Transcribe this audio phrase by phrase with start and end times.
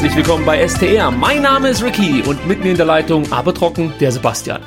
[0.00, 1.10] Herzlich willkommen bei STR.
[1.10, 4.62] Mein Name ist Ricky und mit mir in der Leitung, aber trocken, der Sebastian.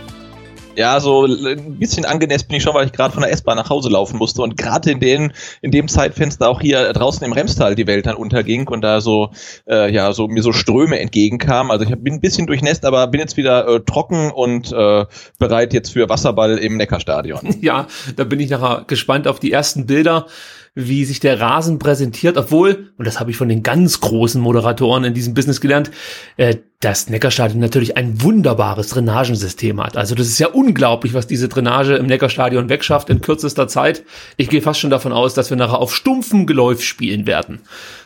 [0.75, 3.71] Ja, so ein bisschen angenässt bin ich schon, weil ich gerade von der S-Bahn nach
[3.71, 7.73] Hause laufen musste und gerade in den in dem Zeitfenster auch hier draußen im Remstal
[7.73, 9.31] die Welt dann unterging und da so
[9.67, 11.71] äh, ja so mir so Ströme entgegenkamen.
[11.71, 15.05] Also ich bin ein bisschen durchnässt, aber bin jetzt wieder äh, trocken und äh,
[15.39, 17.39] bereit jetzt für Wasserball im Neckarstadion.
[17.61, 20.27] Ja, da bin ich nachher gespannt auf die ersten Bilder
[20.75, 25.03] wie sich der Rasen präsentiert, obwohl, und das habe ich von den ganz großen Moderatoren
[25.03, 25.91] in diesem Business gelernt,
[26.37, 29.95] äh, das Neckarstadion natürlich ein wunderbares Drainagensystem hat.
[29.95, 34.03] Also das ist ja unglaublich, was diese Drainage im Neckarstadion wegschafft in kürzester Zeit.
[34.35, 37.61] Ich gehe fast schon davon aus, dass wir nachher auf stumpfem Geläuf spielen werden.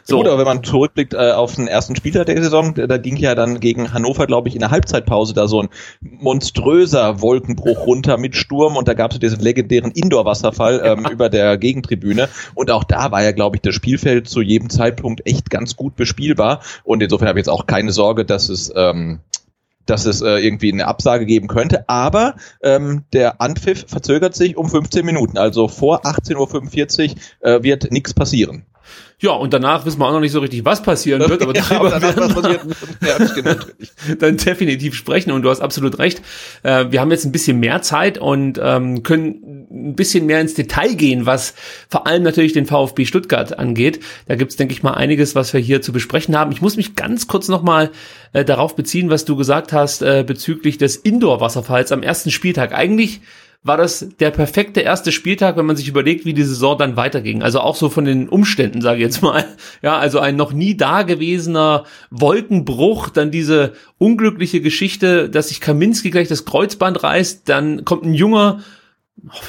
[0.10, 0.20] So.
[0.20, 3.60] Oder wenn man zurückblickt äh, auf den ersten Spieltag der Saison, da ging ja dann
[3.60, 8.78] gegen Hannover, glaube ich, in der Halbzeitpause da so ein monströser Wolkenbruch runter mit Sturm
[8.78, 11.12] und da gab es diesen legendären Indoor-Wasserfall ähm, ja.
[11.12, 15.28] über der Gegentribüne und auch da war ja, glaube ich, das Spielfeld zu jedem Zeitpunkt
[15.28, 19.20] echt ganz gut bespielbar und insofern habe ich jetzt auch keine Sorge, dass es ähm,
[19.88, 21.88] dass es äh, irgendwie eine Absage geben könnte.
[21.90, 25.38] Aber ähm, der Anpfiff verzögert sich um 15 Minuten.
[25.38, 28.66] Also vor 18.45 Uhr äh, wird nichts passieren.
[29.20, 31.90] Ja, und danach wissen wir auch noch nicht so richtig, was passieren wird, aber darüber
[31.90, 32.36] ja, werden
[33.02, 33.56] wir genau,
[34.20, 36.22] dann definitiv sprechen und du hast absolut recht.
[36.62, 40.54] Äh, wir haben jetzt ein bisschen mehr Zeit und ähm, können ein bisschen mehr ins
[40.54, 41.56] Detail gehen, was
[41.90, 44.02] vor allem natürlich den VfB Stuttgart angeht.
[44.28, 46.52] Da gibt's denke ich mal, einiges, was wir hier zu besprechen haben.
[46.52, 47.90] Ich muss mich ganz kurz nochmal
[48.34, 52.72] äh, darauf beziehen, was du gesagt hast äh, bezüglich des Indoor-Wasserfalls am ersten Spieltag.
[52.72, 53.22] Eigentlich
[53.64, 57.44] war das der perfekte erste Spieltag, wenn man sich überlegt, wie die Saison dann weiterging.
[57.44, 59.46] Also auch so von den Umständen, sage ich jetzt mal.
[59.82, 66.28] Ja, also ein noch nie dagewesener Wolkenbruch, dann diese unglückliche Geschichte, dass sich Kaminski gleich
[66.28, 68.60] das Kreuzband reißt, dann kommt ein junger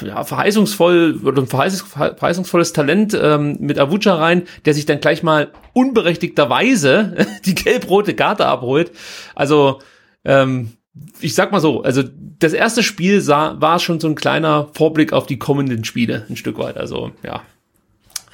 [0.03, 5.51] ja, verheißungsvoll oder ein verheißungsvolles Talent ähm, mit Avucha rein, der sich dann gleich mal
[5.73, 8.91] unberechtigterweise die gelb-rote Karte abholt.
[9.35, 9.79] Also
[10.25, 10.73] ähm,
[11.19, 12.03] ich sag mal so, also
[12.39, 16.35] das erste Spiel sah, war schon so ein kleiner Vorblick auf die kommenden Spiele, ein
[16.35, 16.77] Stück weit.
[16.77, 17.41] Also ja,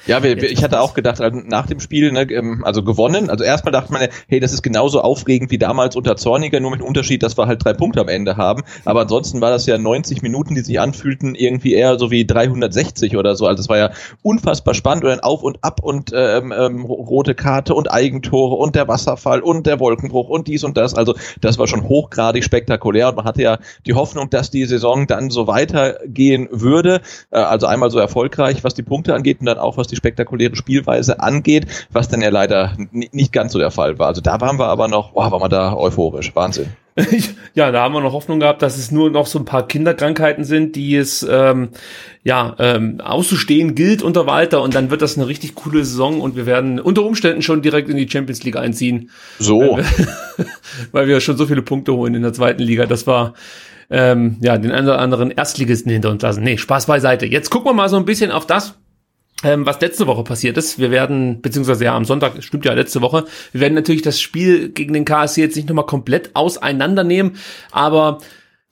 [0.06, 3.30] ja, wir, ich hatte auch gedacht, also nach dem Spiel, ne, ähm, also gewonnen.
[3.30, 6.80] Also erstmal dachte man, hey, das ist genauso aufregend wie damals unter Zorniger, nur mit
[6.80, 8.62] dem Unterschied, dass wir halt drei Punkte am Ende haben.
[8.84, 13.16] Aber ansonsten war das ja 90 Minuten, die sich anfühlten, irgendwie eher so wie 360
[13.16, 13.46] oder so.
[13.46, 13.90] Also es war ja
[14.22, 18.76] unfassbar spannend und dann auf und ab und ähm, ähm, rote Karte und Eigentore und
[18.76, 20.94] der Wasserfall und der Wolkenbruch und dies und das.
[20.94, 25.06] Also das war schon hochgradig spektakulär und man hatte ja die Hoffnung, dass die Saison
[25.06, 27.00] dann so weitergehen würde.
[27.30, 29.98] Äh, also einmal so erfolgreich, was die Punkte angeht und dann auch was die die
[29.98, 34.08] spektakuläre Spielweise angeht, was dann ja leider nicht ganz so der Fall war.
[34.08, 36.34] Also da waren wir aber noch, wow, waren wir da euphorisch.
[36.34, 36.68] Wahnsinn.
[37.54, 40.44] ja, da haben wir noch Hoffnung gehabt, dass es nur noch so ein paar Kinderkrankheiten
[40.44, 41.68] sind, die es ähm,
[42.24, 46.36] ja ähm, auszustehen gilt unter Walter und dann wird das eine richtig coole Saison und
[46.36, 49.10] wir werden unter Umständen schon direkt in die Champions League einziehen.
[49.38, 49.60] So.
[49.60, 50.46] Weil wir,
[50.92, 52.86] weil wir schon so viele Punkte holen in der zweiten Liga.
[52.86, 53.34] Das war
[53.90, 56.42] ähm, ja den einen oder anderen Erstligisten hinter uns lassen.
[56.42, 57.26] Nee, Spaß beiseite.
[57.26, 58.78] Jetzt gucken wir mal so ein bisschen auf das,
[59.42, 60.78] ähm, was letzte Woche passiert ist.
[60.78, 64.70] Wir werden, beziehungsweise ja am Sonntag, stimmt ja letzte Woche, wir werden natürlich das Spiel
[64.70, 67.36] gegen den KSC jetzt nicht nochmal komplett auseinandernehmen,
[67.70, 68.18] aber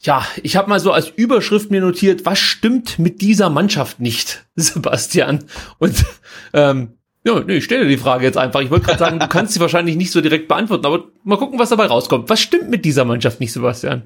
[0.00, 4.44] ja, ich habe mal so als Überschrift mir notiert, was stimmt mit dieser Mannschaft nicht,
[4.56, 5.44] Sebastian?
[5.78, 6.04] Und
[6.52, 6.94] ähm,
[7.26, 8.60] ja, nee, ich stelle die Frage jetzt einfach.
[8.60, 11.58] Ich wollte gerade sagen, du kannst sie wahrscheinlich nicht so direkt beantworten, aber mal gucken,
[11.58, 12.28] was dabei rauskommt.
[12.28, 14.02] Was stimmt mit dieser Mannschaft nicht, Sebastian?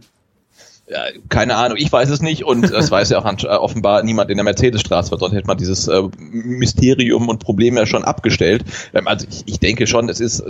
[1.29, 4.39] Keine Ahnung, ich weiß es nicht und es weiß ja auch äh, offenbar niemand in
[4.39, 8.65] der Mercedesstraße, weil sonst hätte man dieses äh, Mysterium und Problem ja schon abgestellt.
[8.95, 10.41] Ähm, also ich, ich denke schon, es ist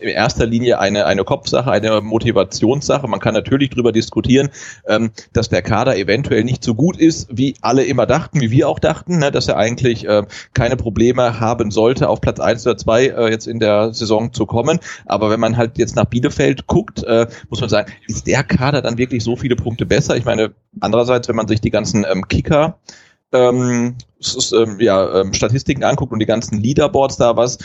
[0.00, 3.08] in erster Linie eine, eine Kopfsache, eine Motivationssache.
[3.08, 4.50] Man kann natürlich darüber diskutieren,
[4.86, 8.68] ähm, dass der Kader eventuell nicht so gut ist, wie alle immer dachten, wie wir
[8.68, 10.22] auch dachten, ne, dass er eigentlich äh,
[10.54, 14.78] keine Probleme haben sollte, auf Platz eins oder zwei jetzt in der Saison zu kommen.
[15.06, 17.04] Aber wenn man halt jetzt nach Bielefeld guckt,
[17.48, 20.16] muss man sagen, ist der Kader dann wirklich so viele Punkte besser.
[20.16, 22.78] Ich meine, andererseits, wenn man sich die ganzen ähm, Kicker
[23.32, 27.58] ähm, ist, ähm, ja, ähm, Statistiken anguckt und die ganzen Leaderboards da, was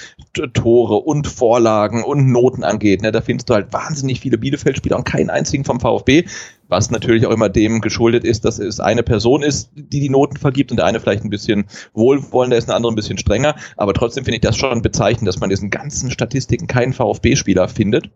[0.54, 5.06] Tore und Vorlagen und Noten angeht, ne, da findest du halt wahnsinnig viele Bielefeld-Spieler und
[5.06, 6.26] keinen einzigen vom VfB,
[6.68, 10.38] was natürlich auch immer dem geschuldet ist, dass es eine Person ist, die die Noten
[10.38, 13.94] vergibt und der eine vielleicht ein bisschen wohlwollender ist, der andere ein bisschen strenger, aber
[13.94, 18.10] trotzdem finde ich das schon bezeichnend, dass man diesen ganzen Statistiken keinen VfB-Spieler findet.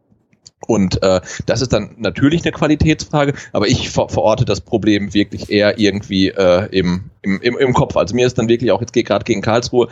[0.65, 5.49] Und äh, das ist dann natürlich eine Qualitätsfrage, aber ich ver verorte das Problem wirklich
[5.49, 7.97] eher irgendwie äh, im, im, im, im Kopf.
[7.97, 9.89] Also mir ist dann wirklich auch jetzt gerade gegen Karlsruhe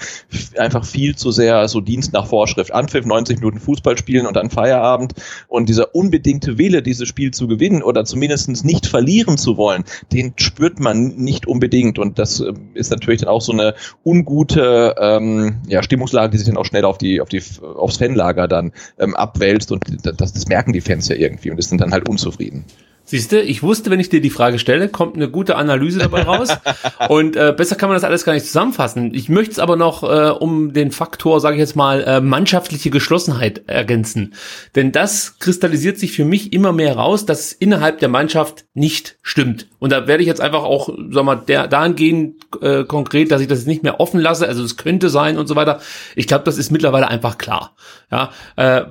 [0.58, 2.74] einfach viel zu sehr so Dienst nach Vorschrift.
[2.74, 5.14] Anpfiff, 90 Minuten Fußball spielen und dann Feierabend.
[5.48, 10.34] Und dieser unbedingte Wille, dieses Spiel zu gewinnen oder zumindest nicht verlieren zu wollen, den
[10.38, 12.00] spürt man nicht unbedingt.
[12.00, 16.48] Und das äh, ist natürlich dann auch so eine ungute ähm, ja, Stimmungslage, die sich
[16.48, 19.72] dann auch schnell auf die, auf die, aufs Fanlager dann ähm, abwälzt.
[19.72, 22.66] Und das, das merken die Fans ja irgendwie und sind dann halt unzufrieden.
[23.08, 26.24] Siehst du, ich wusste, wenn ich dir die Frage stelle, kommt eine gute Analyse dabei
[26.24, 26.50] raus.
[27.10, 29.14] und äh, besser kann man das alles gar nicht zusammenfassen.
[29.14, 32.90] Ich möchte es aber noch äh, um den Faktor, sage ich jetzt mal, äh, mannschaftliche
[32.90, 34.34] Geschlossenheit ergänzen.
[34.74, 39.18] Denn das kristallisiert sich für mich immer mehr raus, dass es innerhalb der Mannschaft nicht
[39.22, 39.68] stimmt.
[39.78, 43.48] Und da werde ich jetzt einfach auch, sag mal, der, dahingehend äh, konkret, dass ich
[43.48, 44.48] das nicht mehr offen lasse.
[44.48, 45.80] Also es könnte sein und so weiter.
[46.16, 47.76] Ich glaube, das ist mittlerweile einfach klar.
[48.12, 48.86] Ja, äh,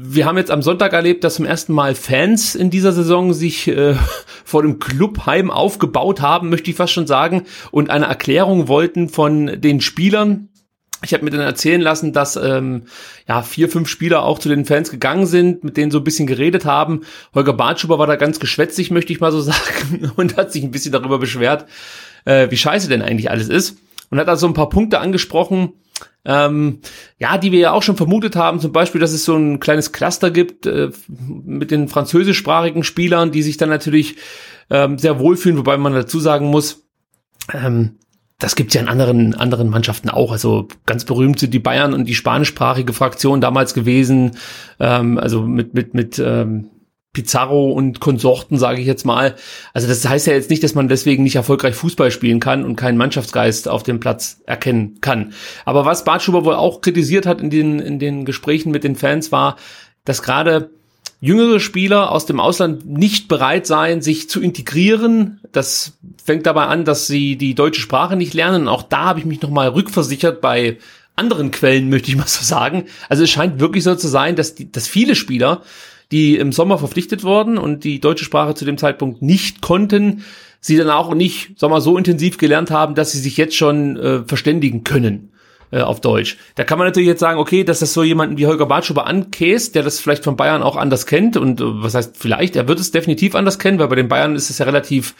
[0.00, 3.66] wir haben jetzt am Sonntag erlebt, dass zum ersten Mal Fans in dieser Saison sich
[3.68, 3.94] äh,
[4.44, 9.60] vor dem Clubheim aufgebaut haben, möchte ich fast schon sagen, und eine Erklärung wollten von
[9.60, 10.50] den Spielern.
[11.04, 12.84] Ich habe mir dann erzählen lassen, dass ähm,
[13.28, 16.26] ja vier, fünf Spieler auch zu den Fans gegangen sind, mit denen so ein bisschen
[16.26, 17.02] geredet haben.
[17.34, 20.70] Holger Bartschuber war da ganz geschwätzig, möchte ich mal so sagen, und hat sich ein
[20.70, 21.66] bisschen darüber beschwert,
[22.24, 23.78] äh, wie scheiße denn eigentlich alles ist.
[24.10, 25.74] Und hat also ein paar Punkte angesprochen,
[26.24, 26.80] ähm,
[27.18, 29.92] ja, die wir ja auch schon vermutet haben, zum Beispiel, dass es so ein kleines
[29.92, 34.16] Cluster gibt äh, mit den französischsprachigen Spielern, die sich dann natürlich
[34.70, 36.86] ähm, sehr wohlfühlen, wobei man dazu sagen muss,
[37.54, 37.98] ähm,
[38.38, 40.30] das gibt's ja in anderen, anderen Mannschaften auch.
[40.30, 44.36] Also ganz berühmt sind die Bayern und die spanischsprachige Fraktion damals gewesen.
[44.78, 46.70] Ähm, also mit, mit, mit ähm,
[47.12, 49.34] Pizarro und Konsorten, sage ich jetzt mal.
[49.72, 52.76] Also das heißt ja jetzt nicht, dass man deswegen nicht erfolgreich Fußball spielen kann und
[52.76, 55.32] keinen Mannschaftsgeist auf dem Platz erkennen kann.
[55.64, 59.32] Aber was Bartschuber wohl auch kritisiert hat in den, in den Gesprächen mit den Fans
[59.32, 59.56] war,
[60.04, 60.70] dass gerade
[61.20, 65.40] jüngere Spieler aus dem Ausland nicht bereit seien, sich zu integrieren.
[65.50, 65.94] Das
[66.24, 68.68] fängt dabei an, dass sie die deutsche Sprache nicht lernen.
[68.68, 70.78] auch da habe ich mich nochmal rückversichert bei
[71.16, 72.84] anderen Quellen, möchte ich mal so sagen.
[73.08, 75.62] Also es scheint wirklich so zu sein, dass, die, dass viele Spieler
[76.12, 80.24] die im Sommer verpflichtet wurden und die deutsche Sprache zu dem Zeitpunkt nicht konnten,
[80.60, 83.96] sie dann auch nicht, sag mal, so intensiv gelernt haben, dass sie sich jetzt schon
[83.96, 85.32] äh, verständigen können
[85.70, 86.36] äh, auf Deutsch.
[86.54, 89.74] Da kann man natürlich jetzt sagen, okay, dass das so jemanden wie Holger Bartschuber ankäst,
[89.74, 92.80] der das vielleicht von Bayern auch anders kennt und äh, was heißt vielleicht, er wird
[92.80, 95.14] es definitiv anders kennen, weil bei den Bayern ist es ja relativ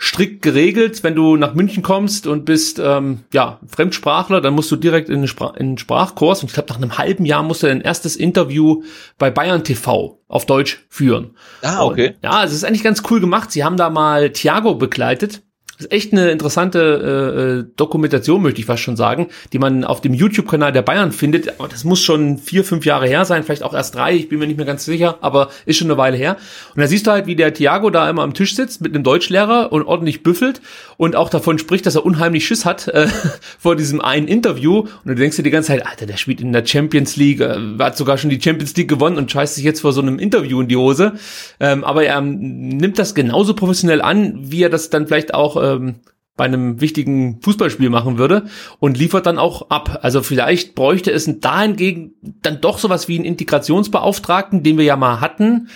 [0.00, 1.02] strikt geregelt.
[1.02, 5.22] Wenn du nach München kommst und bist ähm, ja Fremdsprachler, dann musst du direkt in
[5.22, 6.42] den, Sprach in den Sprachkurs.
[6.42, 8.82] Und ich glaube, nach einem halben Jahr musst du dein erstes Interview
[9.18, 11.34] bei Bayern TV auf Deutsch führen.
[11.62, 12.08] Ah, okay.
[12.08, 13.50] Und, ja, es ist eigentlich ganz cool gemacht.
[13.50, 15.42] Sie haben da mal Thiago begleitet
[15.78, 20.00] ist echt eine interessante äh, äh, Dokumentation, möchte ich fast schon sagen, die man auf
[20.00, 21.52] dem YouTube-Kanal der Bayern findet.
[21.70, 24.46] Das muss schon vier, fünf Jahre her sein, vielleicht auch erst drei, ich bin mir
[24.46, 26.36] nicht mehr ganz sicher, aber ist schon eine Weile her.
[26.74, 29.04] Und da siehst du halt, wie der Thiago da immer am Tisch sitzt mit einem
[29.04, 30.60] Deutschlehrer und ordentlich büffelt
[30.96, 33.06] und auch davon spricht, dass er unheimlich Schiss hat äh,
[33.58, 34.80] vor diesem einen Interview.
[34.80, 37.56] Und du denkst dir die ganze Zeit, Alter, der spielt in der Champions League, äh,
[37.78, 40.60] hat sogar schon die Champions League gewonnen und scheißt sich jetzt vor so einem Interview
[40.60, 41.12] in die Hose.
[41.60, 45.56] Ähm, aber er ähm, nimmt das genauso professionell an, wie er das dann vielleicht auch
[45.56, 45.96] äh, ähm,
[46.38, 48.46] bei einem wichtigen Fußballspiel machen würde
[48.78, 49.98] und liefert dann auch ab.
[50.02, 55.20] Also vielleicht bräuchte es dahingegen dann doch sowas wie einen Integrationsbeauftragten, den wir ja mal
[55.20, 55.68] hatten,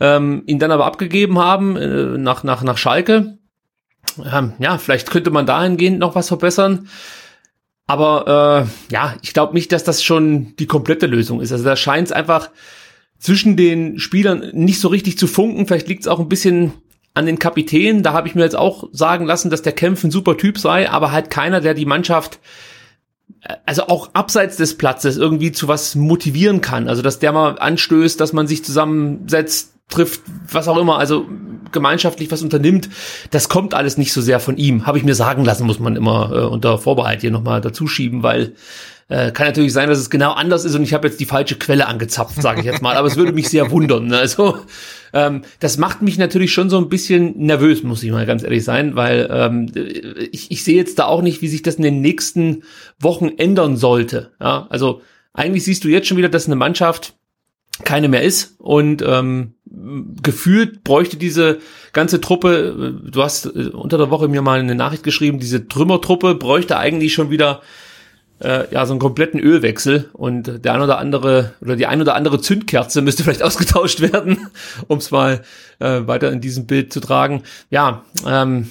[0.00, 3.38] ähm, ihn dann aber abgegeben haben äh, nach, nach, nach Schalke.
[4.24, 6.88] Ähm, ja, vielleicht könnte man dahingehend noch was verbessern.
[7.86, 11.52] Aber äh, ja, ich glaube nicht, dass das schon die komplette Lösung ist.
[11.52, 12.50] Also da scheint es einfach
[13.18, 15.66] zwischen den Spielern nicht so richtig zu funken.
[15.66, 16.72] Vielleicht liegt es auch ein bisschen
[17.14, 20.10] an den Kapitän, da habe ich mir jetzt auch sagen lassen, dass der Kempf ein
[20.10, 22.40] super Typ sei, aber halt keiner, der die Mannschaft
[23.42, 26.88] äh, also auch abseits des Platzes irgendwie zu was motivieren kann.
[26.88, 31.26] Also dass der mal anstößt, dass man sich zusammensetzt, trifft, was auch immer, also
[31.70, 32.88] gemeinschaftlich was unternimmt,
[33.30, 34.86] das kommt alles nicht so sehr von ihm.
[34.86, 38.22] Habe ich mir sagen lassen, muss man immer äh, unter Vorbehalt hier nochmal dazu schieben,
[38.22, 38.54] weil
[39.08, 41.56] äh, kann natürlich sein, dass es genau anders ist und ich habe jetzt die falsche
[41.56, 42.96] Quelle angezapft, sage ich jetzt mal.
[42.96, 44.06] Aber es würde mich sehr wundern.
[44.06, 44.18] Ne?
[44.18, 44.58] Also
[45.12, 48.64] ähm, das macht mich natürlich schon so ein bisschen nervös, muss ich mal ganz ehrlich
[48.64, 49.70] sein, weil ähm,
[50.32, 52.62] ich, ich sehe jetzt da auch nicht, wie sich das in den nächsten
[52.98, 54.32] Wochen ändern sollte.
[54.40, 54.66] Ja?
[54.70, 55.02] Also
[55.34, 57.14] eigentlich siehst du jetzt schon wieder, dass eine Mannschaft
[57.82, 59.54] keine mehr ist und ähm,
[60.22, 61.58] gefühlt bräuchte diese
[61.92, 66.36] ganze Truppe, du hast äh, unter der Woche mir mal eine Nachricht geschrieben, diese Trümmertruppe
[66.36, 67.62] bräuchte eigentlich schon wieder
[68.40, 72.14] äh, ja so einen kompletten Ölwechsel und der ein oder andere oder die ein oder
[72.14, 74.48] andere Zündkerze müsste vielleicht ausgetauscht werden,
[74.88, 75.42] um es mal
[75.78, 77.42] äh, weiter in diesem Bild zu tragen.
[77.70, 78.70] Ja, ähm,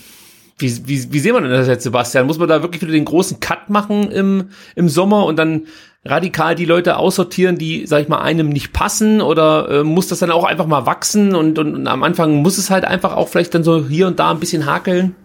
[0.58, 2.28] wie, wie, wie sehen wir denn das jetzt, Sebastian?
[2.28, 5.64] Muss man da wirklich wieder den großen Cut machen im, im Sommer und dann
[6.06, 10.20] radikal die Leute aussortieren, die, sag ich mal, einem nicht passen oder äh, muss das
[10.20, 13.30] dann auch einfach mal wachsen und, und, und am Anfang muss es halt einfach auch
[13.30, 15.16] vielleicht dann so hier und da ein bisschen hakeln?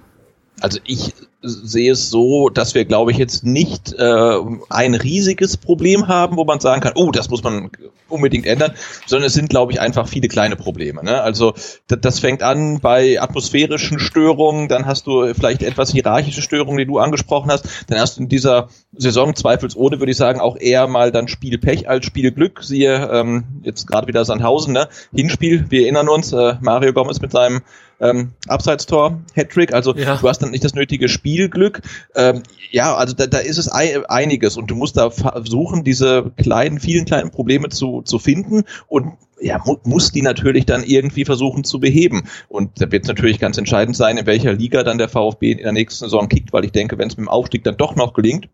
[0.60, 4.34] Also ich sehe es so, dass wir, glaube ich, jetzt nicht äh,
[4.70, 7.70] ein riesiges Problem haben, wo man sagen kann, oh, das muss man
[8.08, 8.72] unbedingt ändern,
[9.06, 11.04] sondern es sind, glaube ich, einfach viele kleine Probleme.
[11.04, 11.20] Ne?
[11.20, 11.54] Also
[11.86, 16.98] das fängt an bei atmosphärischen Störungen, dann hast du vielleicht etwas hierarchische Störungen, die du
[16.98, 21.12] angesprochen hast, dann hast du in dieser Saison zweifelsohne, würde ich sagen, auch eher mal
[21.12, 22.64] dann Spielpech als Spielglück.
[22.64, 24.88] Siehe ähm, jetzt gerade wieder Sandhausen, ne?
[25.14, 27.62] Hinspiel, wir erinnern uns, äh, Mario Gomez mit seinem
[28.00, 30.16] ähm, Abseitstor, Hattrick, also ja.
[30.16, 31.82] du hast dann nicht das nötige Spielglück.
[32.14, 36.32] Ähm, ja, also da, da ist es ein, einiges und du musst da versuchen, diese
[36.36, 41.24] kleinen, vielen kleinen Probleme zu, zu finden und ja, mu muss die natürlich dann irgendwie
[41.24, 42.24] versuchen zu beheben.
[42.48, 45.58] Und da wird es natürlich ganz entscheidend sein, in welcher Liga dann der VfB in
[45.58, 48.14] der nächsten Saison kickt, weil ich denke, wenn es mit dem Aufstieg dann doch noch
[48.14, 48.48] gelingt,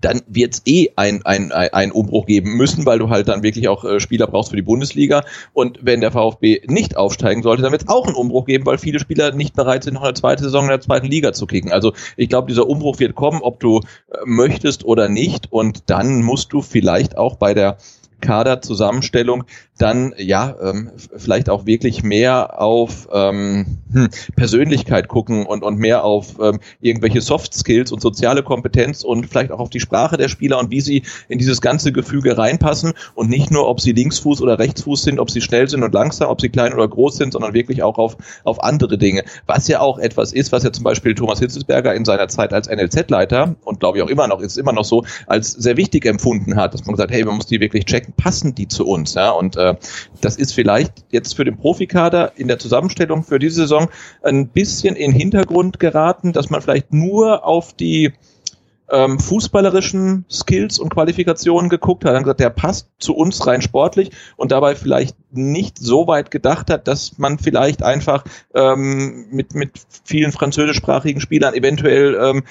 [0.00, 3.68] dann wird es eh ein, ein, ein Umbruch geben müssen, weil du halt dann wirklich
[3.68, 5.24] auch äh, Spieler brauchst für die Bundesliga.
[5.52, 8.78] Und wenn der VfB nicht aufsteigen sollte, dann wird es auch einen Umbruch geben, weil
[8.78, 11.72] viele Spieler nicht bereit sind, noch eine zweite Saison in der zweiten Liga zu kicken.
[11.72, 15.52] Also ich glaube, dieser Umbruch wird kommen, ob du äh, möchtest oder nicht.
[15.52, 17.78] Und dann musst du vielleicht auch bei der
[18.20, 19.44] Kaderzusammenstellung
[19.78, 26.04] dann ja ähm, vielleicht auch wirklich mehr auf ähm, hm, Persönlichkeit gucken und, und mehr
[26.04, 30.28] auf ähm, irgendwelche Soft Skills und soziale Kompetenz und vielleicht auch auf die Sprache der
[30.28, 34.42] Spieler und wie sie in dieses ganze Gefüge reinpassen und nicht nur, ob sie Linksfuß
[34.42, 37.32] oder Rechtsfuß sind, ob sie schnell sind und langsam, ob sie klein oder groß sind,
[37.32, 39.24] sondern wirklich auch auf, auf andere Dinge.
[39.46, 42.68] Was ja auch etwas ist, was ja zum Beispiel Thomas Hitzesberger in seiner Zeit als
[42.68, 46.56] NLZ-Leiter und glaube ich auch immer noch, ist immer noch so, als sehr wichtig empfunden
[46.56, 49.30] hat, dass man gesagt, hey, man muss die wirklich checken, passen die zu uns, ja,
[49.30, 49.67] und äh,
[50.20, 53.88] das ist vielleicht jetzt für den Profikader in der Zusammenstellung für diese Saison
[54.22, 58.12] ein bisschen in Hintergrund geraten, dass man vielleicht nur auf die
[58.90, 64.10] ähm, fußballerischen Skills und Qualifikationen geguckt hat, dann gesagt, der passt zu uns rein sportlich
[64.36, 69.72] und dabei vielleicht nicht so weit gedacht hat, dass man vielleicht einfach ähm, mit, mit
[70.04, 72.44] vielen französischsprachigen Spielern eventuell ähm,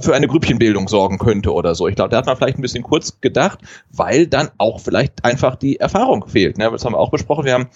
[0.00, 1.86] für eine Grüppchenbildung sorgen könnte oder so.
[1.86, 3.60] Ich glaube, da hat man vielleicht ein bisschen kurz gedacht,
[3.92, 6.58] weil dann auch vielleicht einfach die Erfahrung fehlt.
[6.58, 6.68] Ne?
[6.70, 7.44] Das haben wir auch besprochen.
[7.44, 7.68] Wir haben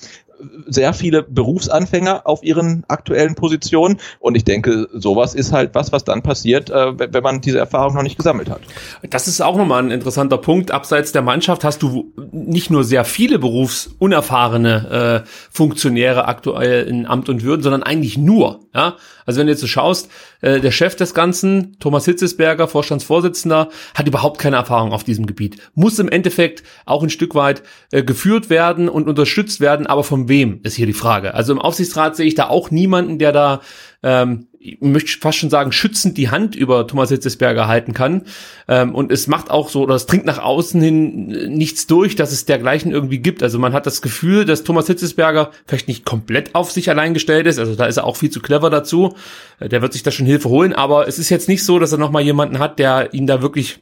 [0.67, 3.99] sehr viele Berufsanfänger auf ihren aktuellen Positionen.
[4.19, 7.95] Und ich denke, sowas ist halt was, was dann passiert, äh, wenn man diese Erfahrung
[7.95, 8.61] noch nicht gesammelt hat.
[9.09, 10.71] Das ist auch nochmal ein interessanter Punkt.
[10.71, 17.29] Abseits der Mannschaft hast du nicht nur sehr viele berufsunerfahrene äh, Funktionäre aktuell in Amt
[17.29, 18.61] und Würden, sondern eigentlich nur.
[18.75, 18.97] Ja?
[19.27, 20.09] Also wenn du jetzt so schaust,
[20.43, 25.57] äh, der Chef des Ganzen, Thomas Hitzesberger, Vorstandsvorsitzender, hat überhaupt keine Erfahrung auf diesem Gebiet.
[25.75, 30.29] Muss im Endeffekt auch ein Stück weit äh, geführt werden und unterstützt werden, aber von
[30.29, 31.35] wem ist hier die Frage.
[31.35, 33.61] Also im Aufsichtsrat sehe ich da auch niemanden, der da
[34.03, 38.23] ähm, ich möchte fast schon sagen, schützend die Hand über Thomas Hitzesberger halten kann.
[38.69, 42.31] Ähm, und es macht auch so, oder es dringt nach außen hin nichts durch, dass
[42.31, 43.42] es dergleichen irgendwie gibt.
[43.42, 47.47] Also man hat das Gefühl, dass Thomas Hitzesberger vielleicht nicht komplett auf sich allein gestellt
[47.47, 47.59] ist.
[47.59, 49.16] Also da ist er auch viel zu clever dazu.
[49.59, 50.73] Äh, der wird sich da schon Hilfe holen.
[50.73, 53.81] Aber es ist jetzt nicht so, dass er nochmal jemanden hat, der ihn da wirklich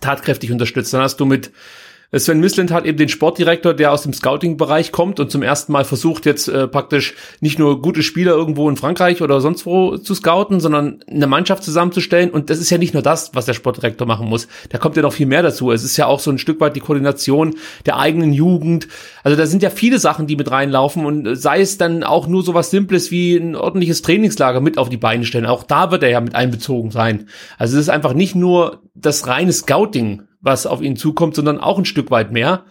[0.00, 0.94] tatkräftig unterstützt.
[0.94, 1.50] Dann hast du mit
[2.16, 5.84] Sven Mislint hat eben den Sportdirektor, der aus dem Scouting-Bereich kommt und zum ersten Mal
[5.84, 10.14] versucht jetzt äh, praktisch nicht nur gute Spieler irgendwo in Frankreich oder sonst wo zu
[10.14, 12.30] scouten, sondern eine Mannschaft zusammenzustellen.
[12.30, 14.48] Und das ist ja nicht nur das, was der Sportdirektor machen muss.
[14.70, 15.70] Da kommt ja noch viel mehr dazu.
[15.70, 18.88] Es ist ja auch so ein Stück weit die Koordination der eigenen Jugend.
[19.22, 22.42] Also da sind ja viele Sachen, die mit reinlaufen und sei es dann auch nur
[22.42, 25.44] so was Simples wie ein ordentliches Trainingslager mit auf die Beine stellen.
[25.44, 27.28] Auch da wird er ja mit einbezogen sein.
[27.58, 31.78] Also es ist einfach nicht nur das reine Scouting, was auf ihn zukommt, sondern auch
[31.78, 32.64] ein Stück weit mehr.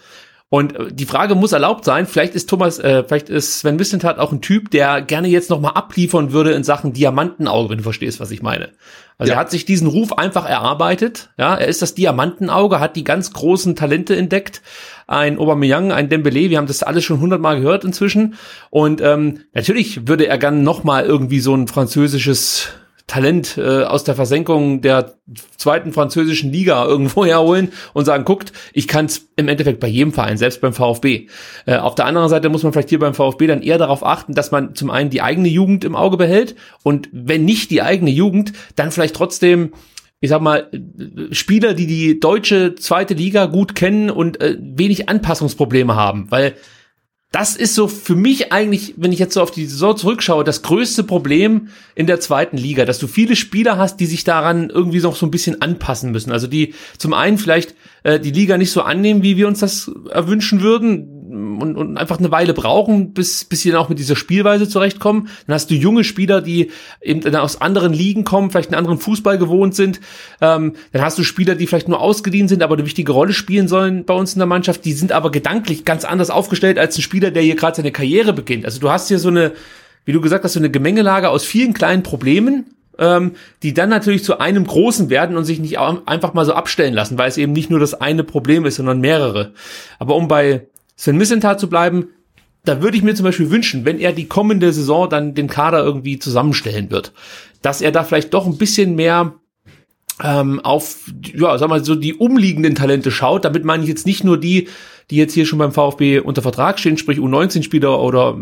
[0.50, 4.18] Und äh, die Frage muss erlaubt sein, vielleicht ist Thomas, äh, vielleicht ist Sven Mislintat
[4.18, 8.20] auch ein Typ, der gerne jetzt nochmal abliefern würde in Sachen Diamantenauge, wenn du verstehst,
[8.22, 8.70] was ich meine.
[9.18, 9.38] Also ja.
[9.38, 13.34] er hat sich diesen Ruf einfach erarbeitet, ja, er ist das Diamantenauge, hat die ganz
[13.34, 14.62] großen Talente entdeckt,
[15.08, 18.36] ein Aubameyang, ein Dembele, wir haben das alles schon hundertmal gehört inzwischen
[18.70, 22.70] und ähm, natürlich würde er gern nochmal irgendwie so ein französisches
[23.08, 25.16] Talent äh, aus der Versenkung der
[25.56, 30.12] zweiten französischen Liga irgendwo herholen und sagen, guckt, ich kann es im Endeffekt bei jedem
[30.12, 31.28] Verein, selbst beim VfB.
[31.66, 34.34] Äh, auf der anderen Seite muss man vielleicht hier beim VfB dann eher darauf achten,
[34.34, 38.12] dass man zum einen die eigene Jugend im Auge behält und wenn nicht die eigene
[38.12, 39.72] Jugend, dann vielleicht trotzdem
[40.20, 40.72] ich sag mal,
[41.32, 46.56] Spieler, die die deutsche zweite Liga gut kennen und äh, wenig Anpassungsprobleme haben, weil
[47.32, 50.62] das ist so für mich eigentlich, wenn ich jetzt so auf die Saison zurückschaue, das
[50.62, 55.02] größte Problem in der zweiten Liga, dass du viele Spieler hast, die sich daran irgendwie
[55.02, 56.32] noch so ein bisschen anpassen müssen.
[56.32, 59.92] Also die zum einen vielleicht äh, die Liga nicht so annehmen, wie wir uns das
[60.10, 64.16] erwünschen würden und, und einfach eine Weile brauchen, bis, bis sie dann auch mit dieser
[64.16, 65.30] Spielweise zurechtkommen.
[65.46, 68.98] Dann hast du junge Spieler, die eben dann aus anderen Ligen kommen, vielleicht einen anderen
[68.98, 70.00] Fußball gewohnt sind.
[70.42, 73.68] Ähm, dann hast du Spieler, die vielleicht nur ausgeliehen sind, aber eine wichtige Rolle spielen
[73.68, 74.86] sollen bei uns in der Mannschaft.
[74.86, 78.34] Die sind aber gedanklich ganz anders aufgestellt als ein Spieler, der hier gerade seine Karriere
[78.34, 78.66] beginnt.
[78.66, 79.54] Also du hast hier so eine,
[80.06, 82.66] wie du gesagt hast, so eine Gemengelage aus vielen kleinen Problemen,
[83.00, 86.94] ähm, die dann natürlich zu einem großen werden und sich nicht einfach mal so abstellen
[86.94, 89.54] lassen, weil es eben nicht nur das eine Problem ist, sondern mehrere.
[90.00, 92.10] Aber um bei Sven Missentat zu bleiben,
[92.66, 95.84] da würde ich mir zum Beispiel wünschen, wenn er die kommende Saison dann den Kader
[95.84, 97.14] irgendwie zusammenstellen wird,
[97.62, 99.36] dass er da vielleicht doch ein bisschen mehr
[100.22, 103.46] ähm, auf, ja, sag mal, so die umliegenden Talente schaut.
[103.46, 104.68] Damit meine ich jetzt nicht nur die,
[105.10, 108.38] die jetzt hier schon beim VfB unter Vertrag stehen, sprich U19-Spieler oder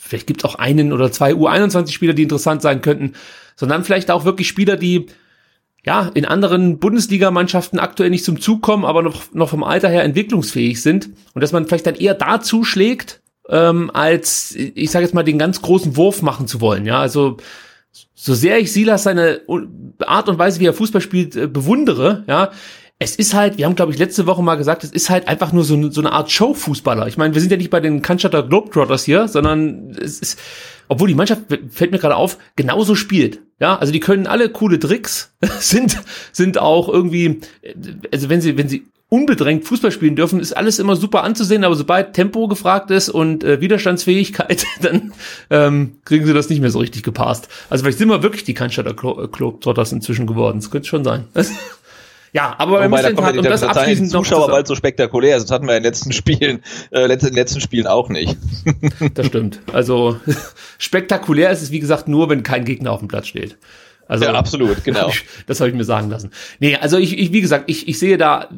[0.00, 3.12] vielleicht gibt es auch einen oder zwei U21-Spieler, die interessant sein könnten,
[3.56, 5.06] sondern vielleicht auch wirklich Spieler, die
[5.88, 10.04] ja, in anderen Bundesligamannschaften aktuell nicht zum Zug kommen, aber noch, noch vom Alter her
[10.04, 15.14] entwicklungsfähig sind und dass man vielleicht dann eher da zuschlägt, ähm, als, ich sage jetzt
[15.14, 16.84] mal, den ganz großen Wurf machen zu wollen.
[16.84, 17.38] Ja, also
[18.14, 19.40] so sehr ich Silas seine
[20.00, 22.50] Art und Weise, wie er Fußball spielt, äh, bewundere, ja,
[22.98, 25.54] es ist halt, wir haben glaube ich letzte Woche mal gesagt, es ist halt einfach
[25.54, 27.06] nur so, so eine Art Showfußballer.
[27.06, 30.38] Ich meine, wir sind ja nicht bei den Cannstatter Globetrotters hier, sondern es ist,
[30.88, 33.40] obwohl die Mannschaft, fällt mir gerade auf, genauso spielt.
[33.60, 36.00] Ja, also die können alle coole Tricks, sind,
[36.32, 37.40] sind auch irgendwie,
[38.12, 41.74] also wenn sie, wenn sie unbedrängt Fußball spielen dürfen, ist alles immer super anzusehen, aber
[41.74, 45.12] sobald Tempo gefragt ist und äh, Widerstandsfähigkeit, dann
[45.50, 47.48] ähm, kriegen sie das nicht mehr so richtig gepasst.
[47.70, 50.58] Also vielleicht sind wir wirklich die Cannstatter Globetrotters inzwischen geworden.
[50.58, 51.24] Das könnte schon sein.
[52.32, 55.38] Ja, aber Wobei, da kommt um das abschließend noch Zuschauer bald so spektakulär.
[55.38, 58.36] Das hatten wir in den letzten Spielen, äh, in den letzten Spielen auch nicht.
[59.14, 59.60] das stimmt.
[59.72, 60.20] Also
[60.78, 63.56] spektakulär ist es wie gesagt nur, wenn kein Gegner auf dem Platz steht.
[64.08, 65.10] Also, ja, absolut, genau.
[65.46, 66.30] das habe ich mir sagen lassen.
[66.60, 68.48] Nee, also ich, ich wie gesagt, ich, ich sehe da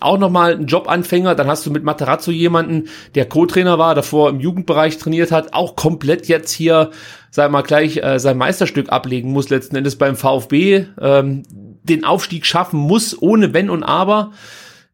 [0.00, 1.36] auch nochmal einen Jobanfänger.
[1.36, 5.76] Dann hast du mit Materazzo jemanden, der Co-Trainer war, davor im Jugendbereich trainiert hat, auch
[5.76, 6.90] komplett jetzt hier,
[7.30, 10.86] sag mal, gleich äh, sein Meisterstück ablegen muss, letzten Endes beim VfB.
[11.00, 11.44] Ähm,
[11.82, 14.32] den Aufstieg schaffen muss, ohne Wenn und Aber.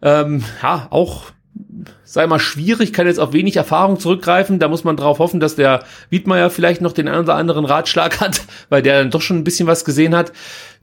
[0.03, 1.33] Ähm, ja, auch
[2.05, 4.59] sei mal schwierig, kann jetzt auf wenig Erfahrung zurückgreifen.
[4.59, 8.20] Da muss man darauf hoffen, dass der Wiedmeier vielleicht noch den einen oder anderen Ratschlag
[8.20, 10.33] hat, weil der dann doch schon ein bisschen was gesehen hat.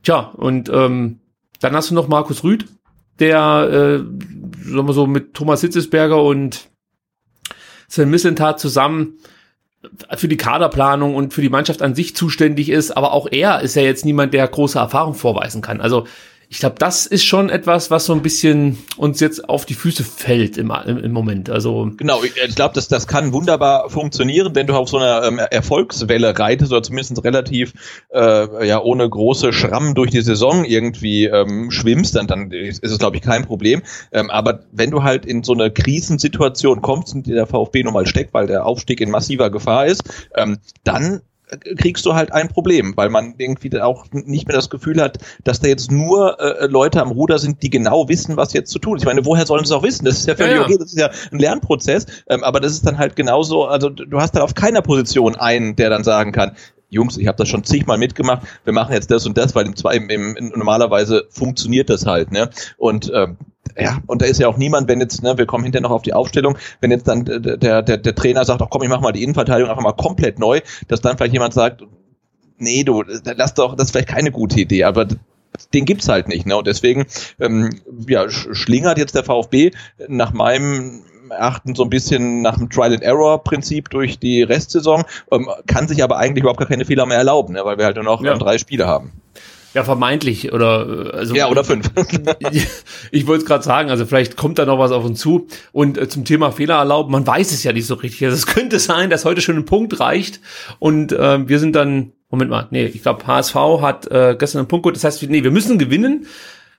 [0.04, 1.20] Tja, und ähm,
[1.60, 2.66] dann hast du noch Markus Rüth,
[3.20, 3.98] der, äh,
[4.70, 6.70] sagen wir so, mit Thomas Hitzesberger und
[7.88, 9.20] Sven Missentat zusammen
[10.15, 13.76] für die Kaderplanung und für die Mannschaft an sich zuständig ist, aber auch er ist
[13.76, 15.82] ja jetzt niemand, der große Erfahrung vorweisen kann.
[15.82, 16.06] Also
[16.52, 20.04] ich glaube, das ist schon etwas, was so ein bisschen uns jetzt auf die Füße
[20.04, 21.50] fällt im, im, Moment.
[21.50, 25.24] Also genau, ich, ich glaube, das, das kann wunderbar funktionieren, wenn du auf so einer
[25.24, 27.72] ähm, Erfolgswelle reitest oder zumindest relativ
[28.14, 33.00] äh, ja ohne große Schrammen durch die Saison irgendwie ähm, schwimmst, dann, dann ist es
[33.00, 33.82] glaube ich kein Problem.
[34.12, 37.94] Ähm, aber wenn du halt in so eine Krisensituation kommst, in die der VfB nun
[37.94, 40.04] mal steckt, weil der Aufstieg in massiver Gefahr ist,
[40.36, 41.22] ähm, dann
[41.78, 45.60] kriegst du halt ein Problem, weil man irgendwie auch nicht mehr das Gefühl hat, dass
[45.60, 48.98] da jetzt nur äh, Leute am Ruder sind, die genau wissen, was jetzt zu tun
[48.98, 49.04] ist.
[49.04, 50.06] Ich meine, woher sollen sie es auch wissen?
[50.06, 50.66] Das ist ja völlig ja, ja.
[50.66, 54.20] okay, das ist ja ein Lernprozess, ähm, aber das ist dann halt genauso, also du
[54.20, 56.56] hast dann auf keiner Position einen, der dann sagen kann,
[56.91, 60.10] Jungs, ich habe das schon zigmal mitgemacht, wir machen jetzt das und das, weil im,
[60.10, 62.49] im, im, normalerweise funktioniert das halt, ne?
[62.77, 63.38] Und ähm,
[63.77, 66.01] ja, und da ist ja auch niemand, wenn jetzt, ne, wir kommen hinterher noch auf
[66.01, 69.13] die Aufstellung, wenn jetzt dann der, der, der Trainer sagt, ach komm, ich mach mal
[69.13, 71.84] die Innenverteidigung einfach mal komplett neu, dass dann vielleicht jemand sagt,
[72.58, 75.08] nee, du, lass doch, das ist vielleicht keine gute Idee, aber
[75.73, 76.58] den gibt's halt nicht, ne?
[76.58, 77.06] Und deswegen
[77.39, 79.71] ähm, ja, schlingert jetzt der VfB
[80.08, 86.04] nach meinem Erachten so ein bisschen nach dem Trial-and-Error-Prinzip durch die Restsaison, ähm, kann sich
[86.04, 87.62] aber eigentlich überhaupt gar keine Fehler mehr erlauben, ne?
[87.63, 88.38] weil wir halt nur noch ja.
[88.38, 89.12] drei Spiele haben.
[89.74, 91.89] Ja, vermeintlich oder also ja oder fünf.
[93.12, 95.48] ich wollte es gerade sagen, also vielleicht kommt da noch was auf uns zu.
[95.72, 98.26] Und äh, zum Thema Fehler erlauben, man weiß es ja nicht so richtig.
[98.26, 100.41] Also es könnte sein, dass heute schon ein Punkt reicht
[100.80, 104.67] und äh, wir sind dann Moment mal, nee, ich glaube HSV hat äh, gestern einen
[104.70, 104.96] Punkt gut.
[104.96, 106.26] Das heißt, nee, wir müssen gewinnen.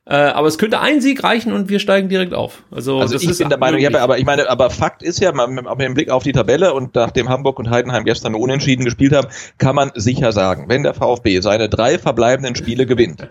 [0.04, 2.64] Äh, aber es könnte ein Sieg reichen und wir steigen direkt auf.
[2.72, 5.48] Also, also ich bin der Meinung, ja, aber ich meine, aber Fakt ist ja, mit,
[5.48, 9.28] mit dem Blick auf die Tabelle und nachdem Hamburg und Heidenheim gestern unentschieden gespielt haben,
[9.58, 13.28] kann man sicher sagen, wenn der VfB seine drei verbleibenden Spiele gewinnt,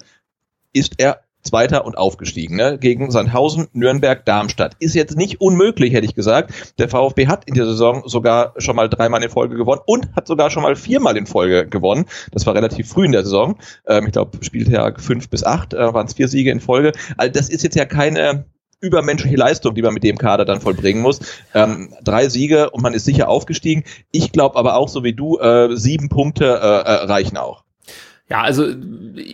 [0.72, 2.78] ist er Zweiter und aufgestiegen, ne?
[2.80, 4.76] Gegen Sandhausen, Nürnberg, Darmstadt.
[4.80, 6.76] Ist jetzt nicht unmöglich, hätte ich gesagt.
[6.78, 10.28] Der VfB hat in der Saison sogar schon mal dreimal in Folge gewonnen und hat
[10.28, 12.06] sogar schon mal viermal in Folge gewonnen.
[12.32, 13.58] Das war relativ früh in der Saison.
[13.88, 16.92] Ähm, ich glaube, Spieltag fünf bis acht äh, waren es vier Siege in Folge.
[17.18, 18.46] Also das ist jetzt ja keine
[18.82, 21.20] übermenschliche Leistung, die man mit dem Kader dann vollbringen muss.
[21.54, 23.84] Ähm, drei Siege und man ist sicher aufgestiegen.
[24.12, 27.64] Ich glaube aber auch, so wie du, äh, sieben Punkte äh, äh, reichen auch.
[28.32, 28.66] Ja, also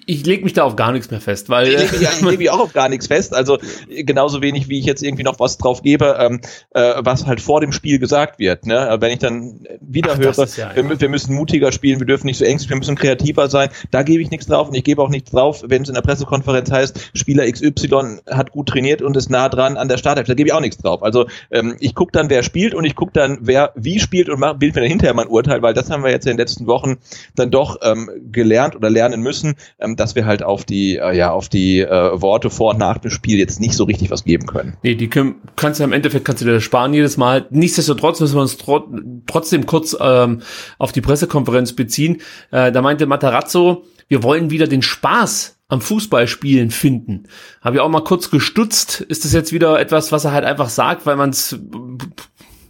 [0.07, 2.49] ich lege mich da auf gar nichts mehr fest, weil ich lege mich, leg mich
[2.49, 3.31] auch auf gar nichts fest.
[3.31, 6.41] Also genauso wenig wie ich jetzt irgendwie noch was drauf gebe, ähm,
[6.73, 8.65] äh, was halt vor dem Spiel gesagt wird.
[8.65, 8.97] Ne?
[8.99, 12.39] Wenn ich dann wieder Ach, höre, ja, wir, wir, müssen mutiger spielen, wir dürfen nicht
[12.39, 13.69] so ängstlich, wir müssen kreativer sein.
[13.91, 16.01] Da gebe ich nichts drauf und ich gebe auch nichts drauf, wenn es in der
[16.01, 20.25] Pressekonferenz heißt, Spieler XY hat gut trainiert und ist nah dran an der Startelf.
[20.25, 21.03] Da gebe ich auch nichts drauf.
[21.03, 24.39] Also ähm, ich gucke dann, wer spielt und ich gucke dann, wer wie spielt und
[24.57, 26.97] bilde mir dann hinterher mein Urteil, weil das haben wir jetzt in den letzten Wochen
[27.36, 31.15] dann doch ähm, gelernt oder oder lernen müssen, ähm, dass wir halt auf die, äh,
[31.15, 34.23] ja, auf die äh, Worte vor und nach dem Spiel jetzt nicht so richtig was
[34.23, 34.78] geben können.
[34.84, 37.45] Nee, die können, kannst du im Endeffekt kannst du dir sparen jedes Mal.
[37.50, 38.88] Nichtsdestotrotz müssen wir uns tro
[39.28, 40.41] trotzdem kurz ähm,
[40.78, 42.21] auf die Pressekonferenz beziehen.
[42.52, 47.23] Äh, da meinte Matarazzo, wir wollen wieder den Spaß am Fußballspielen finden.
[47.62, 49.02] Habe ich auch mal kurz gestutzt.
[49.02, 51.60] Ist das jetzt wieder etwas, was er halt einfach sagt, weil man es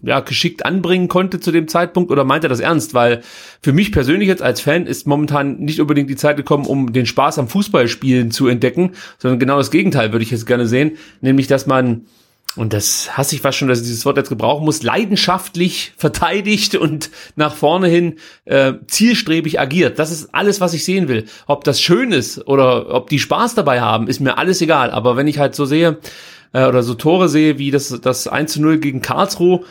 [0.02, 2.94] ja, geschickt anbringen konnte zu dem Zeitpunkt oder meint er das ernst?
[2.94, 3.22] Weil
[3.62, 7.06] für mich persönlich jetzt als Fan ist momentan nicht unbedingt die Zeit gekommen, um den
[7.06, 11.48] Spaß am Fußballspielen zu entdecken, sondern genau das Gegenteil würde ich jetzt gerne sehen, nämlich
[11.48, 12.06] dass man
[12.58, 16.76] und das hasse ich fast schon, dass ich dieses Wort jetzt gebrauchen muss, leidenschaftlich verteidigt
[16.76, 20.00] und nach vorne hin äh, zielstrebig agiert.
[20.00, 21.26] Das ist alles, was ich sehen will.
[21.46, 24.90] Ob das schön ist oder ob die Spaß dabei haben, ist mir alles egal.
[24.90, 26.00] Aber wenn ich halt so sehe,
[26.54, 29.62] äh, oder so Tore sehe, wie das, das 1 zu 0 gegen Karlsruhe,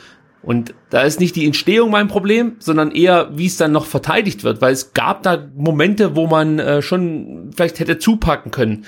[0.47, 4.45] und da ist nicht die Entstehung mein Problem, sondern eher, wie es dann noch verteidigt
[4.45, 8.85] wird, weil es gab da Momente, wo man äh, schon vielleicht hätte zupacken können.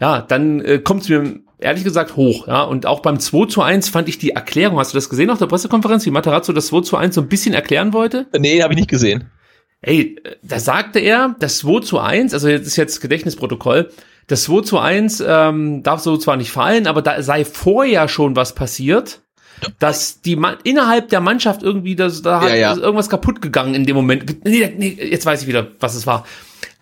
[0.00, 2.48] Ja, dann äh, kommt es mir ehrlich gesagt hoch.
[2.48, 5.28] Ja, und auch beim 2 zu 1 fand ich die Erklärung, hast du das gesehen
[5.28, 8.26] auf der Pressekonferenz, wie Materazzo das 2 zu 1 so ein bisschen erklären wollte?
[8.38, 9.30] Nee, habe ich nicht gesehen.
[9.82, 13.90] Ey, da sagte er, das 2 zu 1, also jetzt ist jetzt Gedächtnisprotokoll,
[14.32, 18.34] das 2 zu 1 ähm, darf so zwar nicht fallen, aber da sei vorher schon
[18.34, 19.20] was passiert
[19.78, 22.76] dass die innerhalb der Mannschaft irgendwie das, da hat ja, ja.
[22.76, 24.44] irgendwas kaputt gegangen in dem Moment.
[24.44, 26.26] Nee, nee, jetzt weiß ich wieder, was es war.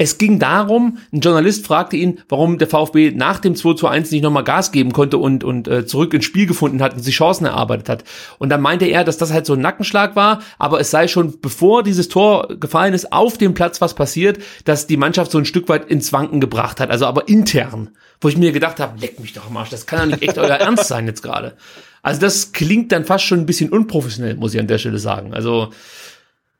[0.02, 4.10] Es ging darum, ein Journalist fragte ihn, warum der VfB nach dem 2 zu 1
[4.10, 7.14] nicht nochmal Gas geben konnte und, und äh, zurück ins Spiel gefunden hat und sich
[7.14, 8.04] Chancen erarbeitet hat.
[8.38, 11.38] Und dann meinte er, dass das halt so ein Nackenschlag war, aber es sei schon,
[11.42, 15.44] bevor dieses Tor gefallen ist, auf dem Platz was passiert, dass die Mannschaft so ein
[15.44, 17.90] Stück weit ins Wanken gebracht hat, also aber intern.
[18.22, 20.38] Wo ich mir gedacht habe, leck mich doch am Arsch, das kann ja nicht echt
[20.38, 21.58] euer Ernst sein jetzt gerade.
[22.00, 25.34] Also das klingt dann fast schon ein bisschen unprofessionell, muss ich an der Stelle sagen.
[25.34, 25.72] Also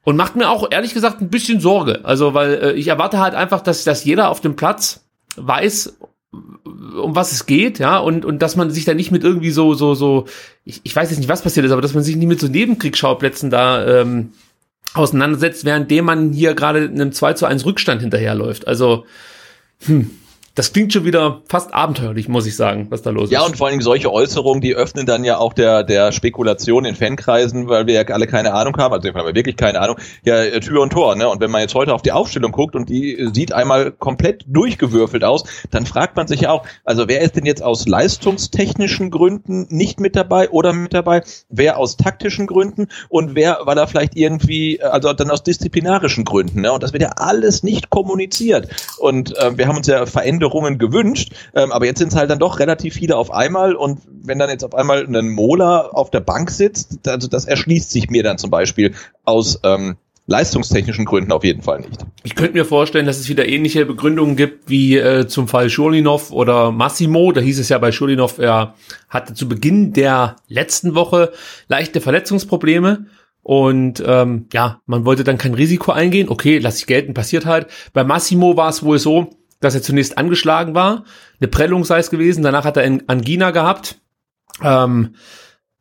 [0.05, 2.01] und macht mir auch ehrlich gesagt ein bisschen Sorge.
[2.05, 5.05] Also weil äh, ich erwarte halt einfach, dass, dass jeder auf dem Platz
[5.37, 5.97] weiß,
[6.33, 9.75] um was es geht, ja, und, und dass man sich da nicht mit irgendwie so,
[9.75, 10.27] so, so,
[10.65, 12.49] ich, ich weiß jetzt nicht, was passiert ist, aber dass man sich nicht mit so
[12.49, 14.33] Nebenkriegsschauplätzen da ähm,
[14.95, 18.69] auseinandersetzt, währenddem man hier gerade einem 2 zu 1 Rückstand hinterherläuft.
[18.69, 19.07] Also,
[19.87, 20.11] hm,
[20.57, 23.33] das klingt schon wieder fast abenteuerlich, muss ich sagen, was da los ist.
[23.33, 26.97] Ja, und vor allem solche Äußerungen, die öffnen dann ja auch der, der Spekulation in
[26.97, 30.59] Fankreisen, weil wir ja alle keine Ahnung haben, also wir haben wirklich keine Ahnung, ja,
[30.59, 31.29] Tür und Tor, ne?
[31.29, 35.23] Und wenn man jetzt heute auf die Aufstellung guckt und die sieht einmal komplett durchgewürfelt
[35.23, 39.67] aus, dann fragt man sich ja auch, also wer ist denn jetzt aus leistungstechnischen Gründen
[39.71, 44.17] nicht mit dabei oder mit dabei, wer aus taktischen Gründen und wer war da vielleicht
[44.17, 46.73] irgendwie, also dann aus disziplinarischen Gründen, ne?
[46.73, 48.69] Und das wird ja alles nicht kommuniziert.
[48.99, 52.31] Und äh, wir haben uns ja verändert Änderungen gewünscht, ähm, aber jetzt sind es halt
[52.31, 56.11] dann doch relativ viele auf einmal und wenn dann jetzt auf einmal ein Mola auf
[56.11, 61.33] der Bank sitzt, also das erschließt sich mir dann zum Beispiel aus ähm, leistungstechnischen Gründen
[61.33, 62.07] auf jeden Fall nicht.
[62.23, 66.31] Ich könnte mir vorstellen, dass es wieder ähnliche Begründungen gibt wie äh, zum Fall Schulinov
[66.31, 67.33] oder Massimo.
[67.33, 68.75] Da hieß es ja bei Schulinov, er
[69.09, 71.33] hatte zu Beginn der letzten Woche
[71.69, 73.07] leichte Verletzungsprobleme.
[73.43, 76.29] Und ähm, ja, man wollte dann kein Risiko eingehen.
[76.29, 77.67] Okay, lass ich gelten, passiert halt.
[77.93, 81.05] Bei Massimo war es wohl so, dass er zunächst angeschlagen war,
[81.41, 83.99] eine Prellung sei es gewesen, danach hat er Angina gehabt.
[84.63, 85.15] Ähm,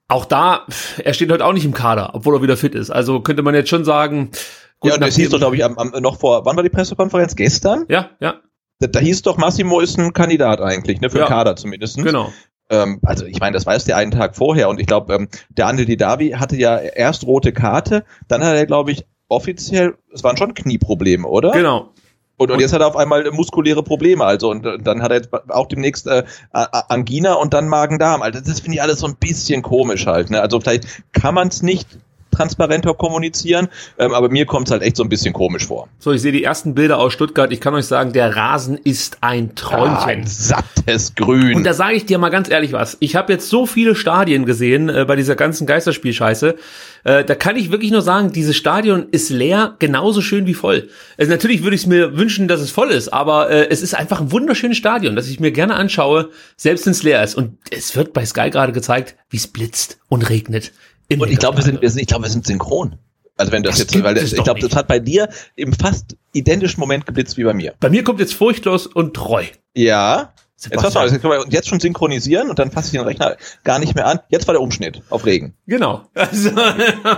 [0.07, 0.65] auch da,
[1.03, 2.89] er steht heute auch nicht im Kader, obwohl er wieder fit ist.
[2.89, 4.31] Also könnte man jetzt schon sagen,
[4.79, 6.69] gut, ja, und das hieß doch, glaube ich, am, am, noch vor, wann war die
[6.69, 7.35] Pressekonferenz?
[7.35, 7.85] Gestern?
[7.89, 8.35] Ja, ja.
[8.79, 11.25] Da, da hieß doch, Massimo ist ein Kandidat eigentlich, ne, für ja.
[11.25, 11.97] den Kader zumindest.
[11.97, 12.31] Genau.
[12.69, 15.67] Ähm, also ich meine, das weiß der einen Tag vorher und ich glaube, ähm, der
[15.67, 20.37] Andel Didavi hatte ja erst rote Karte, dann hat er, glaube ich, offiziell, es waren
[20.37, 21.51] schon Knieprobleme, oder?
[21.51, 21.93] Genau.
[22.39, 25.17] Und, und jetzt hat er auf einmal muskuläre Probleme, also und, und dann hat er
[25.17, 26.23] jetzt auch demnächst äh,
[26.53, 28.21] Angina und dann Magen-Darm.
[28.21, 30.29] Also das finde ich alles so ein bisschen komisch halt.
[30.29, 30.41] Ne?
[30.41, 31.99] Also vielleicht kann man es nicht
[32.31, 35.87] transparenter kommunizieren, ähm, aber mir kommt es halt echt so ein bisschen komisch vor.
[35.99, 37.51] So, ich sehe die ersten Bilder aus Stuttgart.
[37.51, 39.89] Ich kann euch sagen, der Rasen ist ein Träumchen.
[39.95, 41.55] Ah, ein sattes Grün.
[41.55, 42.97] Und da sage ich dir mal ganz ehrlich was.
[42.99, 46.55] Ich habe jetzt so viele Stadien gesehen äh, bei dieser ganzen Geisterspielscheiße.
[47.03, 50.89] Äh, da kann ich wirklich nur sagen, dieses Stadion ist leer, genauso schön wie voll.
[51.17, 53.93] Also natürlich würde ich es mir wünschen, dass es voll ist, aber äh, es ist
[53.93, 57.35] einfach ein wunderschönes Stadion, das ich mir gerne anschaue, selbst wenn es leer ist.
[57.35, 60.71] Und es wird bei Sky gerade gezeigt, wie es blitzt und regnet.
[61.17, 62.97] Und ich glaube, wir sind, wir sind, ich glaube, wir sind synchron.
[63.37, 66.17] Also wenn das, das jetzt, weil das, ich glaube, das hat bei dir im fast
[66.33, 67.73] identischen Moment geblitzt wie bei mir.
[67.79, 69.45] Bei mir kommt jetzt furchtlos und treu.
[69.73, 73.01] Ja, Jetzt, pass mal, jetzt können wir jetzt schon synchronisieren und dann fasse ich den
[73.01, 74.19] Rechner gar nicht mehr an.
[74.27, 75.53] Jetzt war der Umschnitt auf Regen.
[75.67, 76.01] Genau.
[76.29, 76.51] Also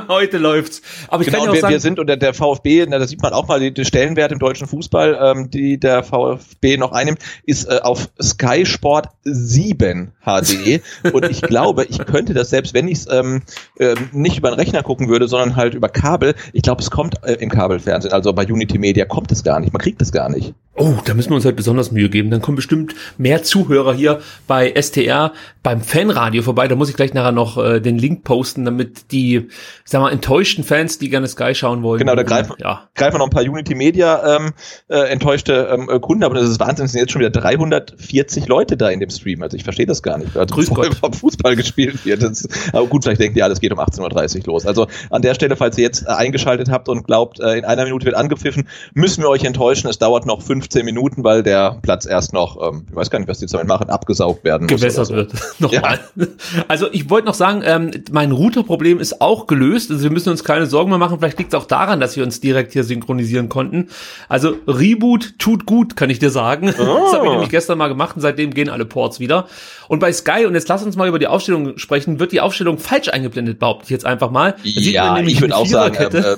[0.07, 0.81] heute läuft's.
[1.07, 3.21] Aber ich genau, kann auch wir, sagen, wir sind unter der VfB, na, da sieht
[3.21, 7.65] man auch mal den Stellenwert im deutschen Fußball, ähm, die der VfB noch einnimmt, ist
[7.65, 10.81] äh, auf Sky Sport 7 HD.
[11.13, 13.41] und ich glaube, ich könnte das selbst, wenn ich es ähm,
[13.79, 16.35] äh, nicht über den Rechner gucken würde, sondern halt über Kabel.
[16.53, 19.73] Ich glaube, es kommt äh, im Kabelfernsehen, also bei Unity Media kommt es gar nicht.
[19.73, 20.53] Man kriegt es gar nicht.
[20.73, 22.31] Oh, da müssen wir uns halt besonders Mühe geben.
[22.31, 26.69] Dann kommen bestimmt mehr Zuhörer hier bei STR beim Fanradio vorbei.
[26.69, 29.49] Da muss ich gleich nachher noch äh, den Link posten, damit die,
[29.83, 31.99] sag mal, enttäuschten Fans, die gerne Sky schauen wollen.
[31.99, 32.87] Genau, da greifen, ja.
[32.95, 34.53] greifen noch ein paar Unity Media ähm,
[34.87, 38.47] äh, enttäuschte ähm, äh, Kunden, aber das ist Wahnsinn, es sind jetzt schon wieder 340
[38.47, 39.43] Leute da in dem Stream.
[39.43, 40.37] Also ich verstehe das gar nicht.
[40.37, 40.95] Also Grüß Gott.
[41.15, 42.23] Fußball gespielt wird.
[42.23, 44.65] Das, aber gut, vielleicht denkt ihr, alles geht um 18.30 Uhr los.
[44.65, 47.83] Also an der Stelle, falls ihr jetzt äh, eingeschaltet habt und glaubt, äh, in einer
[47.83, 49.89] Minute wird angepfiffen, müssen wir euch enttäuschen.
[49.89, 53.17] Es dauert noch fünf 15 Minuten, weil der Platz erst noch, ähm, ich weiß gar
[53.19, 54.67] nicht, was die damit machen, abgesaugt werden.
[54.67, 55.15] Gewässert so.
[55.15, 55.33] wird.
[55.59, 55.99] Nochmal.
[56.15, 56.27] Ja.
[56.67, 59.89] Also ich wollte noch sagen, ähm, mein Routerproblem ist auch gelöst.
[59.89, 61.17] Also wir müssen uns keine Sorgen mehr machen.
[61.19, 63.89] Vielleicht liegt es auch daran, dass wir uns direkt hier synchronisieren konnten.
[64.29, 66.73] Also Reboot tut gut, kann ich dir sagen.
[66.79, 66.99] Oh.
[67.11, 69.47] Das habe ich nämlich gestern mal gemacht und seitdem gehen alle Ports wieder.
[69.87, 72.77] Und bei Sky, und jetzt lass uns mal über die Aufstellung sprechen, wird die Aufstellung
[72.77, 74.53] falsch eingeblendet, behaupte ich jetzt einfach mal.
[74.63, 76.37] Da ja, ich würde auch sagen, ähm, äh,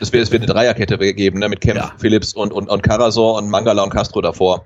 [0.00, 1.92] es wird, es wird eine Dreierkette geben, ne, mit Kempf, ja.
[1.98, 4.64] Phillips und, und, und Karasor und Mangala und Castro davor.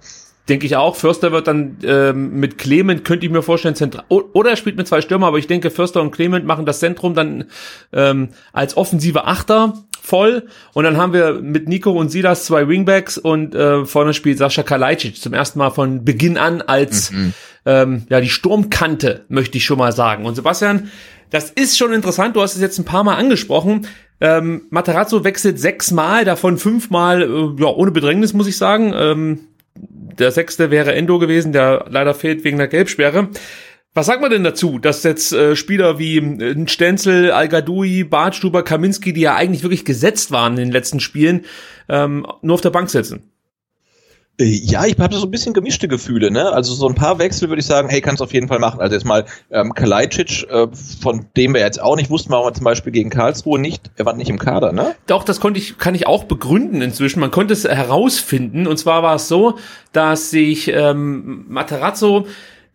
[0.49, 0.97] Denke ich auch.
[0.97, 4.05] Förster wird dann ähm, mit Clement, könnte ich mir vorstellen, zentral.
[4.09, 7.14] Oder er spielt mit zwei Stürmer, aber ich denke, Förster und Clement machen das Zentrum
[7.14, 7.44] dann
[7.92, 10.47] ähm, als offensive Achter voll.
[10.73, 14.62] Und dann haben wir mit Nico und Silas zwei Wingbacks und äh, vorne spielt Sascha
[14.62, 17.35] Kalajdzic zum ersten Mal von Beginn an als mhm.
[17.66, 20.25] ähm, ja die Sturmkante, möchte ich schon mal sagen.
[20.25, 20.90] Und Sebastian,
[21.29, 22.37] das ist schon interessant.
[22.37, 23.87] Du hast es jetzt ein paar Mal angesprochen.
[24.20, 28.92] Ähm, Materazzo wechselt sechsmal, davon fünfmal äh, ja, ohne Bedrängnis, muss ich sagen.
[28.94, 29.40] Ähm,
[29.74, 33.28] der sechste wäre Endo gewesen, der leider fehlt wegen der Gelbsperre.
[33.94, 39.12] Was sagt man denn dazu, dass jetzt äh, Spieler wie äh, Stenzel, Al-Gadoui, Bartstuber, Kaminski,
[39.12, 41.44] die ja eigentlich wirklich gesetzt waren in den letzten Spielen,
[41.88, 43.31] ähm, nur auf der Bank sitzen?
[44.40, 46.53] Äh, ja, ich habe so ein bisschen gemischte Gefühle, ne?
[46.53, 48.81] Also so ein paar Wechsel würde ich sagen, hey, kannst auf jeden Fall machen.
[48.81, 50.68] Also jetzt mal ähm, Kalajdzic, äh,
[51.01, 54.07] von dem wir jetzt auch nicht wussten, warum er zum Beispiel gegen Karlsruhe nicht, er
[54.07, 54.94] war nicht im Kader, ne?
[55.07, 57.20] Doch, das konnte ich, kann ich auch begründen inzwischen.
[57.20, 58.66] Man konnte es herausfinden.
[58.66, 59.59] Und zwar war es so,
[59.92, 62.27] dass sich ähm, Materazzo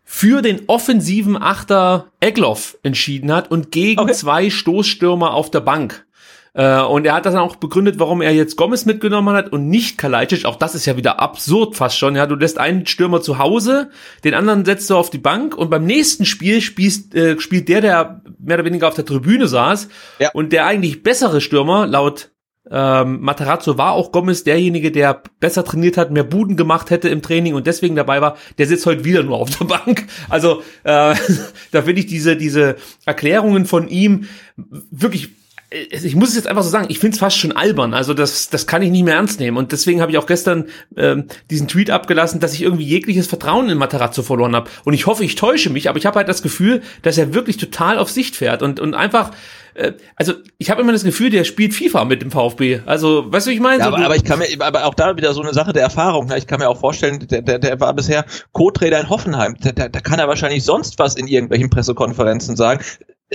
[0.03, 4.13] für den offensiven Achter Egloff entschieden hat und gegen okay.
[4.13, 6.05] zwei Stoßstürmer auf der Bank.
[6.53, 9.69] Äh, und er hat das dann auch begründet, warum er jetzt Gomez mitgenommen hat und
[9.69, 10.45] nicht Kalajdzic.
[10.45, 12.15] Auch das ist ja wieder absurd fast schon.
[12.15, 13.89] Ja, du lässt einen Stürmer zu Hause,
[14.23, 17.81] den anderen setzt du auf die Bank und beim nächsten Spiel spielst, äh, spielt der,
[17.81, 19.89] der mehr oder weniger auf der Tribüne saß
[20.19, 20.29] ja.
[20.33, 22.29] und der eigentlich bessere Stürmer laut
[22.71, 27.21] ähm, Matarazzo war auch Gomez derjenige, der besser trainiert hat, mehr Buden gemacht hätte im
[27.21, 28.37] Training und deswegen dabei war.
[28.57, 30.05] Der sitzt heute wieder nur auf der Bank.
[30.29, 31.15] Also äh,
[31.71, 35.42] da finde ich diese diese Erklärungen von ihm wirklich
[35.73, 37.93] ich muss es jetzt einfach so sagen, ich finde es fast schon albern.
[37.93, 39.57] Also das, das kann ich nicht mehr ernst nehmen.
[39.57, 43.69] Und deswegen habe ich auch gestern ähm, diesen Tweet abgelassen, dass ich irgendwie jegliches Vertrauen
[43.69, 44.69] in Matarazzo verloren habe.
[44.83, 47.57] Und ich hoffe, ich täusche mich, aber ich habe halt das Gefühl, dass er wirklich
[47.57, 49.31] total auf Sicht fährt und, und einfach
[49.73, 52.81] äh, also ich habe immer das Gefühl, der spielt FIFA mit dem VfB.
[52.85, 53.79] Also, weißt du, ich meine?
[53.79, 56.27] Ja, aber, aber, ich kann mir, aber auch da wieder so eine Sache der Erfahrung.
[56.27, 56.37] Ne?
[56.37, 59.55] Ich kann mir auch vorstellen, der, der, der war bisher Co-Trainer in Hoffenheim.
[59.59, 62.83] Da, da, da kann er wahrscheinlich sonst was in irgendwelchen Pressekonferenzen sagen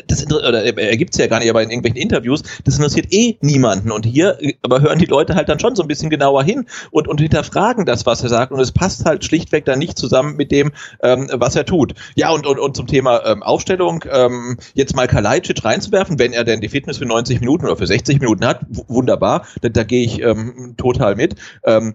[0.06, 3.90] das oder er gibt's ja gar nicht, aber in irgendwelchen Interviews, das interessiert eh niemanden.
[3.90, 7.08] Und hier, aber hören die Leute halt dann schon so ein bisschen genauer hin und,
[7.08, 8.52] und hinterfragen das, was er sagt.
[8.52, 10.72] Und es passt halt schlichtweg dann nicht zusammen mit dem,
[11.02, 11.94] ähm, was er tut.
[12.14, 16.44] Ja, und, und, und zum Thema ähm, Aufstellung, ähm, jetzt mal Kalajdzic reinzuwerfen, wenn er
[16.44, 20.04] denn die Fitness für 90 Minuten oder für 60 Minuten hat, wunderbar, da, da gehe
[20.04, 21.36] ich ähm, total mit.
[21.64, 21.94] Ähm,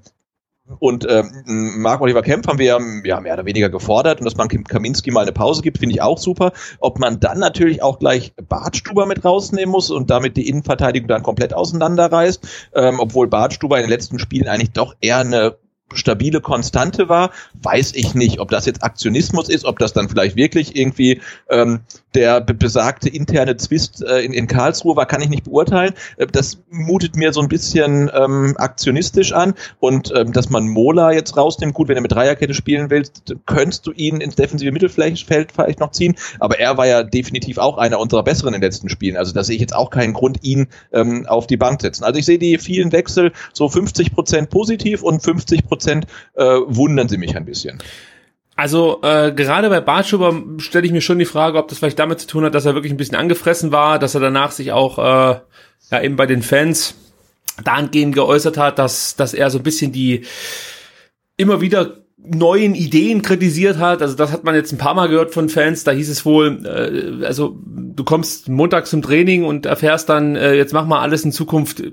[0.79, 2.65] und ähm, Mark Oliver Kempf haben wir
[3.03, 6.01] ja mehr oder weniger gefordert und dass man Kaminski mal eine Pause gibt, finde ich
[6.01, 6.53] auch super.
[6.79, 11.23] Ob man dann natürlich auch gleich Bartstuber mit rausnehmen muss und damit die Innenverteidigung dann
[11.23, 15.57] komplett auseinanderreißt, ähm, obwohl Bartstuber in den letzten Spielen eigentlich doch eher eine
[15.93, 20.35] stabile Konstante war, weiß ich nicht, ob das jetzt Aktionismus ist, ob das dann vielleicht
[20.35, 21.81] wirklich irgendwie ähm,
[22.13, 25.93] der besagte interne Zwist äh, in, in Karlsruhe war, kann ich nicht beurteilen.
[26.17, 31.11] Äh, das mutet mir so ein bisschen ähm, aktionistisch an und ähm, dass man Mola
[31.11, 35.19] jetzt rausnimmt, gut, wenn er mit Dreierkette spielen willst, könntest du ihn ins defensive Mittelfeld
[35.19, 38.89] vielleicht noch ziehen, aber er war ja definitiv auch einer unserer besseren in den letzten
[38.89, 42.03] Spielen, also da sehe ich jetzt auch keinen Grund, ihn ähm, auf die Bank setzen.
[42.03, 47.07] Also ich sehe die vielen Wechsel so 50 Prozent positiv und 50 Prozent äh, wundern
[47.07, 47.79] sie mich ein bisschen.
[48.55, 52.19] Also äh, gerade bei Bartschuber stelle ich mir schon die Frage, ob das vielleicht damit
[52.19, 54.99] zu tun hat, dass er wirklich ein bisschen angefressen war, dass er danach sich auch
[54.99, 55.39] äh,
[55.91, 56.95] ja eben bei den Fans
[57.63, 60.25] dahingehend geäußert hat, dass dass er so ein bisschen die
[61.35, 64.01] immer wieder neuen Ideen kritisiert hat.
[64.01, 65.83] Also das hat man jetzt ein paar Mal gehört von Fans.
[65.83, 70.53] Da hieß es wohl, äh, also du kommst montags zum Training und erfährst dann, äh,
[70.53, 71.83] jetzt mach mal alles in Zukunft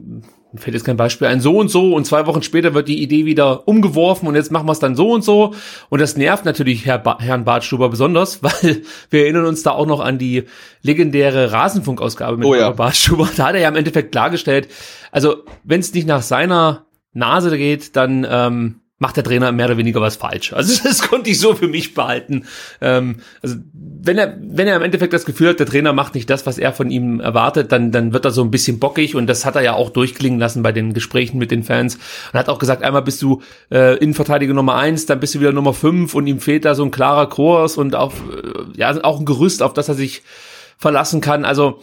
[0.55, 3.25] fällt jetzt kein Beispiel ein, so und so und zwei Wochen später wird die Idee
[3.25, 5.55] wieder umgeworfen und jetzt machen wir es dann so und so
[5.89, 9.87] und das nervt natürlich Herr ba Herrn Bartstuber besonders, weil wir erinnern uns da auch
[9.87, 10.45] noch an die
[10.83, 12.71] legendäre Rasenfunkausgabe mit oh ja.
[12.71, 13.29] Bartstuber.
[13.37, 14.69] Da hat er ja im Endeffekt klargestellt,
[15.13, 19.79] also wenn es nicht nach seiner Nase geht, dann ähm, macht der Trainer mehr oder
[19.79, 20.53] weniger was falsch.
[20.61, 22.45] Also das konnte ich so für mich behalten.
[22.83, 26.29] Ähm, also wenn er, wenn er im Endeffekt das Gefühl hat, der Trainer macht nicht
[26.29, 29.27] das, was er von ihm erwartet, dann, dann wird er so ein bisschen bockig und
[29.27, 31.97] das hat er ja auch durchklingen lassen bei den Gesprächen mit den Fans.
[31.97, 33.41] Und hat auch gesagt, einmal bist du
[33.73, 36.85] äh, Innenverteidiger Nummer eins, dann bist du wieder Nummer fünf und ihm fehlt da so
[36.85, 40.23] ein klarer Kurs und auch, äh, ja, auch ein Gerüst, auf das er sich
[40.77, 41.47] verlassen kann.
[41.47, 41.81] Also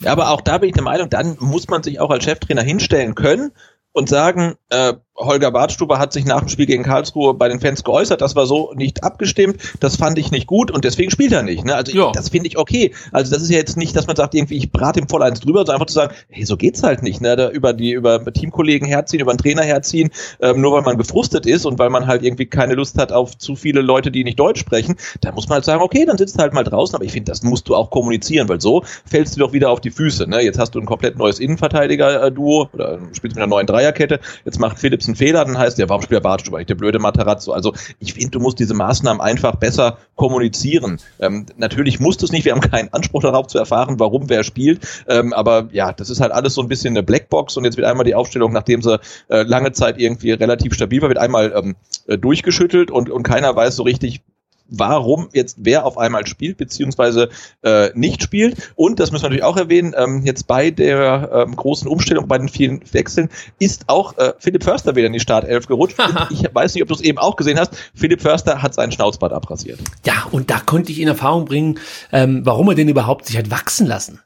[0.00, 2.62] ja, aber auch da bin ich der Meinung, dann muss man sich auch als Cheftrainer
[2.62, 3.52] hinstellen können
[3.92, 7.84] und sagen, äh, Holger Bartstuber hat sich nach dem Spiel gegen Karlsruhe bei den Fans
[7.84, 11.42] geäußert, das war so nicht abgestimmt, das fand ich nicht gut und deswegen spielt er
[11.42, 11.64] nicht.
[11.64, 11.74] Ne?
[11.74, 12.12] Also ja.
[12.12, 12.94] das finde ich okay.
[13.12, 15.40] Also das ist ja jetzt nicht, dass man sagt, irgendwie ich brate ihm voll eins
[15.40, 17.20] drüber, sondern einfach zu sagen, hey, so geht's halt nicht.
[17.20, 17.36] Ne?
[17.36, 21.46] Da über die über Teamkollegen herziehen, über einen Trainer herziehen, ähm, nur weil man gefrustet
[21.46, 24.38] ist und weil man halt irgendwie keine Lust hat auf zu viele Leute, die nicht
[24.38, 27.12] Deutsch sprechen, da muss man halt sagen, okay, dann sitzt halt mal draußen, aber ich
[27.12, 30.28] finde, das musst du auch kommunizieren, weil so fällst du doch wieder auf die Füße.
[30.28, 30.42] Ne?
[30.42, 34.78] Jetzt hast du ein komplett neues Innenverteidiger-Duo oder spielst mit einer neuen Dreierkette, jetzt macht
[34.78, 37.52] Philips einen Fehler, dann heißt der, warum spielt der nicht, der blöde Matarazzo.
[37.52, 40.98] Also ich finde, du musst diese Maßnahmen einfach besser kommunizieren.
[41.18, 44.44] Ähm, natürlich musst du es nicht, wir haben keinen Anspruch darauf zu erfahren, warum wer
[44.44, 47.76] spielt, ähm, aber ja, das ist halt alles so ein bisschen eine Blackbox und jetzt
[47.76, 51.52] wird einmal die Aufstellung, nachdem sie äh, lange Zeit irgendwie relativ stabil war, wird einmal
[51.54, 54.22] ähm, äh, durchgeschüttelt und, und keiner weiß so richtig,
[54.68, 57.30] warum jetzt wer auf einmal spielt, beziehungsweise
[57.62, 58.72] äh, nicht spielt.
[58.76, 62.38] Und, das müssen wir natürlich auch erwähnen, ähm, jetzt bei der ähm, großen Umstellung, bei
[62.38, 65.96] den vielen Wechseln, ist auch äh, Philipp Förster wieder in die Startelf gerutscht.
[66.30, 67.76] ich weiß nicht, ob du es eben auch gesehen hast.
[67.94, 69.80] Philipp Förster hat seinen Schnauzbart abrasiert.
[70.04, 71.78] Ja, und da konnte ich in Erfahrung bringen,
[72.12, 74.20] ähm, warum er denn überhaupt sich hat wachsen lassen.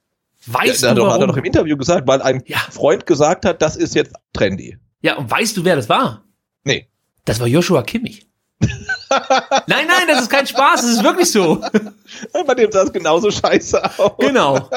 [0.46, 1.12] Weißt ja, du, warum?
[1.14, 2.58] Hat er doch im Interview gesagt, weil ein ja.
[2.70, 4.76] Freund gesagt hat, das ist jetzt trendy.
[5.00, 6.24] Ja, und weißt du, wer das war?
[6.64, 6.88] Nee.
[7.24, 8.26] Das war Joshua Kimmich
[9.66, 11.60] nein, nein, das ist kein Spaß, das ist wirklich so.
[12.46, 14.12] Bei dem sah es genauso scheiße aus.
[14.18, 14.70] Genau.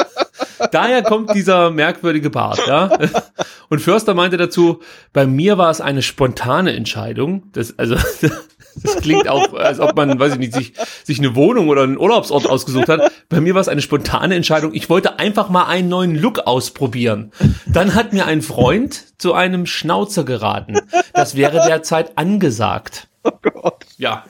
[0.71, 2.98] Daher kommt dieser merkwürdige Bart, ja.
[3.69, 7.52] Und Förster meinte dazu, bei mir war es eine spontane Entscheidung.
[7.54, 11.69] Das, also, das klingt auch, als ob man, weiß ich nicht, sich, sich eine Wohnung
[11.69, 13.12] oder einen Urlaubsort ausgesucht hat.
[13.30, 14.74] Bei mir war es eine spontane Entscheidung.
[14.74, 17.32] Ich wollte einfach mal einen neuen Look ausprobieren.
[17.65, 20.80] Dann hat mir ein Freund zu einem Schnauzer geraten.
[21.13, 23.08] Das wäre derzeit angesagt.
[23.25, 23.85] Oh Gott.
[23.97, 24.25] Ja.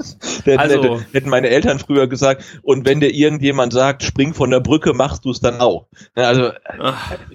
[0.56, 4.60] also, hätte, hätten meine Eltern früher gesagt, und wenn dir irgendjemand sagt, spring von der
[4.60, 5.86] Brücke, machst du es dann auch.
[6.14, 6.50] Also,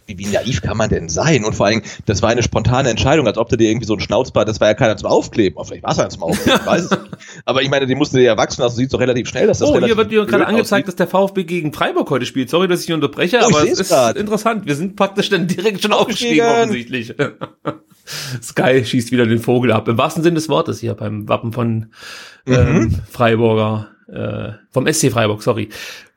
[0.06, 1.46] wie, wie, naiv kann man denn sein?
[1.46, 4.02] Und vor allem, das war eine spontane Entscheidung, als ob du dir irgendwie so ein
[4.02, 5.58] Schnauzbart, das war ja keiner zum Aufkleben.
[5.58, 7.18] Oder vielleicht war es ja zum Aufkleben, ich weiß es nicht.
[7.46, 9.80] Aber ich meine, die musste ja wachsen, also sieht doch relativ schnell, dass das Oh,
[9.80, 10.88] hier wird mir gerade angezeigt, aussieht.
[10.88, 12.50] dass der VfB gegen Freiburg heute spielt.
[12.50, 14.18] Sorry, dass ich unterbreche, oh, aber es ist grad.
[14.18, 14.66] interessant.
[14.66, 17.14] Wir sind praktisch dann direkt schon aufgestiegen, offensichtlich.
[18.42, 19.88] Sky schießt wieder den Vogel ab.
[19.88, 21.88] Im wahrsten Sinne des Wortes hier beim Wappen von
[22.48, 22.96] ähm, mhm.
[23.10, 25.70] Freiburger, äh, vom SC Freiburg, sorry.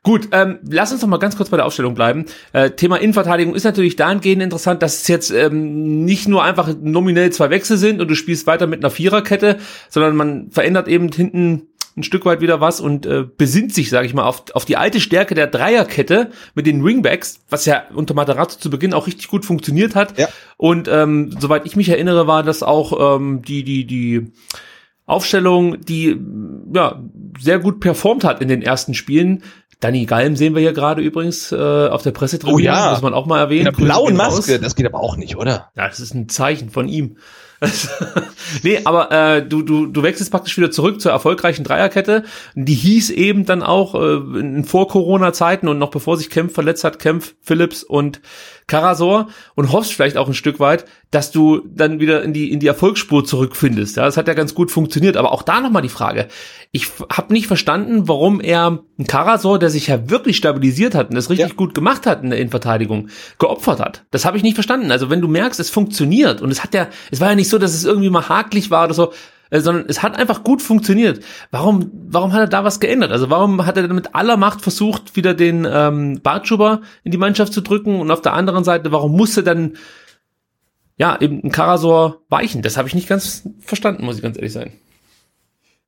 [0.02, 2.24] Gut, ähm, lass uns noch mal ganz kurz bei der Aufstellung bleiben.
[2.52, 7.30] Äh, Thema Innenverteidigung ist natürlich dahingehend interessant, dass es jetzt ähm, nicht nur einfach nominell
[7.30, 9.58] zwei Wechsel sind und du spielst weiter mit einer Viererkette,
[9.90, 14.06] sondern man verändert eben hinten ein Stück weit wieder was und äh, besinnt sich, sage
[14.06, 18.14] ich mal, auf, auf die alte Stärke der Dreierkette mit den Wingbacks, was ja unter
[18.14, 20.18] Materazzo zu Beginn auch richtig gut funktioniert hat.
[20.18, 20.28] Ja.
[20.56, 24.32] Und ähm, soweit ich mich erinnere, war das auch ähm, die die die
[25.08, 26.16] Aufstellung, die
[26.72, 27.02] ja
[27.40, 29.42] sehr gut performt hat in den ersten Spielen.
[29.80, 32.90] Danny Galm sehen wir hier gerade übrigens äh, auf der Pressetribüne, oh ja.
[32.90, 33.66] muss man auch mal erwähnen.
[33.66, 35.70] Mit einer blauen Maske, das geht aber auch nicht, oder?
[35.76, 37.16] Ja, das ist ein Zeichen von ihm.
[38.62, 42.24] nee, aber äh, du, du, du wechselst praktisch wieder zurück zur erfolgreichen Dreierkette.
[42.54, 46.98] Die hieß eben dann auch äh, in Vor-Corona-Zeiten und noch bevor sich Kempf verletzt hat,
[46.98, 48.20] Kempf, Phillips und
[48.68, 52.60] Karasor und hoffst vielleicht auch ein Stück weit, dass du dann wieder in die in
[52.60, 53.96] die Erfolgsspur zurückfindest.
[53.96, 55.16] Ja, das hat ja ganz gut funktioniert.
[55.16, 56.28] Aber auch da nochmal die Frage:
[56.70, 58.66] Ich habe nicht verstanden, warum er
[58.98, 61.54] einen Karasor, der sich ja wirklich stabilisiert hat und das richtig ja.
[61.54, 63.08] gut gemacht hat in der Innenverteidigung,
[63.38, 64.04] geopfert hat.
[64.10, 64.92] Das habe ich nicht verstanden.
[64.92, 67.58] Also wenn du merkst, es funktioniert und es hat ja, es war ja nicht so,
[67.58, 69.12] dass es irgendwie mal haklich war oder so
[69.50, 71.24] sondern es hat einfach gut funktioniert.
[71.50, 73.12] Warum, warum hat er da was geändert?
[73.12, 77.52] Also warum hat er mit aller Macht versucht, wieder den ähm, Bartschuber in die Mannschaft
[77.52, 79.76] zu drücken und auf der anderen Seite, warum musste dann
[80.96, 82.62] ja eben ein Karasor weichen?
[82.62, 84.72] Das habe ich nicht ganz verstanden, muss ich ganz ehrlich sein.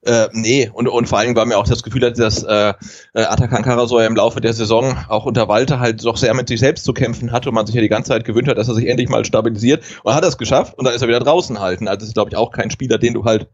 [0.02, 2.72] Äh, nee, und, und vor allen Dingen war mir auch das Gefühl, dass äh,
[3.12, 6.60] äh Atakan Karasor im Laufe der Saison auch unter Walter halt doch sehr mit sich
[6.60, 8.74] selbst zu kämpfen hat und man sich ja die ganze Zeit gewünscht hat, dass er
[8.74, 11.86] sich endlich mal stabilisiert und hat das geschafft und dann ist er wieder draußen halten.
[11.86, 13.48] Also das ist, glaube ich, auch kein Spieler, den du halt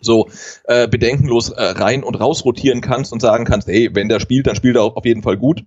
[0.00, 0.28] so
[0.64, 4.46] äh, bedenkenlos äh, rein und raus rotieren kannst und sagen kannst, hey, wenn der spielt,
[4.46, 5.64] dann spielt er auf jeden Fall gut.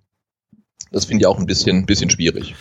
[0.92, 2.56] Das finde ich auch ein bisschen, bisschen schwierig.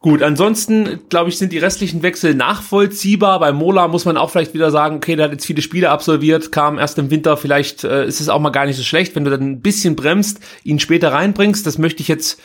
[0.00, 3.40] Gut, ansonsten glaube ich, sind die restlichen Wechsel nachvollziehbar.
[3.40, 6.52] Bei Mola muss man auch vielleicht wieder sagen, okay, der hat jetzt viele Spiele absolviert,
[6.52, 9.24] kam erst im Winter, vielleicht äh, ist es auch mal gar nicht so schlecht, wenn
[9.24, 11.66] du dann ein bisschen bremst, ihn später reinbringst.
[11.66, 12.40] Das möchte ich jetzt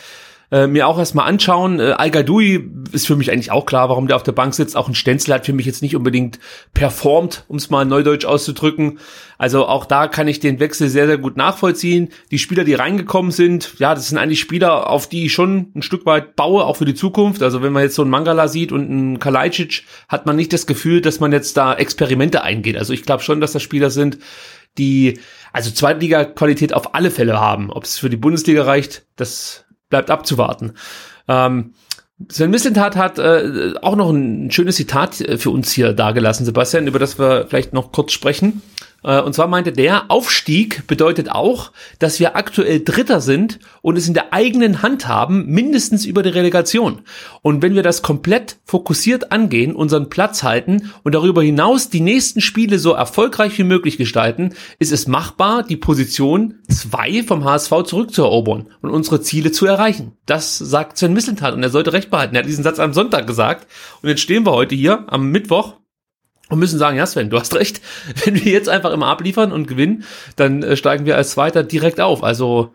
[0.52, 1.80] äh, mir auch erstmal anschauen.
[1.80, 2.12] Äh, al
[2.92, 4.78] ist für mich eigentlich auch klar, warum der auf der Bank sitzt.
[4.78, 6.40] Auch ein Stenzel hat für mich jetzt nicht unbedingt
[6.74, 9.00] performt, um es mal neudeutsch auszudrücken.
[9.38, 12.10] Also auch da kann ich den Wechsel sehr, sehr gut nachvollziehen.
[12.32, 15.82] Die Spieler, die reingekommen sind, ja, das sind eigentlich Spieler, auf die ich schon ein
[15.82, 17.44] Stück weit baue, auch für die Zukunft.
[17.44, 20.68] Also wenn man jetzt so einen Mangala sieht und einen Kalajdzic, hat man nicht das
[20.68, 22.78] Gefühl, dass man jetzt da Experimente eingeht.
[22.78, 24.20] Also ich glaube schon, dass das Spieler sind,
[24.78, 25.20] die
[25.54, 27.72] also Zweitliga-Qualität auf alle Fälle haben.
[27.72, 29.65] Ob es für die Bundesliga reicht, das
[29.96, 30.74] bleibt abzuwarten.
[31.30, 31.74] Ähm,
[32.30, 36.88] Sven Mislintat hat äh, auch noch ein schönes Zitat äh, für uns hier dargelassen, Sebastian,
[36.88, 38.62] über das wir vielleicht noch kurz sprechen.
[39.06, 44.08] Äh, und zwar meinte der, Aufstieg bedeutet auch, dass wir aktuell Dritter sind und es
[44.08, 47.02] in der eigenen Hand haben, mindestens über die Relegation.
[47.42, 52.42] Und wenn wir das komplett fokussiert angehen, unseren Platz halten und darüber hinaus die nächsten
[52.42, 58.68] Spiele so erfolgreich wie möglich gestalten, ist es machbar, die Position 2 vom HSV zurückzuerobern
[58.82, 60.14] und unsere Ziele zu erreichen.
[60.26, 62.36] Das sagt Sven Mislintat und er sollte recht behalten.
[62.36, 63.68] Er hat diesen Satz am Sonntag gesagt
[64.02, 65.76] und jetzt stehen wir heute hier am Mittwoch
[66.50, 67.82] und müssen sagen, ja Sven, du hast recht,
[68.26, 70.04] wenn wir jetzt einfach immer abliefern und gewinnen,
[70.36, 72.24] dann äh, steigen wir als Zweiter direkt auf.
[72.24, 72.74] Also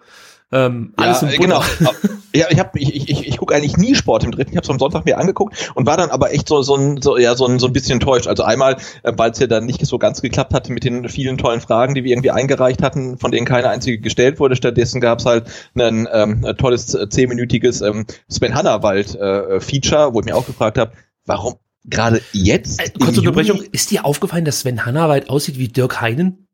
[0.53, 1.62] ähm, alles ja, im genau.
[2.35, 4.51] ja, ich habe ich, ich, ich gucke eigentlich nie Sport im Dritten.
[4.51, 7.01] Ich habe es am Sonntag mir angeguckt und war dann aber echt so so ein
[7.01, 8.27] so ja so ein, so ein bisschen enttäuscht.
[8.27, 11.39] Also einmal, äh, weil es ja dann nicht so ganz geklappt hatte mit den vielen
[11.39, 14.57] tollen Fragen, die wir irgendwie eingereicht hatten, von denen keine einzige gestellt wurde.
[14.57, 15.45] Stattdessen gab es halt
[15.77, 20.79] ein ähm, tolles äh, zehnminütiges ähm, Sven Hannawald äh, Feature, wo ich mir auch gefragt
[20.79, 20.93] habe,
[21.27, 22.81] warum gerade jetzt.
[22.81, 26.47] Äh, kurze Unterbrechung, ist dir aufgefallen, dass Sven Hannawald aussieht wie Dirk Heinen?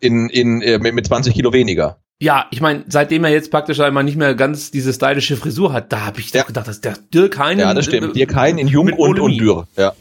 [0.00, 1.98] In, in, äh, mit, mit 20 Kilo weniger.
[2.20, 5.92] Ja, ich meine, seitdem er jetzt praktisch einmal nicht mehr ganz diese stylische Frisur hat,
[5.92, 6.42] da habe ich ja.
[6.42, 7.60] gedacht, dass der Dirk Heinen.
[7.60, 8.16] Ja, das stimmt.
[8.16, 9.68] Dirk Heinen in Jung und, und Dürr.
[9.76, 9.92] Ja.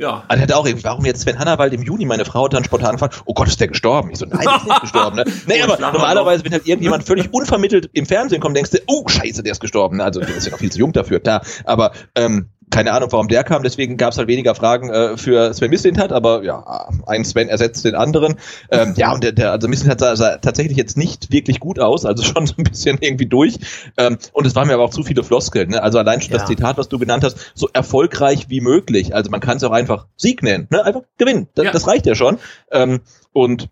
[0.00, 0.24] Ja.
[0.28, 3.20] Also hat auch, warum jetzt Sven Hannawald im Juni, meine Frau hat dann spontan gefragt,
[3.26, 4.10] oh Gott, ist der gestorben?
[4.10, 5.16] Ich so, nein, ist nicht gestorben.
[5.16, 5.24] Ne?
[5.46, 9.42] Nee, aber normalerweise, wenn halt irgendjemand völlig unvermittelt im Fernsehen kommt, denkst du, oh, scheiße,
[9.42, 9.98] der ist gestorben.
[9.98, 10.04] Ne?
[10.04, 11.42] Also der ist ja noch viel zu jung dafür, da.
[11.64, 15.52] Aber ähm, keine Ahnung, warum der kam, deswegen gab es halt weniger Fragen äh, für
[15.52, 18.36] Sven Mislintat, aber ja, ein Sven ersetzt den anderen.
[18.70, 22.04] Ähm, ja, und der, der also Mislintat sah, sah tatsächlich jetzt nicht wirklich gut aus,
[22.04, 23.58] also schon so ein bisschen irgendwie durch.
[23.96, 25.70] Ähm, und es waren mir aber auch zu viele Floskeln.
[25.70, 25.82] Ne?
[25.82, 26.38] Also allein schon ja.
[26.38, 29.14] das Zitat, was du genannt hast, so erfolgreich wie möglich.
[29.14, 30.84] Also man kann es auch einfach Sieg nennen, ne?
[30.84, 31.48] einfach gewinnen.
[31.54, 31.72] Das, ja.
[31.72, 32.38] das reicht ja schon.
[32.70, 33.00] Ähm,
[33.32, 33.68] und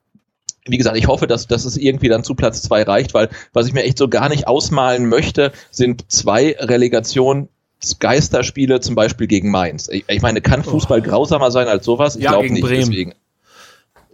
[0.66, 3.66] wie gesagt, ich hoffe, dass, dass es irgendwie dann zu Platz zwei reicht, weil was
[3.66, 7.48] ich mir echt so gar nicht ausmalen möchte, sind zwei Relegationen
[8.00, 9.88] Geisterspiele zum Beispiel gegen Mainz.
[9.88, 11.02] Ich, ich meine, kann Fußball oh.
[11.02, 12.16] grausamer sein als sowas?
[12.16, 12.62] Ich ja, glaube nicht.
[12.62, 12.90] Bremen.
[12.90, 13.14] Deswegen.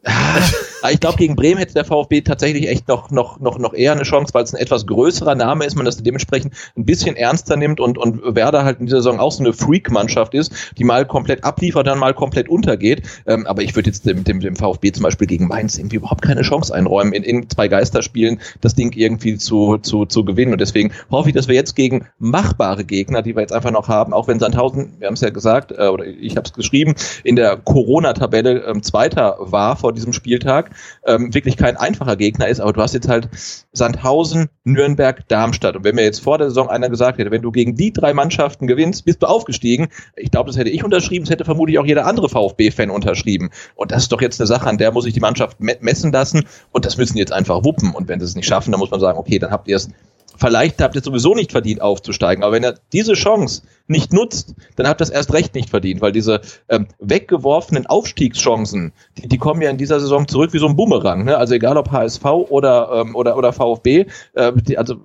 [0.91, 4.03] Ich glaube, gegen Bremen hätte der VfB tatsächlich echt noch, noch, noch, noch eher eine
[4.03, 7.81] Chance, weil es ein etwas größerer Name ist, man das dementsprechend ein bisschen ernster nimmt
[7.81, 11.43] und, und Werder halt in dieser Saison auch so eine Freak-Mannschaft ist, die mal komplett
[11.43, 13.03] abliefert, dann mal komplett untergeht.
[13.27, 16.21] Ähm, aber ich würde jetzt dem, dem, dem VfB zum Beispiel gegen Mainz irgendwie überhaupt
[16.21, 20.53] keine Chance einräumen, in, in zwei Geisterspielen das Ding irgendwie zu, zu, zu gewinnen.
[20.53, 23.89] Und deswegen hoffe ich, dass wir jetzt gegen machbare Gegner, die wir jetzt einfach noch
[23.89, 26.95] haben, auch wenn Sandhausen, wir haben es ja gesagt, äh, oder ich habe es geschrieben,
[27.23, 30.74] in der Corona-Tabelle ähm, Zweiter war vor diesem Spieltag,
[31.07, 33.29] ähm, wirklich kein einfacher Gegner ist, aber du hast jetzt halt
[33.73, 35.77] Sandhausen, Nürnberg, Darmstadt.
[35.77, 38.15] Und wenn mir jetzt vor der Saison einer gesagt hätte, wenn du gegen die drei
[38.15, 41.87] Mannschaften gewinnst, bist du aufgestiegen, ich glaube, das hätte ich unterschrieben, das hätte vermutlich auch
[41.87, 43.51] jeder andere VfB-Fan unterschrieben.
[43.75, 46.47] Und das ist doch jetzt eine Sache, an der muss ich die Mannschaft messen lassen
[46.73, 47.93] und das müssen jetzt einfach wuppen.
[47.95, 49.89] Und wenn sie es nicht schaffen, dann muss man sagen, okay, dann habt ihr es
[50.37, 52.45] vielleicht habt ihr sowieso nicht verdient aufzusteigen.
[52.45, 56.01] Aber wenn er diese Chance nicht nutzt, dann habt ihr das erst recht nicht verdient,
[56.01, 60.67] weil diese ähm, weggeworfenen Aufstiegschancen, die, die kommen ja in dieser Saison zurück wie so
[60.67, 61.25] ein Bumerang.
[61.25, 61.37] Ne?
[61.37, 64.97] Also egal ob HSV oder, ähm, oder, oder VfB, äh, die, also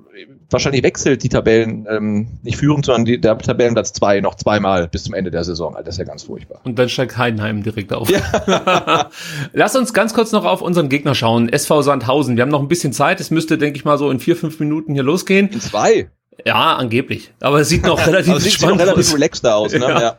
[0.50, 5.04] wahrscheinlich wechselt die Tabellen ähm, nicht führend, sondern die, der Tabellenplatz zwei noch zweimal bis
[5.04, 5.76] zum Ende der Saison.
[5.78, 6.62] Das ist ja ganz furchtbar.
[6.64, 8.10] Und dann steigt Heidenheim direkt auf.
[8.10, 9.10] Ja.
[9.54, 11.50] Lass uns ganz kurz noch auf unseren Gegner schauen.
[11.50, 12.36] SV Sandhausen.
[12.36, 13.20] Wir haben noch ein bisschen Zeit.
[13.20, 15.50] Es müsste, denke ich mal, so in vier, fünf Minuten hier losgehen.
[15.50, 16.10] In zwei?
[16.46, 17.32] Ja, angeblich.
[17.42, 19.74] Aber es sieht noch relativ also sieht noch relativ relaxed aus.
[19.74, 19.80] Ne?
[19.90, 20.02] Ja.
[20.02, 20.18] Ja.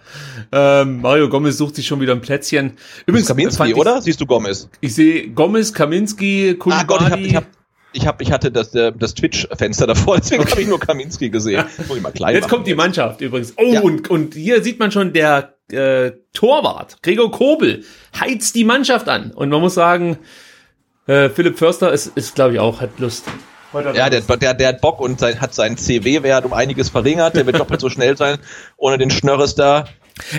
[0.53, 2.73] Ähm, Mario Gomez sucht sich schon wieder ein Plätzchen.
[3.07, 4.03] Übrigens, Kaminski, oder?
[4.03, 4.69] Siehst du Gomez?
[4.81, 6.83] Ich sehe Gomez, Kaminski, Kulibali.
[6.83, 7.45] Ah Gott, ich hab, ich hab
[7.93, 10.51] ich, hab, ich hatte das, das Twitch-Fenster davor, deswegen okay.
[10.53, 11.65] habe ich nur Kaminski gesehen.
[12.15, 12.31] Ja.
[12.31, 13.55] Jetzt kommt die Mannschaft übrigens.
[13.57, 13.81] Oh, ja.
[13.81, 17.85] und, und hier sieht man schon, der äh, Torwart, Gregor Kobel,
[18.19, 19.33] heizt die Mannschaft an.
[19.33, 20.19] Und man muss sagen,
[21.07, 23.27] äh, Philipp Förster ist, ist glaube ich, auch, hat Lust.
[23.73, 27.37] Ja, der, der, der hat Bock und sein, hat seinen CW-Wert um einiges verringert.
[27.37, 28.39] Der wird doppelt so schnell sein
[28.77, 29.85] ohne den Schnörres da.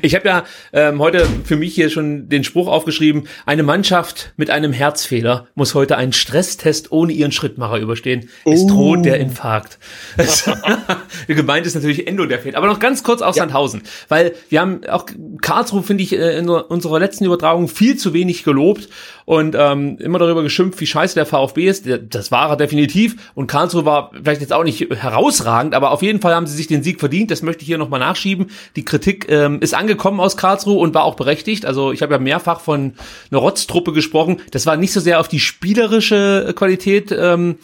[0.02, 4.50] Ich habe ja ähm, heute für mich hier schon den Spruch aufgeschrieben, eine Mannschaft mit
[4.50, 8.30] einem Herzfehler muss heute einen Stresstest ohne ihren Schrittmacher überstehen.
[8.46, 8.54] Oh.
[8.54, 9.80] Es droht der Infarkt.
[11.28, 12.56] Gemeint ist natürlich Endo, der fehlt.
[12.56, 13.44] Aber noch ganz kurz auf ja.
[13.44, 15.06] Sandhausen, weil wir haben auch
[15.42, 18.90] Karlsruhe, finde ich, äh, in unserer letzten Übertragung viel zu wenig gelobt
[19.26, 21.88] und ähm, immer darüber geschimpft, wie scheiße der VfB ist.
[22.10, 23.32] Das war er definitiv.
[23.34, 26.68] Und Karlsruhe war vielleicht jetzt auch nicht herausragend, aber auf jeden Fall haben sie sich
[26.68, 27.32] den Sieg verdient.
[27.32, 28.48] Das möchte ich hier nochmal nachschieben.
[28.76, 31.66] Die Kritik ähm, ist angekommen aus Karlsruhe und war auch berechtigt.
[31.66, 32.94] Also ich habe ja mehrfach von
[33.30, 34.42] einer Rotztruppe gesprochen.
[34.52, 37.12] Das war nicht so sehr auf die spielerische Qualität.
[37.12, 37.58] Ähm,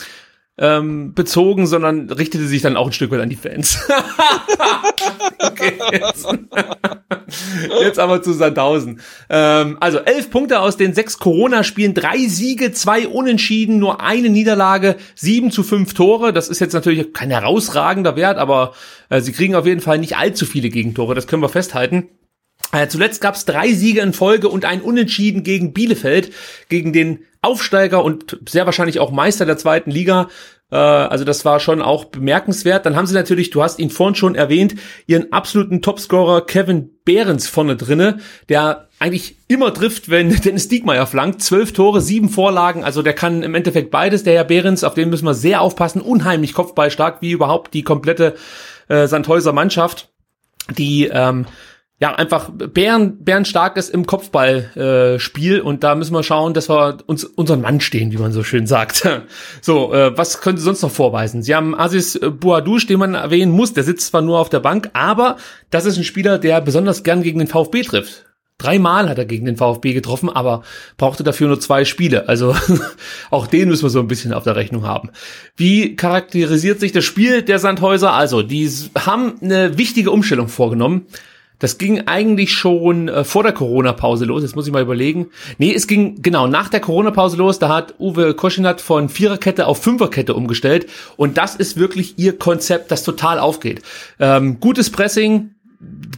[0.59, 3.79] ähm, bezogen, sondern richtete sich dann auch ein Stück weit an die Fans.
[5.39, 6.27] okay, jetzt.
[7.81, 8.99] jetzt aber zu Sandhausen.
[9.29, 14.95] Ähm, also elf Punkte aus den sechs Corona-Spielen, drei Siege, zwei Unentschieden, nur eine Niederlage,
[15.15, 16.33] sieben zu fünf Tore.
[16.33, 18.73] Das ist jetzt natürlich kein herausragender Wert, aber
[19.09, 22.09] äh, sie kriegen auf jeden Fall nicht allzu viele Gegentore, das können wir festhalten.
[22.71, 26.33] Äh, zuletzt gab es drei Siege in Folge und ein Unentschieden gegen Bielefeld,
[26.69, 30.27] gegen den Aufsteiger und sehr wahrscheinlich auch Meister der zweiten Liga.
[30.69, 32.85] Äh, also das war schon auch bemerkenswert.
[32.85, 37.47] Dann haben sie natürlich, du hast ihn vorhin schon erwähnt, ihren absoluten Topscorer Kevin Behrens
[37.47, 41.41] vorne drinne, der eigentlich immer trifft, wenn Dennis Diekmeyer flankt.
[41.41, 44.23] Zwölf Tore, sieben Vorlagen, also der kann im Endeffekt beides.
[44.23, 46.01] Der Herr Behrens, auf den müssen wir sehr aufpassen.
[46.01, 48.35] Unheimlich kopfballstark, wie überhaupt die komplette
[48.89, 50.09] äh, Sandhäuser Mannschaft
[50.75, 51.45] die ähm,
[51.99, 56.69] ja, einfach Bären, Bären stark ist im Kopfballspiel äh, und da müssen wir schauen, dass
[56.69, 59.07] wir uns unseren Mann stehen, wie man so schön sagt.
[59.61, 61.41] so, äh, was können Sie sonst noch vorweisen?
[61.41, 64.91] Sie haben Aziz Bouadouche, den man erwähnen muss, der sitzt zwar nur auf der Bank,
[64.93, 65.37] aber
[65.71, 68.25] das ist ein Spieler, der besonders gern gegen den VfB trifft.
[68.59, 70.63] Dreimal hat er gegen den VfB getroffen, aber
[70.97, 72.27] brauchte dafür nur zwei Spiele.
[72.27, 72.55] Also
[73.31, 75.09] auch den müssen wir so ein bisschen auf der Rechnung haben.
[75.55, 78.13] Wie charakterisiert sich das Spiel der Sandhäuser?
[78.13, 78.67] Also, die
[78.97, 81.05] haben eine wichtige Umstellung vorgenommen.
[81.59, 84.43] Das ging eigentlich schon äh, vor der Corona-Pause los.
[84.43, 85.27] Jetzt muss ich mal überlegen.
[85.57, 87.59] Nee, es ging genau nach der Corona-Pause los.
[87.59, 90.87] Da hat Uwe Koschinat von Viererkette auf Fünferkette umgestellt.
[91.15, 93.81] Und das ist wirklich ihr Konzept, das total aufgeht.
[94.19, 95.51] Ähm, gutes Pressing,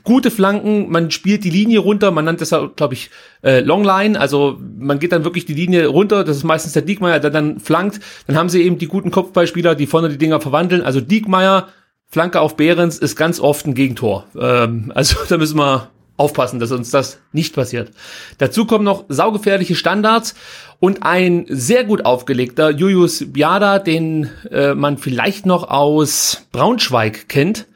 [0.04, 3.10] gute Flanken, man spielt die Linie runter, man nennt das glaube ich,
[3.44, 7.20] äh, Longline, also man geht dann wirklich die Linie runter, das ist meistens der Diekmeyer,
[7.20, 10.82] der dann flankt, dann haben sie eben die guten Kopfballspieler, die vorne die Dinger verwandeln,
[10.82, 11.68] also Diekmeyer,
[12.12, 14.26] Flanke auf Behrens ist ganz oft ein Gegentor.
[14.36, 17.92] Ähm, also da müssen wir aufpassen, dass uns das nicht passiert.
[18.40, 20.36] Dazu kommen noch saugefährliche Standards
[20.80, 27.68] und ein sehr gut aufgelegter Julius Biada, den äh, man vielleicht noch aus Braunschweig kennt.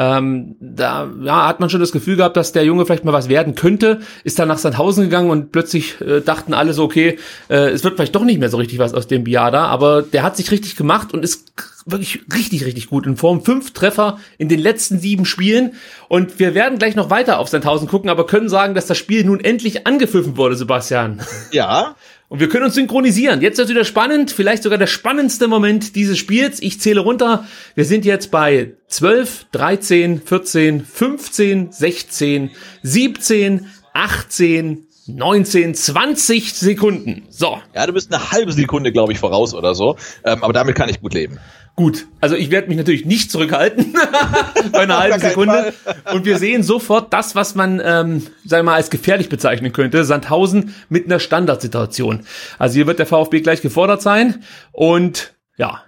[0.00, 3.28] Ähm, da ja, hat man schon das Gefühl gehabt, dass der Junge vielleicht mal was
[3.28, 7.18] werden könnte, ist dann nach Sandhausen gegangen und plötzlich äh, dachten alle so, okay,
[7.50, 10.22] äh, es wird vielleicht doch nicht mehr so richtig was aus dem Biada, aber der
[10.22, 11.52] hat sich richtig gemacht und ist
[11.84, 13.44] wirklich richtig, richtig gut in Form.
[13.44, 15.72] Fünf Treffer in den letzten sieben Spielen.
[16.08, 19.24] Und wir werden gleich noch weiter auf Sandhausen gucken, aber können sagen, dass das Spiel
[19.24, 21.20] nun endlich angepfiffen wurde, Sebastian.
[21.52, 21.96] Ja.
[22.30, 23.40] Und wir können uns synchronisieren.
[23.40, 26.62] Jetzt ist wieder spannend, vielleicht sogar der spannendste Moment dieses Spiels.
[26.62, 27.44] Ich zähle runter.
[27.74, 32.50] Wir sind jetzt bei 12, 13, 14, 15, 16,
[32.84, 37.22] 17, 18, 19, 20 Sekunden.
[37.30, 37.58] So.
[37.74, 39.96] Ja, du bist eine halbe Sekunde, glaube ich, voraus oder so.
[40.24, 41.38] Ähm, aber damit kann ich gut leben.
[41.76, 43.94] Gut, also ich werde mich natürlich nicht zurückhalten
[44.72, 45.72] bei einer halben Sekunde.
[46.12, 50.04] Und wir sehen sofort das, was man, ähm, sagen wir mal, als gefährlich bezeichnen könnte.
[50.04, 52.26] Sandhausen mit einer Standardsituation.
[52.58, 54.42] Also hier wird der VfB gleich gefordert sein
[54.72, 55.82] und ja,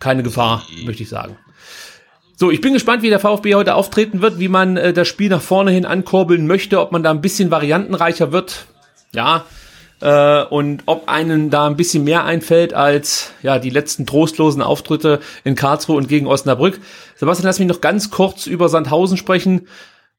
[0.00, 1.36] keine Gefahr, möchte ich sagen.
[2.40, 5.28] So, ich bin gespannt, wie der VfB heute auftreten wird, wie man äh, das Spiel
[5.28, 8.66] nach vorne hin ankurbeln möchte, ob man da ein bisschen variantenreicher wird.
[9.12, 9.44] Ja,
[10.00, 15.18] äh, und ob einen da ein bisschen mehr einfällt als ja die letzten trostlosen Auftritte
[15.42, 16.78] in Karlsruhe und gegen Osnabrück.
[17.16, 19.66] Sebastian, lass mich noch ganz kurz über Sandhausen sprechen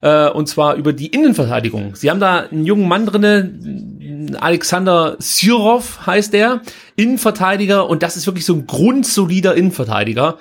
[0.01, 1.95] äh, und zwar über die Innenverteidigung.
[1.95, 6.63] Sie haben da einen jungen Mann drinne, Alexander Syrov heißt der,
[6.97, 10.37] Innenverteidiger und das ist wirklich so ein grundsolider Innenverteidiger.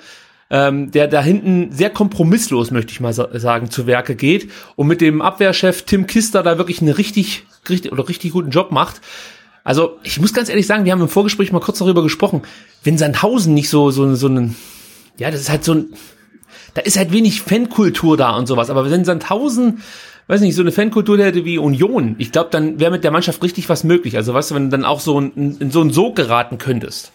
[0.51, 4.99] Ähm, der da hinten sehr kompromisslos, möchte ich mal sagen, zu Werke geht und mit
[4.99, 8.99] dem Abwehrchef Tim Kister da wirklich einen richtig, richtig oder richtig guten Job macht.
[9.63, 12.41] Also ich muss ganz ehrlich sagen, wir haben im Vorgespräch mal kurz darüber gesprochen,
[12.83, 14.55] wenn Sandhausen nicht so so so ein
[15.17, 15.93] ja, das ist halt so ein
[16.73, 18.69] da ist halt wenig Fankultur da und sowas.
[18.69, 19.81] Aber wenn Sandhausen,
[20.27, 23.43] weiß nicht, so eine Fankultur hätte wie Union, ich glaube, dann wäre mit der Mannschaft
[23.43, 24.15] richtig was möglich.
[24.15, 27.11] Also weißt du, wenn du dann auch so in, in so einen Sog geraten könntest.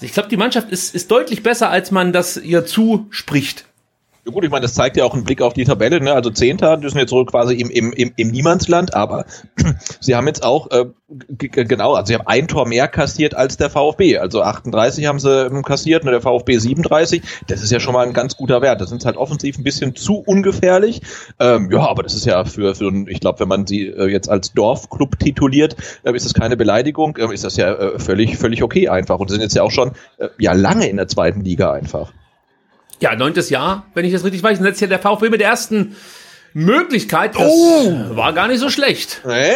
[0.00, 3.64] Ich glaube, die Mannschaft ist, ist deutlich besser, als man das ihr zuspricht.
[4.28, 6.02] Ja gut, ich meine, das zeigt ja auch einen Blick auf die Tabelle.
[6.02, 6.12] Ne?
[6.12, 9.24] Also Zehnter sind jetzt so quasi im, im, im, im Niemandsland, aber
[10.00, 10.84] sie haben jetzt auch, äh,
[11.38, 14.18] genau, also sie haben ein Tor mehr kassiert als der VfB.
[14.18, 17.22] Also 38 haben sie ähm, kassiert und der VfB 37.
[17.46, 18.82] Das ist ja schon mal ein ganz guter Wert.
[18.82, 21.00] Das sind halt offensiv ein bisschen zu ungefährlich.
[21.40, 24.28] Ähm, ja, aber das ist ja für, für ich glaube, wenn man sie äh, jetzt
[24.28, 28.62] als Dorfclub tituliert, äh, ist das keine Beleidigung, äh, ist das ja äh, völlig, völlig
[28.62, 29.20] okay einfach.
[29.20, 32.12] Und sie sind jetzt ja auch schon äh, ja lange in der zweiten Liga einfach.
[33.00, 34.58] Ja, neuntes Jahr, wenn ich das richtig weiß.
[34.58, 35.96] Und jetzt hier der VfB mit der ersten
[36.52, 37.34] Möglichkeit.
[37.34, 38.16] Das oh.
[38.16, 39.22] war gar nicht so schlecht.
[39.26, 39.54] Nee?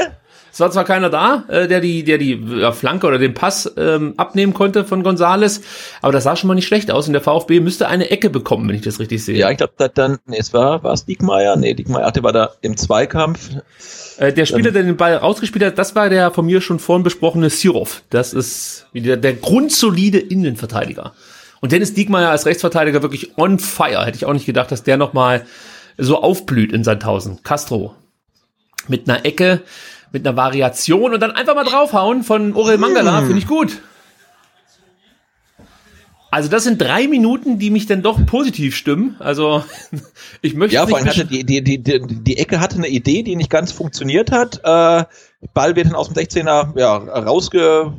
[0.53, 3.73] Es war zwar keiner da, äh, der die, der die ja, Flanke oder den Pass
[3.79, 5.63] ähm, abnehmen konnte von Gonzales,
[6.03, 8.69] aber das sah schon mal nicht schlecht aus und der VfB müsste eine Ecke bekommen,
[8.69, 9.39] wenn ich das richtig sehe.
[9.39, 11.57] Ja, ich glaube, dann, nee, es war, war es Diekmeyer?
[11.57, 13.49] Nee, Diekmeyer, der war da im Zweikampf.
[14.19, 17.03] Äh, der Spieler, der den Ball rausgespielt hat, das war der von mir schon vorhin
[17.03, 18.03] besprochene Sirov.
[18.11, 21.15] Das ist wieder der grundsolide Innenverteidiger.
[21.63, 24.05] Und Dennis Diekmeyer als Rechtsverteidiger wirklich on fire.
[24.05, 25.47] Hätte ich auch nicht gedacht, dass der nochmal
[25.97, 27.45] so aufblüht in Sandhausen.
[27.45, 27.95] Castro.
[28.89, 29.63] Mit einer Ecke,
[30.11, 33.81] mit einer Variation und dann einfach mal draufhauen von Orel Mangala, finde ich gut.
[36.33, 39.15] Also das sind drei Minuten, die mich dann doch positiv stimmen.
[39.21, 39.63] Also
[40.43, 40.75] ich möchte.
[40.75, 43.51] Ja, vor allem hatte die, die, die, die, die Ecke hatte eine Idee, die nicht
[43.51, 44.57] ganz funktioniert hat.
[44.65, 45.05] Äh,
[45.55, 47.93] Ball wird dann aus dem 16er ja, rausge,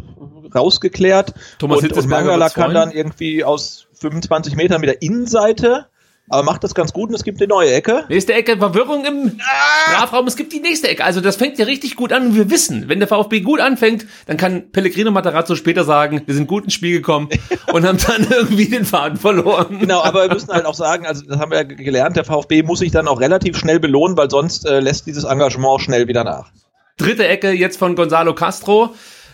[0.53, 1.33] rausgeklärt.
[1.59, 5.87] Thomas und, und Mangala kann dann irgendwie aus 25 Metern mit der Innenseite
[6.29, 8.05] aber macht das ganz gut und es gibt eine neue Ecke.
[8.07, 9.91] Nächste Ecke, Verwirrung im ah!
[9.91, 11.03] Strafraum, es gibt die nächste Ecke.
[11.03, 14.05] Also das fängt ja richtig gut an und wir wissen, wenn der VfB gut anfängt,
[14.25, 17.29] dann kann Pellegrino Matarazzo später sagen, wir sind gut ins Spiel gekommen
[17.73, 19.79] und haben dann irgendwie den Faden verloren.
[19.79, 22.63] Genau, aber wir müssen halt auch sagen, also das haben wir ja gelernt, der VfB
[22.63, 26.23] muss sich dann auch relativ schnell belohnen, weil sonst äh, lässt dieses Engagement schnell wieder
[26.23, 26.51] nach.
[26.97, 28.93] Dritte Ecke jetzt von Gonzalo Castro.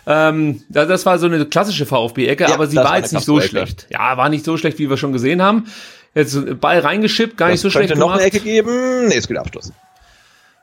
[0.10, 3.86] Ähm, das war so eine klassische VfB-Ecke, ja, aber sie war jetzt nicht so schlecht.
[3.92, 5.68] Ja, war nicht so schlecht, wie wir schon gesehen haben.
[6.16, 8.08] Jetzt Ball reingeschippt, gar das nicht so schlecht gemacht.
[8.08, 9.08] noch eine Ecke geben.
[9.08, 9.72] Nee, es geht Abschluss.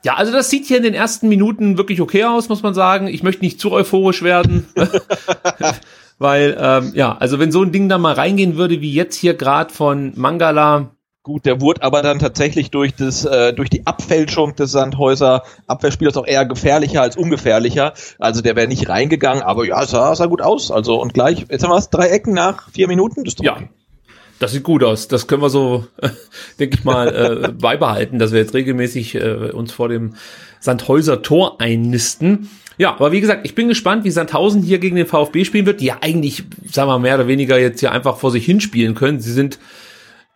[0.04, 3.06] Ja, also das sieht hier in den ersten Minuten wirklich okay aus, muss man sagen.
[3.06, 4.66] Ich möchte nicht zu euphorisch werden.
[6.18, 9.34] Weil, ähm, ja, also wenn so ein Ding da mal reingehen würde, wie jetzt hier
[9.34, 10.90] gerade von Mangala,
[11.26, 16.16] Gut, der wurde aber dann tatsächlich durch das äh, durch die Abfälschung des Sandhäuser Abwehrspielers
[16.16, 17.94] auch eher gefährlicher als ungefährlicher.
[18.20, 20.70] Also der wäre nicht reingegangen, aber ja, sah, sah gut aus.
[20.70, 23.24] Also und gleich, jetzt haben wir es drei Ecken nach vier Minuten.
[23.24, 23.58] Das ja,
[24.38, 25.08] das sieht gut aus.
[25.08, 26.10] Das können wir so, äh,
[26.60, 30.14] denke ich mal, äh, beibehalten, dass wir jetzt regelmäßig äh, uns vor dem
[30.60, 32.50] Sandhäuser Tor einnisten.
[32.78, 35.80] Ja, aber wie gesagt, ich bin gespannt, wie Sandhausen hier gegen den VfB spielen wird,
[35.80, 39.18] die ja eigentlich, sagen wir mehr oder weniger jetzt hier einfach vor sich hinspielen können.
[39.18, 39.58] Sie sind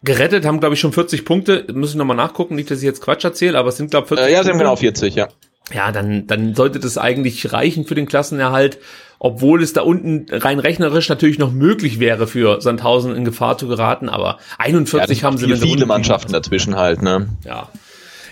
[0.03, 1.67] gerettet, haben glaube ich schon 40 Punkte.
[1.73, 4.09] Muss ich nochmal nachgucken, nicht, dass ich jetzt Quatsch erzähle, aber es sind glaube ich
[4.09, 5.29] 40 äh, Ja, sie haben genau 40, ja.
[5.73, 8.79] Ja, dann, dann sollte das eigentlich reichen für den Klassenerhalt
[9.23, 13.69] obwohl es da unten rein rechnerisch natürlich noch möglich wäre für Sandhausen in Gefahr zu
[13.69, 17.29] geraten, aber 41 ja, haben sie viele, viele Mannschaften dazwischen halt, ne?
[17.45, 17.69] Ja.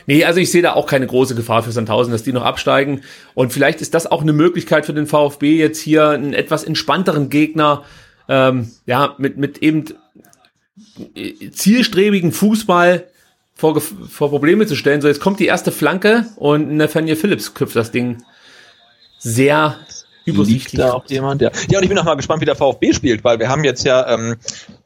[0.07, 3.03] Nee, also ich sehe da auch keine große Gefahr für Sandhausen, dass die noch absteigen.
[3.35, 7.29] Und vielleicht ist das auch eine Möglichkeit für den VfB, jetzt hier einen etwas entspannteren
[7.29, 7.83] Gegner,
[8.27, 9.85] ähm, ja, mit, mit eben
[11.53, 13.07] zielstrebigen Fußball
[13.55, 15.01] vor, vor Probleme zu stellen.
[15.01, 18.23] So, jetzt kommt die erste Flanke und Nathaniel Phillips köpft das Ding
[19.19, 19.77] sehr
[20.25, 21.41] Liegt da auch jemand?
[21.41, 21.51] Ja.
[21.71, 23.85] ja, und ich bin noch mal gespannt, wie der VfB spielt, weil wir haben jetzt
[23.85, 24.37] ja ähm,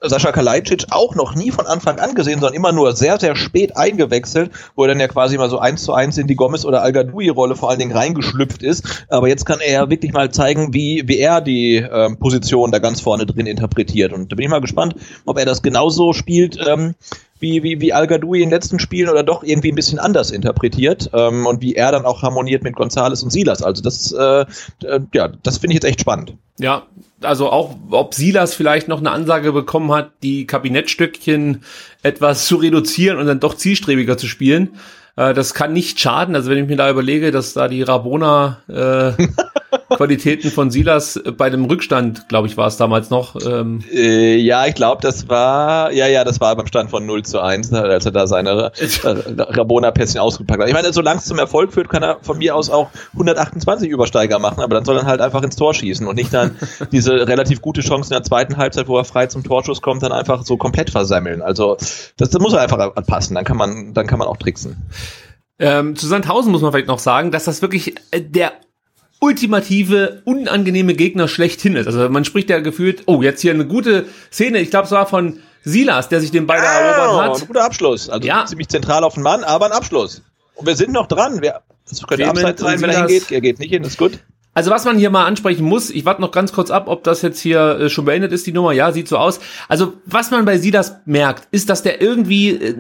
[0.03, 3.77] Sascha Kalajdzic auch noch nie von Anfang an gesehen, sondern immer nur sehr, sehr spät
[3.77, 6.83] eingewechselt, wo er dann ja quasi mal so eins zu eins in die Gomez- oder
[6.83, 6.93] al
[7.31, 9.07] rolle vor allen Dingen reingeschlüpft ist.
[9.09, 12.79] Aber jetzt kann er ja wirklich mal zeigen, wie, wie er die ähm, Position da
[12.79, 14.13] ganz vorne drin interpretiert.
[14.13, 16.95] Und da bin ich mal gespannt, ob er das genauso spielt, ähm,
[17.43, 20.31] wie, wie, wie Al Gadoui in den letzten Spielen oder doch irgendwie ein bisschen anders
[20.31, 23.63] interpretiert ähm, und wie er dann auch harmoniert mit Gonzales und Silas.
[23.63, 24.45] Also das, äh,
[24.87, 26.35] äh, ja, das finde ich jetzt echt spannend.
[26.59, 26.85] Ja,
[27.25, 31.63] also auch, ob Silas vielleicht noch eine Ansage bekommen hat, die Kabinettstückchen
[32.03, 34.71] etwas zu reduzieren und dann doch zielstrebiger zu spielen.
[35.17, 36.35] Äh, das kann nicht schaden.
[36.35, 39.27] Also wenn ich mir da überlege, dass da die Rabona äh,
[39.89, 43.37] Qualitäten von Silas bei dem Rückstand, glaube ich, war es damals noch.
[43.45, 43.83] Ähm.
[43.93, 47.41] Äh, ja, ich glaube, das war, ja, ja, das war beim Stand von 0 zu
[47.41, 48.73] 1, als er da seine
[49.05, 50.69] Rabona-Pässchen ausgepackt hat.
[50.69, 54.39] Ich meine, solange es zum Erfolg führt, kann er von mir aus auch 128 Übersteiger
[54.39, 56.57] machen, aber dann soll er halt einfach ins Tor schießen und nicht dann
[56.93, 60.13] diese relativ gute Chance in der zweiten Halbzeit, wo er frei zum Torschuss kommt, dann
[60.13, 61.43] einfach so komplett versemmeln.
[61.43, 61.77] Also
[62.17, 64.77] das, das muss er einfach anpassen, dann kann man, dann kann man auch tricksen.
[65.59, 68.53] Ähm, zu Sandhausen muss man vielleicht noch sagen, dass das wirklich äh, der
[69.23, 71.87] ultimative, unangenehme Gegner schlechthin ist.
[71.87, 75.07] Also man spricht ja gefühlt, oh, jetzt hier eine gute Szene, ich glaube, es war
[75.07, 77.41] von Silas, der sich den Ball ah, erobert hat.
[77.41, 78.11] Ein guter Abschluss.
[78.11, 78.45] Also ja.
[78.47, 80.23] ziemlich zentral auf den Mann, aber ein Abschluss.
[80.57, 81.41] Und wir sind noch dran.
[81.41, 83.31] Wir, das könnte Abseits sein, wenn er hingeht.
[83.31, 84.19] Er geht nicht hin, ist gut.
[84.55, 87.23] Also was man hier mal ansprechen muss, ich warte noch ganz kurz ab, ob das
[87.23, 88.73] jetzt hier äh, schon beendet ist, die Nummer.
[88.73, 89.39] Ja, sieht so aus.
[89.69, 92.75] Also was man bei Silas merkt, ist, dass der irgendwie, äh,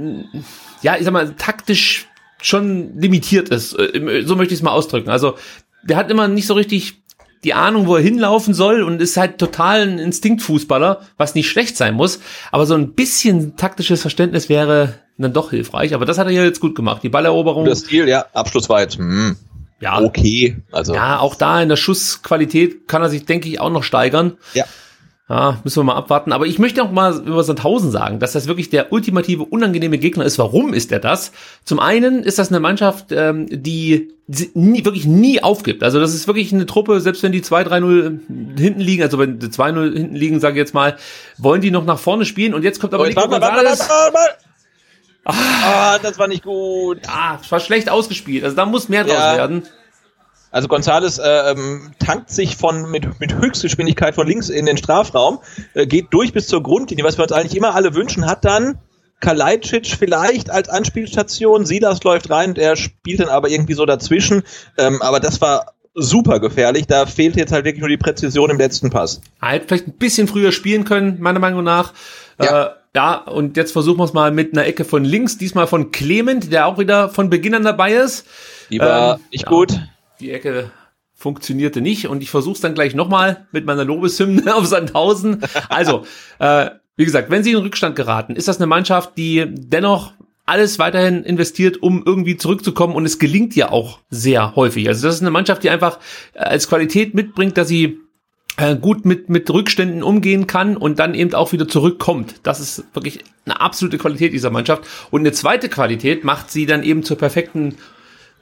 [0.82, 2.08] ja, ich sag mal, taktisch
[2.42, 3.72] schon limitiert ist.
[3.74, 5.08] Äh, so möchte ich es mal ausdrücken.
[5.08, 5.36] Also
[5.82, 7.02] der hat immer nicht so richtig
[7.44, 11.76] die Ahnung, wo er hinlaufen soll und ist halt total ein Instinktfußballer, was nicht schlecht
[11.76, 12.20] sein muss.
[12.52, 15.94] Aber so ein bisschen taktisches Verständnis wäre dann doch hilfreich.
[15.94, 17.02] Aber das hat er hier jetzt gut gemacht.
[17.02, 17.64] Die Balleroberung.
[17.64, 19.36] Der Stil, ja, Abschluss war jetzt, hm,
[19.80, 20.56] ja, okay.
[20.70, 20.94] Also.
[20.94, 24.38] Ja, auch da in der Schussqualität kann er sich, denke ich, auch noch steigern.
[24.54, 24.64] Ja.
[25.32, 26.30] Ja, müssen wir mal abwarten.
[26.32, 30.26] Aber ich möchte auch mal über Sandhausen sagen, dass das wirklich der ultimative, unangenehme Gegner
[30.26, 30.38] ist.
[30.38, 31.32] Warum ist er das?
[31.64, 34.10] Zum einen ist das eine Mannschaft, ähm, die
[34.52, 35.82] nie, wirklich nie aufgibt.
[35.84, 39.46] Also das ist wirklich eine Truppe, selbst wenn die 2-3-0 hinten liegen, also wenn die
[39.46, 40.98] 2-0 hinten liegen, sage ich jetzt mal,
[41.38, 42.52] wollen die noch nach vorne spielen.
[42.52, 43.88] Und jetzt kommt aber oh, Nico Gonzalez.
[45.24, 46.98] Ah, das war nicht gut.
[47.06, 48.44] Ja, es war schlecht ausgespielt.
[48.44, 49.36] Also da muss mehr draus ja.
[49.38, 49.62] werden.
[50.52, 55.40] Also Gonzales äh, ähm, tankt sich von mit, mit Höchstgeschwindigkeit von links in den Strafraum,
[55.72, 58.78] äh, geht durch bis zur Grundlinie, was wir uns eigentlich immer alle wünschen, hat dann
[59.20, 64.42] Kalajdzic vielleicht als Anspielstation, Silas läuft rein und er spielt dann aber irgendwie so dazwischen,
[64.76, 68.58] ähm, aber das war super gefährlich, da fehlt jetzt halt wirklich nur die Präzision im
[68.58, 69.22] letzten Pass.
[69.40, 71.94] Halt vielleicht ein bisschen früher spielen können, meiner Meinung nach.
[72.40, 72.64] Ja.
[72.64, 75.92] Äh, ja, und jetzt versuchen wir es mal mit einer Ecke von links, diesmal von
[75.92, 78.26] Clement, der auch wieder von Beginn an dabei ist.
[78.70, 79.48] Die war ähm, nicht ja.
[79.48, 79.80] gut
[80.22, 80.70] die Ecke
[81.14, 85.42] funktionierte nicht und ich versuche es dann gleich nochmal mit meiner Lobeshymne auf Sandhausen.
[85.68, 86.04] Also,
[86.38, 90.12] äh, wie gesagt, wenn sie in Rückstand geraten, ist das eine Mannschaft, die dennoch
[90.44, 94.88] alles weiterhin investiert, um irgendwie zurückzukommen und es gelingt ja auch sehr häufig.
[94.88, 95.98] Also das ist eine Mannschaft, die einfach
[96.34, 98.00] äh, als Qualität mitbringt, dass sie
[98.56, 102.34] äh, gut mit, mit Rückständen umgehen kann und dann eben auch wieder zurückkommt.
[102.42, 104.84] Das ist wirklich eine absolute Qualität dieser Mannschaft.
[105.10, 107.76] Und eine zweite Qualität macht sie dann eben zur perfekten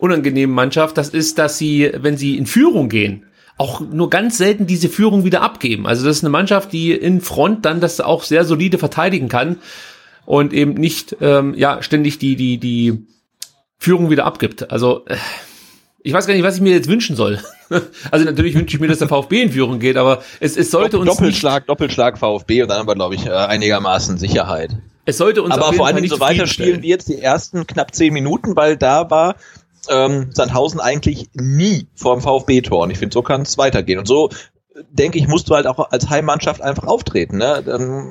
[0.00, 3.26] unangenehmen Mannschaft, das ist, dass sie, wenn sie in Führung gehen,
[3.58, 5.86] auch nur ganz selten diese Führung wieder abgeben.
[5.86, 9.58] Also das ist eine Mannschaft, die in Front dann das auch sehr solide verteidigen kann
[10.24, 13.06] und eben nicht ähm, ja ständig die die die
[13.78, 14.70] Führung wieder abgibt.
[14.70, 15.16] Also äh,
[16.02, 17.40] ich weiß gar nicht, was ich mir jetzt wünschen soll.
[18.10, 20.98] Also natürlich wünsche ich mir, dass der VfB in Führung geht, aber es, es sollte
[20.98, 24.76] uns Doppelschlag, Doppelschlag VfB und dann haben wir glaube ich äh, einigermaßen Sicherheit.
[25.04, 28.56] Es sollte uns aber vor allem so weiterspielen wie jetzt die ersten knapp zehn Minuten,
[28.56, 29.36] weil da war
[29.88, 32.84] ähm, Sandhausen eigentlich nie vor dem VfB-Tor.
[32.84, 33.98] Und ich finde, so kann es weitergehen.
[33.98, 34.30] Und so
[34.90, 37.62] denke ich, musst du halt auch als Heimmannschaft einfach auftreten ne?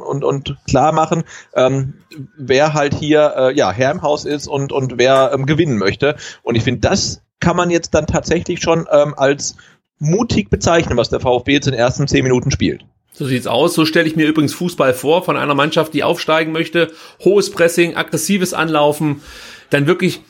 [0.06, 1.24] und, und klar machen,
[1.56, 1.96] ähm,
[2.38, 6.16] wer halt hier äh, ja, Herr im Haus ist und, und wer ähm, gewinnen möchte.
[6.44, 9.56] Und ich finde, das kann man jetzt dann tatsächlich schon ähm, als
[9.98, 12.86] mutig bezeichnen, was der VfB jetzt in den ersten zehn Minuten spielt.
[13.12, 13.74] So sieht's aus.
[13.74, 16.92] So stelle ich mir übrigens Fußball vor von einer Mannschaft, die aufsteigen möchte.
[17.24, 19.22] Hohes Pressing, aggressives Anlaufen,
[19.70, 20.22] dann wirklich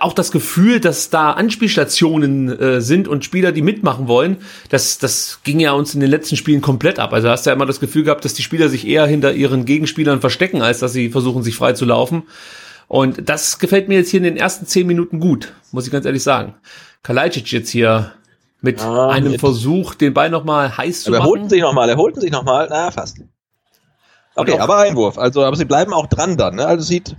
[0.00, 4.38] auch das Gefühl, dass da Anspielstationen äh, sind und Spieler, die mitmachen wollen,
[4.70, 7.12] das, das ging ja uns in den letzten Spielen komplett ab.
[7.12, 9.64] Also hast du ja immer das Gefühl gehabt, dass die Spieler sich eher hinter ihren
[9.64, 12.24] Gegenspielern verstecken, als dass sie versuchen, sich frei zu laufen.
[12.88, 16.06] Und das gefällt mir jetzt hier in den ersten zehn Minuten gut, muss ich ganz
[16.06, 16.54] ehrlich sagen.
[17.02, 18.12] Kalajdzic jetzt hier
[18.60, 19.40] mit ah, einem mit.
[19.40, 21.26] Versuch, den Ball nochmal heiß zu aber machen.
[21.26, 23.18] Er holten sich nochmal, er holten sich nochmal, na fast.
[24.36, 25.18] Okay, aber Einwurf.
[25.18, 26.56] Also, aber sie bleiben auch dran dann.
[26.56, 26.66] Ne?
[26.66, 27.16] Also sieht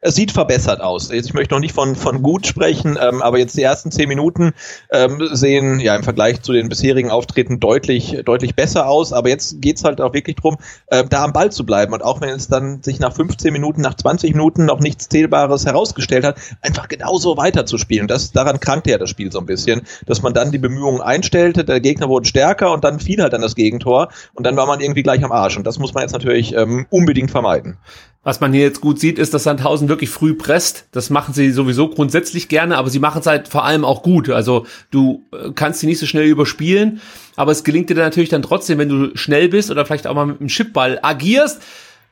[0.00, 1.10] es sieht verbessert aus.
[1.10, 4.52] Ich möchte noch nicht von, von gut sprechen, ähm, aber jetzt die ersten zehn Minuten
[4.90, 9.12] ähm, sehen ja im Vergleich zu den bisherigen Auftreten deutlich, deutlich besser aus.
[9.14, 11.94] Aber jetzt geht's halt auch wirklich drum, äh, da am Ball zu bleiben.
[11.94, 15.64] Und auch wenn es dann sich nach 15 Minuten, nach 20 Minuten noch nichts Zählbares
[15.64, 18.06] herausgestellt hat, einfach genauso weiterzuspielen.
[18.06, 21.64] Das, daran krankte ja das Spiel so ein bisschen, dass man dann die Bemühungen einstellte,
[21.64, 24.80] der Gegner wurde stärker und dann fiel halt dann das Gegentor und dann war man
[24.80, 25.56] irgendwie gleich am Arsch.
[25.56, 27.78] Und das muss man jetzt natürlich ähm, unbedingt vermeiden.
[28.26, 30.88] Was man hier jetzt gut sieht, ist, dass Sandhausen wirklich früh presst.
[30.90, 34.30] Das machen sie sowieso grundsätzlich gerne, aber sie machen es halt vor allem auch gut.
[34.30, 37.00] Also du äh, kannst sie nicht so schnell überspielen,
[37.36, 40.14] aber es gelingt dir dann natürlich dann trotzdem, wenn du schnell bist oder vielleicht auch
[40.16, 41.62] mal mit dem Chipball agierst.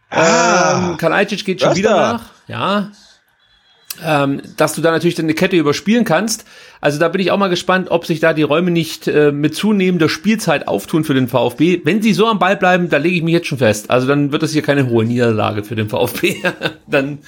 [0.09, 2.31] Ah, ähm, Kalajdzic geht schon wieder nach.
[2.47, 2.93] Ja.
[4.03, 6.45] Ähm, dass du da natürlich dann eine Kette überspielen kannst.
[6.81, 9.55] Also da bin ich auch mal gespannt, ob sich da die Räume nicht äh, mit
[9.55, 11.81] zunehmender Spielzeit auftun für den VfB.
[11.85, 13.91] Wenn sie so am Ball bleiben, da lege ich mich jetzt schon fest.
[13.91, 16.37] Also dann wird das hier keine hohe Niederlage für den VfB.
[16.87, 17.19] dann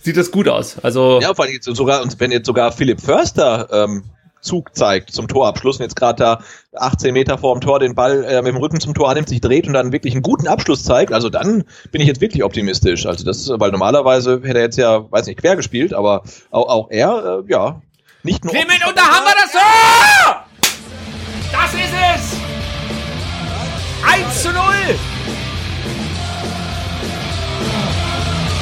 [0.00, 0.78] sieht das gut aus.
[0.82, 4.04] Also ja, vor allem jetzt sogar, wenn jetzt sogar Philipp Förster ähm,
[4.44, 6.40] Zug zeigt zum Torabschluss und jetzt gerade da
[6.76, 9.40] 18 Meter vor dem Tor den Ball äh, mit dem Rücken zum Tor annimmt, sich
[9.40, 13.06] dreht und dann wirklich einen guten Abschluss zeigt, also dann bin ich jetzt wirklich optimistisch.
[13.06, 16.90] Also das, weil normalerweise hätte er jetzt ja, weiß nicht, quer gespielt, aber auch, auch
[16.90, 17.80] er, äh, ja,
[18.22, 18.52] nicht nur.
[18.52, 20.44] Clement, und da haben wir das Tor!
[21.52, 22.36] Das ist es!
[24.06, 24.62] 1 zu 0!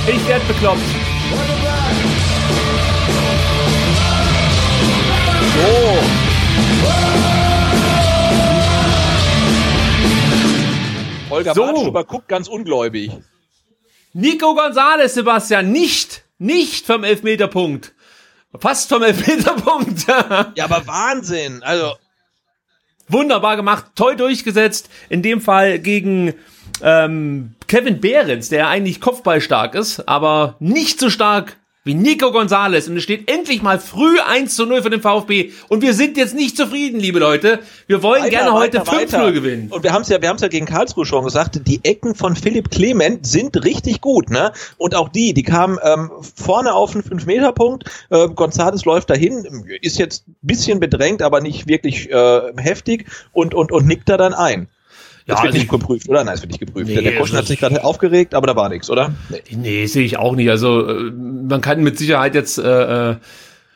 [0.09, 0.80] Ich werde bekloppt.
[5.55, 5.63] So.
[11.31, 11.63] Holger So.
[11.63, 13.11] Bartschuber guckt ganz ungläubig.
[14.13, 17.95] Nico González, Sebastian, nicht, nicht vom Elfmeterpunkt.
[18.59, 20.07] Fast vom Elfmeterpunkt.
[20.57, 21.63] Ja, aber Wahnsinn.
[21.63, 21.95] Also,
[23.09, 24.89] Wunderbar gemacht, toll durchgesetzt.
[25.09, 26.35] In dem Fall gegen
[26.83, 32.89] ähm, Kevin Behrens, der eigentlich kopfballstark ist, aber nicht so stark wie Nico González.
[32.89, 35.51] Und es steht endlich mal früh 1 zu 0 für den VfB.
[35.68, 37.61] Und wir sind jetzt nicht zufrieden, liebe Leute.
[37.87, 39.33] Wir wollen weiter, gerne heute weiter, 5-0 weiter.
[39.33, 39.68] gewinnen.
[39.70, 42.14] Und wir haben es ja, wir haben es ja gegen Karlsruhe schon gesagt, die Ecken
[42.14, 44.53] von Philipp Clement sind richtig gut, ne?
[44.76, 47.85] Und auch die, die kamen ähm, vorne auf den 5-Meter-Punkt.
[48.11, 53.55] Äh, González läuft dahin, ist jetzt ein bisschen bedrängt, aber nicht wirklich äh, heftig und,
[53.55, 54.68] und, und nickt da dann ein.
[55.33, 56.24] Das Ja, wird also nicht geprüft, oder?
[56.24, 56.87] Nein, es wird nicht geprüft.
[56.89, 59.12] Nee, der Kuschen das- hat sich gerade aufgeregt, aber da war nichts, oder?
[59.28, 59.41] Nee.
[59.57, 60.51] Nee, sehe ich auch nicht.
[60.51, 63.16] Also äh, man kann mit Sicherheit jetzt, äh, äh,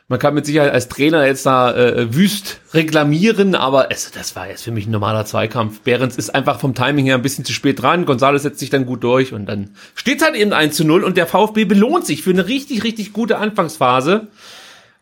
[0.09, 4.47] man kann mit Sicherheit als Trainer jetzt da äh, wüst reklamieren, aber es, das war
[4.47, 5.81] jetzt für mich ein normaler Zweikampf.
[5.81, 8.05] Behrens ist einfach vom Timing her ein bisschen zu spät dran.
[8.05, 11.17] González setzt sich dann gut durch und dann steht halt eben 1 zu 0 und
[11.17, 14.27] der VfB belohnt sich für eine richtig, richtig gute Anfangsphase.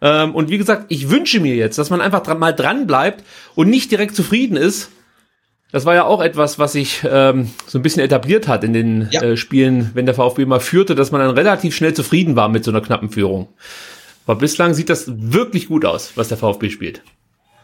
[0.01, 3.23] Ähm, und wie gesagt, ich wünsche mir jetzt, dass man einfach dran, mal dran bleibt
[3.53, 4.89] und nicht direkt zufrieden ist.
[5.75, 9.09] Das war ja auch etwas, was sich ähm, so ein bisschen etabliert hat in den
[9.11, 9.21] Ja.
[9.21, 12.63] äh, Spielen, wenn der VfB mal führte, dass man dann relativ schnell zufrieden war mit
[12.63, 13.49] so einer knappen Führung.
[14.25, 17.01] Aber bislang sieht das wirklich gut aus, was der VfB spielt.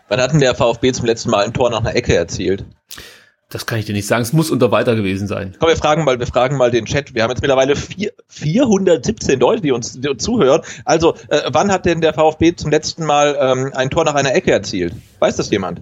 [0.10, 2.66] Wann hatten der VfB zum letzten Mal ein Tor nach einer Ecke erzielt?
[3.50, 4.24] Das kann ich dir nicht sagen.
[4.24, 5.56] Es muss unter weiter gewesen sein.
[5.58, 7.16] Komm, wir fragen mal, wir fragen mal den Chat.
[7.16, 10.64] Wir haben jetzt mittlerweile vier, 417 Leute, die uns, die uns zuhören.
[10.84, 14.36] Also, äh, wann hat denn der VfB zum letzten Mal ähm, ein Tor nach einer
[14.36, 14.96] Ecke erzielt?
[15.20, 15.82] Weiß das jemand?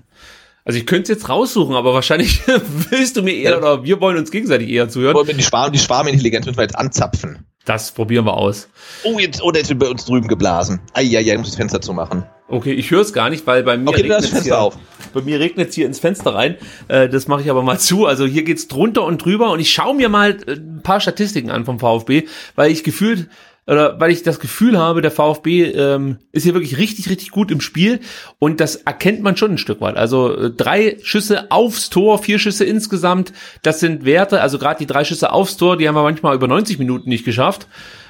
[0.70, 2.42] Also ich könnte es jetzt raussuchen, aber wahrscheinlich
[2.92, 3.58] willst du mir eher Ja.
[3.58, 5.16] oder wir wollen uns gegenseitig eher zuhören.
[5.16, 7.40] Wollen wir Die, Schwarm, die Schwarmintelligenz müssen wir jetzt anzapfen.
[7.66, 8.70] Das probieren wir aus.
[9.04, 10.80] Oh, jetzt, oh, jetzt wird bei uns drüben geblasen.
[10.94, 12.24] Eieiei, ich muss das Fenster zumachen.
[12.48, 14.12] Okay, ich höre es gar nicht, weil bei mir Okay,
[14.44, 14.78] hier, auf.
[15.12, 16.56] Bei mir regnet es hier ins Fenster rein.
[16.88, 18.06] Äh, das mache ich aber mal zu.
[18.06, 21.50] Also hier geht's drunter und drüber und ich schaue mir mal äh, ein paar Statistiken
[21.50, 23.28] an vom VfB, weil ich gefühlt
[23.70, 27.52] oder weil ich das Gefühl habe, der VfB ähm, ist hier wirklich richtig, richtig gut
[27.52, 28.00] im Spiel
[28.40, 29.96] und das erkennt man schon ein Stück weit.
[29.96, 34.88] Also äh, drei Schüsse aufs Tor, vier Schüsse insgesamt, das sind Werte, also gerade die
[34.88, 37.68] drei Schüsse aufs Tor, die haben wir manchmal über 90 Minuten nicht geschafft.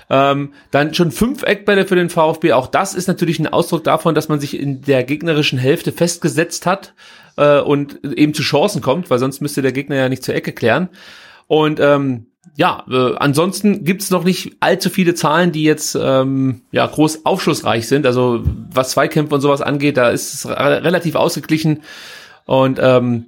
[0.10, 2.54] Ähm, dann schon fünf Eckbälle für den VfB.
[2.54, 6.66] Auch das ist natürlich ein Ausdruck davon, dass man sich in der gegnerischen Hälfte festgesetzt
[6.66, 6.96] hat
[7.38, 10.52] äh, und eben zu Chancen kommt, weil sonst müsste der Gegner ja nicht zur Ecke
[10.52, 10.90] klären.
[11.46, 16.86] Und ähm, ja, äh, ansonsten gibt's noch nicht allzu viele Zahlen, die jetzt ähm, ja
[16.86, 18.06] groß aufschlussreich sind.
[18.06, 21.84] Also was Zweikämpfe und sowas angeht, da ist es re- relativ ausgeglichen.
[22.46, 23.28] Und ähm,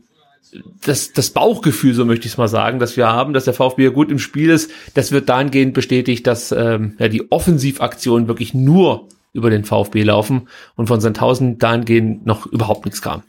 [0.85, 3.89] das, das Bauchgefühl, so möchte ich es mal sagen, dass wir haben, dass der VfB
[3.91, 9.07] gut im Spiel ist, das wird dahingehend bestätigt, dass ähm, ja, die Offensivaktionen wirklich nur
[9.33, 13.23] über den VfB laufen und von Sandhausen dahingehend noch überhaupt nichts kam.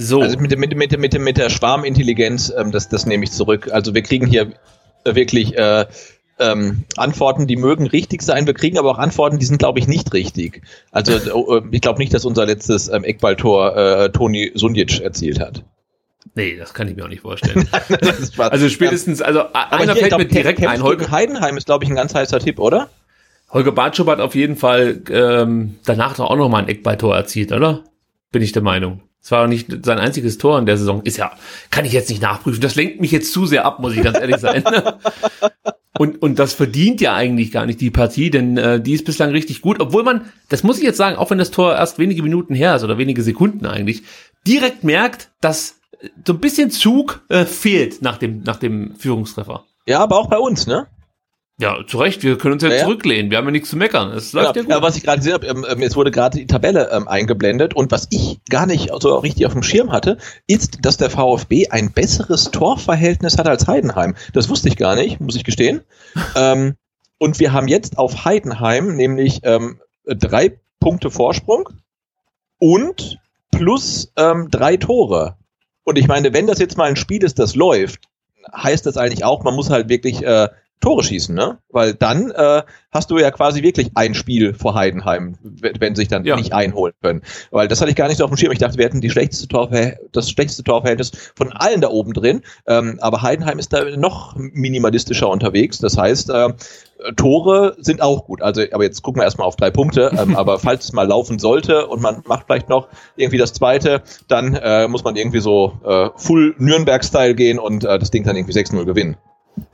[0.00, 3.32] So, Also mit, der- mit, mit, mit, mit der Schwarmintelligenz, ähm, das, das nehme ich
[3.32, 3.70] zurück.
[3.72, 4.52] Also wir kriegen hier
[5.04, 5.86] äh, wirklich äh,
[6.38, 8.46] ähm, Antworten, die mögen richtig sein.
[8.46, 10.62] Wir kriegen aber auch Antworten, die sind, glaube ich, nicht richtig.
[10.90, 15.64] Also äh, ich glaube nicht, dass unser letztes ähm, Eckballtor äh, Toni Sundic erzielt hat.
[16.34, 17.68] nee, das kann ich mir auch nicht vorstellen.
[18.38, 20.82] Also spätestens, also Aber einer fällt mir direkt ein.
[20.82, 22.88] Holger, Heidenheim ist, glaube ich, ein ganz heißer Tipp, oder?
[23.52, 27.52] Holger Bartschub hat auf jeden Fall ähm, danach doch auch noch mal ein Eckballtor erzielt,
[27.52, 27.84] oder?
[28.32, 29.02] Bin ich der Meinung.
[29.22, 31.02] Es war auch nicht sein einziges Tor in der Saison.
[31.02, 31.32] Ist ja,
[31.70, 32.60] kann ich jetzt nicht nachprüfen.
[32.60, 34.64] Das lenkt mich jetzt zu sehr ab, muss ich ganz ehrlich sein.
[35.98, 39.32] Und, und das verdient ja eigentlich gar nicht die Partie, denn äh, die ist bislang
[39.32, 39.80] richtig gut.
[39.80, 42.74] Obwohl man, das muss ich jetzt sagen, auch wenn das Tor erst wenige Minuten her
[42.74, 44.04] ist oder wenige Sekunden eigentlich,
[44.46, 49.64] direkt merkt, dass äh, so ein bisschen Zug äh, fehlt nach dem, nach dem Führungstreffer.
[49.84, 50.86] Ja, aber auch bei uns, ne?
[51.60, 52.84] Ja, zu Recht, wir können uns jetzt Ja, ja.
[52.84, 53.30] zurücklehnen.
[53.30, 54.12] Wir haben ja nichts zu meckern.
[54.12, 54.70] Es läuft ja, Ja, gut.
[54.70, 57.74] ja, was ich gerade gesehen habe, ähm, ähm, jetzt wurde gerade die Tabelle ähm, eingeblendet
[57.74, 61.68] und was ich gar nicht so richtig auf dem Schirm hatte, ist, dass der VfB
[61.68, 64.14] ein besseres Torverhältnis hat als Heidenheim.
[64.32, 65.82] Das wusste ich gar nicht, muss ich gestehen.
[66.34, 66.76] ähm,
[67.18, 71.68] Und wir haben jetzt auf Heidenheim nämlich ähm, drei Punkte Vorsprung
[72.58, 73.18] und
[73.50, 75.36] plus ähm, drei Tore.
[75.84, 78.04] Und ich meine, wenn das jetzt mal ein Spiel ist, das läuft,
[78.50, 80.48] heißt das eigentlich auch, man muss halt wirklich äh,
[80.80, 81.58] Tore schießen, ne?
[81.68, 86.24] Weil dann äh, hast du ja quasi wirklich ein Spiel vor Heidenheim, wenn, sich dann
[86.24, 86.36] ja.
[86.36, 87.22] nicht einholen können.
[87.50, 88.52] Weil das hatte ich gar nicht so auf dem Schirm.
[88.52, 92.40] Ich dachte, wir hätten die schlechteste Torver das schlechteste Torverhältnis von allen da oben drin.
[92.66, 95.78] Ähm, aber Heidenheim ist da noch minimalistischer unterwegs.
[95.78, 96.48] Das heißt, äh,
[97.16, 98.40] Tore sind auch gut.
[98.40, 100.10] Also, aber jetzt gucken wir erstmal auf drei Punkte.
[100.18, 104.02] Ähm, aber falls es mal laufen sollte und man macht vielleicht noch irgendwie das zweite,
[104.28, 108.36] dann äh, muss man irgendwie so äh, Full Nürnberg-Style gehen und äh, das Ding dann
[108.36, 109.16] irgendwie 6-0 gewinnen.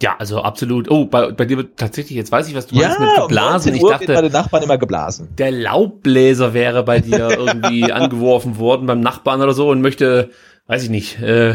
[0.02, 0.90] Ja, also absolut.
[0.90, 3.72] Oh, bei, bei dir tatsächlich, jetzt weiß ich, was du ja, meinst mit geblasen.
[3.72, 5.28] Um ich dachte, bei den Nachbarn immer geblasen.
[5.38, 10.30] Der Laubbläser wäre bei dir irgendwie angeworfen worden beim Nachbarn oder so und möchte,
[10.66, 11.54] weiß ich nicht, äh,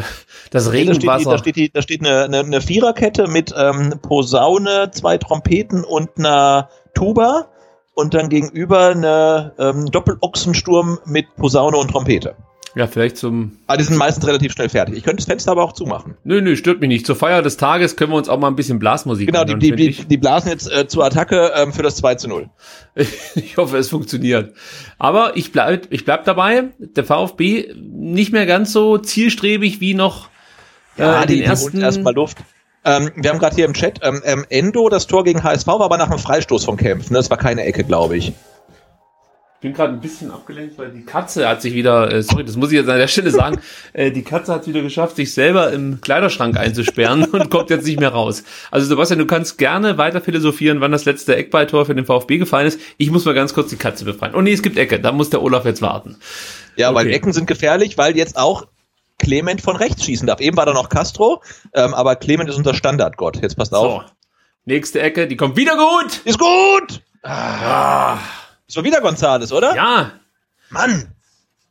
[0.49, 1.31] das Regenwasser.
[1.31, 4.91] Da steht, die, da steht, die, da steht eine, eine, eine Viererkette mit ähm, Posaune,
[4.91, 7.47] zwei Trompeten und einer Tuba
[7.93, 12.35] und dann gegenüber eine ähm, Doppelochsensturm mit Posaune und Trompete.
[12.73, 13.57] Ja, vielleicht zum.
[13.67, 14.95] Aber die sind meistens relativ schnell fertig.
[14.95, 16.15] Ich könnte das Fenster aber auch zumachen.
[16.23, 17.05] Nö, nö, stört mich nicht.
[17.05, 19.75] Zur Feier des Tages können wir uns auch mal ein bisschen Blasmusik Genau, die, die,
[19.75, 22.49] die, die blasen jetzt äh, zur Attacke ähm, für das 2 zu 0.
[23.35, 24.53] ich hoffe, es funktioniert.
[24.97, 26.69] Aber ich bleib, ich bleib dabei.
[26.79, 30.29] Der VfB nicht mehr ganz so zielstrebig wie noch
[30.97, 31.77] äh, ja, die, den ersten.
[31.77, 32.37] Die erstmal Luft.
[32.83, 35.81] Ähm, wir haben gerade hier im Chat, ähm, ähm, Endo, das Tor gegen HSV war
[35.81, 37.11] aber nach einem Freistoß von Kempf.
[37.11, 37.17] Ne?
[37.17, 38.33] Das war keine Ecke, glaube ich.
[39.61, 42.55] Ich bin gerade ein bisschen abgelenkt, weil die Katze hat sich wieder, äh, sorry, das
[42.55, 43.59] muss ich jetzt an der Stelle sagen,
[43.93, 47.99] äh, die Katze hat wieder geschafft, sich selber im Kleiderschrank einzusperren und kommt jetzt nicht
[47.99, 48.43] mehr raus.
[48.71, 52.65] Also Sebastian, du kannst gerne weiter philosophieren, wann das letzte Eckballtor für den VfB gefallen
[52.65, 52.79] ist.
[52.97, 54.33] Ich muss mal ganz kurz die Katze befreien.
[54.33, 56.17] Oh nee, es gibt Ecke, da muss der Olaf jetzt warten.
[56.75, 56.95] Ja, okay.
[56.95, 58.65] weil Ecken sind gefährlich, weil jetzt auch
[59.19, 60.41] Clement von rechts schießen darf.
[60.41, 61.43] Eben war da noch Castro,
[61.75, 63.39] ähm, aber Clement ist unser Standardgott.
[63.43, 64.01] Jetzt passt auf.
[64.01, 64.11] So.
[64.65, 66.21] Nächste Ecke, die kommt wieder gut.
[66.25, 67.03] Ist gut!
[67.21, 68.15] Ah.
[68.15, 68.40] Das
[68.75, 69.75] war wieder Gonzales, oder?
[69.75, 70.11] Ja.
[70.69, 71.13] Mann.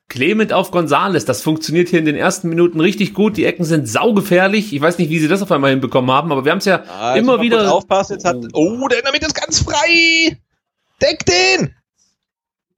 [0.09, 3.37] Clement auf Gonzales, das funktioniert hier in den ersten Minuten richtig gut.
[3.37, 4.75] Die Ecken sind saugefährlich.
[4.75, 6.83] Ich weiß nicht, wie sie das auf einmal hinbekommen haben, aber wir haben es ja
[6.89, 7.73] ah, immer wieder.
[7.73, 8.37] Aufpassen, jetzt hat.
[8.53, 10.37] Oh, der in der Mitte ist ganz frei!
[11.01, 11.75] Deck den!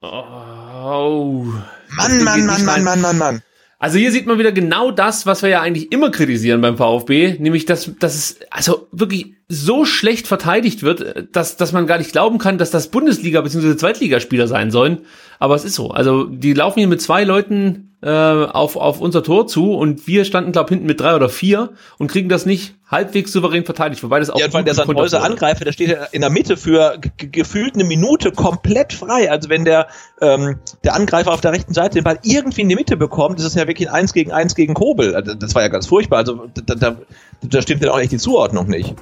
[0.01, 1.45] Oh.
[1.89, 3.43] Mann, Mann, Mann, Mann, Mann, Mann, Mann.
[3.83, 7.35] Also hier sieht man wieder genau das, was wir ja eigentlich immer kritisieren beim VfB,
[7.39, 12.13] nämlich dass, dass es also wirklich so schlecht verteidigt wird, dass, dass man gar nicht
[12.13, 13.75] glauben kann, dass das Bundesliga- bzw.
[13.75, 14.99] Zweitligaspieler sein sollen.
[15.37, 15.91] Aber es ist so.
[15.91, 20.25] Also die laufen hier mit zwei Leuten äh, auf, auf unser Tor zu und wir
[20.25, 24.19] standen, glaube hinten mit drei oder vier und kriegen das nicht halbwegs souverän verteidigt, wobei
[24.19, 24.39] das auch.
[24.39, 28.31] Ja, weil der Sandhäuser Angreifer, der steht ja in der Mitte für gefühlt eine Minute
[28.31, 29.31] komplett frei.
[29.31, 29.87] Also wenn der,
[30.21, 33.45] ähm, der Angreifer auf der rechten Seite den Ball irgendwie in die Mitte bekommt, ist
[33.45, 35.15] es ja wirklich eins gegen eins gegen Kobel.
[35.15, 36.17] Also das war ja ganz furchtbar.
[36.19, 36.95] Also da, da,
[37.41, 38.93] da stimmt ja auch echt die Zuordnung nicht.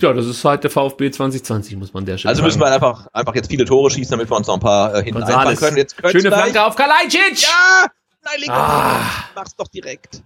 [0.00, 3.08] Ja, das ist halt der VfB 2020, muss man der Stelle Also müssen wir einfach,
[3.12, 5.76] einfach jetzt viele Tore schießen, damit wir uns noch ein paar äh, hinten einfahren können.
[5.76, 7.42] Jetzt Schöne Flanke auf Kalajdzic!
[7.42, 7.86] Ja!
[8.30, 9.00] Nein, leg ah.
[9.34, 10.22] Mach's doch direkt.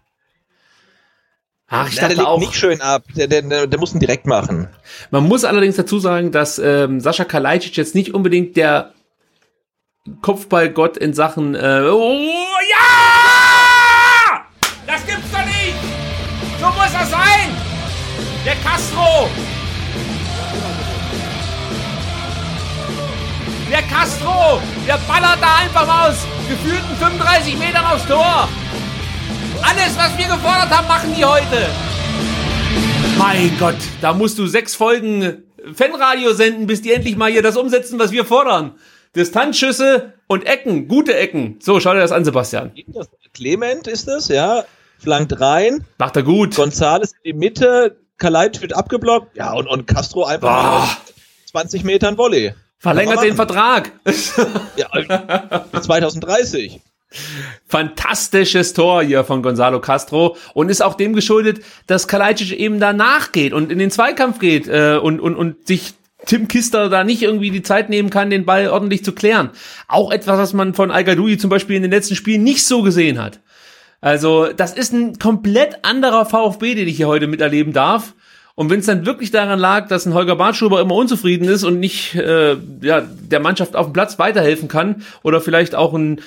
[1.69, 2.39] Ach, ich dachte der auch.
[2.39, 3.05] nicht schön ab.
[3.17, 4.69] Der, der, der, der muss ihn direkt machen.
[5.11, 8.93] Man muss allerdings dazu sagen, dass ähm, Sascha Kalajdzic jetzt nicht unbedingt der
[10.21, 12.19] Kopfballgott in Sachen äh, oh,
[12.71, 14.45] ja!
[14.87, 15.77] Das gibt's doch nicht!
[16.61, 17.57] So muss das sein!
[18.45, 19.31] Der Castro!
[23.73, 24.61] Der Castro!
[24.87, 28.47] Der ballert da einfach mal aus gefühlten 35 Metern aufs Tor.
[29.63, 31.71] Alles, was wir gefordert haben, machen die heute.
[33.17, 35.45] Mein Gott, da musst du sechs Folgen
[35.75, 38.75] Fanradio senden, bis die endlich mal hier das umsetzen, was wir fordern.
[39.17, 41.59] Distanzschüsse und Ecken, gute Ecken.
[41.63, 42.73] So, schau dir das an, Sebastian.
[43.33, 44.65] Clement ist es, ja.
[44.99, 45.87] Flankt rein.
[45.97, 46.57] Macht er gut.
[46.57, 47.97] Gonzales in die Mitte.
[48.19, 49.35] Kaleit wird abgeblockt.
[49.35, 51.13] Ja, und, und Castro einfach oh.
[51.53, 52.53] 20 Metern Volley.
[52.83, 53.93] Verlängert den Vertrag.
[54.77, 54.89] ja,
[55.81, 56.81] 2030.
[57.69, 63.31] Fantastisches Tor hier von Gonzalo Castro und ist auch dem geschuldet, dass Kalajdzic eben danach
[63.31, 65.95] geht und in den Zweikampf geht äh, und, und, und sich
[66.27, 69.51] Tim Kister da nicht irgendwie die Zeit nehmen kann, den Ball ordentlich zu klären.
[69.87, 71.05] Auch etwas, was man von al
[71.39, 73.39] zum Beispiel in den letzten Spielen nicht so gesehen hat.
[74.01, 78.15] Also, das ist ein komplett anderer VfB, den ich hier heute miterleben darf.
[78.55, 81.81] Und wenn es dann wirklich daran lag, dass ein Holger Bartschuber immer unzufrieden ist und
[81.81, 86.21] nicht äh, ja, der Mannschaft auf dem Platz weiterhelfen kann oder vielleicht auch ein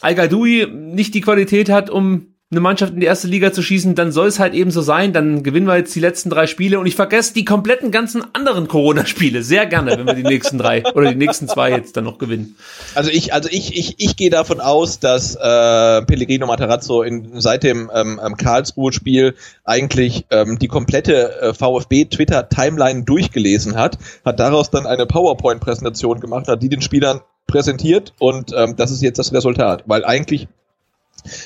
[0.00, 4.12] al nicht die Qualität hat, um eine Mannschaft in die erste Liga zu schießen, dann
[4.12, 5.12] soll es halt eben so sein.
[5.12, 8.68] Dann gewinnen wir jetzt die letzten drei Spiele und ich vergesse die kompletten ganzen anderen
[8.68, 12.18] Corona-Spiele sehr gerne, wenn wir die nächsten drei oder die nächsten zwei jetzt dann noch
[12.18, 12.54] gewinnen.
[12.94, 17.64] Also ich, also ich, ich, ich gehe davon aus, dass äh, Pellegrino Matarazzo in, seit
[17.64, 19.34] dem ähm, ähm Karlsruhe-Spiel
[19.64, 26.62] eigentlich ähm, die komplette äh, VfB-Twitter-Timeline durchgelesen hat, hat daraus dann eine PowerPoint-Präsentation gemacht, hat
[26.62, 30.46] die den Spielern präsentiert und ähm, das ist jetzt das Resultat, weil eigentlich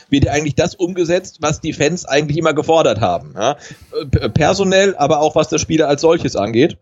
[0.09, 3.35] wird eigentlich das umgesetzt, was die Fans eigentlich immer gefordert haben.
[3.35, 3.57] Ja?
[4.35, 6.78] Personell, aber auch was das Spiel als solches angeht.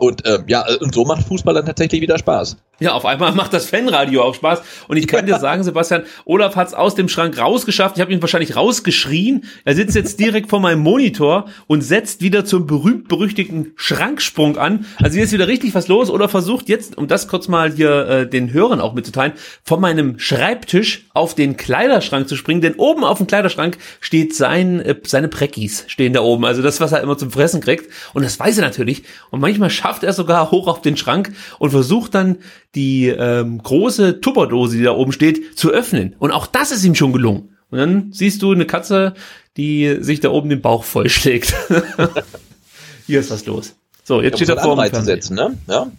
[0.00, 2.56] Und äh, ja, und so macht Fußball dann tatsächlich wieder Spaß.
[2.80, 4.62] Ja, auf einmal macht das Fanradio auch Spaß.
[4.88, 7.96] Und ich kann dir sagen, Sebastian, Olaf hat's aus dem Schrank rausgeschafft.
[7.96, 9.44] Ich habe ihn wahrscheinlich rausgeschrien.
[9.66, 14.86] Er sitzt jetzt direkt vor meinem Monitor und setzt wieder zum berühmt-berüchtigten Schranksprung an.
[14.96, 16.08] Also hier ist wieder richtig was los.
[16.08, 20.18] Oder versucht jetzt, um das kurz mal hier äh, den Hörern auch mitzuteilen, von meinem
[20.18, 22.62] Schreibtisch auf den Kleiderschrank zu springen.
[22.62, 26.46] Denn oben auf dem Kleiderschrank steht sein, äh, seine Präckis stehen da oben.
[26.46, 27.92] Also das, was er immer zum Fressen kriegt.
[28.14, 29.02] Und das weiß er natürlich.
[29.28, 32.38] Und manchmal schafft er sogar hoch auf den Schrank und versucht dann
[32.74, 36.14] die ähm, große Tupperdose, die da oben steht, zu öffnen.
[36.18, 37.56] Und auch das ist ihm schon gelungen.
[37.70, 39.14] Und dann siehst du eine Katze,
[39.56, 41.54] die sich da oben den Bauch vollschlägt.
[43.06, 43.74] hier ist was los.
[44.04, 45.56] So, jetzt ja, steht er vor dem setzen, ne?
[45.68, 45.90] Ja.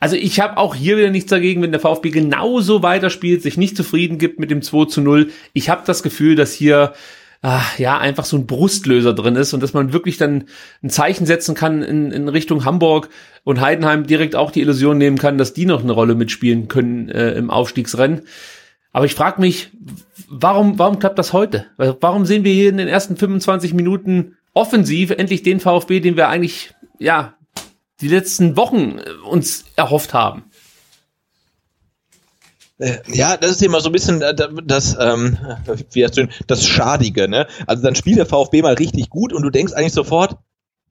[0.00, 3.76] Also ich habe auch hier wieder nichts dagegen, wenn der VfB genauso weiterspielt, sich nicht
[3.76, 5.30] zufrieden gibt mit dem 2 zu 0.
[5.52, 6.92] Ich habe das Gefühl, dass hier
[7.40, 10.44] ach, ja, einfach so ein Brustlöser drin ist und dass man wirklich dann
[10.82, 13.08] ein Zeichen setzen kann in, in Richtung Hamburg
[13.44, 17.08] und Heidenheim direkt auch die Illusion nehmen kann, dass die noch eine Rolle mitspielen können
[17.08, 18.22] äh, im Aufstiegsrennen.
[18.92, 19.70] Aber ich frage mich,
[20.28, 21.66] warum, warum klappt das heute?
[21.76, 26.28] Warum sehen wir hier in den ersten 25 Minuten offensiv endlich den VfB, den wir
[26.28, 27.34] eigentlich, ja,
[28.00, 30.44] die letzten Wochen äh, uns erhofft haben?
[32.78, 35.36] Äh, ja, das ist immer so ein bisschen äh, das, ähm,
[35.92, 37.46] wie heißt du, das Schadige, ne?
[37.66, 40.36] Also dann spielt der VfB mal richtig gut und du denkst eigentlich sofort,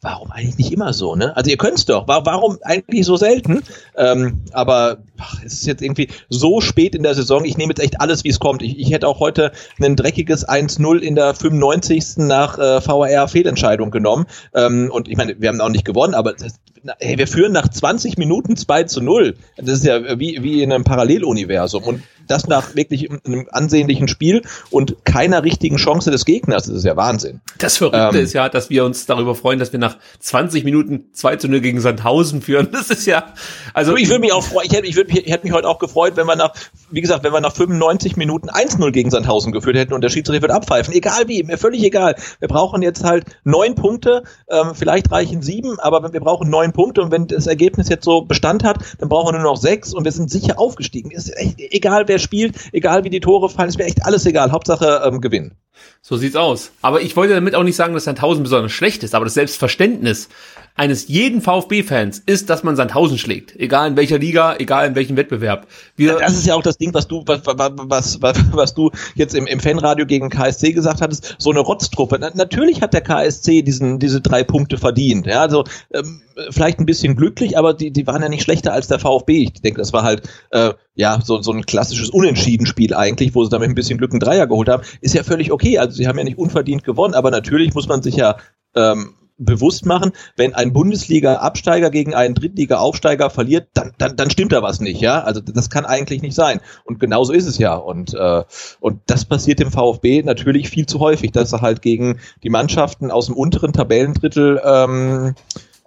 [0.02, 1.36] warum eigentlich nicht immer so, ne?
[1.36, 3.64] Also ihr könnt's doch, warum eigentlich so selten?
[3.96, 7.80] Ähm, aber ach, es ist jetzt irgendwie so spät in der Saison, ich nehme jetzt
[7.80, 8.62] echt alles, wie es kommt.
[8.62, 9.52] Ich, ich hätte auch heute
[9.82, 12.18] ein dreckiges 1-0 in der 95.
[12.18, 14.26] nach äh, VAR-Fehlentscheidung genommen.
[14.54, 16.60] Ähm, und ich meine, wir haben auch nicht gewonnen, aber das,
[17.00, 19.36] hey, wir führen nach 20 Minuten 2 zu 0.
[19.58, 21.84] Das ist ja wie, wie in einem Paralleluniversum.
[21.84, 26.66] Und das nach wirklich einem ansehnlichen Spiel und keiner richtigen Chance des Gegners.
[26.66, 27.42] Das ist ja Wahnsinn.
[27.58, 31.06] Das Verrückte ähm, ist ja, dass wir uns darüber freuen, dass wir nach 20 Minuten
[31.14, 32.68] 2 zu 0 gegen Sandhausen führen.
[32.78, 33.34] Das ist ja,
[33.74, 33.96] also.
[33.96, 36.28] Ich würde mich auch freuen, ich hätte, ich, würde, hätte mich heute auch gefreut, wenn
[36.28, 36.54] wir nach,
[36.92, 40.42] wie gesagt, wenn wir nach 95 Minuten 1-0 gegen Sandhausen geführt hätten und der Schiedsrichter
[40.42, 40.94] wird abpfeifen.
[40.94, 42.16] Egal wie, mir völlig egal.
[42.40, 47.02] Wir brauchen jetzt halt neun Punkte, ähm, vielleicht reichen sieben, aber wir brauchen neun Punkte
[47.02, 50.04] und wenn das Ergebnis jetzt so Bestand hat, dann brauchen wir nur noch sechs und
[50.04, 51.12] wir sind sicher aufgestiegen.
[51.12, 54.52] Ist echt egal, wer spielt, egal wie die Tore fallen, ist mir echt alles egal.
[54.52, 55.58] Hauptsache ähm, gewinnen.
[56.02, 56.72] So sieht's aus.
[56.82, 60.30] Aber ich wollte damit auch nicht sagen, dass Sandhausen besonders schlecht ist, aber das Selbstverständnis
[60.78, 63.60] eines jeden VfB-Fans ist, dass man Sandhausen schlägt.
[63.60, 65.68] Egal in welcher Liga, egal in welchem Wettbewerb.
[65.96, 69.34] Wir das ist ja auch das Ding, was du, was, was, was, was du jetzt
[69.34, 72.18] im, im Fanradio gegen KSC gesagt hattest, so eine Rotztruppe.
[72.20, 75.26] Na, natürlich hat der KSC diesen, diese drei Punkte verdient.
[75.26, 76.22] Ja, also ähm,
[76.52, 79.44] vielleicht ein bisschen glücklich, aber die, die waren ja nicht schlechter als der VfB.
[79.44, 83.50] Ich denke, das war halt äh, ja so, so ein klassisches Unentschieden-Spiel eigentlich, wo sie
[83.50, 84.84] damit ein bisschen Glück einen Dreier geholt haben.
[85.02, 85.80] Ist ja völlig okay.
[85.80, 88.38] Also sie haben ja nicht unverdient gewonnen, aber natürlich muss man sich ja
[88.76, 94.62] ähm, bewusst machen, wenn ein Bundesliga-Absteiger gegen einen Drittliga-Aufsteiger verliert, dann, dann, dann stimmt da
[94.62, 95.22] was nicht, ja.
[95.22, 96.60] Also das kann eigentlich nicht sein.
[96.86, 97.76] Und genauso ist es ja.
[97.76, 98.44] Und, äh,
[98.80, 103.12] und das passiert dem VfB natürlich viel zu häufig, dass er halt gegen die Mannschaften
[103.12, 105.36] aus dem unteren Tabellendrittel ähm,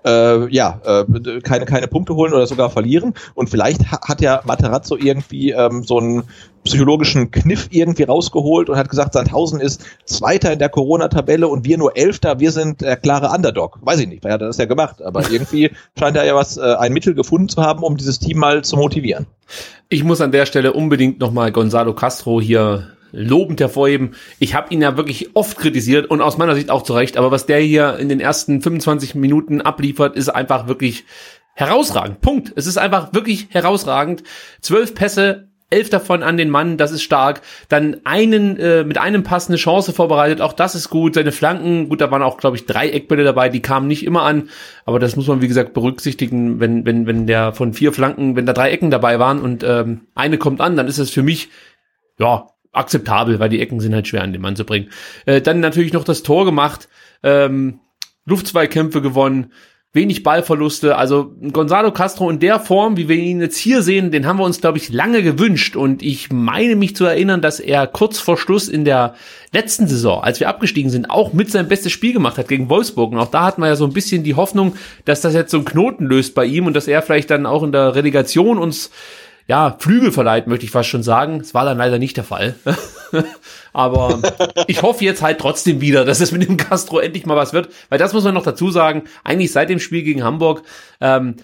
[0.04, 3.14] äh, ja, äh, keine, keine Punkte holen oder sogar verlieren.
[3.34, 6.24] Und vielleicht ha hat ja Materazzo irgendwie ähm, so einen
[6.64, 11.78] psychologischen Kniff irgendwie rausgeholt und hat gesagt, Sandhausen ist Zweiter in der Corona-Tabelle und wir
[11.78, 13.78] nur Elfter, wir sind der klare Underdog.
[13.80, 16.74] Weiß ich nicht, wer hat das ja gemacht, aber irgendwie scheint er ja was, äh,
[16.78, 19.26] ein Mittel gefunden zu haben, um dieses Team mal zu motivieren.
[19.88, 24.14] Ich muss an der Stelle unbedingt nochmal Gonzalo Castro hier lobend hervorheben.
[24.38, 27.30] Ich habe ihn ja wirklich oft kritisiert und aus meiner Sicht auch zu Recht, aber
[27.30, 31.04] was der hier in den ersten 25 Minuten abliefert, ist einfach wirklich
[31.54, 32.20] herausragend.
[32.20, 32.52] Punkt.
[32.56, 34.22] Es ist einfach wirklich herausragend.
[34.60, 37.42] Zwölf Pässe, elf davon an den Mann, das ist stark.
[37.68, 41.14] Dann einen äh, mit einem Pass eine Chance vorbereitet, auch das ist gut.
[41.14, 44.22] Seine Flanken, gut, da waren auch, glaube ich, drei Eckbälle dabei, die kamen nicht immer
[44.22, 44.48] an,
[44.84, 48.46] aber das muss man wie gesagt berücksichtigen, wenn wenn wenn der von vier Flanken, wenn
[48.46, 51.48] da drei Ecken dabei waren und ähm, eine kommt an, dann ist es für mich
[52.18, 54.90] ja akzeptabel, weil die Ecken sind halt schwer an den Mann zu bringen.
[55.26, 56.88] Äh, dann natürlich noch das Tor gemacht,
[57.22, 57.80] ähm,
[58.26, 59.52] Luftzweikämpfe gewonnen,
[59.92, 60.96] wenig Ballverluste.
[60.96, 64.44] Also Gonzalo Castro in der Form, wie wir ihn jetzt hier sehen, den haben wir
[64.44, 65.74] uns, glaube ich, lange gewünscht.
[65.74, 69.14] Und ich meine mich zu erinnern, dass er kurz vor Schluss in der
[69.52, 73.10] letzten Saison, als wir abgestiegen sind, auch mit sein bestes Spiel gemacht hat gegen Wolfsburg.
[73.12, 74.76] Und auch da hatten wir ja so ein bisschen die Hoffnung,
[75.06, 77.64] dass das jetzt so einen Knoten löst bei ihm und dass er vielleicht dann auch
[77.64, 78.90] in der Relegation uns
[79.50, 81.40] ja, Flügel verleiht, möchte ich fast schon sagen.
[81.40, 82.54] Es war dann leider nicht der Fall.
[83.72, 84.22] Aber
[84.68, 87.68] ich hoffe jetzt halt trotzdem wieder, dass es mit dem Castro endlich mal was wird,
[87.88, 89.02] weil das muss man noch dazu sagen.
[89.24, 90.62] Eigentlich seit dem Spiel gegen Hamburg,
[91.00, 91.34] ähm,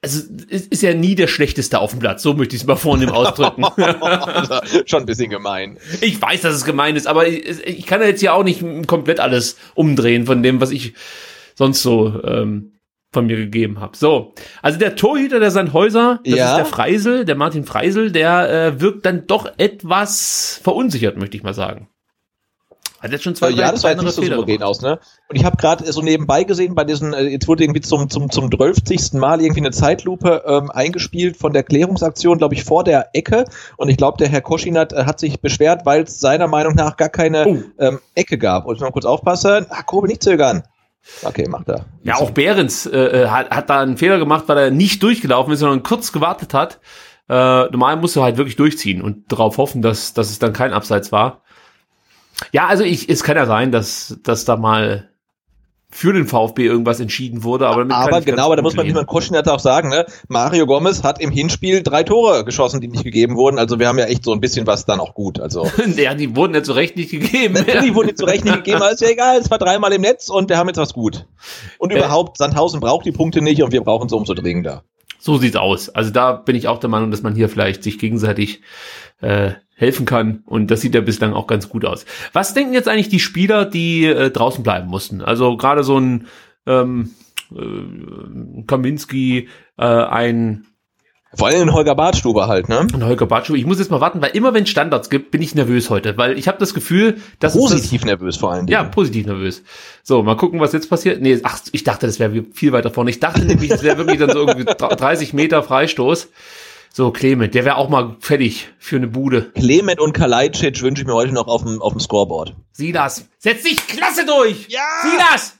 [0.00, 3.10] also ist ja nie der schlechteste auf dem Platz, so möchte ich es mal vornehm
[3.10, 3.64] ausdrücken.
[3.82, 5.78] also, schon ein bisschen gemein.
[6.02, 8.62] Ich weiß, dass es gemein ist, aber ich, ich kann ja jetzt ja auch nicht
[8.86, 10.94] komplett alles umdrehen von dem, was ich
[11.56, 12.73] sonst so ähm,
[13.14, 13.96] von mir gegeben habe.
[13.96, 16.50] So, also der Torhüter der Sandhäuser, das ja.
[16.50, 21.42] ist der Freisel, der Martin Freisel, der äh, wirkt dann doch etwas verunsichert, möchte ich
[21.42, 21.88] mal sagen.
[23.04, 24.98] Hat jetzt schon zwei, ja, das sah jetzt nicht so souverän aus, ne?
[25.28, 28.30] Und ich habe gerade so nebenbei gesehen, bei diesen, äh, jetzt wurde irgendwie zum zum
[28.30, 29.12] zum 12.
[29.12, 33.44] Mal irgendwie eine Zeitlupe ähm, eingespielt von der Klärungsaktion, glaube ich, vor der Ecke.
[33.76, 36.96] Und ich glaube, der Herr Koschinat äh, hat sich beschwert, weil es seiner Meinung nach
[36.96, 37.58] gar keine oh.
[37.78, 38.64] ähm, Ecke gab.
[38.64, 39.66] Und ich mal kurz aufpassen.
[39.68, 40.62] Ach, Kurbel nicht zögern.
[41.22, 41.86] Okay, macht er.
[42.02, 45.52] Ja, auch Behrens äh, äh, hat, hat da einen Fehler gemacht, weil er nicht durchgelaufen
[45.52, 46.80] ist, sondern kurz gewartet hat.
[47.28, 50.72] Äh, normal musst du halt wirklich durchziehen und darauf hoffen, dass, dass es dann kein
[50.72, 51.42] Abseits war.
[52.52, 55.10] Ja, also ich, es kann ja sein, dass, dass da mal
[55.94, 57.68] für den VfB irgendwas entschieden wurde.
[57.68, 60.04] Aber, aber genau, aber da muss man, wie man Koschinat auch sagen, ne?
[60.26, 63.60] Mario Gomez hat im Hinspiel drei Tore geschossen, die nicht gegeben wurden.
[63.60, 65.38] Also wir haben ja echt so ein bisschen was dann auch gut.
[65.38, 67.54] Also ja, die wurden ja zu Recht nicht gegeben.
[67.84, 69.38] Die wurden zu Recht nicht gegeben, aber ist ja egal.
[69.38, 71.26] Es war dreimal im Netz und wir haben jetzt was gut.
[71.78, 74.82] Und äh, überhaupt, Sandhausen braucht die Punkte nicht und wir brauchen sie umso dringender.
[75.20, 75.90] So sieht's aus.
[75.90, 78.62] Also da bin ich auch der Meinung, dass man hier vielleicht sich gegenseitig
[79.20, 80.42] äh, helfen kann.
[80.46, 82.04] Und das sieht ja bislang auch ganz gut aus.
[82.32, 85.20] Was denken jetzt eigentlich die Spieler, die äh, draußen bleiben mussten?
[85.20, 86.26] Also gerade so ein
[86.66, 87.10] ähm,
[87.54, 90.66] äh, Kaminski, äh, ein
[91.36, 92.86] vor allem in Holger Bartstube halt, ne?
[92.92, 93.58] In Holger Bartstube.
[93.58, 96.16] Ich muss jetzt mal warten, weil immer wenn es Standards gibt, bin ich nervös heute,
[96.16, 98.68] weil ich habe das Gefühl, dass positiv das, nervös vor allem.
[98.68, 99.62] Ja, positiv nervös.
[100.02, 101.20] So, mal gucken, was jetzt passiert.
[101.20, 103.10] Nee, ach, ich dachte, das wäre viel weiter vorne.
[103.10, 106.28] Ich dachte nämlich, das wäre wirklich dann so irgendwie 30 Meter Freistoß.
[106.96, 109.50] So, Clement, der wäre auch mal fertig für eine Bude.
[109.50, 112.54] Clement und Kalajdzic wünsche ich mir heute noch auf dem, auf dem Scoreboard.
[112.70, 113.28] Sieh das.
[113.36, 114.68] Setz dich klasse durch.
[114.68, 114.86] Ja.
[115.02, 115.56] Sieh das.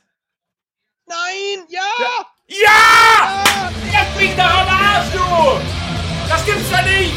[1.09, 1.81] Nein, ja.
[1.99, 2.63] Ja.
[2.63, 3.71] ja.
[3.91, 6.29] Jetzt mich doch am Arsch, du.
[6.29, 7.17] Das gibt's doch nicht.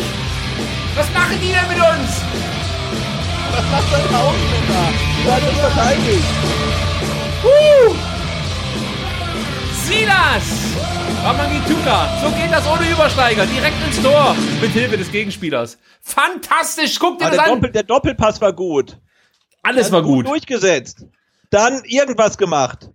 [0.95, 2.09] Was machen die denn mit uns?
[3.51, 4.93] Was macht denn da unten da?
[5.25, 6.25] Du hast uns verteidigt.
[7.43, 8.06] Uh.
[9.87, 10.43] Sieh das.
[11.23, 15.77] Ramangituka, so geht das ohne Übersteiger, direkt ins Tor, mit Hilfe des Gegenspielers.
[16.01, 17.61] Fantastisch, guck dir Aber das der an.
[17.61, 18.97] Doppel, der Doppelpass war gut.
[19.63, 20.25] Alles war gut.
[20.25, 20.27] gut.
[20.27, 21.05] Durchgesetzt.
[21.49, 22.89] Dann irgendwas gemacht.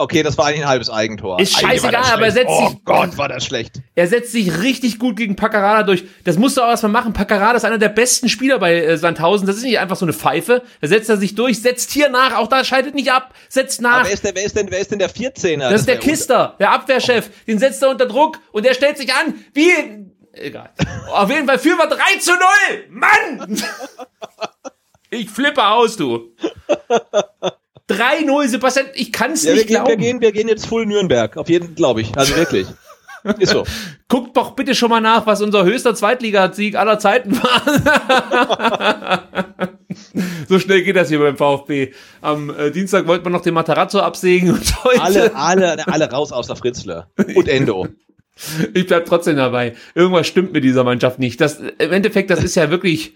[0.00, 1.40] Okay, das war eigentlich ein halbes Eigentor.
[1.40, 2.76] Ist scheißegal, aber er setzt oh sich.
[2.76, 3.82] Oh Gott, war das schlecht.
[3.96, 6.04] Er setzt sich richtig gut gegen Paccarada durch.
[6.22, 7.12] Das musst du auch erstmal machen.
[7.12, 9.48] Paccarada ist einer der besten Spieler bei äh, Sandhausen.
[9.48, 10.62] Das ist nicht einfach so eine Pfeife.
[10.80, 12.36] Da setzt er sich durch, setzt hier nach.
[12.36, 13.34] Auch da scheidet nicht ab.
[13.48, 13.98] Setzt nach.
[13.98, 15.58] Aber wer ist denn, wer ist denn, wer ist denn der 14er?
[15.58, 17.28] Das, das ist der Kister, der Abwehrchef.
[17.28, 17.32] Oh.
[17.48, 19.72] Den setzt er unter Druck und der stellt sich an wie.
[20.32, 20.70] Egal.
[21.12, 22.40] Auf jeden Fall führen wir 3 zu 0.
[22.90, 23.62] Mann!
[25.10, 26.34] Ich flippe aus, du.
[27.88, 29.88] 3-0, Sebastian, ich kann es ja, nicht wir glauben.
[29.88, 32.16] Gehen, wir, gehen, wir gehen jetzt full Nürnberg, auf jeden glaube ich.
[32.16, 32.66] Also wirklich.
[33.38, 33.64] Ist so.
[34.08, 39.24] Guckt doch bitte schon mal nach, was unser höchster Zweitligasieg aller Zeiten war.
[40.48, 41.92] so schnell geht das hier beim VfB.
[42.20, 45.02] Am äh, Dienstag wollte man noch den Matarazzo absägen und heute.
[45.02, 47.10] Alle, alle, alle raus außer Fritzler.
[47.34, 47.88] Und Endo.
[48.74, 49.74] ich bleib trotzdem dabei.
[49.94, 51.40] Irgendwas stimmt mit dieser Mannschaft nicht.
[51.40, 53.14] Das, Im Endeffekt, das ist ja wirklich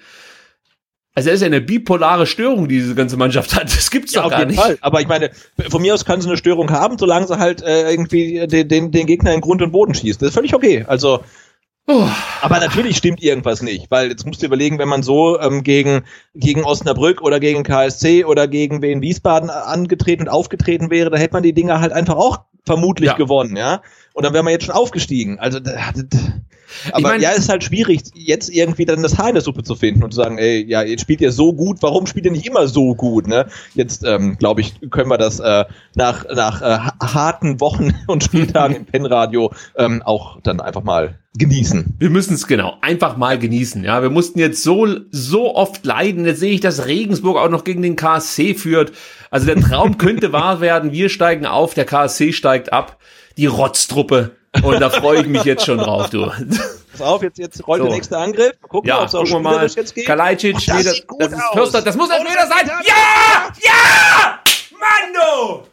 [1.15, 3.65] also er ist ja eine bipolare Störung, die diese ganze Mannschaft hat.
[3.65, 4.59] Das gibt's ja, doch gar nicht.
[4.59, 4.79] Fall.
[4.81, 5.31] Aber ich meine,
[5.69, 8.91] von mir aus kann sie eine Störung haben, solange sie halt äh, irgendwie den, den,
[8.93, 10.23] den Gegner in Grund und Boden schießt.
[10.23, 10.85] Das ist völlig okay.
[10.87, 11.21] Also
[11.89, 12.07] Oh.
[12.43, 16.05] Aber natürlich stimmt irgendwas nicht, weil jetzt musst du überlegen, wenn man so ähm, gegen,
[16.35, 21.33] gegen Osnabrück oder gegen KSC oder gegen Wien Wiesbaden angetreten und aufgetreten wäre, da hätte
[21.33, 23.17] man die Dinger halt einfach auch vermutlich ja.
[23.17, 23.83] gewonnen, ja.
[24.13, 25.39] Und dann wäre man jetzt schon aufgestiegen.
[25.39, 25.59] Also
[26.91, 29.43] aber ich mein, ja, es ist halt schwierig, jetzt irgendwie dann das Haar in der
[29.43, 32.25] Suppe zu finden und zu sagen, ey, ja, jetzt spielt ihr so gut, warum spielt
[32.25, 33.47] ihr nicht immer so gut, ne?
[33.75, 35.65] Jetzt, ähm, glaube ich, können wir das äh,
[35.95, 41.95] nach, nach äh, harten Wochen und Spieltagen im Pennradio ähm, auch dann einfach mal genießen.
[41.99, 43.85] Wir müssen es genau einfach mal genießen.
[43.85, 46.27] Ja, wir mussten jetzt so so oft leiden.
[46.27, 48.93] Jetzt sehe ich, dass Regensburg auch noch gegen den KSC führt.
[49.31, 50.93] Also der Traum könnte wahr werden.
[50.93, 52.99] Wir steigen auf, der KSC steigt ab.
[53.37, 56.31] Die Rotztruppe und da freue ich mich jetzt schon drauf, du.
[56.93, 57.87] Pass auf, jetzt, jetzt rollt so.
[57.87, 58.53] der nächste Angriff.
[58.61, 59.67] Gucken ja, wir, gucken wir mal.
[59.67, 60.07] jetzt geht.
[60.07, 62.71] Kalajdzic, oh, das, nee, das, das, ist Förster, das muss ein Meter sein.
[62.85, 63.53] Ja!
[63.65, 64.41] Ja!
[64.73, 65.67] Mando!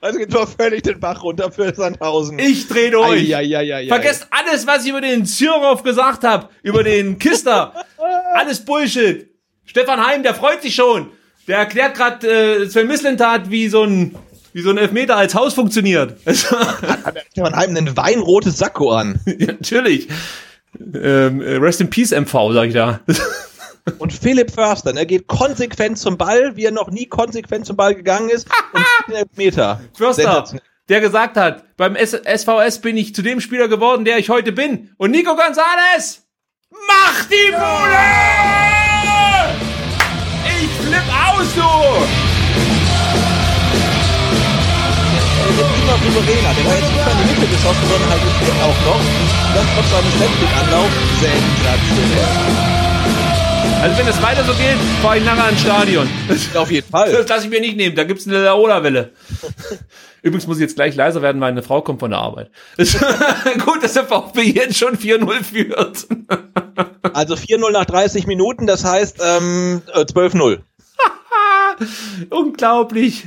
[0.00, 2.38] es geht doch völlig den Bach runter für Sandhausen.
[2.40, 3.34] Ich dreh durch.
[3.34, 7.72] Ei, ei, ei, Vergesst alles, was ich über den Zyrov gesagt habe, über den Kister.
[8.34, 9.30] alles Bullshit.
[9.64, 11.12] Stefan Heim, der freut sich schon.
[11.46, 14.16] Der erklärt gerade äh, Sven Mislintat, wie so ein
[14.52, 16.16] wie so ein Elfmeter als Haus funktioniert.
[16.26, 19.20] Hat Stefan Heim ein weinrotes Sakko an?
[19.26, 20.08] ja, natürlich.
[20.78, 23.00] Ähm, äh, rest in Peace MV, sag ich da.
[23.98, 27.96] Und Philipp Förster, er geht konsequent zum Ball, wie er noch nie konsequent zum Ball
[27.96, 28.46] gegangen ist.
[29.08, 29.80] und Meter.
[29.94, 30.44] Förster,
[30.88, 34.90] der gesagt hat, beim SVS bin ich zu dem Spieler geworden, der ich heute bin.
[34.98, 36.22] Und Nico Gonzalez
[36.70, 37.98] macht die Bude!
[40.62, 42.31] Ich flipp aus, du!
[45.96, 46.54] Immer souveräner.
[46.56, 48.22] Der war jetzt nicht in die Mitte geschossen, sondern halt
[48.62, 49.00] auch noch.
[49.54, 50.14] Das trotz eines
[50.62, 50.90] Anlauf
[51.20, 52.72] sensationell.
[53.82, 56.08] Also wenn es weiter so geht, fahre ich nachher ins Stadion.
[56.54, 57.12] Auf jeden Fall.
[57.12, 59.12] Das lasse ich mir nicht nehmen, da gibt's eine Laola-Welle.
[60.22, 62.50] Übrigens muss ich jetzt gleich leiser werden, weil eine Frau kommt von der Arbeit.
[62.76, 66.06] Gut, dass der VfB jetzt schon 4-0 führt.
[67.12, 70.58] also 4-0 nach 30 Minuten, das heißt ähm, 12-0.
[70.58, 70.58] Äh,
[72.30, 73.24] Unglaublich.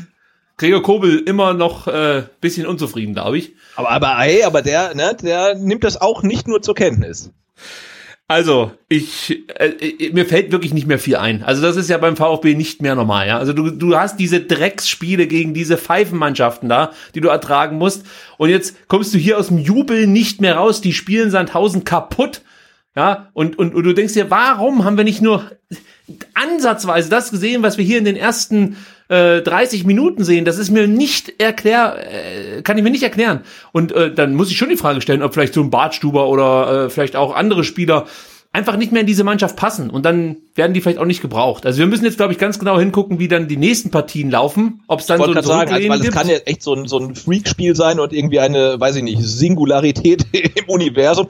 [0.58, 3.54] Gregor Kobel immer noch äh, bisschen unzufrieden, glaube ich.
[3.76, 7.32] Aber, aber, ey, aber der, ne, der nimmt das auch nicht nur zur Kenntnis.
[8.28, 11.44] Also, ich, äh, äh, mir fällt wirklich nicht mehr viel ein.
[11.44, 13.38] Also, das ist ja beim VfB nicht mehr normal, ja.
[13.38, 18.04] Also, du, du hast diese Drecksspiele gegen diese Pfeifenmannschaften da, die du ertragen musst.
[18.38, 20.82] Und jetzt kommst du hier aus dem Jubel nicht mehr raus.
[20.82, 22.42] Die spielen Sandhausen kaputt.
[22.96, 25.52] Ja, und, und, und du denkst dir, warum haben wir nicht nur
[26.34, 28.78] ansatzweise das gesehen, was wir hier in den ersten
[29.10, 30.46] äh, 30 Minuten sehen?
[30.46, 33.42] Das ist mir nicht erklär, äh, kann ich mir nicht erklären.
[33.72, 36.86] Und äh, dann muss ich schon die Frage stellen, ob vielleicht so ein Bartstuber oder
[36.86, 38.06] äh, vielleicht auch andere Spieler
[38.56, 41.66] einfach nicht mehr in diese Mannschaft passen und dann werden die vielleicht auch nicht gebraucht.
[41.66, 44.82] Also wir müssen jetzt, glaube ich, ganz genau hingucken, wie dann die nächsten Partien laufen,
[44.88, 46.98] ob es dann so ein sagen, also, weil es kann ja echt so ein, so
[46.98, 51.28] ein Freak-Spiel sein und irgendwie eine, weiß ich nicht, Singularität im Universum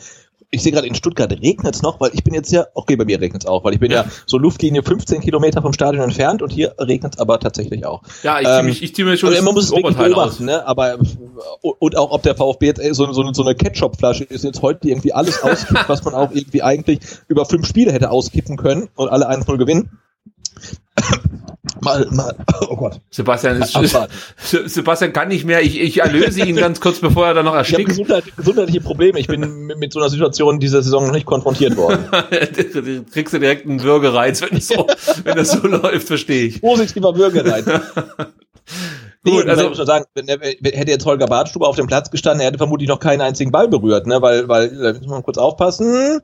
[0.51, 3.05] ich sehe gerade in Stuttgart regnet es noch, weil ich bin jetzt ja, okay, bei
[3.05, 4.03] mir regnet es auch, weil ich bin ja.
[4.03, 4.11] ja.
[4.25, 8.01] so Luftlinie 15 Kilometer vom Stadion entfernt und hier regnet es aber tatsächlich auch.
[8.23, 10.65] Ja, ich, ähm, ich ziehe mir schon also man muss es wirklich beobachten, ne?
[10.65, 10.97] aber
[11.61, 15.13] und auch ob der VfB jetzt so, so, so eine Ketchup-Flasche ist jetzt heute irgendwie
[15.13, 19.29] alles auskippt, was man auch irgendwie eigentlich über fünf Spiele hätte auskippen können und alle
[19.29, 19.99] 1-0 gewinnen
[21.81, 22.35] mal, mal,
[22.69, 23.01] oh Gott.
[23.09, 23.73] Sebastian ist,
[24.65, 25.61] Sebastian kann nicht mehr.
[25.61, 27.79] Ich, ich erlöse ihn ganz kurz, bevor er dann noch erstickt.
[27.79, 29.19] Ich habe gesundheit, gesundheitliche Probleme.
[29.19, 32.05] Ich bin mit, mit, so einer Situation dieser Saison noch nicht konfrontiert worden.
[33.11, 34.87] Kriegst du direkt einen Würgereiz, wenn das so,
[35.23, 36.61] wenn das so läuft, verstehe ich.
[36.61, 37.65] Positiver Würgereiz.
[39.25, 42.47] Gut, also muss man sagen, wenn, hätte jetzt Holger Badstuber auf dem Platz gestanden, er
[42.47, 44.21] hätte vermutlich noch keinen einzigen Ball berührt, ne?
[44.21, 46.21] Weil, weil, da muss man kurz aufpassen.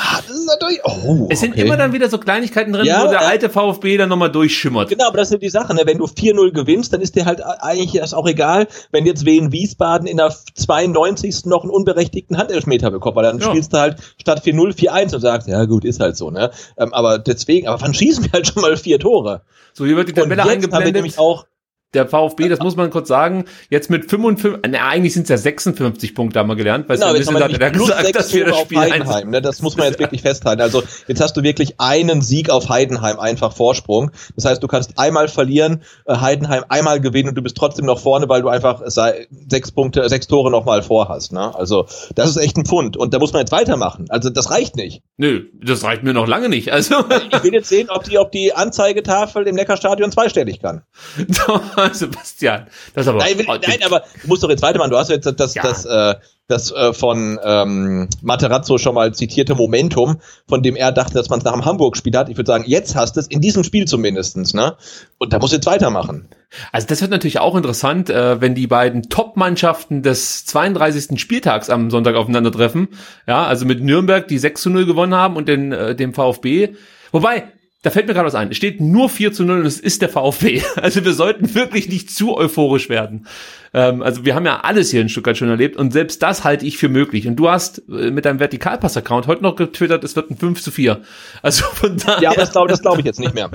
[0.00, 0.80] Ah, das ist natürlich.
[0.84, 1.62] Oh, es sind okay.
[1.62, 4.88] immer dann wieder so Kleinigkeiten drin, ja, wo der alte VfB dann nochmal durchschimmert.
[4.88, 5.82] Genau, aber das ist die Sache, ne?
[5.84, 9.50] Wenn du 4-0 gewinnst, dann ist dir halt eigentlich das auch egal, wenn jetzt Wien
[9.50, 11.46] Wiesbaden in der 92.
[11.46, 13.48] noch einen unberechtigten Handelfmeter bekommt, weil dann ja.
[13.48, 16.50] spielst du halt statt 4-0 4-1 und sagst, ja gut, ist halt so, ne?
[16.76, 19.42] Ähm, aber deswegen, aber wann schießen wir halt schon mal vier Tore?
[19.72, 20.72] So, hier wird die Tabelle eingeblendet.
[20.72, 21.46] Haben wir nämlich auch
[21.94, 25.38] der VfB, das muss man kurz sagen, jetzt mit 55, na, eigentlich sind es ja
[25.38, 28.78] 56 Punkte, haben wir gelernt, weil genau, jetzt hat er gesagt, dass wir das Spiel
[28.78, 30.60] Heidenheim, ne, Das muss man jetzt wirklich festhalten.
[30.60, 34.10] Also jetzt hast du wirklich einen Sieg auf Heidenheim einfach Vorsprung.
[34.36, 38.00] Das heißt, du kannst einmal verlieren, äh, Heidenheim einmal gewinnen und du bist trotzdem noch
[38.00, 41.32] vorne, weil du einfach sechs Punkte, sechs Tore nochmal vorhast.
[41.32, 41.54] Ne?
[41.54, 44.06] Also das ist echt ein Pfund und da muss man jetzt weitermachen.
[44.10, 45.02] Also das reicht nicht.
[45.16, 46.70] Nö, das reicht mir noch lange nicht.
[46.70, 46.96] Also
[47.32, 50.82] ich will jetzt sehen, ob die, ob die Anzeigetafel im Neckarstadion zweistellig kann.
[51.92, 52.66] Sebastian.
[52.94, 54.90] Das ist aber nein, will, nein, aber du musst doch jetzt weitermachen.
[54.90, 55.62] Du hast jetzt das, ja.
[55.62, 56.14] das, äh,
[56.48, 61.38] das äh, von ähm, Materazzo schon mal zitierte Momentum, von dem er dachte, dass man
[61.38, 62.28] es nach dem Hamburg-Spiel hat.
[62.28, 64.76] Ich würde sagen, jetzt hast du es, in diesem Spiel zumindestens, ne?
[65.18, 66.28] Und da musst du jetzt weitermachen.
[66.72, 71.20] Also das wird natürlich auch interessant, äh, wenn die beiden Top-Mannschaften des 32.
[71.20, 72.88] Spieltags am Sonntag aufeinandertreffen.
[73.26, 76.70] Ja, also mit Nürnberg, die 6 zu 0 gewonnen haben und den, äh, dem VfB.
[77.12, 77.44] Wobei,
[77.82, 78.50] da fällt mir gerade was ein.
[78.50, 80.62] Es steht nur 4 zu 0 und es ist der VfB.
[80.76, 83.26] Also wir sollten wirklich nicht zu euphorisch werden.
[83.74, 86.66] Ähm, also wir haben ja alles hier in Stuttgart schon erlebt und selbst das halte
[86.66, 87.26] ich für möglich.
[87.28, 90.70] Und du hast äh, mit deinem Vertikalpass-Account heute noch getwittert, es wird ein 5 zu
[90.70, 91.02] 4.
[91.42, 92.22] Also von daher.
[92.22, 93.50] Ja, aber das glaube das glaub ich jetzt nicht mehr.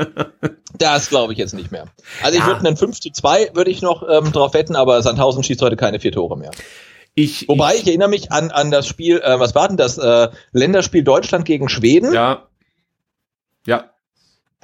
[0.77, 1.85] Das glaube ich jetzt nicht mehr.
[2.21, 2.47] Also ich ja.
[2.47, 5.75] würde einen 5 zu 2 würde ich noch ähm, drauf wetten, aber Sandhausen schießt heute
[5.75, 6.51] keine vier Tore mehr.
[7.15, 9.97] Ich, Wobei, ich, ich erinnere mich an, an das Spiel, äh, was war denn das?
[9.97, 12.13] Äh, Länderspiel Deutschland gegen Schweden.
[12.13, 12.47] Ja.
[13.65, 13.92] Ja,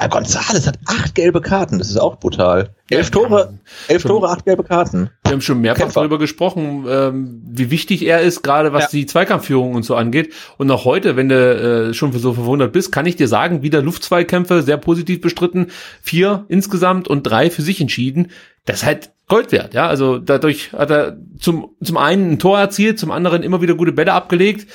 [0.02, 2.70] Ah, Gonzales hat acht gelbe Karten, das ist auch brutal.
[2.90, 3.60] Elf Tore,
[3.90, 5.10] elf Tore, acht gelbe Karten.
[5.24, 6.00] Wir haben schon mehrfach Kämpfer.
[6.00, 8.90] darüber gesprochen, ähm, wie wichtig er ist, gerade was ja.
[8.92, 10.34] die Zweikampfführung und so angeht.
[10.58, 13.82] Und auch heute, wenn du äh, schon so verwundert bist, kann ich dir sagen, wieder
[13.82, 15.68] Luftzweikämpfe, sehr positiv bestritten,
[16.02, 18.30] vier insgesamt und drei für sich entschieden
[18.70, 19.88] das ist halt Gold wert, ja.
[19.88, 23.92] Also dadurch hat er zum, zum einen ein Tor erzielt, zum anderen immer wieder gute
[23.92, 24.68] Bälle abgelegt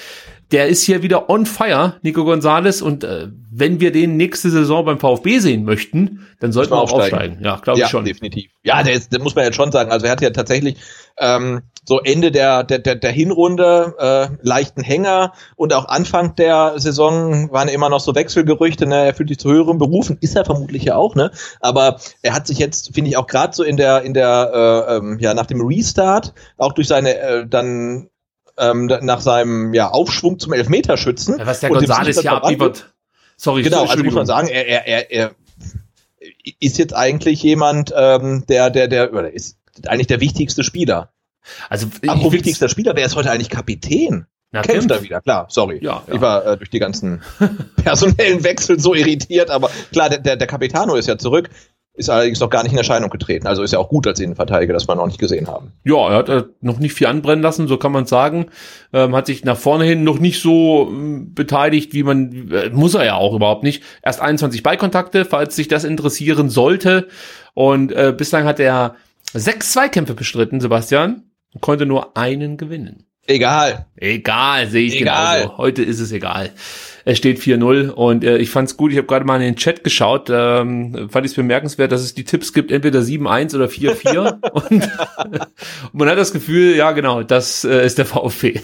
[0.54, 2.80] der ist hier wieder on fire, Nico Gonzalez.
[2.80, 6.92] Und äh, wenn wir den nächste Saison beim VfB sehen möchten, dann sollten wir auch
[6.92, 7.38] aufsteigen.
[7.42, 8.04] Ja, glaube ja, ich schon.
[8.04, 8.52] definitiv.
[8.62, 9.90] Ja, der, ist, der muss man jetzt schon sagen.
[9.90, 10.76] Also er hat ja tatsächlich
[11.18, 16.74] ähm, so Ende der, der, der, der Hinrunde äh, leichten Hänger und auch Anfang der
[16.76, 19.06] Saison waren immer noch so Wechselgerüchte, ne?
[19.06, 21.32] er fühlt sich zu höheren Berufen, ist er vermutlich ja auch, ne?
[21.60, 24.96] Aber er hat sich jetzt, finde ich, auch gerade so in der, in der, äh,
[24.96, 28.08] ähm, ja, nach dem Restart, auch durch seine äh, dann
[28.58, 31.40] ähm, nach seinem ja, Aufschwung zum Elfmeterschützen.
[31.42, 32.94] Was der Gonzales ja abliefert.
[33.36, 35.34] Sorry, genau, also muss man sagen, er, er, er, er
[36.60, 41.12] ist jetzt eigentlich jemand, ähm, der, der, der, oder ist eigentlich der wichtigste Spieler.
[41.68, 44.26] Also, Apropos wichtigster Spieler, wer ist heute eigentlich Kapitän?
[44.50, 45.80] Na, Kämpft er wieder, klar, sorry.
[45.82, 46.14] Ja, ja.
[46.14, 47.22] Ich war äh, durch die ganzen
[47.82, 51.50] personellen Wechsel so irritiert, aber klar, der, der, der Capitano ist ja zurück
[51.96, 53.46] ist allerdings noch gar nicht in Erscheinung getreten.
[53.46, 55.72] Also ist ja auch gut als Innenverteidiger, dass wir noch nicht gesehen haben.
[55.84, 58.46] Ja, er hat äh, noch nicht viel anbrennen lassen, so kann man sagen.
[58.92, 62.94] Ähm, hat sich nach vorne hin noch nicht so äh, beteiligt, wie man, äh, muss
[62.94, 63.84] er ja auch überhaupt nicht.
[64.02, 67.06] Erst 21 Beikontakte, falls sich das interessieren sollte.
[67.54, 68.96] Und äh, bislang hat er
[69.32, 71.22] sechs Zweikämpfe bestritten, Sebastian,
[71.52, 73.06] und konnte nur einen gewinnen.
[73.26, 73.86] Egal.
[73.96, 75.42] Egal, sehe ich egal.
[75.42, 75.58] genauso.
[75.58, 76.50] Heute ist es egal.
[77.06, 78.92] Es steht 4-0 und äh, ich fand's gut.
[78.92, 80.28] Ich habe gerade mal in den Chat geschaut.
[80.30, 84.50] Ähm, fand ich es bemerkenswert, dass es die Tipps gibt, entweder 7-1 oder 4-4.
[84.52, 88.60] und, und man hat das Gefühl, ja genau, das äh, ist der VfB.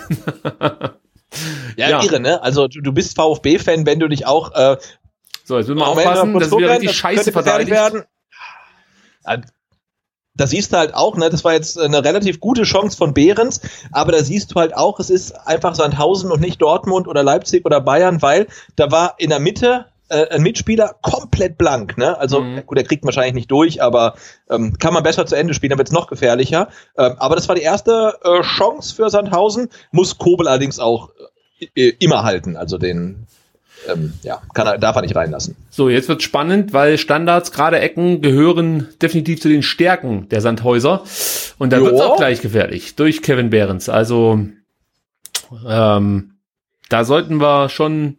[1.77, 2.43] ja, ja, irre, ne?
[2.43, 4.77] Also du, du bist VfB-Fan, wenn du dich auch äh,
[5.45, 8.05] so, jetzt müssen wir aufpassen, dass wir richtig scheiße verteidigt werden
[10.35, 13.61] da siehst du halt auch, ne, das war jetzt eine relativ gute Chance von Behrens,
[13.93, 17.67] aber da siehst du halt auch, es ist einfach Sandhausen und nicht Dortmund oder Leipzig
[17.67, 18.47] oder Bayern, weil
[18.77, 22.19] da war in der Mitte äh, ein Mitspieler komplett blank, ne?
[22.19, 22.67] Also mhm.
[22.67, 24.15] gut, der kriegt wahrscheinlich nicht durch, aber
[24.49, 26.69] ähm, kann man besser zu Ende spielen, dann wird's noch gefährlicher.
[26.97, 31.11] Ähm, aber das war die erste äh, Chance für Sandhausen, muss Kobel allerdings auch
[31.75, 33.27] äh, immer halten, also den
[33.89, 35.57] ähm, ja, kann er, darf er nicht reinlassen.
[35.71, 41.05] So, jetzt wird spannend, weil Standards, gerade Ecken, gehören definitiv zu den Stärken der Sandhäuser.
[41.59, 43.89] Und da wird es auch gleich gefährlich durch Kevin Behrens.
[43.89, 44.41] Also
[45.67, 46.35] ähm,
[46.89, 48.17] da sollten wir schon,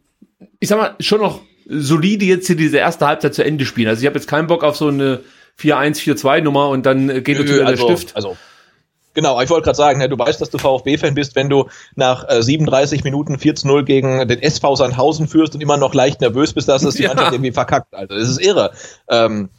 [0.60, 3.88] ich sag mal, schon noch solide jetzt hier diese erste Halbzeit zu Ende spielen.
[3.88, 5.22] Also ich habe jetzt keinen Bock auf so eine
[5.60, 8.16] 4-1-4-2-Nummer und dann geht wieder also, der Stift.
[8.16, 8.38] Also
[9.14, 12.28] Genau, ich wollte gerade sagen, ne, du weißt, dass du VfB-Fan bist, wenn du nach
[12.30, 16.22] äh, 37 Minuten 4 zu 0 gegen den SV Sandhausen führst und immer noch leicht
[16.22, 17.10] nervös bist, dass es die ja.
[17.10, 17.94] Mannschaft irgendwie verkackt.
[17.94, 18.72] Also das ist irre.
[19.10, 19.50] Ähm,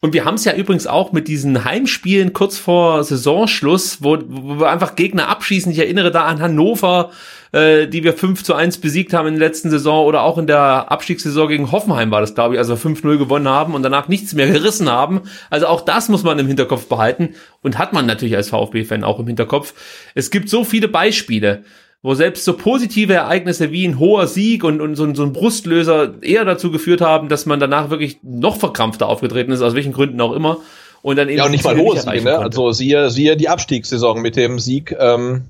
[0.00, 4.60] und wir haben es ja übrigens auch mit diesen Heimspielen kurz vor Saisonschluss, wo, wo
[4.60, 5.70] wir einfach Gegner abschießen.
[5.72, 7.10] Ich erinnere da an Hannover,
[7.52, 10.46] äh, die wir 5 zu 1 besiegt haben in der letzten Saison oder auch in
[10.46, 14.34] der Abstiegssaison gegen Hoffenheim war das, glaube ich, also 5-0 gewonnen haben und danach nichts
[14.34, 15.22] mehr gerissen haben.
[15.50, 19.18] Also auch das muss man im Hinterkopf behalten und hat man natürlich als VfB-Fan auch
[19.20, 19.74] im Hinterkopf.
[20.14, 21.64] Es gibt so viele Beispiele
[22.04, 25.32] wo selbst so positive Ereignisse wie ein hoher Sieg und, und so, ein, so ein
[25.32, 29.94] Brustlöser eher dazu geführt haben, dass man danach wirklich noch verkrampfter aufgetreten ist, aus welchen
[29.94, 30.58] Gründen auch immer.
[31.00, 32.38] Und dann eben ja, und nicht mal hohes Sieg, ne?
[32.38, 35.46] Also siehe, siehe die Abstiegssaison mit dem Sieg ähm,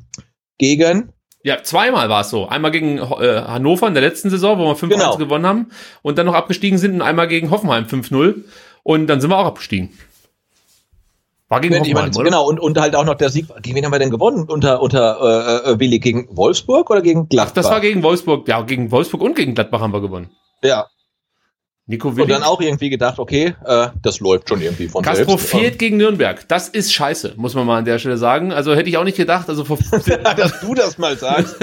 [0.57, 1.09] gegen
[1.43, 2.49] ja, zweimal war es so.
[2.49, 5.17] Einmal gegen äh, Hannover in der letzten Saison, wo wir 5-1 genau.
[5.17, 5.67] gewonnen haben
[6.01, 8.45] und dann noch abgestiegen sind und einmal gegen Hoffenheim 5-0
[8.83, 9.91] und dann sind wir auch abgestiegen.
[11.55, 12.25] War gegen Hoffenheim, meine?
[12.25, 13.47] Genau, und, und halt auch noch der Sieg.
[13.63, 14.45] Gegen wen haben wir denn gewonnen?
[14.49, 17.51] Unter, unter äh, äh, Willi gegen Wolfsburg oder gegen Gladbach?
[17.51, 18.49] Ach, das war gegen Wolfsburg.
[18.49, 20.31] Ja, gegen Wolfsburg und gegen Gladbach haben wir gewonnen.
[20.63, 20.87] Ja,
[21.87, 22.23] Nico Willi.
[22.23, 25.43] Und dann auch irgendwie gedacht, okay, äh, das läuft schon irgendwie von Castro selbst.
[25.43, 26.49] Castro fehlt gegen Nürnberg.
[26.49, 28.53] Das ist scheiße, muss man mal an der Stelle sagen.
[28.53, 31.57] Also hätte ich auch nicht gedacht, also vor dass du das mal sagst.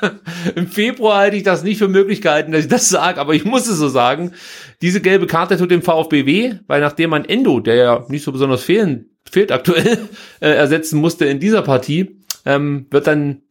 [0.54, 3.66] Im Februar hätte ich das nicht für Möglichkeiten, dass ich das sage, aber ich muss
[3.66, 4.32] es so sagen.
[4.80, 8.32] Diese gelbe Karte tut dem VfB weh, weil nachdem man Endo, der ja nicht so
[8.32, 10.08] besonders fehlen, fehlt aktuell,
[10.40, 13.42] äh, ersetzen musste in dieser Partie, ähm, wird dann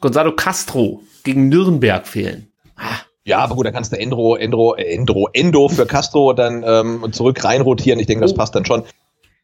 [0.00, 2.48] Gonzalo Castro gegen Nürnberg fehlen.
[2.76, 2.98] Ah.
[3.26, 7.42] Ja, aber gut, da kannst du Endro, Endro, Endro, Endo für Castro dann ähm, zurück
[7.42, 7.98] reinrotieren.
[7.98, 8.36] Ich denke, das oh.
[8.36, 8.84] passt dann schon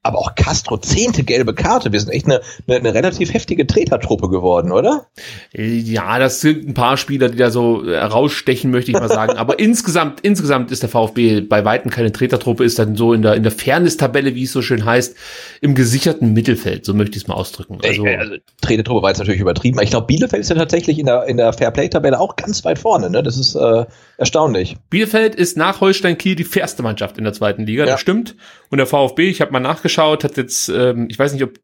[0.02, 1.92] aber auch Castro, zehnte gelbe Karte.
[1.92, 5.06] Wir sind echt eine, eine, eine relativ heftige Tretertruppe geworden, oder?
[5.52, 9.36] Ja, das sind ein paar Spieler, die da so herausstechen, möchte ich mal sagen.
[9.36, 13.34] aber insgesamt, insgesamt ist der VfB bei Weitem keine Tretertruppe, ist dann so in der,
[13.34, 15.14] in der Fairness-Tabelle, wie es so schön heißt,
[15.60, 16.86] im gesicherten Mittelfeld.
[16.86, 17.78] So möchte ich es mal ausdrücken.
[17.84, 19.78] Also, also Tretertruppe war jetzt natürlich übertrieben.
[19.82, 23.10] Ich glaube, Bielefeld ist ja tatsächlich in der, in der Fairplay-Tabelle auch ganz weit vorne,
[23.10, 23.22] ne?
[23.22, 23.84] Das ist, äh,
[24.20, 24.76] erstaunlich.
[24.90, 27.92] Bielefeld ist nach Holstein Kiel die fairste Mannschaft in der zweiten Liga, ja.
[27.92, 28.36] das stimmt.
[28.68, 31.58] Und der VfB, ich habe mal nachgeschaut, hat jetzt, ähm, ich weiß nicht, ob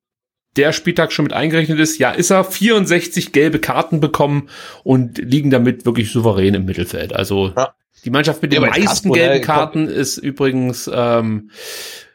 [0.56, 1.98] der Spieltag schon mit eingerechnet ist.
[1.98, 4.48] Ja, ist er 64 gelbe Karten bekommen
[4.84, 7.14] und liegen damit wirklich souverän im Mittelfeld.
[7.14, 7.74] Also ja.
[8.04, 11.50] die Mannschaft mit den ja, meisten gelben ne, Karten ist übrigens ähm,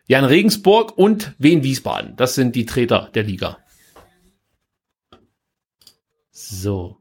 [0.07, 2.15] Jan Regensburg und Wien Wiesbaden.
[2.17, 3.57] Das sind die Treter der Liga.
[6.31, 6.97] So.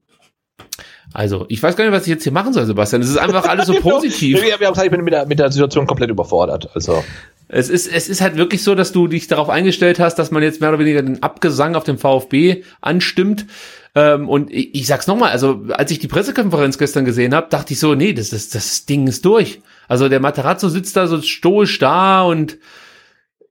[1.13, 3.03] Also, ich weiß gar nicht, was ich jetzt hier machen soll, Sebastian.
[3.03, 4.41] Es ist einfach alles so positiv.
[4.41, 6.71] wir haben gesagt, ich bin mit der, mit der Situation komplett überfordert.
[6.75, 7.03] Also.
[7.53, 10.43] Es ist, es ist halt wirklich so, dass du dich darauf eingestellt hast, dass man
[10.43, 13.47] jetzt mehr oder weniger den Abgesang auf dem VfB anstimmt.
[13.95, 17.73] Ähm, und ich, ich sag's nochmal, also als ich die Pressekonferenz gestern gesehen habe, dachte
[17.73, 19.61] ich so, nee, das, ist, das Ding ist durch.
[19.89, 22.59] Also der Materazzo sitzt da so stoisch da und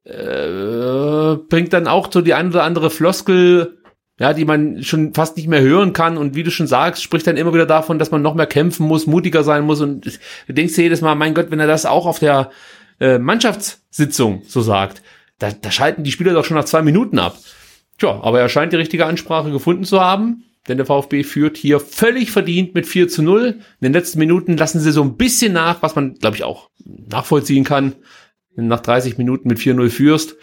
[0.05, 3.79] äh, bringt dann auch so die ein oder andere Floskel
[4.19, 7.25] ja, die man schon fast nicht mehr hören kann und wie du schon sagst, spricht
[7.25, 10.53] dann immer wieder davon, dass man noch mehr kämpfen muss, mutiger sein muss und du
[10.53, 12.51] denkst dir jedes Mal, mein Gott, wenn er das auch auf der
[12.99, 15.01] äh, Mannschaftssitzung so sagt,
[15.39, 17.37] da, da schalten die Spieler doch schon nach zwei Minuten ab.
[17.97, 21.79] Tja, aber er scheint die richtige Ansprache gefunden zu haben, denn der VfB führt hier
[21.79, 23.47] völlig verdient mit 4 zu 0.
[23.47, 26.69] In den letzten Minuten lassen sie so ein bisschen nach, was man, glaube ich, auch
[26.85, 27.95] nachvollziehen kann
[28.59, 30.35] wenn nach 30 Minuten mit 4-0 führst.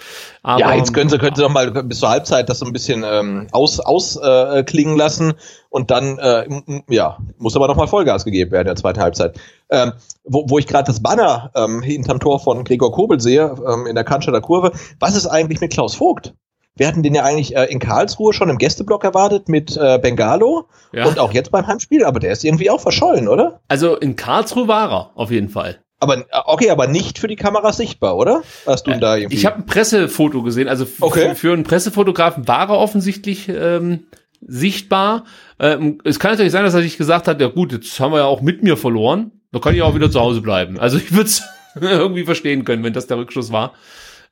[0.43, 2.73] Aber, ja, jetzt können sie, können sie doch mal bis zur Halbzeit das so ein
[2.73, 5.35] bisschen ähm, aus, ausklingen äh, lassen
[5.69, 6.47] und dann, äh,
[6.89, 9.39] ja, muss aber noch mal Vollgas gegeben werden in der zweiten Halbzeit.
[9.71, 9.93] Ähm,
[10.27, 13.95] wo, wo ich gerade das Banner ähm, hinterm Tor von Gregor Kobel sehe, ähm, in
[13.95, 16.35] der Cannstatter Kurve, was ist eigentlich mit Klaus Vogt?
[16.75, 20.69] Wir hatten den ja eigentlich äh, in Karlsruhe schon im Gästeblock erwartet mit äh, Bengalo
[20.93, 21.07] ja.
[21.07, 23.61] und auch jetzt beim Heimspiel, aber der ist irgendwie auch verschollen, oder?
[23.69, 25.79] Also in Karlsruhe war er, auf jeden Fall.
[25.99, 28.43] Aber okay, aber nicht für die Kamera sichtbar, oder?
[28.67, 29.37] Hast du äh, da irgendwie?
[29.37, 30.69] Ich habe ein Pressefoto gesehen.
[30.69, 31.35] Also okay.
[31.35, 34.07] für einen Pressefotografen war er offensichtlich ähm,
[34.43, 35.25] sichtbar.
[35.59, 38.19] Ähm, es kann natürlich sein, dass er sich gesagt hat, ja gut, jetzt haben wir
[38.19, 39.33] ja auch mit mir verloren.
[39.53, 40.79] Da kann ich auch wieder zu Hause bleiben.
[40.79, 41.43] Also ich würde es
[41.81, 43.75] irgendwie verstehen können, wenn das der Rückschluss war.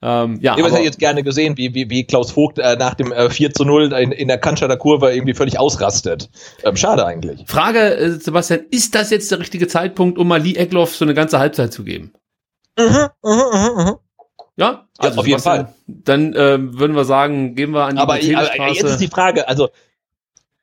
[0.03, 3.11] Ähm, ja, ich hätte jetzt gerne gesehen, wie, wie, wie Klaus Vogt äh, nach dem
[3.11, 6.29] äh, 4 zu 0 in, in der Cannstatter Kurve irgendwie völlig ausrastet.
[6.63, 7.45] Ähm, schade eigentlich.
[7.47, 11.15] Frage, äh, Sebastian, ist das jetzt der richtige Zeitpunkt, um mal Lee Eckloff so eine
[11.15, 12.13] ganze Halbzeit zu geben?
[12.79, 13.95] Mhm, mhm, mhm, mhm.
[14.57, 15.75] Ja, also ja, auf jeden Fall.
[15.87, 19.49] Dann äh, würden wir sagen, gehen wir an die aber, aber jetzt ist die Frage,
[19.49, 19.71] also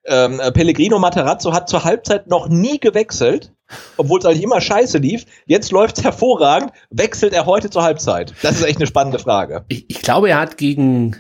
[0.06, 3.54] ähm, Pellegrino Materazzo hat zur Halbzeit noch nie gewechselt
[3.98, 5.26] obwohl es eigentlich immer scheiße lief.
[5.46, 6.72] Jetzt läuft's hervorragend.
[6.90, 8.34] Wechselt er heute zur Halbzeit?
[8.42, 9.66] Das ist echt eine spannende Frage.
[9.68, 11.16] Ich, ich glaube, er hat gegen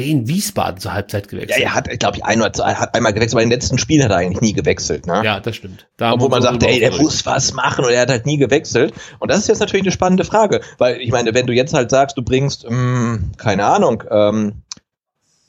[0.00, 1.60] wen Wiesbaden zur Halbzeit gewechselt.
[1.60, 4.02] Ja, er hat, glaube ich, ein oder hat einmal gewechselt, aber in den letzten Spielen
[4.02, 5.06] hat er eigentlich nie gewechselt.
[5.06, 5.22] Ne?
[5.24, 5.86] Ja, das stimmt.
[5.96, 8.94] Da Obwohl man sagt, ey, der muss was machen und er hat halt nie gewechselt.
[9.18, 11.90] Und das ist jetzt natürlich eine spannende Frage, weil ich meine, wenn du jetzt halt
[11.90, 14.62] sagst, du bringst, mh, mm, keine Ahnung, ähm,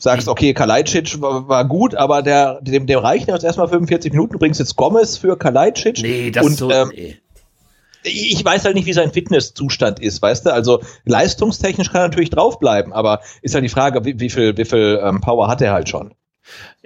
[0.01, 4.33] sagst, okay, Kalajdzic war, war, gut, aber der, dem, dem reichen jetzt erstmal 45 Minuten.
[4.33, 6.01] Du bringst jetzt Gomez für Kalajdzic.
[6.01, 7.17] Nee, das und, so, ähm, nee.
[8.03, 10.53] Ich weiß halt nicht, wie sein Fitnesszustand ist, weißt du?
[10.53, 14.65] Also leistungstechnisch kann er natürlich draufbleiben, aber ist halt die Frage, wie, wie viel, wie
[14.65, 16.15] viel ähm, Power hat er halt schon?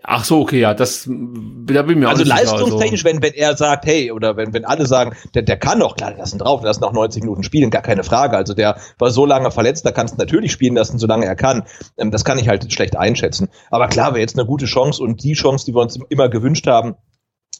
[0.03, 3.15] Ach so, okay, ja, das, da bin ich mir Also leistungstechnisch, also.
[3.15, 6.13] wenn, wenn er sagt, hey, oder wenn, wenn alle sagen, der, der kann doch, klar,
[6.15, 8.37] lassen drauf, lassen noch 90 Minuten spielen, gar keine Frage.
[8.37, 11.63] Also der war so lange verletzt, da kannst du natürlich spielen lassen, solange er kann.
[11.97, 13.49] Ähm, das kann ich halt schlecht einschätzen.
[13.71, 16.67] Aber klar, wäre jetzt eine gute Chance und die Chance, die wir uns immer gewünscht
[16.67, 16.95] haben,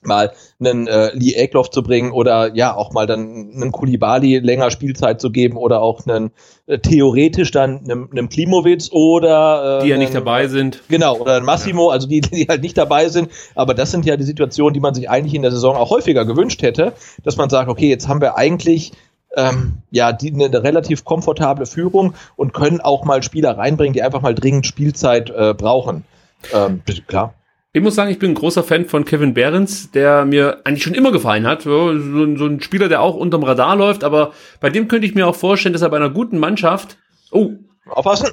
[0.06, 4.72] mal einen äh, Lee Eckloff zu bringen oder ja auch mal dann einen Kulibali länger
[4.72, 6.32] Spielzeit zu geben oder auch einen
[6.68, 10.82] äh, theoretisch dann einem, einem Klimowitz oder äh, die ja nicht dabei sind.
[10.88, 14.18] Genau, oder ein Massimo, also die, die halt nicht dabei sind, aber das sind ja
[14.18, 17.49] die Situationen, die man sich eigentlich in der Saison auch häufiger gewünscht hätte, dass man
[17.49, 18.91] sagt, okay, jetzt haben wir eigentlich
[19.36, 24.22] ähm, ja, die eine relativ komfortable Führung und können auch mal Spieler reinbringen, die einfach
[24.22, 26.06] mal dringend Spielzeit äh, brauchen.
[26.53, 27.34] Ähm, klar.
[27.76, 30.93] Ich muss sagen, ich bin ein großer Fan von Kevin Behrens, der mir eigentlich schon
[30.93, 31.64] immer gefallen hat.
[31.64, 34.31] So, so ein Spieler, der auch unterm Radar läuft, aber
[34.61, 36.97] bei dem könnte ich mir auch vorstellen, dass er bei einer guten Mannschaft.
[37.31, 37.52] Oh.
[37.89, 38.30] Aufpassen!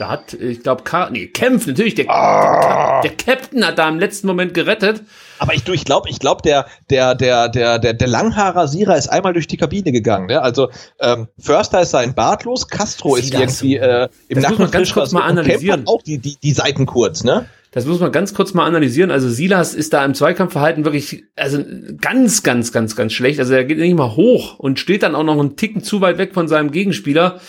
[0.00, 0.82] Da hat, ich glaube,
[1.12, 3.02] nee, Kempf, natürlich, der, ah.
[3.02, 5.02] der, der, Captain hat da im letzten Moment gerettet.
[5.38, 9.06] Aber ich, du, ich glaube, ich glaube, der, der, der, der, der, der Langhaar-Rasierer ist
[9.06, 10.26] einmal durch die Kabine gegangen.
[10.26, 10.42] Ne?
[10.42, 14.56] Also ähm, Förster ist sein Bart los, Castro ist irgendwie äh, im das Nacken.
[14.56, 15.84] Muss man ganz kurz mal analysieren.
[15.86, 17.46] auch die, die, die Seiten kurz, ne?
[17.74, 19.10] Das muss man ganz kurz mal analysieren.
[19.10, 21.58] Also Silas ist da im Zweikampfverhalten wirklich, also
[22.00, 23.40] ganz, ganz, ganz, ganz schlecht.
[23.40, 26.16] Also er geht nicht mal hoch und steht dann auch noch einen Ticken zu weit
[26.16, 27.40] weg von seinem Gegenspieler.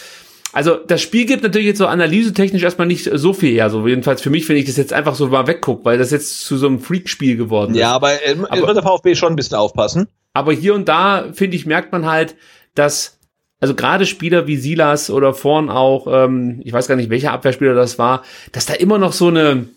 [0.52, 3.70] Also das Spiel gibt natürlich jetzt so analysetechnisch erstmal nicht so viel her.
[3.70, 6.44] So jedenfalls für mich, wenn ich das jetzt einfach so mal weggucke, weil das jetzt
[6.44, 7.82] zu so einem Freak-Spiel geworden ist.
[7.82, 10.08] Ja, aber, äh, aber wird der VfB schon ein bisschen aufpassen.
[10.34, 12.36] Aber hier und da, finde ich, merkt man halt,
[12.74, 13.20] dass
[13.60, 17.74] also gerade Spieler wie Silas oder vorn auch, ähm, ich weiß gar nicht, welcher Abwehrspieler
[17.74, 19.68] das war, dass da immer noch so eine,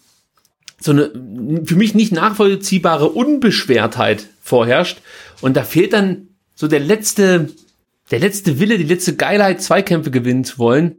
[0.80, 1.10] so eine
[1.64, 4.98] für mich nicht nachvollziehbare Unbeschwertheit vorherrscht.
[5.40, 7.50] Und da fehlt dann so der letzte,
[8.10, 10.96] der letzte Wille, die letzte Geilheit, Zweikämpfe gewinnen zu wollen.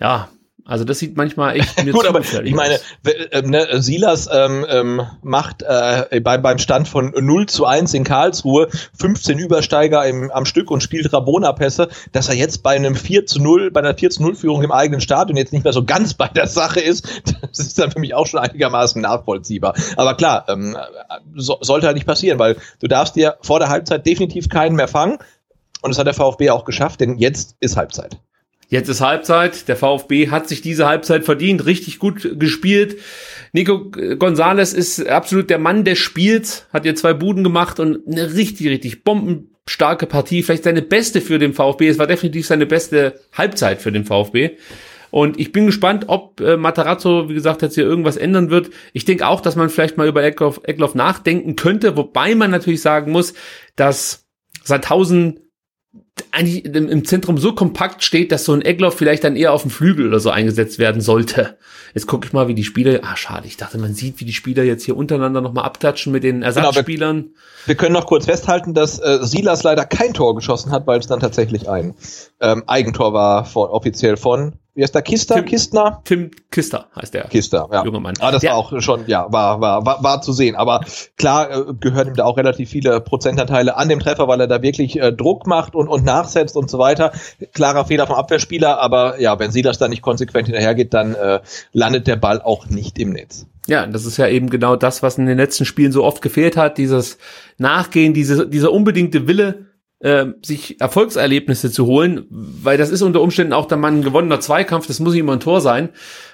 [0.00, 0.30] Ja,
[0.64, 5.02] Also das sieht manchmal echt mir Gut, aber ich meine, äh, ne, Silas ähm, ähm,
[5.22, 10.44] macht äh, bei, beim Stand von 0 zu 1 in Karlsruhe 15 Übersteiger im, am
[10.44, 14.10] Stück und spielt Rabona-Pässe, dass er jetzt bei einem 4 zu 0, bei einer 4
[14.10, 17.08] zu 0 Führung im eigenen Stadion jetzt nicht mehr so ganz bei der Sache ist,
[17.42, 19.74] das ist dann für mich auch schon einigermaßen nachvollziehbar.
[19.96, 20.76] Aber klar, ähm,
[21.34, 24.88] so, sollte halt nicht passieren, weil du darfst dir vor der Halbzeit definitiv keinen mehr
[24.88, 25.18] fangen.
[25.82, 28.16] Und das hat der VfB auch geschafft, denn jetzt ist Halbzeit.
[28.72, 29.68] Jetzt ist Halbzeit.
[29.68, 32.96] Der VfB hat sich diese Halbzeit verdient, richtig gut gespielt.
[33.52, 38.32] Nico Gonzalez ist absolut der Mann des Spiels, hat hier zwei Buden gemacht und eine
[38.32, 40.42] richtig, richtig bombenstarke Partie.
[40.42, 41.86] Vielleicht seine beste für den VfB.
[41.86, 44.56] Es war definitiv seine beste Halbzeit für den VfB.
[45.10, 48.70] Und ich bin gespannt, ob äh, Matarazzo, wie gesagt, jetzt hier irgendwas ändern wird.
[48.94, 52.80] Ich denke auch, dass man vielleicht mal über Eckloff, Eckloff nachdenken könnte, wobei man natürlich
[52.80, 53.34] sagen muss,
[53.76, 54.26] dass
[54.64, 55.40] Sandhausen
[56.30, 59.70] eigentlich im Zentrum so kompakt steht, dass so ein Egloff vielleicht dann eher auf dem
[59.70, 61.58] Flügel oder so eingesetzt werden sollte.
[61.94, 63.00] Jetzt gucke ich mal, wie die Spieler.
[63.02, 63.46] Ah, schade.
[63.46, 67.16] Ich dachte, man sieht, wie die Spieler jetzt hier untereinander nochmal abklatschen mit den Ersatzspielern.
[67.16, 70.86] Genau, wir, wir, können noch kurz festhalten, dass äh, Silas leider kein Tor geschossen hat,
[70.86, 71.94] weil es dann tatsächlich ein
[72.40, 75.34] ähm, Eigentor war, von, offiziell von wie heißt der Kister?
[75.36, 76.00] Tim, Kistner?
[76.04, 77.24] Tim Kister heißt der.
[77.24, 77.84] Kister, ja.
[77.84, 78.14] Junge Mann.
[78.20, 80.56] Ah, das der, war auch schon, ja, war, war, war, war zu sehen.
[80.56, 80.80] Aber
[81.18, 84.62] klar äh, gehören ihm da auch relativ viele Prozentanteile an dem Treffer, weil er da
[84.62, 87.12] wirklich äh, Druck macht und, und nachsetzt und so weiter.
[87.52, 91.40] Klarer Fehler vom Abwehrspieler, aber ja, wenn Silas da nicht konsequent hinterhergeht, dann äh,
[91.72, 93.46] landet der Ball auch nicht im Netz.
[93.66, 96.56] Ja, das ist ja eben genau das, was in den letzten Spielen so oft gefehlt
[96.56, 97.18] hat, dieses
[97.58, 99.66] Nachgehen, diese, dieser unbedingte Wille,
[100.02, 104.40] äh, sich Erfolgserlebnisse zu holen, weil das ist unter Umständen auch dann mal ein gewonnener
[104.40, 105.90] Zweikampf, das muss nicht immer ein Tor sein.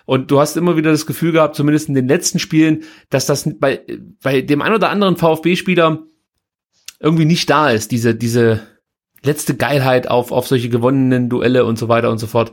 [0.07, 3.49] Und du hast immer wieder das Gefühl gehabt, zumindest in den letzten Spielen, dass das
[3.59, 3.83] bei,
[4.23, 6.03] bei dem ein oder anderen VfB-Spieler
[6.99, 8.61] irgendwie nicht da ist, diese, diese
[9.23, 12.53] letzte Geilheit auf, auf solche gewonnenen Duelle und so weiter und so fort.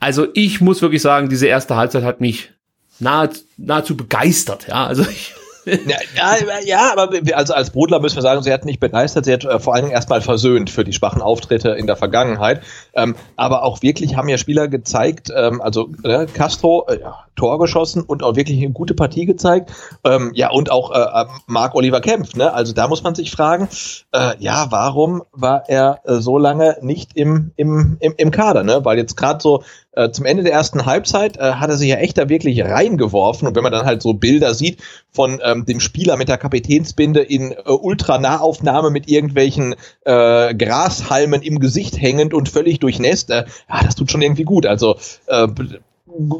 [0.00, 2.52] Also ich muss wirklich sagen, diese erste Halbzeit hat mich
[2.98, 3.28] nahe,
[3.58, 4.68] nahezu begeistert.
[4.68, 5.34] Ja, also ich,
[5.66, 9.32] ja, ja, ja, aber also als Brodler müssen wir sagen, sie hat nicht begeistert, sie
[9.32, 12.62] hat äh, vor allen Dingen erstmal versöhnt für die schwachen Auftritte in der Vergangenheit.
[12.94, 16.98] Ähm, aber auch wirklich haben ja Spieler gezeigt, ähm, also äh, Castro, äh,
[17.36, 19.70] Tor geschossen und auch wirklich eine gute Partie gezeigt.
[20.04, 22.52] Ähm, ja, und auch äh, äh Marc Oliver Kempf, ne?
[22.52, 23.68] Also da muss man sich fragen,
[24.12, 28.84] äh, ja, warum war er äh, so lange nicht im, im, im, im Kader, ne?
[28.84, 29.62] Weil jetzt gerade so
[29.96, 33.48] äh, zum Ende der ersten Halbzeit äh, hat er sich ja echt da wirklich reingeworfen.
[33.48, 37.20] Und wenn man dann halt so Bilder sieht von ähm, dem Spieler mit der Kapitänsbinde
[37.20, 39.74] in äh, Ultranahaufnahme mit irgendwelchen
[40.04, 44.66] äh, Grashalmen im Gesicht hängend und völlig durchnässt, äh, ja, das tut schon irgendwie gut.
[44.66, 44.96] Also
[45.26, 45.48] äh,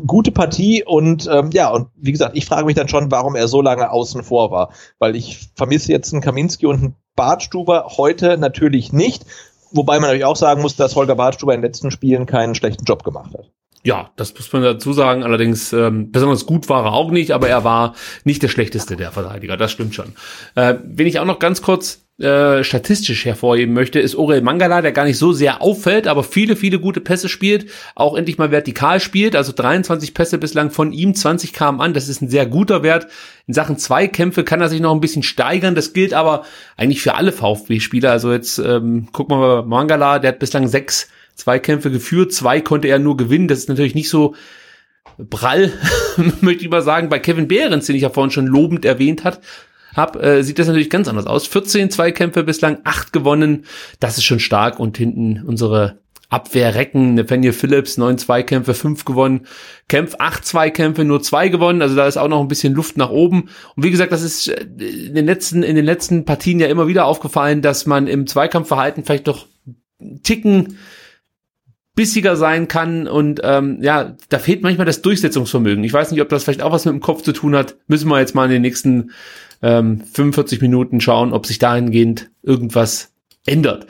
[0.07, 3.49] gute Partie und ähm, ja, und wie gesagt, ich frage mich dann schon, warum er
[3.49, 4.71] so lange außen vor war.
[4.99, 9.25] Weil ich vermisse jetzt einen Kaminski und einen Bartstuber heute natürlich nicht.
[9.77, 12.85] Wobei man natürlich auch sagen muss, dass Holger Bartstuber in den letzten Spielen keinen schlechten
[12.85, 13.51] Job gemacht hat.
[13.85, 15.23] Ja, das muss man dazu sagen.
[15.23, 17.95] Allerdings ähm, besonders gut war er auch nicht, aber er war
[18.25, 19.57] nicht der schlechteste der Verteidiger.
[19.57, 20.15] Das stimmt schon.
[20.57, 24.93] Äh, wenn ich auch noch ganz kurz äh, statistisch hervorheben möchte, ist Orel Mangala, der
[24.93, 29.01] gar nicht so sehr auffällt, aber viele, viele gute Pässe spielt, auch endlich mal vertikal
[29.01, 32.83] spielt, also 23 Pässe bislang von ihm, 20 kamen an, das ist ein sehr guter
[32.83, 33.07] Wert.
[33.47, 36.47] In Sachen Zweikämpfe kann er sich noch ein bisschen steigern, das gilt aber
[36.79, 41.09] eigentlich für alle VfB-Spieler, also jetzt ähm, gucken wir mal Mangala, der hat bislang sechs
[41.35, 44.35] Zweikämpfe geführt, zwei konnte er nur gewinnen, das ist natürlich nicht so
[45.29, 45.71] prall,
[46.41, 49.41] möchte ich mal sagen, bei Kevin Behrens, den ich ja vorhin schon lobend erwähnt hat,
[49.97, 51.47] habe, äh, sieht das natürlich ganz anders aus.
[51.47, 53.65] 14 Zweikämpfe bislang, 8 gewonnen.
[54.01, 54.79] Das ist schon stark.
[54.79, 55.99] Und hinten unsere
[56.29, 59.47] Abwehrrecken, Nathaniel Phillips, 9 Zweikämpfe, 5 gewonnen.
[59.89, 61.83] Kempf, 8 Zweikämpfe, nur 2 gewonnen.
[61.83, 63.49] Also da ist auch noch ein bisschen Luft nach oben.
[63.77, 66.89] Und wie gesagt, das ist äh, in den letzten, in den letzten Partien ja immer
[66.89, 69.47] wieder aufgefallen, dass man im Zweikampfverhalten vielleicht doch
[70.23, 70.77] Ticken
[71.97, 75.83] bissiger sein kann und ähm, ja, da fehlt manchmal das Durchsetzungsvermögen.
[75.83, 77.77] Ich weiß nicht, ob das vielleicht auch was mit dem Kopf zu tun hat.
[77.89, 79.13] Müssen wir jetzt mal in den nächsten
[79.63, 83.13] ähm, 45 Minuten schauen, ob sich dahingehend irgendwas
[83.47, 83.87] ändert.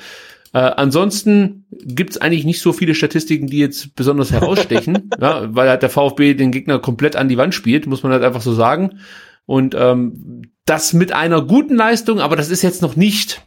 [0.52, 5.82] Äh, ansonsten gibt's eigentlich nicht so viele Statistiken, die jetzt besonders herausstechen, ja, weil halt
[5.82, 9.00] der VfB den Gegner komplett an die Wand spielt, muss man halt einfach so sagen.
[9.44, 13.42] Und ähm, das mit einer guten Leistung, aber das ist jetzt noch nicht,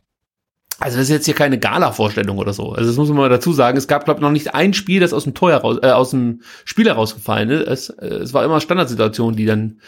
[0.80, 2.74] also das ist jetzt hier keine Gala-Vorstellung oder so.
[2.74, 3.78] Also das muss man mal dazu sagen.
[3.78, 6.12] Es gab, glaube ich, noch nicht ein Spiel, das aus dem Tor heraus, äh, aus
[6.12, 7.68] dem Spiel herausgefallen ist.
[7.68, 9.80] Es, äh, es war immer Standardsituation, die dann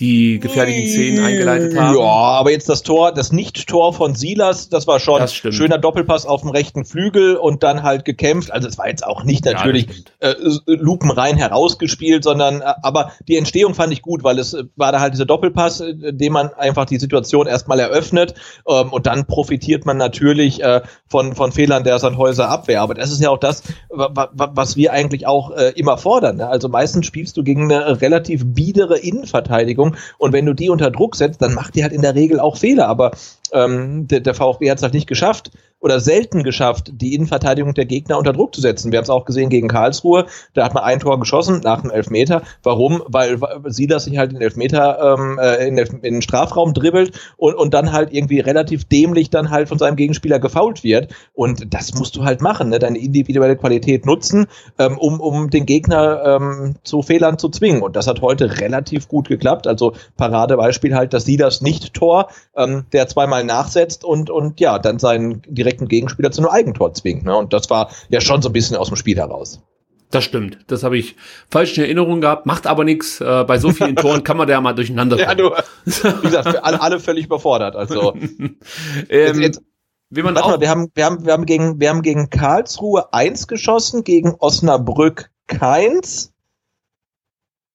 [0.00, 1.96] die gefährlichen Szenen eingeleitet haben.
[1.96, 6.26] Ja, aber jetzt das Tor, das Nicht-Tor von Silas, das war schon das schöner Doppelpass
[6.26, 8.50] auf dem rechten Flügel und dann halt gekämpft.
[8.50, 10.34] Also es war jetzt auch nicht natürlich ja, äh,
[10.66, 14.98] lupenrein herausgespielt, sondern äh, aber die Entstehung fand ich gut, weil es äh, war da
[14.98, 18.34] halt dieser Doppelpass, äh, dem man einfach die Situation erstmal eröffnet
[18.68, 22.82] ähm, und dann profitiert man natürlich äh, von von Fehlern der Sandhäuser Abwehr.
[22.82, 26.38] Aber das ist ja auch das, was wir eigentlich auch äh, immer fordern.
[26.38, 26.48] Ne?
[26.48, 30.14] Also meistens spielst du gegen eine relativ biedere Innenverteidigung Verteidigung.
[30.18, 32.56] Und wenn du die unter Druck setzt, dann macht die halt in der Regel auch
[32.56, 32.88] Fehler.
[32.88, 33.12] Aber
[33.54, 35.50] ähm, der, der VfB hat es halt nicht geschafft
[35.84, 38.90] oder selten geschafft, die Innenverteidigung der Gegner unter Druck zu setzen.
[38.90, 40.24] Wir haben es auch gesehen gegen Karlsruhe.
[40.54, 42.40] Da hat man ein Tor geschossen nach dem Elfmeter.
[42.62, 43.02] Warum?
[43.06, 47.74] Weil Silas sich halt in Elfmeter ähm, äh, in, in den Strafraum dribbelt und, und
[47.74, 51.14] dann halt irgendwie relativ dämlich dann halt von seinem Gegenspieler gefault wird.
[51.34, 52.78] Und das musst du halt machen, ne?
[52.78, 54.46] deine individuelle Qualität nutzen,
[54.78, 57.82] ähm, um, um den Gegner ähm, zu Fehlern zu zwingen.
[57.82, 59.66] Und das hat heute relativ gut geklappt.
[59.66, 65.42] Also Paradebeispiel halt das Silas Nicht-Tor, ähm, der zweimal nachsetzt und, und ja, dann seinen
[65.48, 67.24] direkt direkten Gegenspieler zu einem Eigentor zwingt.
[67.24, 67.36] Ne?
[67.36, 69.62] Und das war ja schon so ein bisschen aus dem Spiel heraus.
[70.10, 70.58] Das stimmt.
[70.68, 71.16] Das habe ich
[71.50, 72.46] falsch in Erinnerung gehabt.
[72.46, 73.20] Macht aber nichts.
[73.20, 75.28] Äh, bei so vielen Toren kann man da ja mal durcheinander kommen.
[75.28, 75.50] Ja, du,
[76.22, 77.74] wie gesagt, alle, alle völlig überfordert.
[77.74, 78.14] Also
[79.08, 79.60] ähm, jetzt,
[80.10, 83.12] wie man auch mal, wir haben, wir haben, wir haben gegen, wir haben gegen Karlsruhe
[83.12, 86.32] eins geschossen, gegen Osnabrück keins.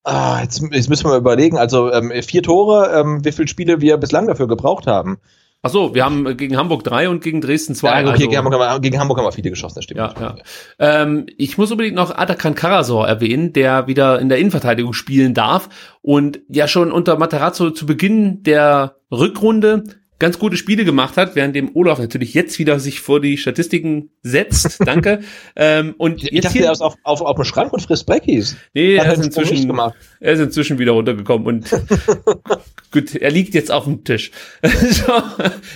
[0.06, 1.58] Ah, jetzt, jetzt müssen wir mal überlegen.
[1.58, 5.18] Also ähm, vier Tore, ähm, wie viele Spiele wir bislang dafür gebraucht haben.
[5.62, 7.90] Ach so, wir haben gegen Hamburg drei und gegen Dresden zwei.
[7.90, 10.00] Ja, also, gegen, Hamburg haben wir, gegen Hamburg haben wir viele geschossen, das stimmt.
[10.00, 10.36] Ja, ja.
[10.80, 15.68] Ähm, ich muss unbedingt noch Atakan Karasor erwähnen, der wieder in der Innenverteidigung spielen darf
[16.02, 19.84] und ja schon unter Materazzo zu Beginn der Rückrunde
[20.20, 24.10] ganz gute Spiele gemacht hat, während dem Olaf natürlich jetzt wieder sich vor die Statistiken
[24.22, 24.80] setzt.
[24.86, 25.22] Danke.
[25.56, 28.06] ähm, und ich jetzt dachte, hier, er ist auf, auf, auf dem Schrank und frisst
[28.06, 28.58] Breckies.
[28.74, 29.72] Nee, er ist, inzwischen,
[30.20, 31.70] er ist inzwischen wieder runtergekommen und
[32.92, 34.32] gut, er liegt jetzt auf dem Tisch.
[34.62, 35.14] so,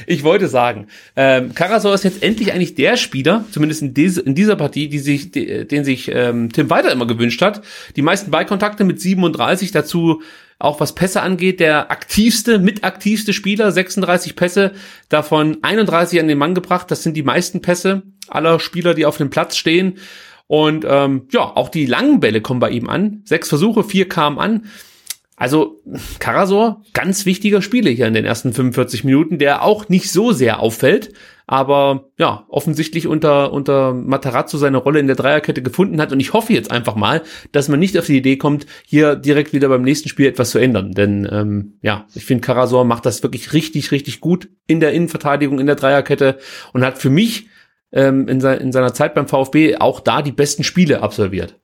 [0.06, 4.36] ich wollte sagen, ähm, Karasor ist jetzt endlich eigentlich der Spieler, zumindest in, diese, in
[4.36, 7.62] dieser Partie, die sich, die, den sich ähm, Tim Weiter immer gewünscht hat.
[7.96, 10.22] Die meisten Beikontakte mit 37, dazu
[10.60, 14.74] auch was Pässe angeht, der aktivste, mitaktivste Spieler, 36 Pässe,
[15.10, 16.90] davon 31 an den Mann gebracht.
[16.92, 19.98] Das sind die meisten Pässe aller Spieler, die auf dem Platz stehen.
[20.48, 23.22] Und ähm, ja, auch die langen Bälle kommen bei ihm an.
[23.26, 24.66] Sechs Versuche, vier kamen an.
[25.36, 25.82] Also
[26.20, 30.60] Karasor, ganz wichtiger Spieler hier in den ersten 45 Minuten, der auch nicht so sehr
[30.60, 31.14] auffällt,
[31.46, 36.12] aber ja, offensichtlich unter, unter Matarazzo seine Rolle in der Dreierkette gefunden hat.
[36.12, 37.22] Und ich hoffe jetzt einfach mal,
[37.52, 40.60] dass man nicht auf die Idee kommt, hier direkt wieder beim nächsten Spiel etwas zu
[40.60, 40.92] ändern.
[40.94, 45.60] Denn ähm, ja, ich finde, Karasor macht das wirklich richtig, richtig gut in der Innenverteidigung,
[45.60, 46.38] in der Dreierkette
[46.72, 47.48] und hat für mich
[47.92, 51.60] ähm, in, se in seiner Zeit beim VfB auch da die besten Spiele absolviert.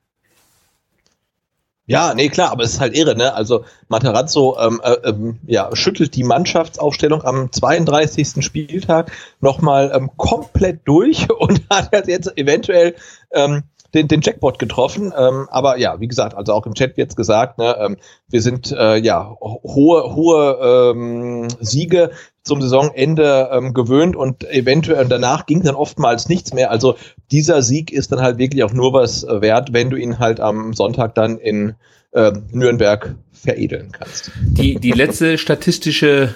[1.90, 3.34] Ja, nee, klar, aber es ist halt irre, ne?
[3.34, 8.44] Also Materazzo ähm, äh, ähm, ja, schüttelt die Mannschaftsaufstellung am 32.
[8.44, 9.10] Spieltag
[9.40, 12.94] nochmal ähm, komplett durch und hat jetzt eventuell
[13.32, 15.12] ähm, den, den Jackpot getroffen.
[15.18, 17.96] Ähm, aber ja, wie gesagt, also auch im Chat jetzt gesagt, ne, ähm,
[18.28, 22.12] wir sind äh, ja hohe, hohe ähm, Siege
[22.42, 26.70] zum Saisonende ähm, gewöhnt und eventuell danach ging dann oftmals nichts mehr.
[26.70, 26.96] Also
[27.30, 30.72] dieser Sieg ist dann halt wirklich auch nur was wert, wenn du ihn halt am
[30.72, 31.74] Sonntag dann in
[32.12, 34.30] äh, Nürnberg veredeln kannst.
[34.40, 36.34] Die, die letzte statistische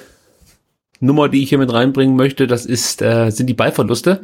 [1.05, 4.21] Nummer, die ich hier mit reinbringen möchte, das ist, äh, sind die Ballverluste.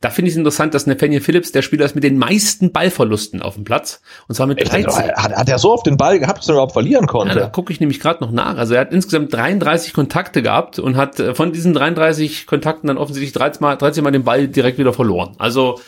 [0.00, 3.42] Da finde ich es interessant, dass Nathaniel Phillips der Spieler ist mit den meisten Ballverlusten
[3.42, 4.00] auf dem Platz.
[4.28, 5.12] Und zwar mit 13.
[5.14, 7.34] Hat, hat er so oft den Ball gehabt, dass er überhaupt verlieren konnte?
[7.34, 8.56] Ja, da gucke ich nämlich gerade noch nach.
[8.56, 12.98] Also er hat insgesamt 33 Kontakte gehabt und hat äh, von diesen 33 Kontakten dann
[12.98, 15.34] offensichtlich 13 Mal, 13 Mal den Ball direkt wieder verloren.
[15.38, 15.78] Also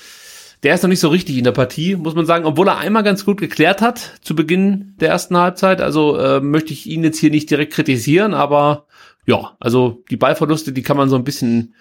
[0.63, 3.03] der ist noch nicht so richtig in der Partie, muss man sagen, obwohl er einmal
[3.03, 5.81] ganz gut geklärt hat zu Beginn der ersten Halbzeit.
[5.81, 8.87] Also äh, möchte ich ihn jetzt hier nicht direkt kritisieren, aber
[9.27, 11.75] ja, also die Ballverluste, die kann man so ein bisschen,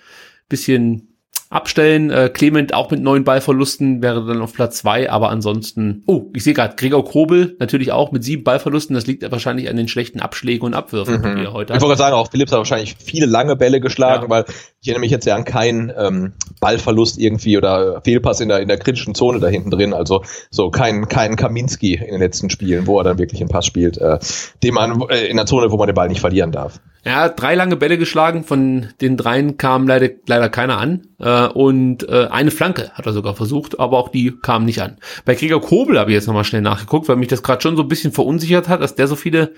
[0.49, 1.14] bisschen
[1.49, 2.09] abstellen.
[2.09, 6.43] Äh, Clement auch mit neun Ballverlusten wäre dann auf Platz zwei, aber ansonsten, oh, ich
[6.43, 8.93] sehe gerade, Gregor Kobel natürlich auch mit sieben Ballverlusten.
[8.93, 11.37] Das liegt wahrscheinlich an den schlechten Abschlägen und Abwürfen, mhm.
[11.37, 14.29] die er heute Ich wollte sagen, auch Philips hat wahrscheinlich viele lange Bälle geschlagen, ja.
[14.29, 14.45] weil
[14.81, 18.67] ich erinnere mich jetzt ja an keinen ähm, Ballverlust irgendwie oder Fehlpass in der, in
[18.67, 19.93] der kritischen Zone da hinten drin.
[19.93, 23.65] Also so kein, kein Kaminski in den letzten Spielen, wo er dann wirklich einen Pass
[23.65, 24.19] spielt, äh,
[24.63, 26.79] den man äh, in der Zone, wo man den Ball nicht verlieren darf.
[27.05, 31.07] Er hat drei lange Bälle geschlagen, von den dreien kam leider, leider keiner an.
[31.19, 34.97] Äh, und äh, eine Flanke hat er sogar versucht, aber auch die kam nicht an.
[35.25, 37.83] Bei Krieger Kobel habe ich jetzt nochmal schnell nachgeguckt, weil mich das gerade schon so
[37.83, 39.53] ein bisschen verunsichert hat, dass der so viele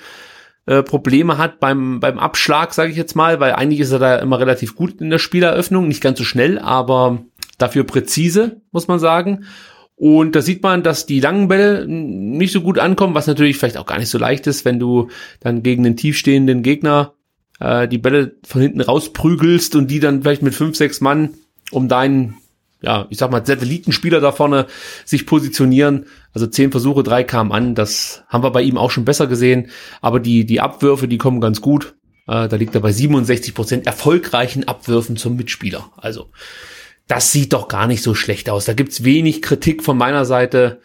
[0.66, 4.18] äh, Probleme hat beim, beim Abschlag, sage ich jetzt mal, weil eigentlich ist er da
[4.18, 7.20] immer relativ gut in der Spieleröffnung, nicht ganz so schnell, aber
[7.58, 9.46] dafür präzise, muss man sagen.
[9.96, 13.78] Und da sieht man, dass die langen Bälle nicht so gut ankommen, was natürlich vielleicht
[13.78, 15.10] auch gar nicht so leicht ist, wenn du
[15.40, 17.14] dann gegen den tiefstehenden Gegner
[17.60, 21.32] äh, die Bälle von hinten rausprügelst und die dann vielleicht mit fünf, sechs Mann
[21.72, 22.38] um deinen,
[22.82, 24.68] ja, ich sag mal, Satellitenspieler da vorne
[25.06, 26.06] sich positionieren.
[26.34, 27.76] Also zehn Versuche, drei kamen an.
[27.76, 29.70] Das haben wir bei ihm auch schon besser gesehen.
[30.02, 31.96] Aber die, die Abwürfe, die kommen ganz gut.
[32.28, 35.92] Äh, da liegt er bei 67 Prozent erfolgreichen Abwürfen zum Mitspieler.
[35.98, 36.30] Also
[37.08, 38.66] das sieht doch gar nicht so schlecht aus.
[38.66, 40.82] Da gibt's wenig Kritik von meiner Seite.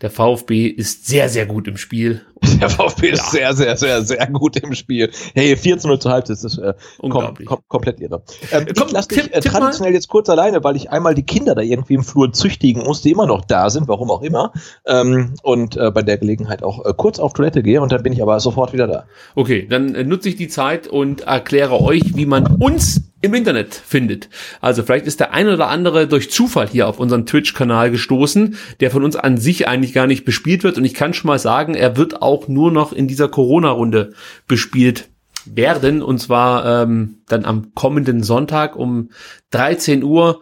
[0.00, 2.24] Der VfB ist sehr, sehr gut im Spiel.
[2.60, 5.10] Der VfB ist sehr, sehr, sehr, sehr gut im Spiel.
[5.34, 8.22] Hey, 4 zu 0 zur Halbzeit, das ist äh, kom kom komplett irre.
[8.52, 11.56] Ähm, Komm, ich lasse dich äh, traditionell jetzt kurz alleine, weil ich einmal die Kinder
[11.56, 14.52] da irgendwie im Flur züchtigen muss, die immer noch da sind, warum auch immer.
[14.86, 18.12] Ähm, und äh, bei der Gelegenheit auch äh, kurz auf Toilette gehe und dann bin
[18.12, 19.04] ich aber sofort wieder da.
[19.34, 23.74] Okay, dann äh, nutze ich die Zeit und erkläre euch, wie man uns im Internet
[23.74, 24.28] findet.
[24.60, 28.90] Also vielleicht ist der ein oder andere durch Zufall hier auf unseren Twitch-Kanal gestoßen, der
[28.90, 30.78] von uns an sich eigentlich gar nicht bespielt wird.
[30.78, 34.12] Und ich kann schon mal sagen, er wird auch nur noch in dieser Corona-Runde
[34.46, 35.08] bespielt
[35.44, 36.02] werden.
[36.02, 39.10] Und zwar ähm, dann am kommenden Sonntag um
[39.50, 40.40] 13 Uhr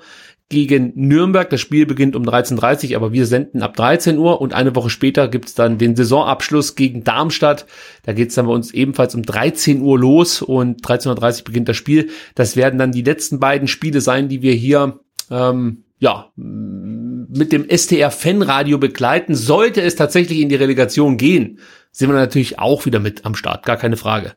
[0.49, 1.51] gegen Nürnberg.
[1.51, 4.91] Das Spiel beginnt um 13.30 Uhr, aber wir senden ab 13 Uhr und eine Woche
[4.91, 7.67] später gibt's dann den Saisonabschluss gegen Darmstadt.
[8.05, 11.77] Da geht's dann bei uns ebenfalls um 13 Uhr los und 13.30 Uhr beginnt das
[11.77, 12.11] Spiel.
[12.35, 15.01] Das werden dann die letzten beiden Spiele sein, die wir hier
[15.31, 19.35] ähm, ja, mit dem STR Fanradio begleiten.
[19.35, 21.59] Sollte es tatsächlich in die Relegation gehen,
[21.97, 24.35] sind wir natürlich auch wieder mit am Start, gar keine Frage.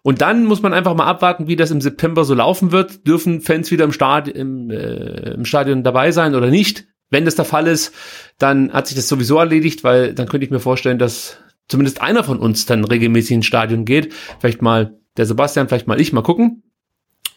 [0.00, 3.06] Und dann muss man einfach mal abwarten, wie das im September so laufen wird.
[3.06, 6.86] Dürfen Fans wieder im, Stad im, äh, im Stadion dabei sein oder nicht?
[7.10, 7.92] Wenn das der Fall ist,
[8.38, 11.36] dann hat sich das sowieso erledigt, weil dann könnte ich mir vorstellen, dass
[11.68, 14.14] zumindest einer von uns dann regelmäßig ins Stadion geht.
[14.40, 16.62] Vielleicht mal der Sebastian, vielleicht mal ich, mal gucken.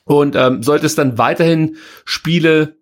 [0.06, 1.76] Und ähm, sollte es dann weiterhin
[2.06, 2.78] Spiele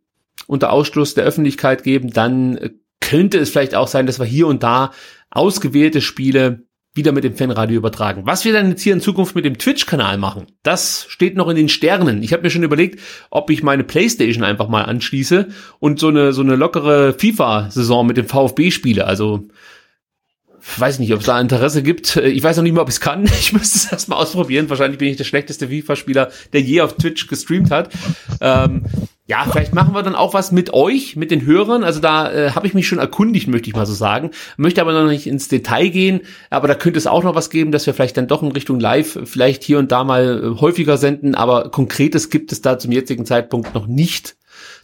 [0.45, 2.60] unter Ausschluss der Öffentlichkeit geben, dann
[3.02, 4.91] könnte es vielleicht auch sein, dass wir hier und da
[5.32, 8.22] ausgewählte Spiele wieder mit dem Fanradio übertragen.
[8.26, 11.56] Was wir dann jetzt hier in Zukunft mit dem Twitch-Kanal machen, das steht noch in
[11.56, 12.22] den Sternen.
[12.22, 12.99] Ich habe mir schon überlegt,
[13.32, 15.48] ob ich meine Playstation einfach mal anschließe
[15.80, 19.06] und so eine so eine lockere FIFA-Saison mit dem VfB spiele.
[19.06, 19.48] Also
[20.78, 22.15] weiß nicht, ob es da Interesse gibt.
[22.15, 23.24] Ich weiß noch nicht mal, ob ich es kann.
[23.40, 24.70] Ich müsste es erstmal ausprobieren.
[24.70, 27.90] Wahrscheinlich bin ich der schlechteste FIFA-Spieler, der je auf Twitch gestreamt hat.
[28.40, 28.84] Ähm,
[29.34, 31.84] ja, vielleicht machen wir dann auch was mit euch, mit den Hörern.
[31.84, 34.30] Also da äh, habe ich mich schon erkundigt, möchte ich mal so sagen.
[34.58, 36.22] Möchte aber noch nicht ins Detail gehen.
[36.52, 38.80] Aber da könnte es auch noch was geben, dass wir vielleicht dann doch in Richtung
[38.80, 41.34] Live vielleicht hier und da mal äh, häufiger senden.
[41.34, 44.36] Aber Konkretes gibt es da zum jetzigen Zeitpunkt noch nicht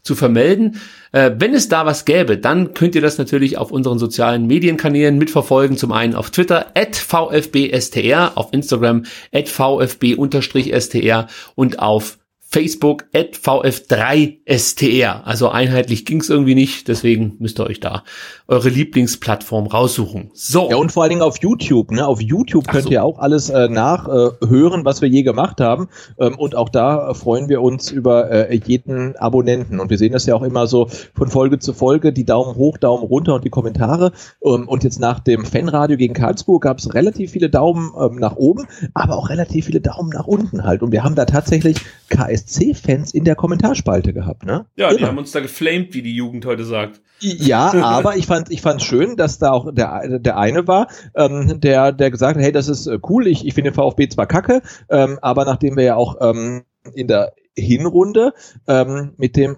[0.02, 0.82] zu vermelden.
[1.12, 5.20] Äh, wenn es da was gäbe, dann könnt ihr das natürlich auf unseren sozialen Medienkanälen
[5.20, 5.78] mitverfolgen.
[5.78, 12.18] Zum einen auf Twitter at VfBSTR, auf Instagram at VfB-STR und auf
[12.52, 15.22] Facebook at VF3STR.
[15.24, 18.04] Also einheitlich ging's irgendwie nicht, deswegen müsst ihr euch da
[18.48, 20.32] eure Lieblingsplattform raussuchen.
[20.34, 20.68] So.
[20.72, 21.92] Ja, und vor allen Dingen auf YouTube.
[21.92, 22.08] Ne?
[22.08, 22.90] Auf YouTube könnt so.
[22.90, 25.90] ihr auch alles äh, nachhören, äh, was wir je gemacht haben.
[26.20, 29.80] Ähm, und auch da freuen wir uns über äh, jeden Abonnenten.
[29.80, 32.80] Und wir sehen das ja auch immer so von Folge zu Folge, die Daumen hoch,
[32.80, 34.12] Daumen runter und die Kommentare.
[34.44, 38.38] Ähm, und jetzt nach dem Fanradio gegen Karlsruhe gab es relativ viele Daumen ähm, nach
[38.38, 38.66] oben,
[38.96, 40.82] aber auch relativ viele Daumen nach unten halt.
[40.82, 41.78] Und wir haben da tatsächlich
[42.10, 44.66] KS KSC-Fans in der Kommentarspalte gehabt, ne?
[44.76, 47.02] Ja, die haben uns da geflamed, wie die Jugend heute sagt.
[47.20, 51.60] Ja, aber ich fand ich fand schön, dass da auch der der eine war, ähm,
[51.60, 54.28] der der gesagt hat, hey, das ist äh, cool, ich ich finde den VfB zwar
[54.28, 56.64] kacke, ähm, aber nachdem wir ja auch ähm,
[56.94, 58.34] in der Hinrunde
[58.68, 59.58] ähm, mit dem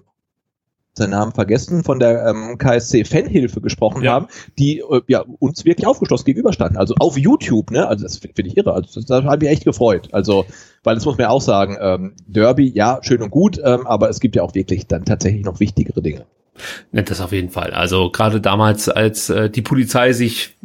[0.94, 4.12] seinen Namen vergessen, von der ähm, KSC Fanhilfe gesprochen ja.
[4.12, 4.26] haben,
[4.58, 6.76] die äh, ja uns wirklich aufgeschlossen gegenüberstanden.
[6.76, 7.86] Also auf YouTube, ne?
[7.86, 8.74] Also das finde ich irre.
[8.74, 10.08] Also das, das hat mich echt gefreut.
[10.12, 10.44] Also,
[10.84, 14.10] weil das muss man ja auch sagen, ähm, Derby, ja, schön und gut, ähm, aber
[14.10, 16.26] es gibt ja auch wirklich dann tatsächlich noch wichtigere Dinge.
[16.92, 17.70] Ja, das auf jeden Fall.
[17.72, 20.56] Also gerade damals, als äh, die Polizei sich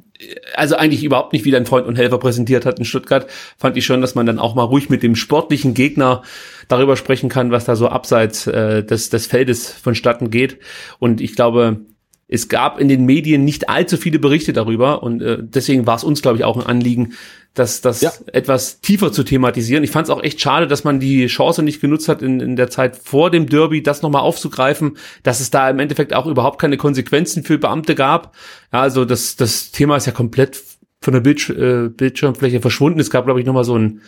[0.56, 3.28] also eigentlich überhaupt nicht wie dein Freund und Helfer präsentiert hat in Stuttgart,
[3.58, 6.24] fand ich schon, dass man dann auch mal ruhig mit dem sportlichen Gegner
[6.68, 10.60] darüber sprechen kann, was da so abseits äh, des, des Feldes vonstatten geht.
[11.00, 11.82] Und ich glaube,
[12.28, 16.04] es gab in den Medien nicht allzu viele Berichte darüber und äh, deswegen war es
[16.04, 17.14] uns, glaube ich, auch ein Anliegen,
[17.58, 18.12] das, das ja.
[18.34, 19.84] etwas tiefer zu thematisieren.
[19.84, 22.56] Ich fand es auch echt schade, dass man die Chance nicht genutzt hat, in, in
[22.56, 26.60] der Zeit vor dem Derby das nochmal aufzugreifen, dass es da im Endeffekt auch überhaupt
[26.60, 28.36] keine Konsequenzen für Beamte gab.
[28.72, 30.62] Ja, also das, das Thema ist ja komplett
[31.02, 33.00] von der Bildsch äh, Bildschirmfläche verschwunden.
[33.00, 34.02] Es gab, glaube ich, nochmal so ein,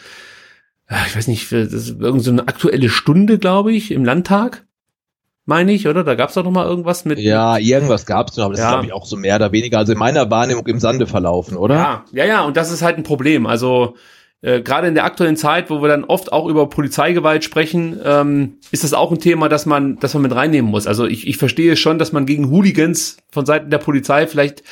[0.88, 4.66] äh, ich weiß nicht, das ist irgend so eine aktuelle Stunde, glaube ich, im Landtag
[5.50, 6.06] meine ich, oder?
[6.06, 7.20] Da gab es doch noch mal irgendwas mit.
[7.20, 8.68] Ja, irgendwas gab es noch, aber das ja.
[8.68, 11.58] ist, glaube ich, auch so mehr oder weniger, also in meiner Wahrnehmung im Sande verlaufen,
[11.58, 11.76] oder?
[11.76, 13.46] Ja, ja, ja, und das ist halt ein Problem.
[13.46, 13.96] Also
[14.42, 18.58] äh, gerade in der aktuellen Zeit, wo wir dann oft auch über Polizeigewalt sprechen, ähm,
[18.72, 20.88] ist das auch ein Thema, das man, das man mit reinnehmen muss.
[20.88, 24.64] Also ich, ich verstehe schon, dass man gegen Hooligans von Seiten der Polizei vielleicht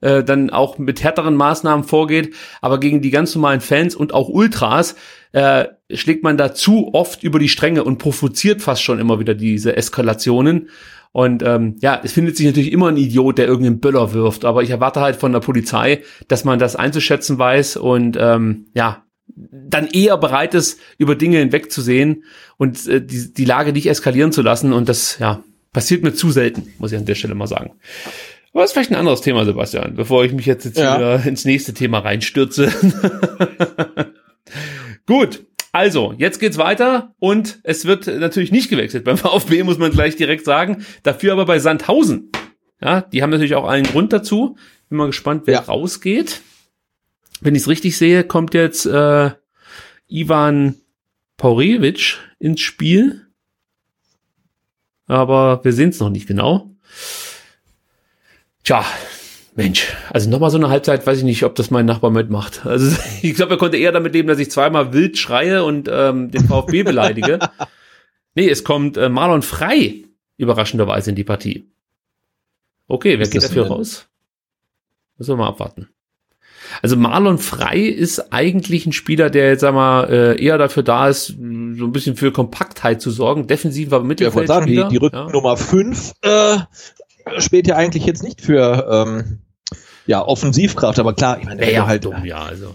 [0.00, 4.28] äh, dann auch mit härteren Maßnahmen vorgeht, aber gegen die ganz normalen Fans und auch
[4.28, 4.96] Ultras
[5.32, 9.34] äh, schlägt man da zu oft über die Stränge und provoziert fast schon immer wieder
[9.34, 10.68] diese Eskalationen.
[11.12, 14.62] Und ähm, ja, es findet sich natürlich immer ein Idiot, der irgendeinen Böller wirft, aber
[14.62, 19.04] ich erwarte halt von der Polizei, dass man das einzuschätzen weiß und ähm, ja,
[19.34, 22.24] dann eher bereit ist, über Dinge hinwegzusehen
[22.56, 24.72] und äh, die, die Lage nicht eskalieren zu lassen.
[24.72, 27.72] Und das, ja, passiert mir zu selten, muss ich an der Stelle mal sagen.
[28.52, 30.96] Aber das ist vielleicht ein anderes Thema, Sebastian, bevor ich mich jetzt, jetzt ja.
[30.96, 32.72] wieder ins nächste Thema reinstürze.
[35.06, 39.04] Gut, also, jetzt geht's weiter und es wird natürlich nicht gewechselt.
[39.04, 40.84] Beim VfB muss man gleich direkt sagen.
[41.04, 42.30] Dafür aber bei Sandhausen.
[42.80, 44.56] Ja, die haben natürlich auch einen Grund dazu.
[44.88, 45.60] Bin mal gespannt, wer ja.
[45.60, 46.40] rausgeht
[47.40, 49.30] wenn ich es richtig sehe, kommt jetzt äh,
[50.08, 50.76] Ivan
[51.36, 53.26] Paurevic ins Spiel.
[55.06, 56.70] Aber wir sehen es noch nicht genau.
[58.64, 58.84] Tja,
[59.56, 62.64] Mensch, also nochmal so eine Halbzeit, weiß ich nicht, ob das mein Nachbar mitmacht.
[62.66, 66.30] Also ich glaube, er konnte eher damit leben, dass ich zweimal wild schreie und ähm,
[66.30, 67.38] den VfB beleidige.
[68.34, 70.04] nee, es kommt äh, Marlon Frei
[70.36, 71.70] überraschenderweise in die Partie.
[72.86, 74.08] Okay, wer geht dafür raus?
[75.18, 75.88] Müssen wir mal abwarten.
[76.82, 81.08] Also Marlon Frei ist eigentlich ein Spieler, der jetzt sag mal äh, eher dafür da
[81.08, 84.82] ist, so ein bisschen für Kompaktheit zu sorgen, defensiver Mittelfeldspieler.
[84.82, 86.54] Ja, die, die Rücknummer 5 ja.
[86.54, 86.58] äh,
[87.38, 89.38] spielt ja eigentlich jetzt nicht für ähm,
[90.06, 92.74] ja, Offensivkraft, aber klar, ich meine, ja, halt dumm, ja, also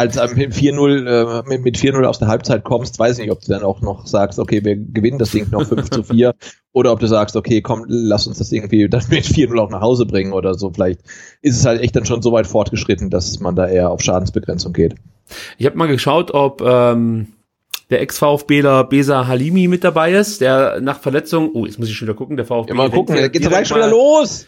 [0.00, 3.32] als du mit 4-0 äh, mit, mit 4-0 aus der Halbzeit kommst, weiß ich nicht,
[3.32, 6.34] ob du dann auch noch sagst, okay, wir gewinnen das Ding noch 5 zu 4
[6.72, 9.82] oder ob du sagst, okay, komm, lass uns das irgendwie dann mit 4-0 auch nach
[9.82, 10.70] Hause bringen oder so.
[10.70, 11.02] Vielleicht
[11.42, 14.72] ist es halt echt dann schon so weit fortgeschritten, dass man da eher auf Schadensbegrenzung
[14.72, 14.94] geht.
[15.58, 17.28] Ich habe mal geschaut, ob ähm,
[17.90, 22.06] der Ex-VfBler Besa Halimi mit dabei ist, der nach Verletzung, oh, jetzt muss ich schon
[22.08, 22.70] wieder gucken, der VfB.
[22.70, 24.46] Ja, mal gucken, jetzt geht's gleich schon wieder los.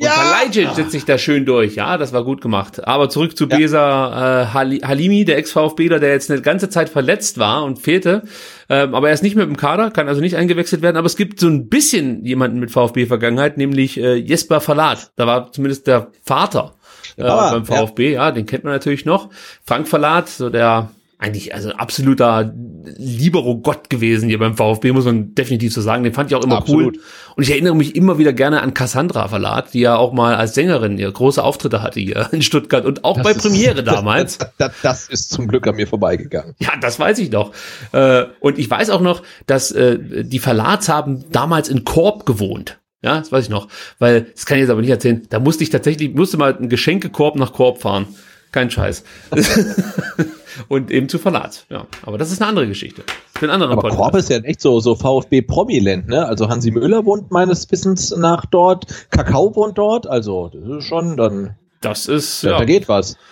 [0.00, 0.12] Und ja.
[0.12, 1.74] Kalajdzic setzt sich da schön durch.
[1.74, 2.86] Ja, das war gut gemacht.
[2.88, 3.56] Aber zurück zu ja.
[3.58, 4.46] Besa äh,
[4.82, 8.22] Halimi, der Ex-VfBler, der jetzt eine ganze Zeit verletzt war und fehlte.
[8.70, 10.96] Ähm, aber er ist nicht mehr im Kader, kann also nicht eingewechselt werden.
[10.96, 15.12] Aber es gibt so ein bisschen jemanden mit VfB-Vergangenheit, nämlich äh, Jesper Verlat.
[15.16, 16.76] Da war zumindest der Vater
[17.18, 18.12] äh, beim VfB.
[18.12, 18.28] Ja.
[18.28, 19.28] ja, den kennt man natürlich noch.
[19.66, 20.88] Frank Verlat, so der
[21.20, 22.52] eigentlich also absoluter
[22.96, 26.02] Libero-Gott gewesen hier beim VfB, muss man definitiv so sagen.
[26.02, 26.96] Den fand ich auch immer Absolut.
[26.96, 27.02] cool.
[27.36, 30.54] Und ich erinnere mich immer wieder gerne an Cassandra Verlat, die ja auch mal als
[30.54, 34.38] Sängerin ihr große Auftritte hatte hier in Stuttgart und auch das bei ist, Premiere damals.
[34.38, 36.54] Das, das, das, ist zum Glück an mir vorbeigegangen.
[36.58, 37.52] Ja, das weiß ich noch.
[37.92, 42.78] Äh, und ich weiß auch noch, dass äh, die Verlats haben damals in Korb gewohnt.
[43.02, 43.68] Ja, das weiß ich noch.
[43.98, 46.70] Weil, das kann ich jetzt aber nicht erzählen, da musste ich tatsächlich, musste mal einen
[46.70, 48.06] Geschenkekorb nach Korb fahren.
[48.52, 49.04] Kein Scheiß.
[50.68, 51.66] und eben zu Verlat.
[51.70, 53.04] Ja, aber das ist eine andere Geschichte.
[53.34, 54.00] Für einen anderen aber Podcast.
[54.00, 56.26] Korb ist ja echt so, so VfB-Prominent, ne?
[56.26, 61.16] Also Hansi Müller wohnt meines Wissens nach dort, Kakao wohnt dort, also das ist schon
[61.16, 61.54] dann.
[61.80, 62.58] Das ist, ja, ja.
[62.58, 63.16] da geht was.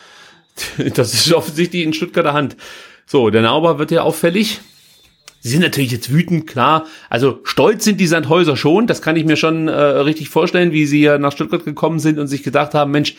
[0.94, 2.56] Das ist offensichtlich in Stuttgarter Hand.
[3.06, 4.60] So, der Nauber wird ja auffällig.
[5.40, 6.86] Sie sind natürlich jetzt wütend, klar.
[7.08, 8.88] Also stolz sind die Sandhäuser schon.
[8.88, 12.18] Das kann ich mir schon äh, richtig vorstellen, wie sie ja nach Stuttgart gekommen sind
[12.18, 13.14] und sich gedacht haben, Mensch,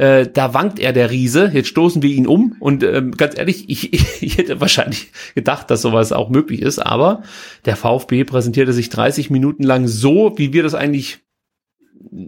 [0.00, 3.68] äh, da wankt er der Riese, jetzt stoßen wir ihn um und ähm, ganz ehrlich,
[3.68, 7.22] ich, ich hätte wahrscheinlich gedacht, dass sowas auch möglich ist, aber
[7.66, 11.18] der VfB präsentierte sich 30 Minuten lang so, wie wir das eigentlich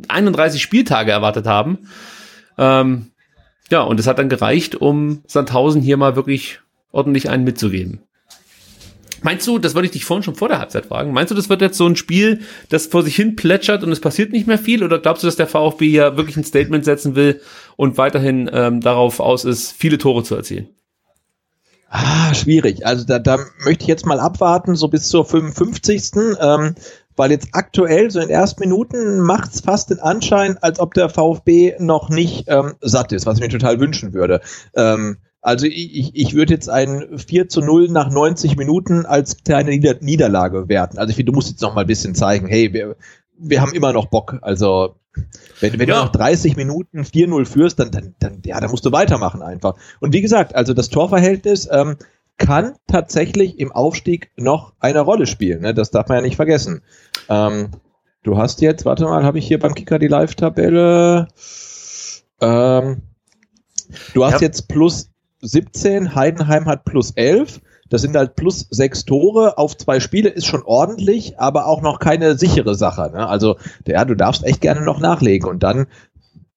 [0.09, 1.89] 31 Spieltage erwartet haben.
[2.59, 3.07] Ähm,
[3.70, 8.03] ja, und es hat dann gereicht, um Sandhausen hier mal wirklich ordentlich einen mitzugeben.
[9.23, 11.49] Meinst du, das wollte ich dich vorhin schon vor der Halbzeit fragen, meinst du, das
[11.49, 14.59] wird jetzt so ein Spiel, das vor sich hin plätschert und es passiert nicht mehr
[14.59, 14.82] viel?
[14.82, 17.40] Oder glaubst du, dass der VfB ja wirklich ein Statement setzen will
[17.77, 20.69] und weiterhin ähm, darauf aus ist, viele Tore zu erzielen?
[21.89, 22.86] Ah, schwierig.
[22.86, 26.12] Also da, da möchte ich jetzt mal abwarten, so bis zur 55.
[26.40, 26.74] Ähm,
[27.16, 30.94] weil jetzt aktuell, so in den ersten Minuten, macht es fast den Anschein, als ob
[30.94, 34.40] der VfB noch nicht ähm, satt ist, was ich mir total wünschen würde.
[34.74, 39.70] Ähm, also ich, ich würde jetzt ein 4 zu 0 nach 90 Minuten als kleine
[39.70, 40.98] Nieder Niederlage werten.
[40.98, 42.97] Also ich finde, du musst jetzt noch mal ein bisschen zeigen, hey, wir,
[43.36, 44.39] wir haben immer noch Bock.
[44.40, 44.94] Also
[45.60, 45.97] wenn, wenn ja.
[45.97, 49.74] du noch 30 Minuten 4-0 führst, dann, dann, dann, ja, dann musst du weitermachen einfach.
[50.01, 51.97] Und wie gesagt, also das Torverhältnis ähm,
[52.39, 55.62] kann tatsächlich im Aufstieg noch eine Rolle spielen.
[55.62, 55.74] Ne?
[55.74, 56.82] Das darf man ja nicht vergessen.
[57.28, 57.70] Ähm,
[58.23, 61.28] du hast jetzt, warte mal, habe ich hier beim Kicker die Live-Tabelle.
[62.40, 63.02] Ähm,
[64.14, 64.47] du hast ja.
[64.47, 65.12] jetzt plus
[65.43, 67.60] 17, Heidenheim hat plus 11.
[67.89, 71.98] Das sind halt plus sechs Tore auf zwei Spiele, ist schon ordentlich, aber auch noch
[71.98, 73.10] keine sichere Sache.
[73.12, 73.28] Ne?
[73.28, 73.56] Also,
[73.86, 75.86] ja, du darfst echt gerne noch nachlegen und dann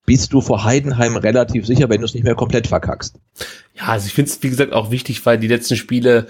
[0.06, 3.20] bist du vor Heidenheim relativ sicher, wenn du es nicht mehr komplett verkackst.
[3.74, 6.28] Ja, also ich finde es, wie gesagt, auch wichtig, weil die letzten Spiele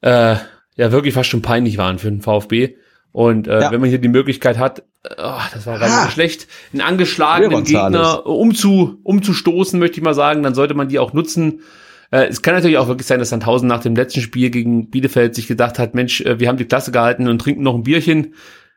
[0.00, 0.36] äh,
[0.76, 2.76] ja wirklich fast schon peinlich waren für den VfB.
[3.12, 3.72] Und äh, ja.
[3.72, 6.10] wenn man hier die Möglichkeit hat, oh, das war ganz ah.
[6.10, 11.12] schlecht, einen angeschlagenen Gegner umzu, umzustoßen, möchte ich mal sagen, dann sollte man die auch
[11.12, 11.62] nutzen.
[12.10, 15.34] Äh, es kann natürlich auch wirklich sein, dass Sandhausen nach dem letzten Spiel gegen Bielefeld
[15.34, 18.34] sich gedacht hat, Mensch, äh, wir haben die Klasse gehalten und trinken noch ein Bierchen.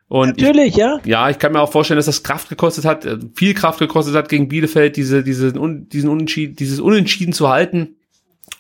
[0.08, 1.00] Und Natürlich, ich, ja.
[1.06, 4.16] Ja, ich kann mir auch vorstellen, dass das Kraft gekostet hat, äh, viel Kraft gekostet
[4.16, 7.98] hat gegen Bielefeld, diese, diese, diesen Unentschieden, dieses Unentschieden zu halten.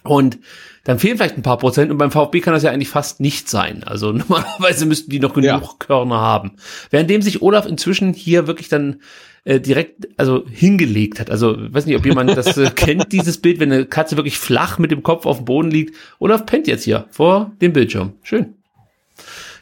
[0.04, 0.40] Und
[0.84, 3.49] dann fehlen vielleicht ein paar Prozent und beim VfB kann das ja eigentlich fast nicht
[3.49, 3.84] sein.
[3.84, 5.69] Also normalerweise müssten die noch genug ja.
[5.80, 6.53] Körner haben.
[6.89, 9.01] Währenddem sich Olaf inzwischen hier wirklich dann
[9.45, 11.30] äh, direkt also hingelegt hat.
[11.30, 14.77] Also weiß nicht, ob jemand das äh, kennt, dieses Bild, wenn eine Katze wirklich flach
[14.77, 15.95] mit dem Kopf auf dem Boden liegt.
[16.19, 18.14] Olaf pennt jetzt hier vor dem Bildschirm.
[18.22, 18.55] Schön.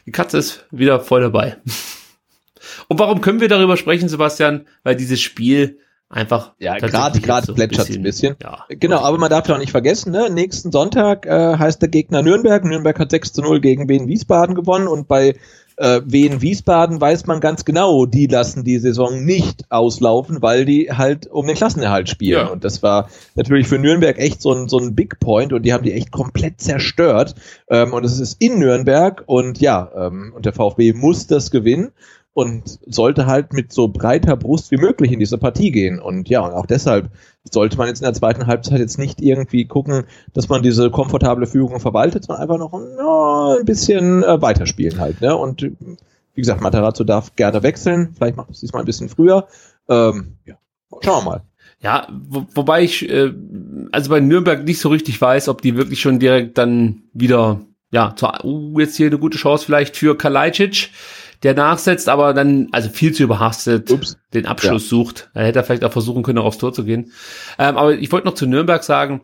[0.06, 1.56] Die Katze ist wieder voll dabei.
[2.88, 4.66] Und warum können wir darüber sprechen, Sebastian?
[4.82, 5.78] Weil dieses Spiel
[6.12, 8.36] einfach ja gerade gerade so plätschert ein bisschen.
[8.42, 10.30] Ja, genau, aber man darf ja auch nicht vergessen, ne?
[10.30, 12.64] nächsten Sonntag äh, heißt der Gegner Nürnberg.
[12.64, 15.34] Nürnberg hat 6 zu 0 gegen Wien Wiesbaden gewonnen und bei
[15.76, 20.92] äh, Wien Wiesbaden weiß man ganz genau, die lassen die Saison nicht auslaufen, weil die
[20.92, 22.46] halt um den Klassenerhalt spielen.
[22.46, 22.52] Ja.
[22.52, 25.72] Und das war natürlich für Nürnberg echt so ein, so ein Big Point und die
[25.72, 27.34] haben die echt komplett zerstört.
[27.68, 31.92] Ähm, und es ist in Nürnberg und ja, ähm, und der VfB muss das gewinnen
[32.34, 36.00] und sollte halt mit so breiter Brust wie möglich in diese Partie gehen.
[36.00, 37.10] Und ja, und auch deshalb
[37.44, 41.46] sollte man jetzt in der zweiten Halbzeit jetzt nicht irgendwie gucken, dass man diese komfortable
[41.46, 45.20] Führung verwaltet, sondern einfach noch no, ein bisschen äh, weiterspielen halt.
[45.20, 45.36] Ne?
[45.36, 49.46] Und wie gesagt, Matarazzo darf gerne wechseln, vielleicht macht es diesmal ein bisschen früher.
[49.88, 50.54] Ähm, ja,
[51.02, 51.42] schauen wir mal.
[51.80, 53.32] Ja, wo, wobei ich äh,
[53.90, 57.60] also bei Nürnberg nicht so richtig weiß, ob die wirklich schon direkt dann wieder,
[57.90, 60.90] ja, zur, uh, jetzt hier eine gute Chance vielleicht für Kalajdzic
[61.42, 64.16] der nachsetzt, aber dann also viel zu überhastet Ups.
[64.32, 64.88] den Abschluss ja.
[64.88, 65.30] sucht.
[65.34, 67.12] Er hätte vielleicht auch versuchen können, auch aufs Tor zu gehen.
[67.58, 69.22] Ähm, aber ich wollte noch zu Nürnberg sagen,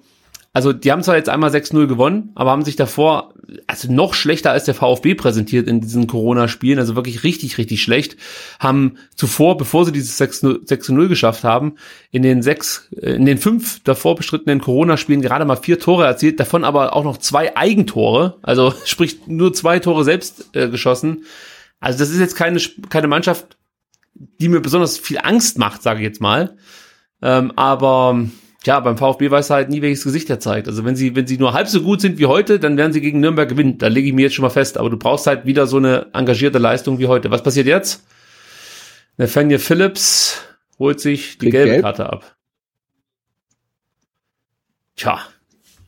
[0.52, 3.34] also die haben zwar jetzt einmal 6-0 gewonnen, aber haben sich davor
[3.66, 8.16] also noch schlechter als der VfB präsentiert in diesen Corona-Spielen, also wirklich richtig, richtig schlecht,
[8.58, 11.76] haben zuvor, bevor sie dieses 6-0 geschafft haben,
[12.10, 16.40] in den sechs, äh, in den fünf davor bestrittenen Corona-Spielen gerade mal vier Tore erzielt,
[16.40, 21.24] davon aber auch noch zwei Eigentore, also sprich nur zwei Tore selbst äh, geschossen.
[21.80, 23.56] Also das ist jetzt keine, keine Mannschaft,
[24.14, 26.56] die mir besonders viel Angst macht, sage ich jetzt mal.
[27.22, 28.28] Ähm, aber
[28.64, 30.66] ja, beim VfB weiß er halt nie, welches Gesicht er zeigt.
[30.66, 33.00] Also wenn sie, wenn sie nur halb so gut sind wie heute, dann werden sie
[33.00, 33.78] gegen Nürnberg gewinnen.
[33.78, 34.76] Da lege ich mir jetzt schon mal fest.
[34.78, 37.30] Aber du brauchst halt wieder so eine engagierte Leistung wie heute.
[37.30, 38.04] Was passiert jetzt?
[39.16, 40.42] Nathaniel Phillips
[40.78, 41.82] holt sich die gelbe gelb.
[41.82, 42.36] Karte ab.
[44.96, 45.20] Tja,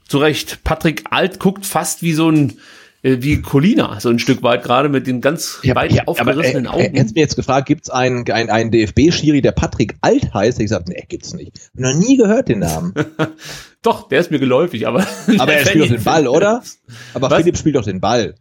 [0.06, 0.62] zu Recht.
[0.62, 2.58] Patrick Alt guckt fast wie so ein
[3.02, 6.80] wie Colina, so ein Stück weit gerade mit den ganz ja, weit ja, aufgerissenen aber,
[6.80, 6.96] äh, Augen.
[6.96, 10.60] Hättest mir jetzt gefragt, gibt's einen, einen, einen DFB-Schiri, der Patrick Alt heißt?
[10.60, 11.52] Ich gesagt, nee, gibt's nicht.
[11.74, 12.92] Hab noch nie gehört den Namen.
[13.82, 15.06] doch, der ist mir geläufig, aber.
[15.38, 16.62] Aber er spielt doch den Ball, oder?
[17.14, 17.38] Aber Was?
[17.38, 18.34] Philipp spielt doch den Ball.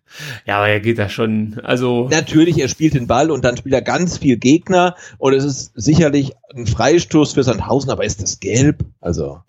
[0.46, 2.10] Ja, aber er geht da schon, also.
[2.10, 5.72] Natürlich, er spielt den Ball und dann spielt er ganz viel Gegner und es ist
[5.76, 8.84] sicherlich ein Freistoß für Sandhausen, aber ist das gelb?
[9.00, 9.40] Also.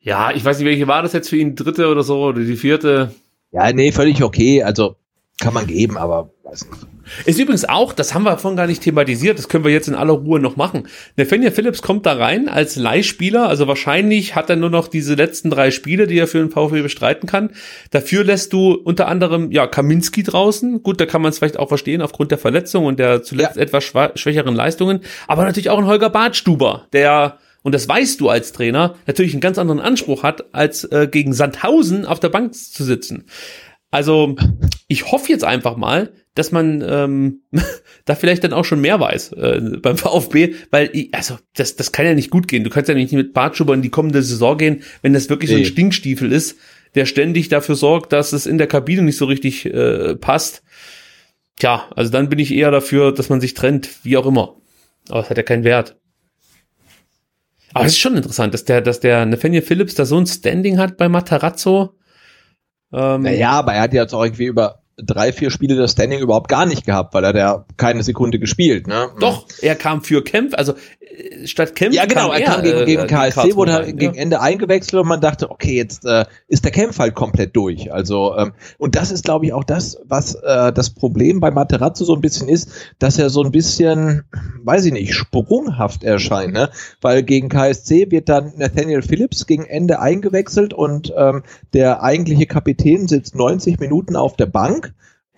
[0.00, 2.56] Ja, ich weiß nicht, welche war das jetzt für ihn, dritte oder so, oder die
[2.56, 3.12] vierte?
[3.50, 4.62] Ja, nee, völlig okay.
[4.62, 4.96] Also
[5.40, 6.86] kann man geben, aber weiß nicht.
[7.24, 9.94] Ist übrigens auch, das haben wir vorhin gar nicht thematisiert, das können wir jetzt in
[9.94, 10.88] aller Ruhe noch machen.
[11.16, 15.50] Nathaniel Phillips kommt da rein als Leihspieler, also wahrscheinlich hat er nur noch diese letzten
[15.50, 17.50] drei Spiele, die er für den VfB bestreiten kann.
[17.90, 20.82] Dafür lässt du unter anderem, ja, Kaminski draußen.
[20.82, 23.62] Gut, da kann man es vielleicht auch verstehen aufgrund der Verletzung und der zuletzt ja.
[23.62, 25.00] etwas schwächeren Leistungen.
[25.26, 27.38] Aber natürlich auch ein Holger Bartstuber, der
[27.68, 31.34] und das weißt du als Trainer, natürlich einen ganz anderen Anspruch hat, als äh, gegen
[31.34, 33.26] Sandhausen auf der Bank zu sitzen.
[33.90, 34.36] Also
[34.86, 37.42] ich hoffe jetzt einfach mal, dass man ähm,
[38.06, 41.92] da vielleicht dann auch schon mehr weiß äh, beim VfB, weil ich, also das, das
[41.92, 42.64] kann ja nicht gut gehen.
[42.64, 45.56] Du kannst ja nicht mit Bartschuber in die kommende Saison gehen, wenn das wirklich nee.
[45.56, 46.56] so ein Stinkstiefel ist,
[46.94, 50.62] der ständig dafür sorgt, dass es in der Kabine nicht so richtig äh, passt.
[51.58, 54.56] Tja, also dann bin ich eher dafür, dass man sich trennt, wie auch immer.
[55.10, 55.96] Aber es hat ja keinen Wert.
[57.74, 60.78] Aber es ist schon interessant, dass der, dass der Nathaniel Phillips da so ein Standing
[60.78, 61.94] hat bei Matarazzo.
[62.92, 66.20] Ähm, naja, aber er hat ja jetzt auch irgendwie über drei, vier Spiele das Standing
[66.20, 69.08] überhaupt gar nicht gehabt, weil er da keine Sekunde gespielt, ne?
[69.20, 71.94] Doch, er kam für Kempf, also äh, statt Kempf.
[71.94, 74.22] Ja, genau, kam er, kam gegen, gegen äh, KSC, wurde er gegen ja.
[74.22, 77.92] Ende eingewechselt und man dachte, okay, jetzt äh, ist der Kempf halt komplett durch.
[77.92, 82.04] Also, ähm, und das ist, glaube ich, auch das, was äh, das Problem bei Materazzo
[82.04, 84.24] so ein bisschen ist, dass er so ein bisschen,
[84.64, 86.70] weiß ich nicht, sprunghaft erscheint, ne?
[87.00, 93.06] Weil gegen KSC wird dann Nathaniel Phillips gegen Ende eingewechselt und ähm, der eigentliche Kapitän
[93.06, 94.87] sitzt 90 Minuten auf der Bank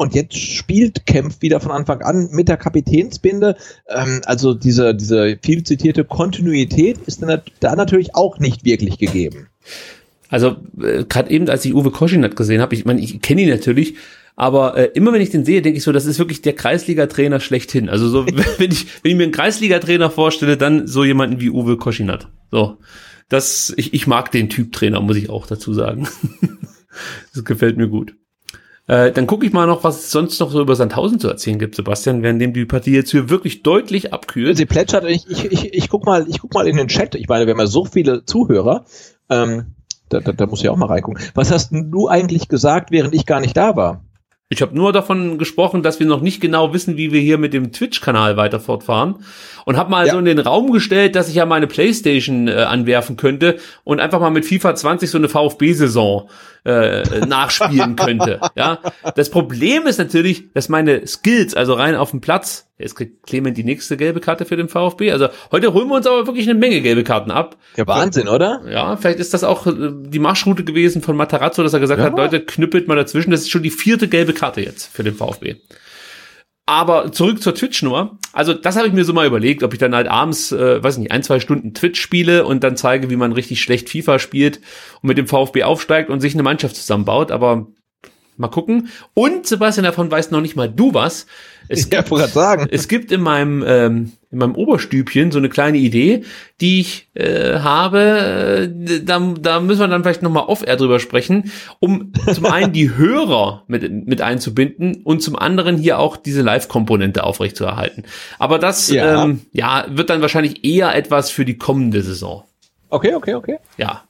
[0.01, 3.57] und jetzt spielt Kempf wieder von Anfang an mit der Kapitänsbinde.
[3.87, 7.23] Ähm, also diese, diese viel zitierte Kontinuität ist
[7.61, 9.49] da natürlich auch nicht wirklich gegeben.
[10.31, 13.51] Also äh, gerade eben, als ich Uwe Koschinat gesehen habe, ich meine, ich kenne ihn
[13.51, 13.97] natürlich,
[14.37, 17.41] aber äh, immer wenn ich den sehe, denke ich so, das ist wirklich der Kreisliga-Trainer
[17.41, 17.91] schlechthin.
[17.91, 18.27] Also so,
[18.59, 22.29] wenn ich, wenn ich mir einen Kreisliga-Trainer vorstelle, dann so jemanden wie Uwe Koschinat.
[22.51, 22.79] So,
[23.29, 26.09] das, ich, ich mag den Typ Trainer, muss ich auch dazu sagen.
[27.35, 28.15] das gefällt mir gut.
[28.91, 31.61] Äh, dann gucke ich mal noch, was es sonst noch so über Sandhausen zu erzählen
[31.61, 34.57] gibt, Sebastian, währenddem die Partie jetzt hier wirklich deutlich abkühlt.
[34.57, 37.15] Sie plätschert, ich, ich, ich, ich guck mal, ich guck mal in den Chat.
[37.15, 38.85] Ich meine, wir haben ja so viele Zuhörer.
[39.29, 39.77] Ähm,
[40.09, 41.23] da, da, da muss ich auch mal reingucken.
[41.35, 44.03] Was hast du eigentlich gesagt, während ich gar nicht da war?
[44.53, 47.55] Ich habe nur davon gesprochen, dass wir noch nicht genau wissen, wie wir hier mit
[47.55, 49.25] dem Twitch-Kanal weiter fortfahren.
[49.65, 50.13] Und habe mal ja.
[50.13, 54.19] so in den Raum gestellt, dass ich ja meine Playstation äh, anwerfen könnte und einfach
[54.19, 56.29] mal mit FIFA 20 so eine VfB-Saison
[56.65, 58.41] äh, nachspielen könnte.
[58.57, 58.81] Ja,
[59.15, 63.57] das Problem ist natürlich, dass meine Skills, also rein auf dem Platz, jetzt kriegt Clement
[63.57, 65.13] die nächste gelbe Karte für den VfB.
[65.13, 67.57] Also heute holen wir uns aber wirklich eine Menge gelbe Karten ab.
[67.77, 68.63] Ja, Wahnsinn, oder?
[68.69, 72.07] Ja, vielleicht ist das auch äh, die Marschroute gewesen von Matarazzo, dass er gesagt ja.
[72.07, 73.31] hat, Leute, knüppelt mal dazwischen.
[73.31, 75.57] Das ist schon die vierte gelbe Karte jetzt für den VfB.
[76.71, 78.19] Aber zurück zur Twitch-Nummer.
[78.33, 80.99] Also das habe ich mir so mal überlegt, ob ich dann halt abends, äh, weiß
[80.99, 84.59] nicht, ein, zwei Stunden Twitch spiele und dann zeige, wie man richtig schlecht FIFA spielt
[85.03, 87.33] und mit dem VfB aufsteigt und sich eine Mannschaft zusammenbaut.
[87.33, 87.67] Aber
[88.41, 88.89] mal gucken.
[89.15, 91.27] Und Sebastian, davon weißt noch nicht mal du was.
[91.69, 92.67] Es ja, gibt, sagen.
[92.71, 96.25] Es gibt in meinem, ähm, in meinem Oberstübchen so eine kleine Idee,
[96.61, 98.71] die ich äh, habe.
[98.73, 102.91] Äh, da, da müssen wir dann vielleicht nochmal off-air drüber sprechen, um zum einen die
[102.97, 108.05] Hörer mit, mit einzubinden und zum anderen hier auch diese Live-Komponente aufrechtzuerhalten.
[108.39, 109.25] Aber das ja.
[109.25, 112.45] Ähm, ja, wird dann wahrscheinlich eher etwas für die kommende Saison.
[112.89, 113.59] Okay, okay, okay.
[113.77, 114.03] Ja,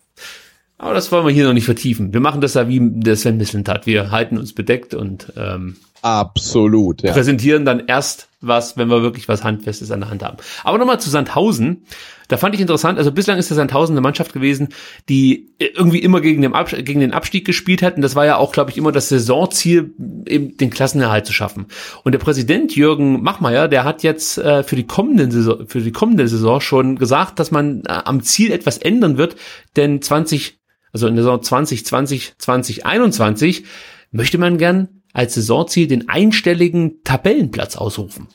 [0.80, 2.12] aber das wollen wir hier noch nicht vertiefen.
[2.14, 3.86] Wir machen das ja wie der Sven Mislintat.
[3.86, 7.12] Wir halten uns bedeckt und ähm, Absolut, ja.
[7.12, 10.38] präsentieren dann erst was, wenn wir wirklich was Handfestes an der Hand haben.
[10.64, 11.84] Aber nochmal zu Sandhausen.
[12.28, 14.68] Da fand ich interessant, also bislang ist der Sandhausen eine Mannschaft gewesen,
[15.08, 17.96] die irgendwie immer gegen den, Abstieg, gegen den Abstieg gespielt hat.
[17.96, 19.92] Und das war ja auch, glaube ich, immer das Saisonziel,
[20.26, 21.66] eben den Klassenerhalt zu schaffen.
[22.04, 25.92] Und der Präsident Jürgen Machmeier, der hat jetzt äh, für, die kommende Saison, für die
[25.92, 29.36] kommende Saison schon gesagt, dass man äh, am Ziel etwas ändern wird.
[29.76, 30.60] Denn 20
[30.92, 33.64] also in der Saison 2020, 2021,
[34.10, 38.28] möchte man gern als Saisonziel den einstelligen Tabellenplatz ausrufen.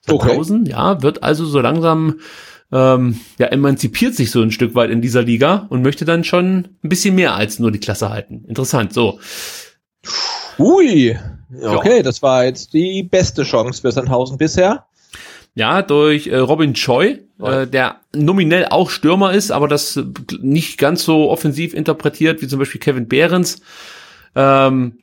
[0.00, 0.70] Sandhausen, okay.
[0.70, 2.20] ja, wird also so langsam
[2.70, 6.68] ähm, ja, emanzipiert sich so ein Stück weit in dieser Liga und möchte dann schon
[6.82, 8.44] ein bisschen mehr als nur die Klasse halten.
[8.46, 9.20] Interessant, so.
[10.58, 11.18] Ui,
[11.62, 12.02] okay, ja.
[12.02, 14.86] das war jetzt die beste Chance für Sandhausen bisher.
[15.54, 20.00] Ja, durch äh, Robin Choi, äh, der nominell auch Stürmer ist, aber das
[20.40, 23.60] nicht ganz so offensiv interpretiert wie zum Beispiel Kevin Behrens.
[24.34, 24.98] Ähm,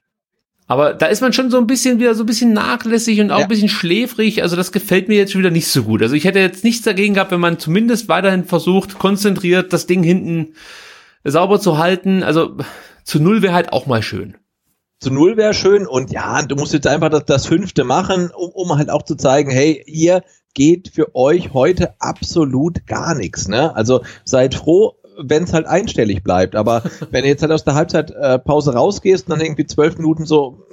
[0.68, 3.40] aber da ist man schon so ein bisschen wieder so ein bisschen nachlässig und auch
[3.40, 3.46] ja.
[3.46, 4.42] ein bisschen schläfrig.
[4.42, 6.02] Also das gefällt mir jetzt schon wieder nicht so gut.
[6.02, 10.02] Also ich hätte jetzt nichts dagegen gehabt, wenn man zumindest weiterhin versucht, konzentriert das Ding
[10.02, 10.54] hinten
[11.24, 12.24] sauber zu halten.
[12.24, 12.58] Also
[13.04, 14.38] zu null wäre halt auch mal schön
[15.06, 18.49] zu null wäre schön und ja, du musst jetzt einfach das, das fünfte machen, um,
[18.49, 20.23] um halt auch zu zeigen, hey, ihr
[20.56, 23.48] geht für euch heute absolut gar nichts.
[23.48, 23.76] Ne?
[23.76, 26.56] Also seid froh, wenn es halt einstellig bleibt.
[26.56, 30.26] Aber wenn du jetzt halt aus der Halbzeitpause äh, rausgehst und dann irgendwie zwölf Minuten
[30.26, 30.65] so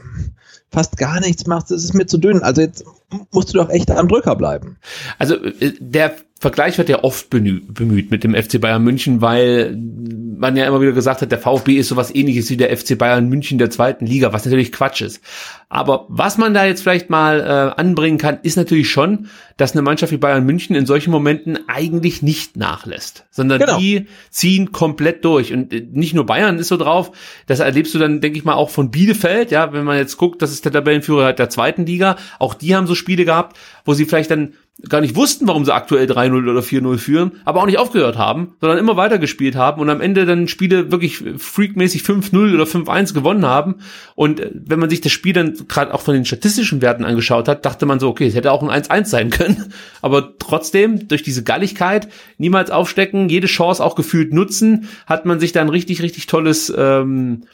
[0.70, 2.42] fast gar nichts machst, das ist mir zu dünn.
[2.42, 2.86] Also jetzt
[3.30, 4.78] musst du doch echt am Drücker bleiben.
[5.18, 10.56] Also äh, der Vergleich wird ja oft bemüht mit dem FC Bayern München, weil man
[10.56, 13.58] ja immer wieder gesagt hat, der VfB ist sowas ähnliches wie der FC Bayern München
[13.58, 15.20] der zweiten Liga, was natürlich Quatsch ist.
[15.68, 19.82] Aber was man da jetzt vielleicht mal äh, anbringen kann, ist natürlich schon, dass eine
[19.82, 23.78] Mannschaft wie Bayern München in solchen Momenten eigentlich nicht nachlässt, sondern genau.
[23.78, 25.52] die ziehen komplett durch.
[25.52, 27.12] Und äh, nicht nur Bayern ist so drauf,
[27.46, 30.42] das erlebst du dann, denke ich mal, auch von Bielefeld, ja, wenn man jetzt guckt,
[30.42, 34.06] das ist der Tabellenführer der zweiten Liga, auch die haben so Spiele gehabt, wo sie
[34.06, 34.54] vielleicht dann
[34.88, 38.56] gar nicht wussten, warum sie aktuell 3-0 oder 4-0 führen, aber auch nicht aufgehört haben,
[38.60, 43.12] sondern immer weiter gespielt haben und am Ende dann Spiele wirklich freakmäßig 5-0 oder 5-1
[43.14, 43.76] gewonnen haben.
[44.14, 47.48] Und äh, wenn man sich das Spiel dann gerade auch von den statistischen Werten angeschaut
[47.48, 49.72] hat, dachte man so, okay, es hätte auch ein 1-1 sein können.
[50.02, 52.08] Aber trotzdem, durch diese Galligkeit,
[52.38, 57.44] niemals aufstecken, jede Chance auch gefühlt nutzen, hat man sich dann richtig, richtig tolles ähm,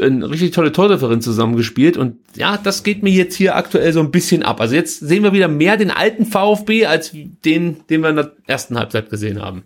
[0.00, 4.10] eine richtig tolle Tordifferenz zusammengespielt und ja, das geht mir jetzt hier aktuell so ein
[4.10, 4.60] bisschen ab.
[4.60, 8.32] Also jetzt sehen wir wieder mehr den alten VfB als den, den wir in der
[8.46, 9.64] ersten Halbzeit gesehen haben.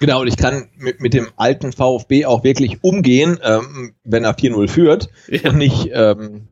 [0.00, 4.36] Genau, und ich kann mit, mit dem alten VfB auch wirklich umgehen, ähm, wenn er
[4.36, 5.50] 4-0 führt ja.
[5.50, 6.48] und nicht ähm,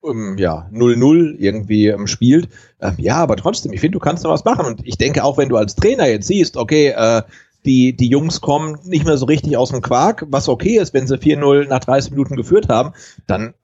[0.00, 2.48] um, ja 0-0 irgendwie ähm, spielt.
[2.80, 4.64] Ähm, ja, aber trotzdem, ich finde, du kannst noch was machen.
[4.64, 7.22] Und ich denke auch, wenn du als Trainer jetzt siehst, okay, äh,
[7.64, 11.06] die, die Jungs kommen nicht mehr so richtig aus dem Quark, was okay ist, wenn
[11.06, 12.92] sie 4-0 nach 30 Minuten geführt haben,
[13.26, 13.54] dann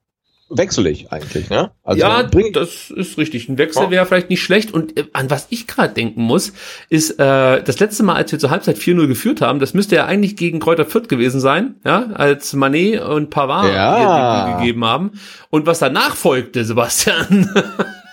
[0.49, 1.71] wechselig eigentlich, ne?
[1.83, 3.49] Also ja, das ist richtig.
[3.49, 4.73] Ein Wechsel wäre vielleicht nicht schlecht.
[4.73, 6.53] Und äh, an was ich gerade denken muss,
[6.89, 10.05] ist äh, das letzte Mal, als wir zur Halbzeit 4-0 geführt haben, das müsste ja
[10.05, 14.57] eigentlich gegen Kräuter Fürth gewesen sein, ja, als Manet und Pavard ja.
[14.59, 15.11] gegeben haben.
[15.49, 17.49] Und was danach folgte, Sebastian,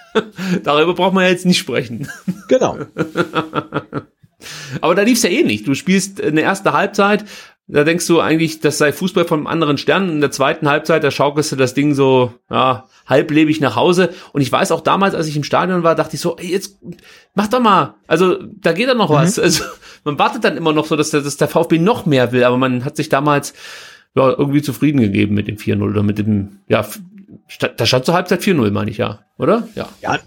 [0.62, 2.08] darüber braucht man ja jetzt nicht sprechen.
[2.48, 2.78] Genau.
[4.80, 5.66] Aber da lief's ja eh nicht.
[5.66, 7.24] Du spielst eine erste Halbzeit,
[7.68, 10.10] da denkst du eigentlich, das sei Fußball von einem anderen Stern.
[10.10, 14.10] In der zweiten Halbzeit, da schaukelst du das Ding so, ja, halblebig nach Hause.
[14.32, 16.78] Und ich weiß auch damals, als ich im Stadion war, dachte ich so, ey, jetzt
[17.34, 17.94] mach doch mal.
[18.06, 19.14] Also, da geht doch noch mhm.
[19.14, 19.38] was.
[19.42, 19.64] Also,
[20.04, 22.44] man wartet dann immer noch so, dass der, dass der VfB noch mehr will.
[22.44, 23.54] Aber man hat sich damals,
[24.14, 26.84] ja, irgendwie zufrieden gegeben mit dem 4-0 oder mit dem, ja,
[27.76, 29.68] da stand zur Halbzeit 4-0, meine ich ja, oder?
[29.74, 29.88] Ja.
[30.02, 30.18] Ja,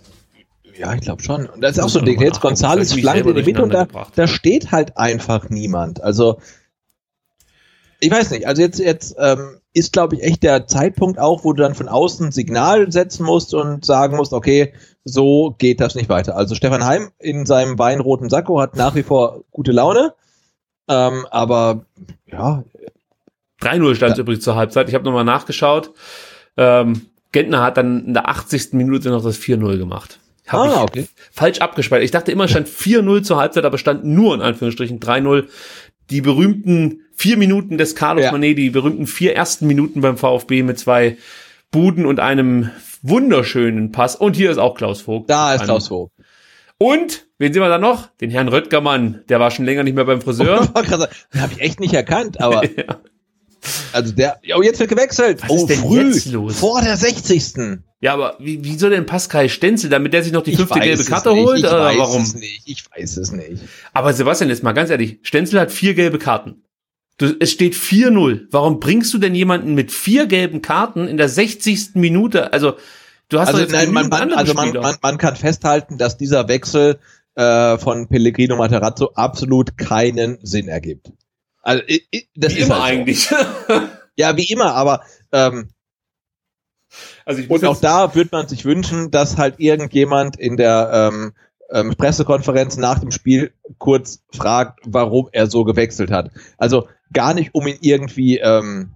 [0.77, 1.47] ja, ich glaube schon.
[1.47, 2.21] Und das ist auch so ein Ding.
[2.21, 6.03] Jetzt Gonzales flankt in die Mitte und da, da steht halt einfach niemand.
[6.03, 6.39] Also,
[7.99, 11.53] ich weiß nicht, also jetzt, jetzt ähm, ist, glaube ich, echt der Zeitpunkt auch, wo
[11.53, 14.73] du dann von außen ein Signal setzen musst und sagen musst, okay,
[15.03, 16.35] so geht das nicht weiter.
[16.35, 20.13] Also Stefan Heim in seinem weinroten Sakko hat nach wie vor gute Laune,
[20.87, 21.85] ähm, aber
[22.25, 22.63] ja.
[23.61, 24.21] 3-0 stand ja.
[24.21, 24.89] übrigens zur Halbzeit.
[24.89, 25.91] Ich habe nochmal nachgeschaut.
[26.57, 28.73] Ähm, Gentner hat dann in der 80.
[28.73, 30.19] Minute noch das 4-0 gemacht.
[30.47, 31.07] Hab ah, okay.
[31.31, 32.05] Falsch abgespeichert.
[32.05, 35.47] Ich dachte immer, stand 4-0 zur Halbzeit, aber stand nur in Anführungsstrichen 3-0
[36.09, 38.31] die berühmten vier Minuten des Carlos ja.
[38.31, 41.17] Manet, die berühmten vier ersten Minuten beim VfB mit zwei
[41.71, 42.69] Buden und einem
[43.01, 44.15] wunderschönen Pass.
[44.15, 45.29] Und hier ist auch Klaus Vogt.
[45.29, 46.13] Da ist Klaus Vogt.
[46.77, 48.07] Und, wen sehen wir da noch?
[48.17, 50.67] Den Herrn Röttgermann, der war schon länger nicht mehr beim Friseur.
[51.33, 52.99] den habe ich echt nicht erkannt, aber ja.
[53.93, 55.41] Also der, oh, jetzt wird gewechselt.
[55.41, 56.59] Was oh, ist denn früh, jetzt los?
[56.59, 57.79] Vor der 60.
[58.01, 61.03] Ja, aber wie, wie soll denn Pascal Stenzel, damit der sich noch die fünfte gelbe
[61.05, 61.59] Karte holt?
[61.59, 62.21] Ich weiß warum?
[62.21, 62.61] es nicht.
[62.65, 63.63] Ich weiß es nicht.
[63.93, 66.63] Aber Sebastian, jetzt mal ganz ehrlich, Stenzel hat vier gelbe Karten.
[67.17, 68.47] Du, es steht 4-0.
[68.51, 71.95] Warum bringst du denn jemanden mit vier gelben Karten in der 60.
[71.95, 72.51] Minute?
[72.51, 72.73] Also,
[73.29, 76.17] du hast also, doch jetzt nein, man, man, also man, man, man kann festhalten, dass
[76.17, 76.99] dieser Wechsel
[77.35, 81.11] äh, von Pellegrino Materazzo absolut keinen Sinn ergibt.
[81.65, 81.83] Also,
[82.35, 83.33] das wie ist immer halt eigentlich.
[84.15, 85.01] ja, wie immer, aber
[85.31, 85.69] ähm,
[87.25, 91.33] also ich und auch da würde man sich wünschen, dass halt irgendjemand in der ähm,
[91.71, 96.29] ähm, Pressekonferenz nach dem Spiel kurz fragt, warum er so gewechselt hat.
[96.59, 98.93] Also gar nicht, um ihn irgendwie ähm,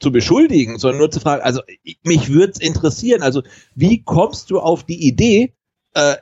[0.00, 1.60] zu beschuldigen, sondern nur zu fragen, also
[2.02, 3.42] mich würde es interessieren, also
[3.74, 5.52] wie kommst du auf die Idee,
[5.92, 6.16] äh,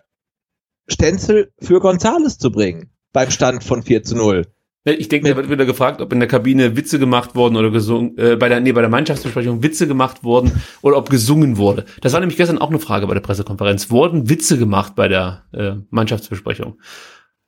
[0.88, 4.46] Stenzel für Gonzales zu bringen beim Stand von 4 zu 0?
[4.84, 8.18] Ich denke, da wird wieder gefragt, ob in der Kabine Witze gemacht wurden oder gesungen,
[8.18, 11.84] äh, bei der, nee, bei der Mannschaftsbesprechung Witze gemacht wurden oder ob gesungen wurde.
[12.00, 13.90] Das war nämlich gestern auch eine Frage bei der Pressekonferenz.
[13.90, 16.80] Wurden Witze gemacht bei der äh, Mannschaftsbesprechung?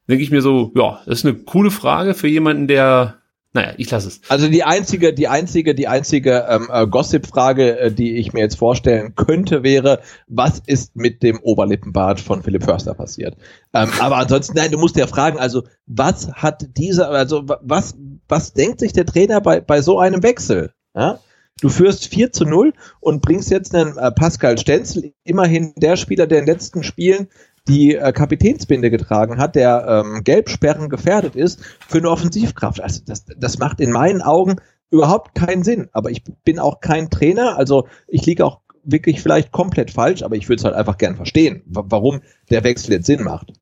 [0.09, 3.19] Denke ich mir so, ja, das ist eine coole Frage für jemanden, der
[3.55, 4.21] naja, ich lasse es.
[4.29, 8.59] Also die einzige, die einzige, die einzige ähm, äh, Gossip-Frage, äh, die ich mir jetzt
[8.59, 13.37] vorstellen könnte, wäre, was ist mit dem Oberlippenbart von Philipp Förster passiert?
[13.73, 17.95] Ähm, aber ansonsten, nein, du musst ja fragen, also was hat dieser, also was,
[18.27, 20.73] was denkt sich der Trainer bei, bei so einem Wechsel?
[20.97, 21.21] Ja?
[21.61, 26.27] Du führst 4 zu 0 und bringst jetzt einen äh, Pascal Stenzel, immerhin der Spieler,
[26.27, 27.29] der in den letzten Spielen
[27.69, 32.81] die äh, Kapitänsbinde getragen hat, der ähm, Gelbsperren gefährdet ist, für eine Offensivkraft.
[32.81, 34.57] Also das, das macht in meinen Augen
[34.91, 35.89] überhaupt keinen Sinn.
[35.93, 40.37] Aber ich bin auch kein Trainer, also ich liege auch wirklich vielleicht komplett falsch, aber
[40.37, 42.21] ich würde es halt einfach gern verstehen, warum
[42.51, 43.53] der Wechsel jetzt Sinn macht.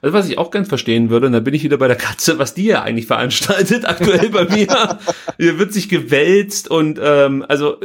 [0.00, 2.38] Also was ich auch gern verstehen würde, und da bin ich wieder bei der Katze,
[2.38, 4.98] was die ja eigentlich veranstaltet, aktuell bei mir.
[5.38, 7.76] Hier wird sich gewälzt und ähm, also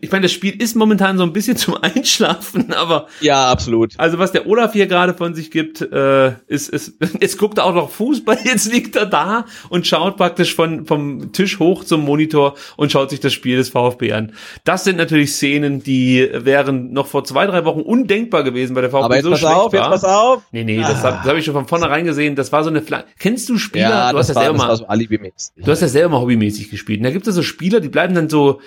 [0.00, 3.98] ich meine, das Spiel ist momentan so ein bisschen zum Einschlafen, aber ja, absolut.
[3.98, 7.64] Also was der Olaf hier gerade von sich gibt, äh, ist, ist jetzt guckt er
[7.64, 12.04] auch noch Fußball, jetzt liegt er da und schaut praktisch von vom Tisch hoch zum
[12.04, 14.34] Monitor und schaut sich das Spiel des VfB an.
[14.62, 18.90] Das sind natürlich Szenen, die wären noch vor zwei drei Wochen undenkbar gewesen bei der
[18.90, 19.04] VfB.
[19.04, 20.42] Aber jetzt so pass auf, jetzt pass auf.
[20.52, 21.10] Nee, nee, das, ah.
[21.10, 22.36] das habe ich schon von vornherein gesehen.
[22.36, 23.90] Das war so eine Fla Kennst du Spieler?
[23.90, 24.88] Ja, du hast das, war, selber das mal.
[24.88, 27.00] War so du hast ja selber mal hobbymäßig gespielt.
[27.00, 28.60] Und da gibt es so Spieler, die bleiben dann so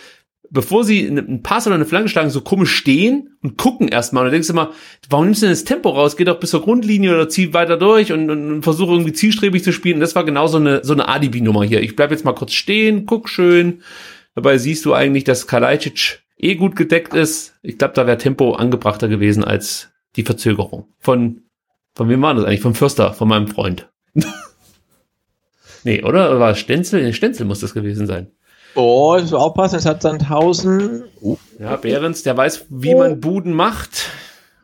[0.56, 4.24] bevor sie einen Pass oder eine Flanke schlagen, so komisch stehen und gucken erstmal.
[4.24, 4.72] Und du denkst immer,
[5.10, 6.18] warum nimmst du denn das Tempo raus?
[6.18, 9.64] Geh doch bis zur Grundlinie oder zieh weiter durch und, und, und versuche irgendwie zielstrebig
[9.64, 9.96] zu spielen.
[9.96, 11.84] Und das war genau so eine, so eine Alibi-Nummer hier.
[11.84, 13.82] Ich bleib jetzt mal kurz stehen, guck schön.
[14.34, 17.56] Dabei siehst du eigentlich, dass Kalajdzic eh gut gedeckt ist.
[17.62, 20.88] Ich glaube, da wäre Tempo angebrachter gewesen als die Verzögerung.
[21.00, 21.42] Von,
[21.94, 22.62] von wem war das eigentlich?
[22.62, 23.90] Vom Fürster, von meinem Freund.
[25.84, 26.40] nee, oder?
[26.40, 27.14] War Stenzel?
[27.14, 28.32] Stenzel muss das gewesen sein.
[28.76, 31.06] Oh, ich muss aufpassen, es hat Sandhausen.
[31.22, 31.38] Uh.
[31.60, 33.00] Ja, Behrens, der weiß, wie oh.
[33.00, 34.10] man Buden macht.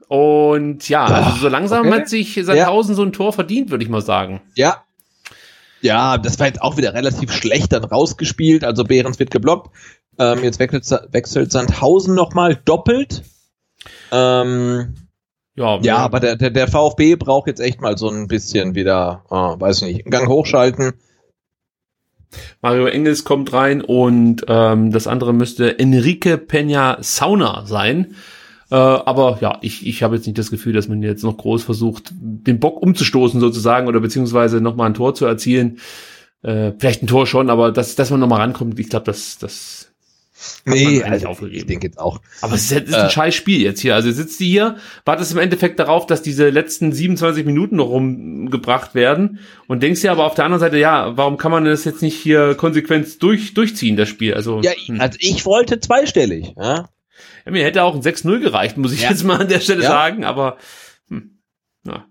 [0.08, 2.02] Und ja, also so langsam okay.
[2.02, 2.96] hat sich Sandhausen ja.
[2.98, 4.42] so ein Tor verdient, würde ich mal sagen.
[4.56, 4.84] Ja.
[5.80, 8.64] Ja, das war jetzt auch wieder relativ schlecht dann rausgespielt.
[8.64, 9.74] Also Behrens wird geblockt.
[10.20, 13.24] Ähm, jetzt wechselt, wechselt Sandhausen nochmal doppelt.
[14.12, 14.96] Ähm,
[15.56, 19.24] ja, ja, aber der, der, der VfB braucht jetzt echt mal so ein bisschen wieder,
[19.30, 20.94] oh, weiß nicht, einen Gang hochschalten.
[22.62, 28.16] Mario Engels kommt rein und ähm, das andere müsste Enrique Peña Sauna sein.
[28.70, 31.64] Äh, aber ja, ich, ich habe jetzt nicht das Gefühl, dass man jetzt noch groß
[31.64, 35.80] versucht, den Bock umzustoßen sozusagen oder beziehungsweise nochmal ein Tor zu erzielen.
[36.42, 39.91] Äh, vielleicht ein Tor schon, aber dass, dass man nochmal rankommt, ich glaube, das, das
[40.66, 41.58] Nee, also aufgegeben.
[41.58, 42.22] ich denke jetzt auch.
[42.42, 43.96] Aber es ist, es ist ein äh, scheiß Spiel jetzt hier.
[43.96, 48.96] Also sitzt die hier, wartest im Endeffekt darauf, dass diese letzten 27 Minuten noch rumgebracht
[48.96, 52.02] werden und denkst dir aber auf der anderen Seite, ja, warum kann man das jetzt
[52.02, 54.34] nicht hier konsequent durch, durchziehen, das Spiel?
[54.34, 55.00] Also, ja, hm.
[55.00, 56.54] also ich wollte zweistellig.
[56.58, 56.90] Ja?
[57.46, 59.10] ja mir hätte auch ein 6-0 gereicht, muss ich ja.
[59.10, 59.90] jetzt mal an der Stelle ja.
[59.90, 60.58] sagen, aber
[61.08, 61.40] hm,
[61.86, 62.02] hm.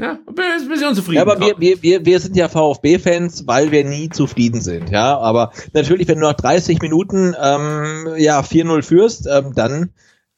[0.00, 1.16] Ja, ein bisschen unzufrieden.
[1.16, 5.18] Ja, aber wir, wir, wir, wir sind ja VfB-Fans, weil wir nie zufrieden sind, ja.
[5.18, 9.90] Aber natürlich, wenn du nach 30 Minuten ähm, ja 4-0 führst, ähm, dann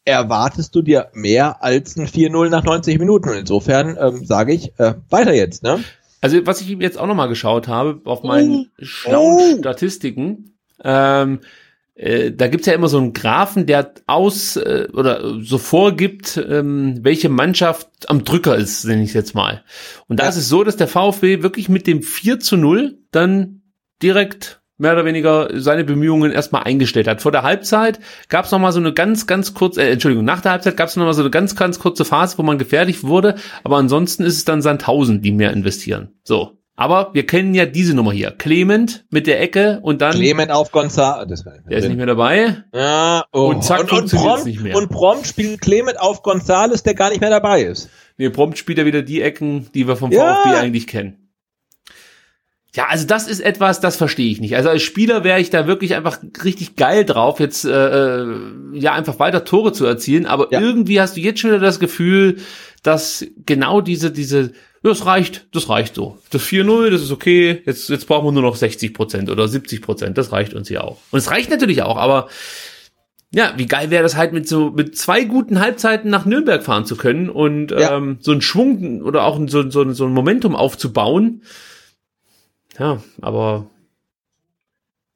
[0.05, 3.29] erwartest du dir mehr als ein 4-0 nach 90 Minuten.
[3.29, 5.83] Und insofern ähm, sage ich, äh, weiter jetzt, ne?
[6.21, 8.85] Also, was ich jetzt auch nochmal geschaut habe, auf meinen oh.
[8.85, 9.59] schlauen oh.
[9.59, 11.41] Statistiken, ähm,
[11.95, 16.99] äh, da gibt's ja immer so einen Graphen, der aus äh, oder so vorgibt, ähm,
[17.03, 19.63] welche Mannschaft am Drücker ist, nenne ich jetzt mal.
[20.09, 20.31] Und da ja.
[20.31, 23.63] ist es so, dass der VfB wirklich mit dem 4 zu 0 dann
[24.03, 27.23] direkt mehr oder weniger seine Bemühungen erstmal eingestellt hat.
[27.23, 30.53] Vor der Halbzeit gab es nochmal so eine ganz, ganz kurze, äh, Entschuldigung, nach der
[30.53, 33.77] Halbzeit gab es nochmal so eine ganz, ganz kurze Phase, wo man gefährlich wurde, aber
[33.77, 36.15] ansonsten ist es dann Sandhausen, die mehr investieren.
[36.25, 36.62] So.
[36.75, 38.31] Aber wir kennen ja diese Nummer hier.
[38.31, 40.15] Clement mit der Ecke und dann.
[40.15, 41.45] Clement auf Gonzales.
[41.69, 42.65] Der ist nicht mehr dabei.
[42.75, 43.51] Ja, oh.
[43.51, 44.77] Und zack, und, und prompt, nicht mehr.
[44.77, 47.91] Und prompt spielt Clement auf Gonzales, der gar nicht mehr dabei ist.
[48.17, 50.37] Nee, prompt spielt er wieder die Ecken, die wir vom ja.
[50.37, 51.23] VfB eigentlich kennen.
[52.75, 54.57] Ja, also das ist etwas, das verstehe ich nicht.
[54.57, 58.27] Also als Spieler wäre ich da wirklich einfach richtig geil drauf, jetzt äh, äh
[58.73, 60.25] ja einfach weiter Tore zu erzielen.
[60.25, 60.61] Aber ja.
[60.61, 62.39] irgendwie hast du jetzt schon wieder das Gefühl,
[62.83, 66.19] dass genau diese diese das reicht, das reicht so.
[66.31, 67.63] Das 4-0, das ist okay.
[67.65, 70.19] Jetzt, jetzt brauchen wir nur noch 60 Prozent oder 70 Prozent.
[70.19, 70.99] Das reicht uns ja auch.
[71.11, 72.29] Und es reicht natürlich auch, aber
[73.35, 76.85] ja, wie geil wäre das halt mit so mit zwei guten Halbzeiten nach Nürnberg fahren
[76.85, 77.97] zu können und ja.
[77.97, 81.43] ähm, so einen Schwung oder auch so, so, so ein Momentum aufzubauen.
[82.79, 83.67] Ja, aber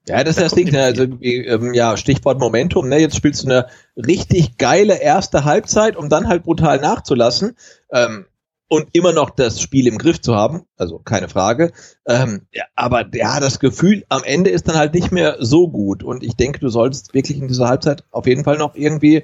[0.09, 0.85] ja, das ist das Ding, ne?
[0.85, 3.01] also ähm, ja, Stichwort Momentum, ne?
[3.01, 3.67] Jetzt spielst du eine
[3.97, 7.57] richtig geile erste Halbzeit, um dann halt brutal nachzulassen.
[7.91, 8.27] Ähm,
[8.69, 11.73] und immer noch das Spiel im Griff zu haben, also keine Frage.
[12.07, 16.03] Ähm, ja, aber ja, das Gefühl am Ende ist dann halt nicht mehr so gut.
[16.03, 19.23] Und ich denke, du solltest wirklich in dieser Halbzeit auf jeden Fall noch irgendwie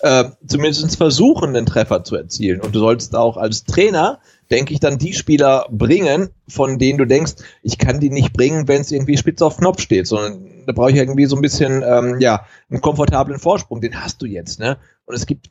[0.00, 2.60] äh, zumindest versuchen, einen Treffer zu erzielen.
[2.60, 7.06] Und du solltest auch als Trainer, denke ich, dann die Spieler bringen, von denen du
[7.06, 10.72] denkst, ich kann die nicht bringen, wenn es irgendwie spitz auf Knopf steht, sondern da
[10.72, 13.80] brauche ich irgendwie so ein bisschen, ähm, ja, einen komfortablen Vorsprung.
[13.80, 14.76] Den hast du jetzt, ne?
[15.06, 15.50] Und es gibt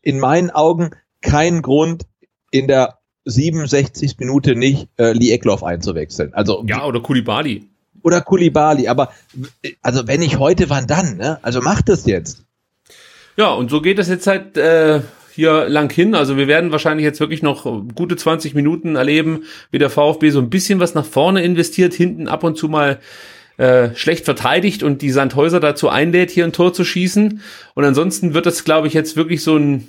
[0.00, 0.90] in meinen Augen
[1.20, 2.04] keinen Grund,
[2.52, 4.18] in der 67.
[4.18, 6.32] Minute nicht äh, Lee Eckloff einzuwechseln.
[6.34, 7.68] Also ja oder Kulibali
[8.02, 8.88] oder Kulibali.
[8.88, 9.12] Aber
[9.80, 11.16] also wenn nicht heute, wann dann?
[11.16, 11.38] Ne?
[11.42, 12.44] Also macht das jetzt.
[13.36, 15.00] Ja und so geht es jetzt halt äh,
[15.34, 16.14] hier lang hin.
[16.14, 17.64] Also wir werden wahrscheinlich jetzt wirklich noch
[17.94, 22.28] gute 20 Minuten erleben, wie der VfB so ein bisschen was nach vorne investiert, hinten
[22.28, 22.98] ab und zu mal
[23.56, 27.40] äh, schlecht verteidigt und die Sandhäuser dazu einlädt, hier ein Tor zu schießen.
[27.74, 29.88] Und ansonsten wird das, glaube ich, jetzt wirklich so ein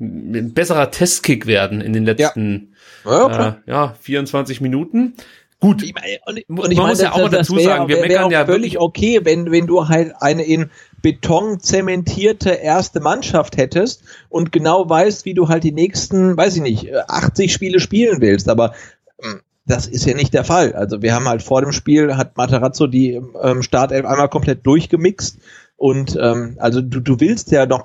[0.00, 3.48] ein besserer Testkick werden in den letzten ja.
[3.48, 5.14] Äh, ja 24 Minuten.
[5.60, 5.82] Gut.
[5.82, 8.02] Ich meine, und, und man ich muss ja auch mal dazu wär, sagen, wir wär,
[8.02, 14.02] meckern ja völlig okay, wenn wenn du halt eine in Beton zementierte erste Mannschaft hättest
[14.28, 18.48] und genau weißt, wie du halt die nächsten, weiß ich nicht, 80 Spiele spielen willst,
[18.48, 18.74] aber
[19.20, 20.74] hm, das ist ja nicht der Fall.
[20.74, 25.38] Also wir haben halt vor dem Spiel hat Materazzo die ähm, Startelf einmal komplett durchgemixt
[25.76, 27.84] und ähm, also du, du willst ja noch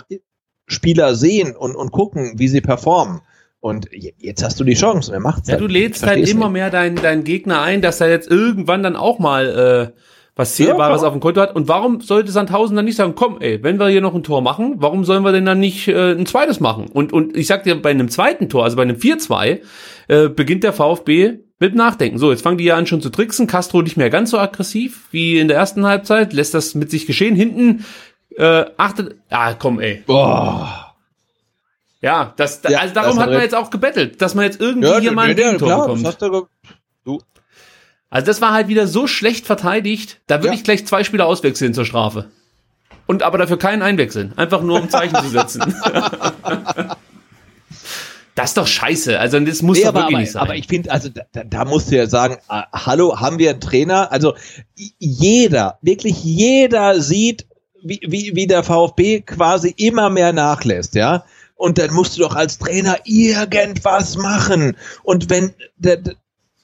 [0.70, 3.22] Spieler sehen und, und gucken, wie sie performen.
[3.62, 5.50] Und jetzt hast du die Chance und er macht's.
[5.50, 5.62] Ja, halt.
[5.62, 6.54] du lädst halt immer nicht.
[6.54, 10.00] mehr deinen deinen Gegner ein, dass er jetzt irgendwann dann auch mal äh,
[10.40, 11.54] was Zählbares ja, auf dem Konto hat.
[11.54, 14.41] Und warum sollte Sandhausen dann nicht sagen, komm, ey, wenn wir hier noch ein Tor
[14.41, 16.88] machen, warum sollen wir denn dann nicht äh, ein zweites machen?
[16.88, 19.60] Und, und ich sag dir, bei einem zweiten Tor, also bei einem 4-2,
[20.08, 22.18] äh, beginnt der VfB mit Nachdenken.
[22.18, 23.48] So, jetzt fangen die ja an schon zu tricksen.
[23.48, 27.06] Castro nicht mehr ganz so aggressiv wie in der ersten Halbzeit, lässt das mit sich
[27.06, 27.36] geschehen.
[27.36, 27.84] Hinten
[28.40, 29.18] äh, achtet.
[29.30, 30.03] Ah, komm, ey.
[30.07, 30.95] Boah.
[32.02, 34.99] Ja, das, ja, also darum hat man jetzt auch gebettelt, dass man jetzt irgendwie ja,
[34.99, 36.06] hier mal ein ja, Gegentor bekommt.
[36.06, 36.48] Das du.
[38.10, 40.53] Also das war halt wieder so schlecht verteidigt, da würde ja.
[40.53, 42.30] ich gleich zwei Spieler auswechseln zur Strafe.
[43.06, 44.34] Und aber dafür keinen einwechseln.
[44.38, 45.76] Einfach nur um Zeichen zu setzen.
[48.36, 49.20] Das ist doch scheiße.
[49.20, 50.41] Also das muss nee, doch aber, wirklich aber, nicht sein.
[50.41, 53.60] Aber ich finde, also da, da musst du ja sagen, äh, hallo, haben wir einen
[53.60, 54.14] Trainer?
[54.14, 54.34] Also
[54.76, 57.49] jeder, wirklich jeder sieht,
[57.84, 61.23] wie, wie, wie der VfB quasi immer mehr nachlässt, ja.
[61.56, 64.77] Und dann musst du doch als Trainer irgendwas machen.
[65.03, 65.99] Und wenn der,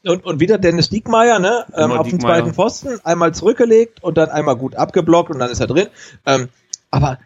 [0.06, 4.30] und, und wieder Dennis Diekmeyer, ne, ähm, auf dem zweiten Pfosten, einmal zurückgelegt und dann
[4.30, 5.88] einmal gut abgeblockt und dann ist er drin.
[6.26, 6.50] Ähm,
[6.92, 7.20] aber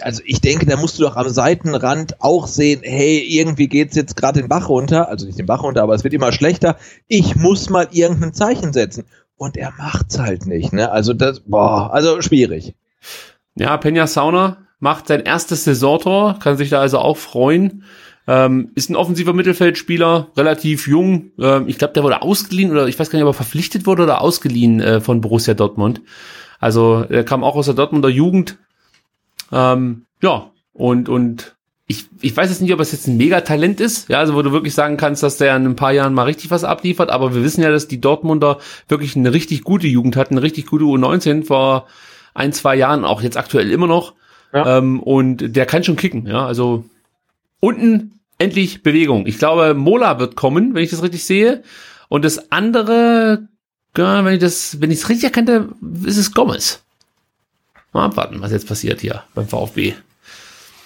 [0.00, 4.16] also ich denke, da musst du doch am Seitenrand auch sehen, hey, irgendwie geht's jetzt
[4.16, 6.76] gerade den Bach runter, also nicht den Bach runter, aber es wird immer schlechter.
[7.06, 9.04] Ich muss mal irgendein Zeichen setzen.
[9.36, 10.90] Und er macht's halt nicht, ne?
[10.90, 12.74] Also das, boah, also schwierig.
[13.58, 17.84] Ja, Penja Sauna macht sein erstes Saisontor, kann sich da also auch freuen.
[18.26, 21.32] Ähm, ist ein offensiver Mittelfeldspieler, relativ jung.
[21.38, 24.02] Ähm, ich glaube, der wurde ausgeliehen oder ich weiß gar nicht, ob er verpflichtet wurde
[24.02, 26.02] oder ausgeliehen äh, von Borussia Dortmund.
[26.60, 28.58] Also er kam auch aus der Dortmunder Jugend,
[29.52, 31.56] ähm, ja, und, und
[31.86, 34.52] ich, ich weiß jetzt nicht, ob es jetzt ein Megatalent ist, ja, also wo du
[34.52, 37.42] wirklich sagen kannst, dass der in ein paar Jahren mal richtig was abliefert, aber wir
[37.42, 38.58] wissen ja, dass die Dortmunder
[38.88, 41.86] wirklich eine richtig gute Jugend hatten, eine richtig gute U19 vor
[42.38, 44.14] ein, zwei Jahren, auch jetzt aktuell immer noch.
[44.52, 44.78] Ja.
[44.78, 46.84] Ähm, und der kann schon kicken, ja, also
[47.60, 49.26] unten endlich Bewegung.
[49.26, 51.62] Ich glaube, Mola wird kommen, wenn ich das richtig sehe.
[52.08, 53.48] Und das andere,
[53.96, 55.68] ja, wenn ich das, wenn ich es richtig erkannte,
[56.04, 56.82] ist es Gomez.
[57.92, 59.94] Mal abwarten, was jetzt passiert hier beim VfB.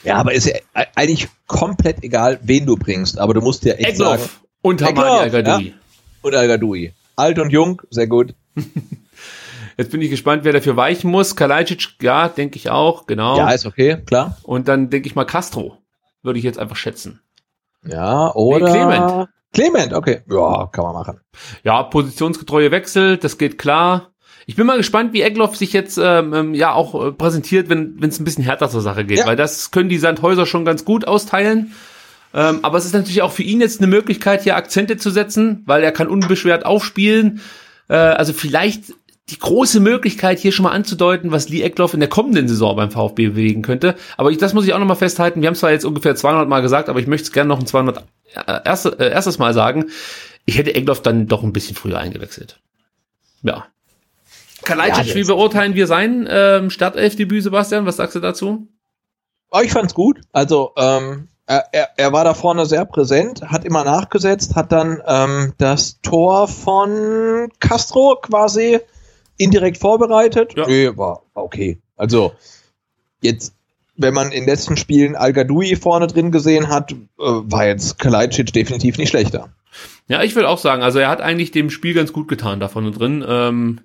[0.05, 0.55] Ja, aber ist ja
[0.95, 3.19] eigentlich komplett egal, wen du bringst.
[3.19, 4.31] Aber du musst ja echt Eckloff sagen.
[4.63, 5.67] Und Hamadi Al-Gadoui.
[5.67, 5.75] Ja?
[6.23, 6.93] Und Al-Gadoui.
[7.17, 8.35] Alt und jung, sehr gut.
[9.83, 11.35] Jetzt bin ich gespannt, wer dafür weichen muss.
[11.35, 13.37] Kalajdzic, ja, denke ich auch, genau.
[13.37, 14.39] Ja, ist okay, klar.
[14.45, 15.77] Und dann denke ich mal Castro,
[16.23, 17.19] würde ich jetzt einfach schätzen.
[17.85, 19.29] Ja, oder nee, Clement.
[19.53, 20.21] Clement, okay.
[20.31, 21.21] Ja, kann man machen.
[21.65, 24.13] Ja, positionsgetreue Wechsel, das geht klar.
[24.47, 27.99] Ich bin mal gespannt, wie Egloff sich jetzt ähm, ähm ja auch äh, präsentiert, wenn
[28.01, 29.27] es ein bisschen härter zur Sache geht, ja.
[29.27, 31.73] weil das können die Sandhäuser schon ganz gut austeilen.
[32.33, 35.65] Ähm, aber es ist natürlich auch für ihn jetzt eine Möglichkeit, hier Akzente zu setzen,
[35.67, 37.41] weil er kann unbeschwert aufspielen.
[37.89, 38.95] Äh, also vielleicht
[39.33, 42.91] die große Möglichkeit, hier schon mal anzudeuten, was Lee Eckloff in der kommenden Saison beim
[42.91, 43.97] VfB bewegen könnte.
[44.17, 45.41] Aber ich, das muss ich auch nochmal festhalten.
[45.41, 47.59] Wir haben es zwar jetzt ungefähr 200 Mal gesagt, aber ich möchte es gerne noch
[47.59, 48.05] ein 200
[48.35, 49.87] äh, erste, äh, erstes Mal sagen.
[50.45, 52.61] Ich hätte Eckloff dann doch ein bisschen früher eingewechselt.
[53.43, 53.67] Ja,
[54.63, 57.87] Kalajdzic, ja, wie beurteilen wir sein ähm, Startelfdebüt, Sebastian?
[57.87, 58.69] Was sagst du dazu?
[59.51, 60.21] Oh, ich fand's gut.
[60.33, 65.03] Also ähm, er, er, er war da vorne sehr präsent, hat immer nachgesetzt, hat dann
[65.07, 68.81] ähm, das Tor von Castro quasi
[69.37, 70.55] indirekt vorbereitet.
[70.57, 70.67] Ja.
[70.67, 71.79] Nee, war, okay.
[71.97, 72.33] Also
[73.21, 73.55] jetzt,
[73.97, 75.35] wenn man in den letzten Spielen Al
[75.81, 79.51] vorne drin gesehen hat, äh, war jetzt Kalajdzic definitiv nicht schlechter.
[80.09, 82.69] Ja, ich würde auch sagen, also er hat eigentlich dem Spiel ganz gut getan da
[82.69, 83.25] vorne drin.
[83.27, 83.81] Ähm,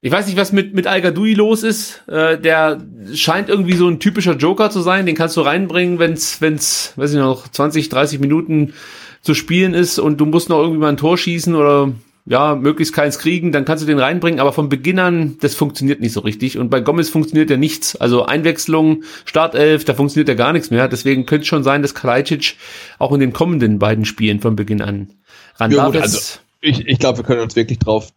[0.00, 2.06] ich weiß nicht, was mit, mit Al los ist.
[2.08, 2.80] Äh, der
[3.14, 5.06] scheint irgendwie so ein typischer Joker zu sein.
[5.06, 8.74] Den kannst du reinbringen, wenn's, wenn's, weiß ich noch, 20, 30 Minuten
[9.22, 11.92] zu spielen ist und du musst noch irgendwie mal ein Tor schießen oder
[12.28, 16.00] ja, möglichst keins kriegen, dann kannst du den reinbringen, aber von Beginn an, das funktioniert
[16.00, 16.58] nicht so richtig.
[16.58, 17.96] Und bei Gomez funktioniert ja nichts.
[17.96, 20.88] Also Einwechslung, Startelf, da funktioniert ja gar nichts mehr.
[20.88, 22.56] Deswegen könnte es schon sein, dass Kalajdzic
[22.98, 25.10] auch in den kommenden beiden Spielen von Beginn an
[25.56, 25.92] ran ja, darf.
[25.92, 26.18] Gut, also
[26.60, 28.12] ich, ich glaube, wir können uns wirklich drauf.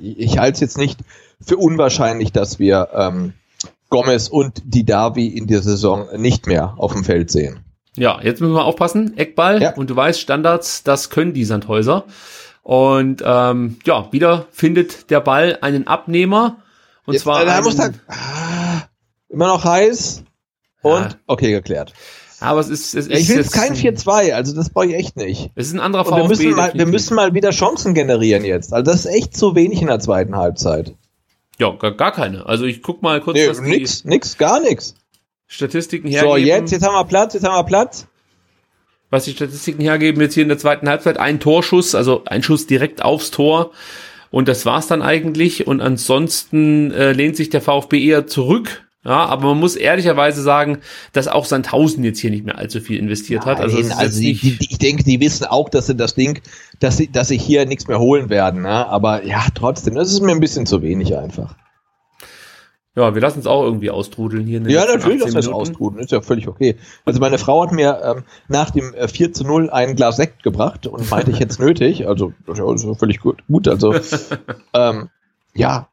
[0.00, 1.00] Ich halte es jetzt nicht
[1.44, 3.34] für unwahrscheinlich, dass wir ähm,
[3.90, 7.60] Gomez und die Davi in der Saison nicht mehr auf dem Feld sehen.
[7.96, 9.18] Ja, jetzt müssen wir aufpassen.
[9.18, 9.74] Eckball ja.
[9.74, 12.06] und du weißt, Standards, das können die Sandhäuser.
[12.62, 16.62] Und ähm, ja, wieder findet der Ball einen Abnehmer.
[17.06, 17.44] Und jetzt, zwar.
[17.44, 18.82] Äh, einen, muss da, ah,
[19.28, 20.22] immer noch heiß.
[20.82, 21.08] Und ja.
[21.26, 21.92] okay, geklärt.
[22.42, 25.16] Aber es ist, es ist ich will jetzt kein 4-2, also das brauche ich echt
[25.16, 25.50] nicht.
[25.54, 26.16] Es ist ein anderer VfB.
[26.16, 28.72] Wir müssen, mal, wir müssen mal wieder Chancen generieren jetzt.
[28.72, 30.94] Also das ist echt zu wenig in der zweiten Halbzeit.
[31.58, 32.44] Ja, gar, gar keine.
[32.46, 34.96] Also ich guck mal kurz, nee, nix, nix, gar nichts.
[35.46, 36.32] Statistiken hergeben.
[36.32, 38.08] So, jetzt, jetzt haben wir Platz, jetzt haben wir Platz.
[39.12, 42.66] Was die Statistiken hergeben, jetzt hier in der zweiten Halbzeit ein Torschuss, also ein Schuss
[42.66, 43.70] direkt aufs Tor.
[44.30, 45.66] Und das war's dann eigentlich.
[45.66, 50.78] Und ansonsten äh, lehnt sich der VfB eher zurück ja, aber man muss ehrlicherweise sagen,
[51.12, 53.60] dass auch Sandhausen jetzt hier nicht mehr allzu viel investiert Nein, hat.
[53.60, 56.40] Also, also die, die, ich denke, die wissen auch, dass sie das Ding,
[56.78, 58.62] dass sie, dass sie hier nichts mehr holen werden.
[58.62, 58.86] Ne?
[58.86, 61.56] Aber ja, trotzdem, das ist mir ein bisschen zu wenig einfach.
[62.94, 64.60] Ja, wir lassen es auch irgendwie austrudeln hier.
[64.68, 66.76] ja, natürlich lassen wir es austrudeln, ist ja völlig okay.
[67.06, 70.42] Also meine Frau hat mir ähm, nach dem äh, 4 zu 0 ein Glas Sekt
[70.42, 72.06] gebracht und meinte ich jetzt nötig.
[72.06, 73.42] Also das ist völlig gut.
[73.48, 73.94] gut also
[74.74, 75.08] ähm,
[75.54, 75.88] ja,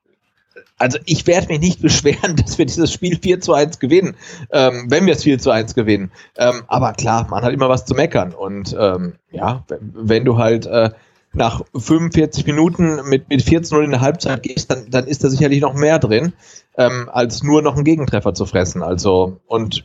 [0.79, 4.15] also ich werde mich nicht beschweren, dass wir dieses Spiel 4 zu 1 gewinnen,
[4.51, 6.11] ähm, wenn wir es 4 zu 1 gewinnen.
[6.37, 8.33] Ähm, aber klar, man hat immer was zu meckern.
[8.33, 10.89] Und ähm, ja, wenn, wenn, du halt äh,
[11.33, 15.23] nach 45 Minuten mit, mit 4 zu 0 in der Halbzeit gehst, dann, dann ist
[15.23, 16.33] da sicherlich noch mehr drin,
[16.79, 18.81] ähm, als nur noch einen Gegentreffer zu fressen.
[18.81, 19.83] Also, und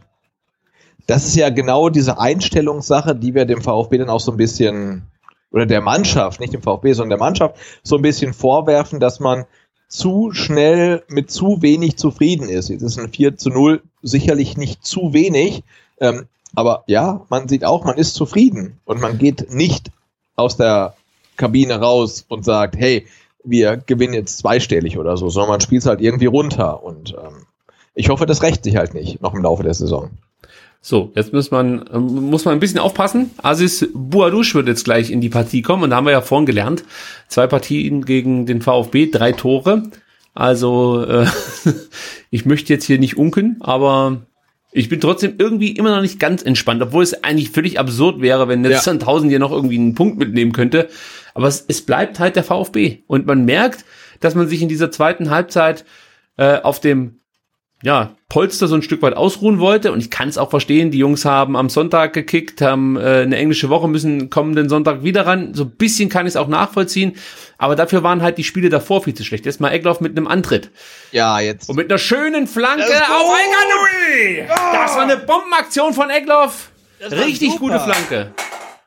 [1.08, 5.02] das ist ja genau diese Einstellungssache, die wir dem VfB dann auch so ein bisschen,
[5.50, 9.44] oder der Mannschaft, nicht dem VfB, sondern der Mannschaft, so ein bisschen vorwerfen, dass man
[9.88, 12.68] zu schnell mit zu wenig zufrieden ist.
[12.68, 15.64] Jetzt ist ein 4 zu 0 sicherlich nicht zu wenig,
[16.00, 19.90] ähm, aber ja, man sieht auch, man ist zufrieden und man geht nicht
[20.36, 20.94] aus der
[21.36, 23.06] Kabine raus und sagt, hey,
[23.44, 27.46] wir gewinnen jetzt zweistellig oder so, sondern man spielt es halt irgendwie runter und ähm,
[27.94, 30.10] ich hoffe, das rächt sich halt nicht noch im Laufe der Saison.
[30.86, 33.30] So, jetzt muss man, ähm, muss man ein bisschen aufpassen.
[33.42, 36.44] Asis Buadouche wird jetzt gleich in die Partie kommen und da haben wir ja vorhin
[36.44, 36.84] gelernt.
[37.28, 39.84] Zwei Partien gegen den VfB, drei Tore.
[40.34, 41.26] Also, äh,
[42.30, 44.26] ich möchte jetzt hier nicht unken, aber
[44.72, 48.48] ich bin trotzdem irgendwie immer noch nicht ganz entspannt, obwohl es eigentlich völlig absurd wäre,
[48.48, 48.92] wenn jetzt ja.
[48.92, 50.88] 1000 hier noch irgendwie einen Punkt mitnehmen könnte.
[51.34, 53.02] Aber es, es bleibt halt der VfB.
[53.06, 53.84] Und man merkt,
[54.20, 55.84] dass man sich in dieser zweiten Halbzeit
[56.36, 57.20] äh, auf dem
[57.84, 59.92] ja, Polster so ein Stück weit ausruhen wollte.
[59.92, 63.36] Und ich kann es auch verstehen, die Jungs haben am Sonntag gekickt, haben äh, eine
[63.36, 65.52] englische Woche, müssen kommenden Sonntag wieder ran.
[65.52, 67.16] So ein bisschen kann ich es auch nachvollziehen.
[67.58, 69.44] Aber dafür waren halt die Spiele davor viel zu schlecht.
[69.44, 70.70] Jetzt mal Eckloff mit einem Antritt.
[71.12, 71.68] Ja, jetzt.
[71.68, 74.48] Und mit einer schönen Flanke auf Eckernui.
[74.48, 76.70] Das war eine Bombenaktion von Eckloff.
[77.10, 77.60] Richtig super.
[77.60, 78.32] gute Flanke.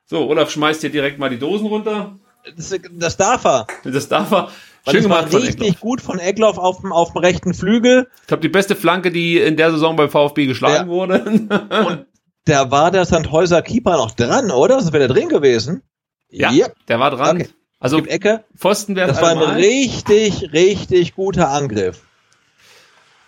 [0.07, 2.17] So, Olaf schmeißt hier direkt mal die Dosen runter.
[2.55, 3.67] Das, das darf er.
[3.83, 4.49] Das darf er.
[4.89, 8.07] Schön gemacht war richtig gut von Eckloff auf dem, auf dem rechten Flügel.
[8.21, 10.87] Ich glaube, die beste Flanke, die in der Saison beim VfB geschlagen ja.
[10.87, 11.23] wurde.
[11.87, 12.05] Und
[12.45, 14.77] da war der Sandhäuser Keeper noch dran, oder?
[14.77, 15.81] Das wäre der drin gewesen.
[16.29, 16.75] Ja, yep.
[16.87, 17.37] der war dran.
[17.37, 17.49] Okay.
[17.79, 18.43] Also Ecke.
[18.55, 22.01] Pfosten wäre Das war ein richtig, richtig guter Angriff.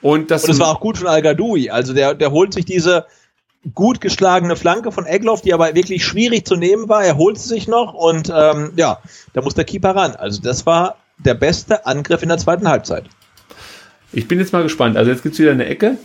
[0.01, 1.69] Und das, Und das war auch gut von Al Gadoui.
[1.69, 3.05] Also der, der holt sich diese
[3.73, 7.03] gut geschlagene Flanke von Egloff, die aber wirklich schwierig zu nehmen war.
[7.03, 8.99] Er holt sie sich noch und ähm, ja,
[9.33, 10.15] da muss der Keeper ran.
[10.15, 13.05] Also das war der beste Angriff in der zweiten Halbzeit.
[14.11, 14.97] Ich bin jetzt mal gespannt.
[14.97, 15.97] Also jetzt gibt es wieder eine Ecke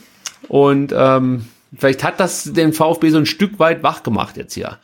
[0.48, 4.78] und ähm, vielleicht hat das den VfB so ein Stück weit wach gemacht jetzt hier.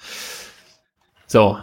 [1.26, 1.58] So,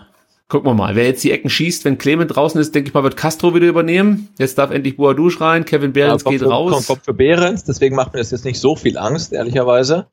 [0.50, 0.96] gucken wir mal.
[0.96, 3.68] Wer jetzt die Ecken schießt, wenn Clement draußen ist, denke ich mal, wird Castro wieder
[3.68, 4.30] übernehmen.
[4.38, 6.72] Jetzt darf endlich Boadouche rein, Kevin Behrens ja, geht kommt, raus.
[6.72, 10.08] Kommt, kommt für Behrens, deswegen macht mir das jetzt nicht so viel Angst, ehrlicherweise.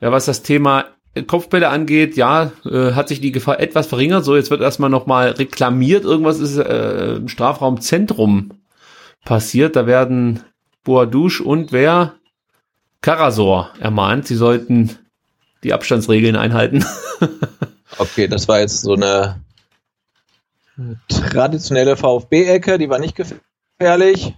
[0.00, 0.86] Ja, was das Thema
[1.26, 4.24] Kopfbälle angeht, ja, äh, hat sich die Gefahr etwas verringert.
[4.24, 6.04] So, jetzt wird erstmal nochmal reklamiert.
[6.04, 8.50] Irgendwas ist äh, im Strafraumzentrum
[9.24, 9.76] passiert.
[9.76, 10.40] Da werden
[10.84, 12.14] Boadouche und wer?
[13.00, 14.98] Karasor ermahnt, sie sollten
[15.62, 16.84] die Abstandsregeln einhalten.
[17.98, 19.40] okay, das war jetzt so eine
[21.08, 24.34] traditionelle VfB-Ecke, die war nicht gefährlich.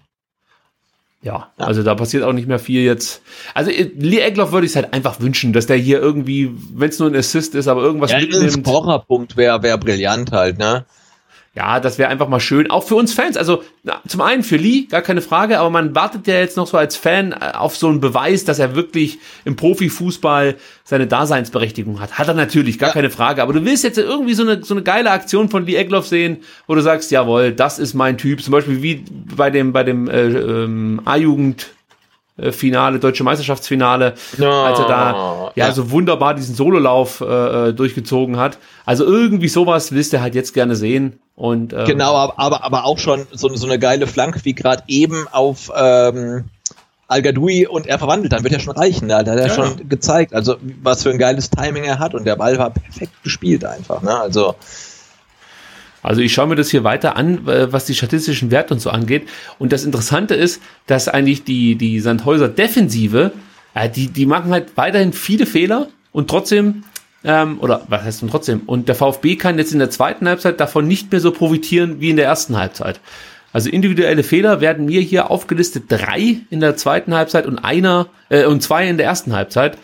[1.20, 3.22] Ja, ja, also da passiert auch nicht mehr viel jetzt.
[3.52, 6.90] Also äh, Lee Egloff würde ich es halt einfach wünschen, dass der hier irgendwie, wenn
[6.90, 8.56] es nur ein Assist ist, aber irgendwas ja, mitnimmt.
[8.58, 10.86] Ein Scorerpunkt wäre wär brillant halt, ne?
[11.58, 13.36] Ja, das wäre einfach mal schön, auch für uns Fans.
[13.36, 16.68] Also na, zum einen für Lee, gar keine Frage, aber man wartet ja jetzt noch
[16.68, 20.54] so als Fan äh, auf so einen Beweis, dass er wirklich im Profifußball
[20.84, 22.16] seine Daseinsberechtigung hat.
[22.16, 22.92] Hat er natürlich, gar ja.
[22.92, 23.42] keine Frage.
[23.42, 26.44] Aber du willst jetzt irgendwie so eine, so eine geile Aktion von Lee Egloff sehen,
[26.68, 28.40] wo du sagst, jawohl, das ist mein Typ.
[28.40, 29.04] Zum Beispiel wie
[29.34, 31.66] bei dem, bei dem äh, ähm, A-Jugend
[32.52, 34.50] Finale, deutsche Meisterschaftsfinale, no.
[34.50, 38.58] als er da ja, ja, so wunderbar diesen Sololauf äh, äh, durchgezogen hat.
[38.86, 41.18] Also irgendwie sowas willst du halt jetzt gerne sehen.
[41.34, 45.26] Und, ähm, genau, aber, aber auch schon so, so eine geile Flanke wie gerade eben
[45.30, 46.44] auf ähm,
[47.08, 47.22] Al
[47.68, 49.08] und er verwandelt, dann wird ja schon reichen.
[49.08, 49.54] Da hat er ja.
[49.54, 53.22] schon gezeigt, also was für ein geiles Timing er hat und der Ball war perfekt
[53.22, 54.02] gespielt einfach.
[54.02, 54.14] Ne?
[54.14, 54.56] Also
[56.02, 59.28] also ich schaue mir das hier weiter an, was die statistischen Werte und so angeht.
[59.58, 63.32] Und das Interessante ist, dass eigentlich die, die Sandhäuser Defensive,
[63.74, 66.84] äh, die, die machen halt weiterhin viele Fehler und trotzdem,
[67.24, 68.62] ähm, oder was heißt denn trotzdem?
[68.66, 72.10] Und der VfB kann jetzt in der zweiten Halbzeit davon nicht mehr so profitieren wie
[72.10, 73.00] in der ersten Halbzeit.
[73.52, 78.44] Also individuelle Fehler werden mir hier aufgelistet drei in der zweiten Halbzeit und einer äh,
[78.44, 79.78] und zwei in der ersten Halbzeit.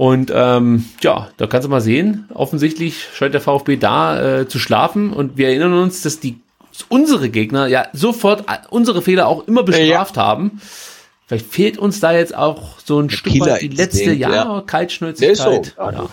[0.00, 4.58] Und ähm, ja, da kannst du mal sehen, offensichtlich scheint der VfB da äh, zu
[4.58, 5.12] schlafen.
[5.12, 6.40] Und wir erinnern uns, dass die
[6.88, 10.22] unsere Gegner ja sofort äh, unsere Fehler auch immer bestraft ja.
[10.22, 10.62] haben.
[11.26, 14.62] Vielleicht fehlt uns da jetzt auch so ein Der Stück weit die letzte Jahr ja,
[14.62, 15.36] Kaltschnäuzigkeit.
[15.36, 15.62] So.
[15.78, 16.08] Ja.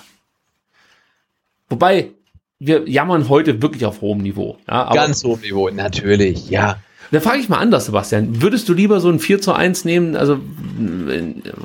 [1.69, 2.11] Wobei,
[2.59, 4.57] wir jammern heute wirklich auf hohem Niveau.
[4.67, 6.75] Ja, Ganz hohem Niveau, natürlich, ja.
[7.11, 8.41] Da frage ich mal anders, Sebastian.
[8.41, 10.17] Würdest du lieber so ein 4 zu 1 nehmen?
[10.17, 10.39] Also,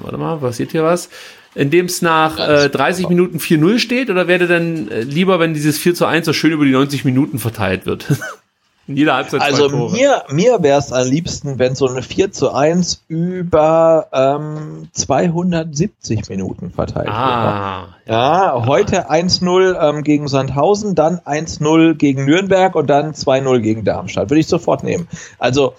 [0.02, 1.08] warte mal, passiert hier was?
[1.54, 4.10] In dem es nach äh, 30 Minuten 4-0 steht?
[4.10, 7.04] Oder wäre denn äh, lieber, wenn dieses 4 zu 1 so schön über die 90
[7.04, 8.06] Minuten verteilt wird?
[8.86, 12.52] in jeder Halbzeit Also mir, mir wäre es am liebsten, wenn so eine 4 zu
[12.52, 18.08] 1 über ähm, 270 Minuten verteilt ah, wird.
[18.08, 23.84] Ja, ja, heute 1-0 ähm, gegen Sandhausen, dann 1-0 gegen Nürnberg und dann 2-0 gegen
[23.84, 24.30] Darmstadt.
[24.30, 25.06] Würde ich sofort nehmen.
[25.38, 25.74] Also,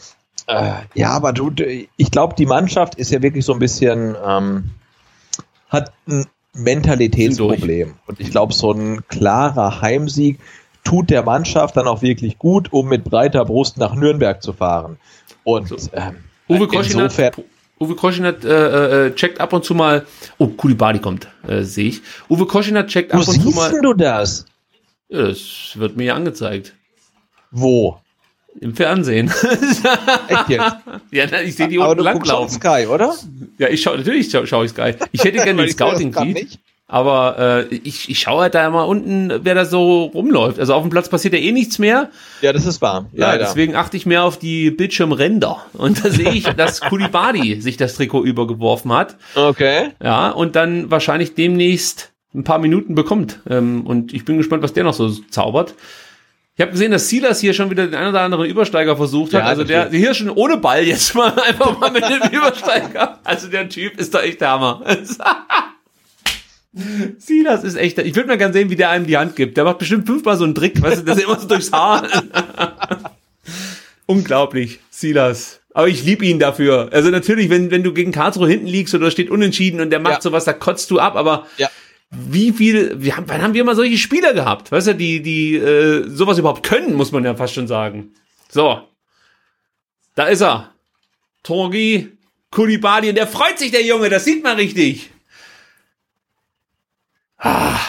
[0.48, 4.16] äh, ja, aber du, ich glaube, die Mannschaft ist ja wirklich so ein bisschen...
[4.26, 4.72] Ähm,
[5.74, 7.95] hat ein Mentalitätsproblem.
[8.06, 10.40] Und ich glaube, so ein klarer Heimsieg
[10.84, 14.98] tut der Mannschaft dann auch wirklich gut, um mit breiter Brust nach Nürnberg zu fahren.
[15.43, 17.38] Und ähm, Uwe Koschinat,
[17.80, 20.06] Uwe Koschinat äh, äh, checkt ab und zu mal.
[20.38, 22.02] Oh, Kulibadi kommt, äh, sehe ich.
[22.30, 23.82] Uwe Koschinat checkt Wo ab und zu mal.
[23.82, 24.45] du das?
[25.10, 26.76] Ja, das wird mir ja angezeigt.
[27.52, 28.00] Wo?
[28.60, 29.32] Im Fernsehen.
[30.28, 30.76] Echt jetzt?
[31.12, 32.60] ja, ich sehe die Aber unten du langlaufen.
[32.60, 33.14] Sky, oder?
[33.58, 34.94] Ja, ich schaue natürlich schaue schau ich Sky.
[35.12, 36.34] Ich hätte gerne den Scouting-Feed.
[36.34, 36.60] nicht.
[36.88, 40.60] Aber äh, ich, ich schaue halt da mal unten, wer da so rumläuft.
[40.60, 42.10] Also auf dem Platz passiert ja eh nichts mehr.
[42.42, 43.08] Ja, das ist wahr.
[43.14, 45.66] Ja, deswegen achte ich mehr auf die Bildschirmränder.
[45.74, 49.16] Und da sehe ich, dass Kulibadi sich das Trikot übergeworfen hat.
[49.34, 49.90] Okay.
[50.04, 53.40] Ja, und dann wahrscheinlich demnächst ein paar Minuten bekommt.
[53.50, 55.74] Ähm, und ich bin gespannt, was der noch so zaubert.
[56.56, 59.42] Ich habe gesehen, dass Silas hier schon wieder den einen oder anderen Übersteiger versucht hat.
[59.42, 63.20] Ja, also der hier schon ohne Ball jetzt mal einfach mal mit dem Übersteiger.
[63.24, 64.84] Also der Typ ist doch echt der Hammer.
[67.18, 67.98] Silas ist echt.
[68.00, 69.58] Ich würde mal gerne sehen, wie der einem die Hand gibt.
[69.58, 72.08] Der macht bestimmt fünfmal so einen Trick, weißt du, das ist immer so durchs Haar.
[74.06, 75.60] Unglaublich, Silas.
[75.76, 76.90] Aber ich liebe ihn dafür.
[76.92, 80.16] Also natürlich, wenn, wenn du gegen Karlsruhe hinten liegst oder steht unentschieden und der macht
[80.16, 80.22] Ja.
[80.22, 81.70] sowas, da kotzt du ab, aber Ja.
[82.16, 84.72] Wie viel, wir haben, wann haben wir mal solche Spieler gehabt?
[84.72, 88.14] Weißt du, die, die äh, sowas überhaupt können, muss man ja fast schon sagen.
[88.50, 88.82] So.
[90.16, 90.72] Da ist er.
[91.42, 92.11] Torgi
[92.53, 95.09] Kulibali, und der freut sich, der Junge, das sieht man richtig.
[97.38, 97.80] Ah.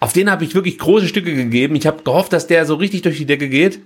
[0.00, 1.76] Auf den habe ich wirklich große Stücke gegeben.
[1.76, 3.78] Ich habe gehofft, dass der so richtig durch die Decke geht.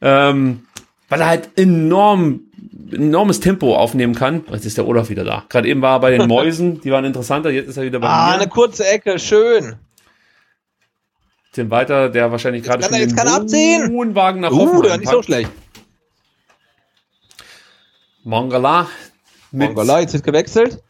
[0.00, 0.66] Ähm,
[1.08, 2.45] weil er halt enorm,
[2.92, 4.44] enormes Tempo aufnehmen kann.
[4.50, 5.44] Jetzt ist der Olaf wieder da.
[5.48, 8.08] Gerade eben war er bei den Mäusen, die waren interessanter, jetzt ist er wieder bei
[8.08, 8.34] Ah, mir.
[8.40, 9.76] eine kurze Ecke, schön.
[11.52, 13.92] Tim Weiter, der wahrscheinlich gerade schon er- jetzt den kann abziehen.
[13.92, 15.50] Wohnwagen nach Uh, Hoffenheim nicht so schlecht.
[18.24, 18.88] Mangala.
[19.52, 20.82] Mongolei jetzt wird gewechselt.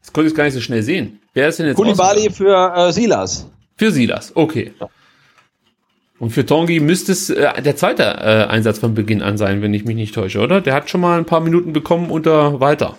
[0.00, 1.20] Das konnte ich gar nicht so schnell sehen.
[1.34, 3.46] Wer ist denn jetzt Kulibali für äh, Silas.
[3.76, 4.72] Für Silas, okay.
[6.24, 9.74] Und für Tongi müsste es äh, der zweite äh, Einsatz von Beginn an sein, wenn
[9.74, 10.62] ich mich nicht täusche, oder?
[10.62, 12.96] Der hat schon mal ein paar Minuten bekommen unter Walter.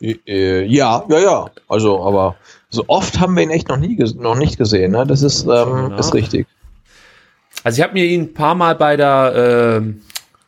[0.00, 1.50] Äh, ja, ja, ja.
[1.68, 2.36] Also, aber
[2.70, 4.92] so oft haben wir ihn echt noch nie noch nicht gesehen.
[4.92, 5.06] Ne?
[5.06, 6.46] Das ist, ähm, ist richtig.
[7.62, 9.92] Also ich habe mir ihn ein paar Mal bei der äh,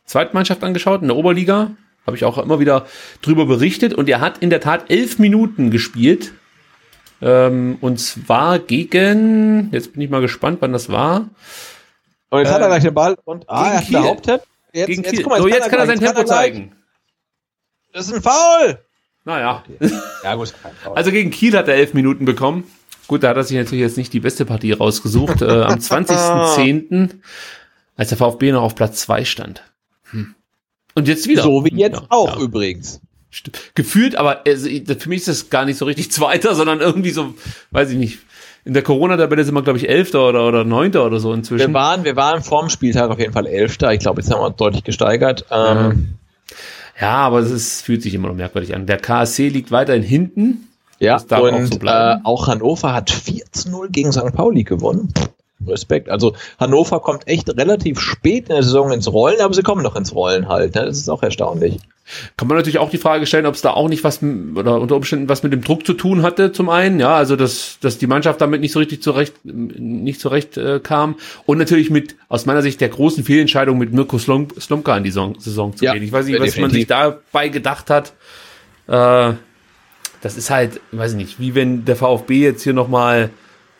[0.07, 1.73] Zweitmannschaft angeschaut, in der Oberliga.
[2.07, 2.87] Habe ich auch immer wieder
[3.21, 3.93] drüber berichtet.
[3.93, 6.33] Und er hat in der Tat elf Minuten gespielt.
[7.25, 11.27] Ähm, und zwar gegen, jetzt bin ich mal gespannt, wann das war.
[12.29, 13.99] Und jetzt Äh, hat er gleich den Ball und ah, gegen er hat Kiel.
[13.99, 14.41] behauptet.
[14.73, 16.71] Jetzt, gegen jetzt, guck mal, so, jetzt kann er sein gleich, Tempo jetzt er zeigen.
[17.93, 18.79] Das ist ein Foul.
[19.23, 19.63] Naja.
[20.23, 20.53] Ja, gut.
[20.93, 22.63] Also gegen Kiel hat er elf Minuten bekommen.
[23.07, 25.41] Gut, da hat er sich natürlich jetzt nicht die beste Partie rausgesucht.
[25.41, 27.09] äh, am 20.10.,
[27.95, 29.63] als der VfB noch auf Platz zwei stand.
[30.11, 30.35] Hm.
[30.95, 31.43] Und jetzt wieder.
[31.43, 32.41] so wie jetzt Ja, auch ja.
[32.43, 33.01] übrigens.
[33.75, 37.33] Gefühlt, aber also, für mich ist das gar nicht so richtig Zweiter, sondern irgendwie so,
[37.71, 38.19] weiß ich nicht.
[38.63, 41.73] In der Corona-Tabelle sind wir, glaube ich, Elfter oder, oder Neunter oder so Wir inzwischen.
[41.73, 43.93] waren, wir waren vorm Spieltag auf jeden Fall Elfter.
[43.93, 45.45] Ich glaube, jetzt haben wir deutlich gesteigert.
[45.51, 46.15] Ähm,
[46.99, 48.85] Ja, aber es ist, fühlt sich immer noch merkwürdig an.
[48.85, 50.67] Der KSC liegt weiterhin hinten.
[50.99, 54.33] ja, darf auch und so äh, auch Hannover hat 4 zu 0 gegen St.
[54.33, 55.13] Pauli gewonnen.
[55.67, 56.09] Respekt.
[56.09, 59.95] Also Hannover kommt echt relativ spät in der Saison ins Rollen, aber sie kommen noch
[59.95, 60.75] ins Rollen halt.
[60.75, 60.85] Ne?
[60.85, 61.77] Das ist auch erstaunlich.
[62.37, 64.95] Kann man natürlich auch die Frage stellen, ob es da auch nicht was oder unter
[64.95, 68.05] Umständen was mit dem Druck zu tun hatte, zum einen, ja, also dass, dass die
[68.05, 71.15] Mannschaft damit nicht so richtig zurecht, nicht zurecht äh, kam
[71.47, 75.09] und natürlich mit, aus meiner Sicht, der großen Fehlentscheidung mit Mirko Slom, Slomka in die
[75.09, 76.03] Saison, Saison zu Ja, gehen.
[76.03, 77.21] Ich weiß nicht, was man sich definitiv.
[77.31, 78.13] dabei gedacht hat.
[78.85, 79.33] Äh,
[80.21, 83.31] das ist halt, weiß ich nicht, wie wenn der VfB jetzt hier nochmal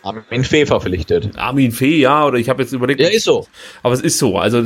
[0.05, 1.31] Armin Fee verpflichtet.
[1.37, 3.47] Armin Fee, ja, oder ich habe jetzt überlegt, Ja, ist so.
[3.83, 4.37] aber es ist so.
[4.37, 4.59] Also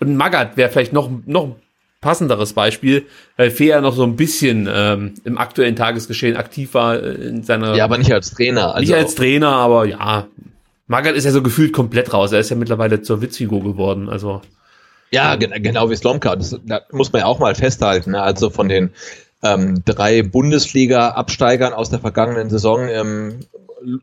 [0.00, 1.54] ein Magath wäre vielleicht noch noch ein
[2.00, 3.06] passenderes Beispiel,
[3.38, 7.42] weil Fee ja noch so ein bisschen ähm, im aktuellen Tagesgeschehen aktiv war äh, in
[7.42, 8.74] seiner Ja, aber nicht als Trainer.
[8.74, 10.26] Also nicht als Trainer, aber ja.
[10.86, 12.30] Magath ist ja so gefühlt komplett raus.
[12.32, 14.10] Er ist ja mittlerweile zur Witzfigur geworden.
[14.10, 14.42] Also
[15.10, 16.36] Ja, gen genau wie Slomka.
[16.36, 18.10] Das, das muss man ja auch mal festhalten.
[18.10, 18.20] Ne?
[18.22, 18.90] Also von den
[19.42, 23.40] ähm, drei Bundesliga-Absteigern aus der vergangenen Saison ähm,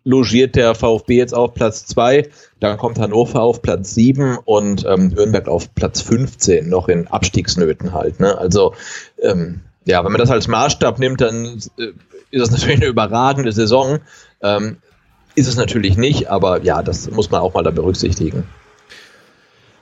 [0.04, 2.30] logiert der VfB jetzt auf Platz zwei.
[2.60, 7.94] Dann kommt Hannover auf Platz sieben und ähm, Nürnberg auf Platz 15, noch in Abstiegsnöten
[7.94, 8.20] halt.
[8.20, 8.38] Ne?
[8.38, 8.74] Also
[9.22, 11.88] ähm, ja, wenn man das als Maßstab nimmt, dann äh,
[12.32, 14.00] ist es natürlich eine überragende Saison.
[14.42, 14.78] Ähm,
[15.36, 18.44] ist es natürlich nicht, aber ja, das muss man auch mal da berücksichtigen.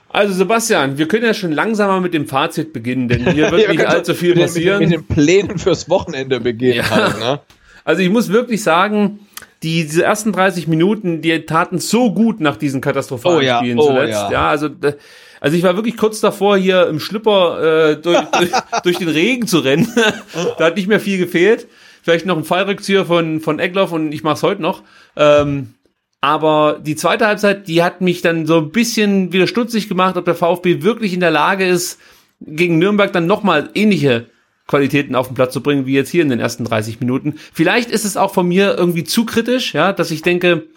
[0.08, 3.68] Also Sebastian, wir können ja schon langsamer mit dem Fazit beginnen, denn hier wird Ja,
[3.68, 4.78] wir nicht können allzu viel mit den- passieren.
[4.80, 6.90] Mit, den- mit den Plänen fürs Wochenende beginnen Ja.
[6.90, 7.40] halt, ne?
[7.84, 9.20] Also ich muss wirklich sagen,
[9.62, 13.78] die, diese ersten 30 Minuten, die taten so gut nach diesen katastrophalen oh ja, Spielen
[13.78, 14.12] oh zuletzt.
[14.12, 14.32] Ja.
[14.32, 14.68] ja, also
[15.40, 18.50] also ich war wirklich kurz davor, hier im Schlipper äh, durch, durch,
[18.84, 19.88] durch den Regen zu rennen.
[20.58, 21.66] da hat nicht mehr viel gefehlt.
[22.02, 24.82] Vielleicht noch ein Fallrückzieher von, von Egloff und ich mach's heute noch.
[25.16, 25.74] Ähm,
[26.20, 30.26] aber die zweite Halbzeit, die hat mich dann so ein bisschen wieder stutzig gemacht, ob
[30.26, 31.98] der VfB wirklich in der Lage ist,
[32.40, 34.26] gegen Nürnberg dann nochmal ähnliche
[34.70, 37.34] Qualitäten auf den Platz zu bringen, wie jetzt hier in den ersten 30 Minuten.
[37.52, 40.68] Vielleicht ist es auch von mir irgendwie zu kritisch, ja, dass ich denke,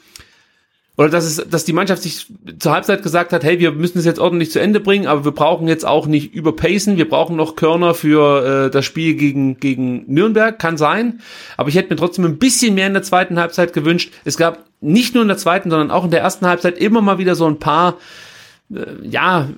[0.97, 2.27] oder dass es, dass die Mannschaft sich
[2.59, 5.31] zur Halbzeit gesagt hat, hey, wir müssen es jetzt ordentlich zu Ende bringen, aber wir
[5.31, 10.11] brauchen jetzt auch nicht überpacen, wir brauchen noch Körner für äh, das Spiel gegen, gegen
[10.11, 11.21] Nürnberg, kann sein.
[11.57, 14.11] Aber ich hätte mir trotzdem ein bisschen mehr in der zweiten Halbzeit gewünscht.
[14.23, 17.17] Es gab nicht nur in der zweiten, sondern auch in der ersten Halbzeit immer mal
[17.17, 17.97] wieder so ein paar,
[18.71, 19.49] äh, ja,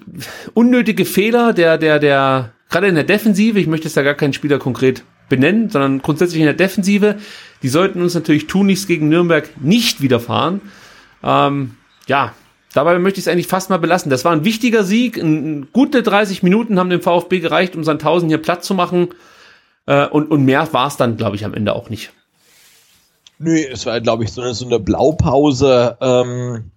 [0.53, 4.34] unnötige Fehler der, der, der, gerade in der Defensive, ich möchte jetzt da gar keinen
[4.34, 7.17] Spieler konkret benennen, sondern grundsätzlich in der Defensive,
[7.64, 10.61] die sollten uns natürlich tunlichst gegen Nürnberg nicht widerfahren.
[11.24, 11.75] Ähm,
[12.08, 12.34] ja,
[12.74, 14.09] dabei möchte ich es eigentlich fast mal belassen.
[14.09, 15.17] Das war ein wichtiger Sieg.
[15.17, 19.09] Ein, gute 30 Minuten haben dem VfB gereicht, um Sandhausen hier Platz zu machen.
[19.88, 22.11] Äh, und, und mehr war es dann, glaube ich, am Ende auch nicht.
[23.38, 26.72] Nö, es war, glaube ich, so eine, so eine Blaupause, ähm,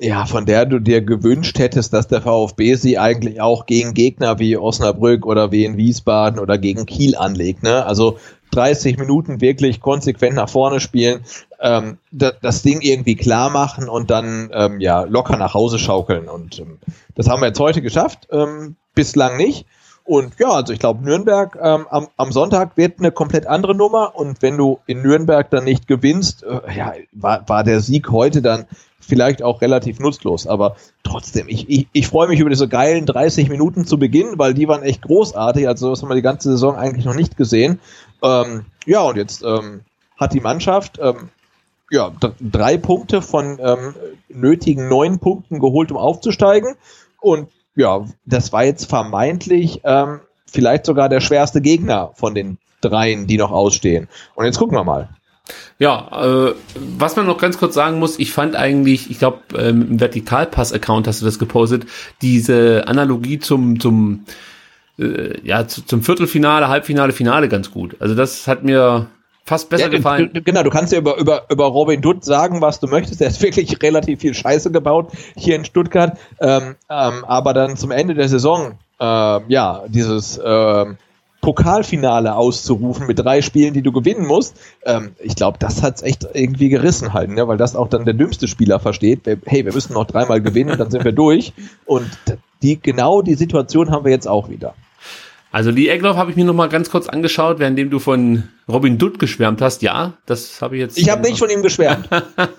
[0.00, 4.38] ja, von der du dir gewünscht hättest, dass der VfB sie eigentlich auch gegen Gegner
[4.38, 7.64] wie Osnabrück oder wie in Wiesbaden oder gegen Kiel anlegt.
[7.64, 7.84] Ne?
[7.84, 8.18] Also
[8.52, 11.24] 30 Minuten wirklich konsequent nach vorne spielen,
[11.60, 16.28] ähm, da, das Ding irgendwie klar machen und dann ähm, ja locker nach Hause schaukeln.
[16.28, 16.78] Und ähm,
[17.16, 19.66] das haben wir jetzt heute geschafft, ähm, bislang nicht.
[20.04, 24.16] Und ja, also ich glaube, Nürnberg ähm, am, am Sonntag wird eine komplett andere Nummer.
[24.16, 28.40] Und wenn du in Nürnberg dann nicht gewinnst, äh, ja, war, war der Sieg heute
[28.40, 28.64] dann
[29.08, 30.46] vielleicht auch relativ nutzlos.
[30.46, 34.54] Aber trotzdem, ich, ich, ich freue mich über diese geilen 30 Minuten zu Beginn, weil
[34.54, 35.66] die waren echt großartig.
[35.66, 37.80] Also das haben wir die ganze Saison eigentlich noch nicht gesehen.
[38.22, 39.80] Ähm, ja, und jetzt ähm,
[40.16, 41.30] hat die Mannschaft ähm,
[41.90, 43.94] ja, drei Punkte von ähm,
[44.28, 46.74] nötigen neun Punkten geholt, um aufzusteigen.
[47.20, 53.26] Und ja, das war jetzt vermeintlich ähm, vielleicht sogar der schwerste Gegner von den dreien,
[53.26, 54.08] die noch ausstehen.
[54.34, 55.08] Und jetzt gucken wir mal.
[55.78, 59.86] Ja, äh, was man noch ganz kurz sagen muss, ich fand eigentlich, ich glaube, ähm,
[59.90, 61.86] im Vertikalpass-Account hast du das gepostet,
[62.22, 64.24] diese Analogie zum, zum,
[64.98, 67.96] äh, ja, zu, zum Viertelfinale, Halbfinale, Finale ganz gut.
[68.00, 69.06] Also das hat mir
[69.48, 70.30] fast besser ja, gefallen.
[70.32, 73.20] Du, genau, du kannst ja über, über, über Robin Dutt sagen, was du möchtest.
[73.20, 76.18] Der ist wirklich relativ viel Scheiße gebaut hier in Stuttgart.
[76.40, 80.98] Ähm, ähm, aber dann zum Ende der Saison, äh, ja, dieses ähm,
[81.40, 86.26] Pokalfinale auszurufen mit drei Spielen, die du gewinnen musst, ähm, ich glaube, das hat's echt
[86.34, 87.46] irgendwie gerissen halt, ne?
[87.46, 89.20] weil das auch dann der dümmste Spieler versteht.
[89.46, 91.52] Hey, wir müssen noch dreimal gewinnen, dann sind wir durch.
[91.86, 92.10] Und
[92.62, 94.74] die genau die Situation haben wir jetzt auch wieder.
[95.50, 98.98] Also Lee Egloff habe ich mir noch mal ganz kurz angeschaut, währenddem du von Robin
[98.98, 99.80] Dutt geschwärmt hast.
[99.82, 100.98] Ja, das habe ich jetzt.
[100.98, 102.08] Ich habe nicht von ihm geschwärmt.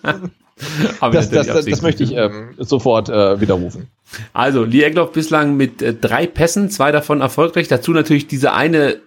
[1.02, 3.88] das, das, das, das, möchte ich ähm, sofort äh, widerrufen.
[4.34, 7.68] Also Lee Egloff bislang mit äh, drei Pässen, zwei davon erfolgreich.
[7.68, 8.98] Dazu natürlich diese eine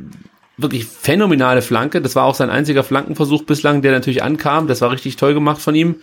[0.57, 2.01] wirklich phänomenale Flanke.
[2.01, 4.67] Das war auch sein einziger Flankenversuch bislang, der natürlich ankam.
[4.67, 5.97] Das war richtig toll gemacht von ihm.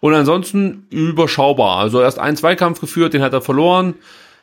[0.00, 1.78] Und ansonsten überschaubar.
[1.78, 3.94] Also erst einen Zweikampf geführt, den hat er verloren.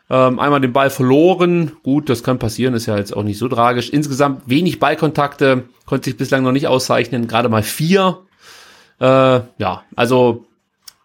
[0.10, 1.74] Ähm, einmal den Ball verloren.
[1.84, 3.90] Gut, das kann passieren, ist ja jetzt auch nicht so tragisch.
[3.90, 7.28] Insgesamt wenig Ballkontakte, konnte sich bislang noch nicht auszeichnen.
[7.28, 8.20] Gerade mal vier.
[9.00, 10.46] Äh, ja, also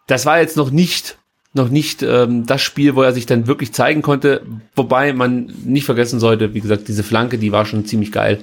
[0.06, 1.18] das war jetzt noch nicht
[1.54, 4.42] noch nicht ähm, das Spiel, wo er sich dann wirklich zeigen konnte.
[4.74, 8.42] Wobei man nicht vergessen sollte, wie gesagt, diese Flanke, die war schon ziemlich geil.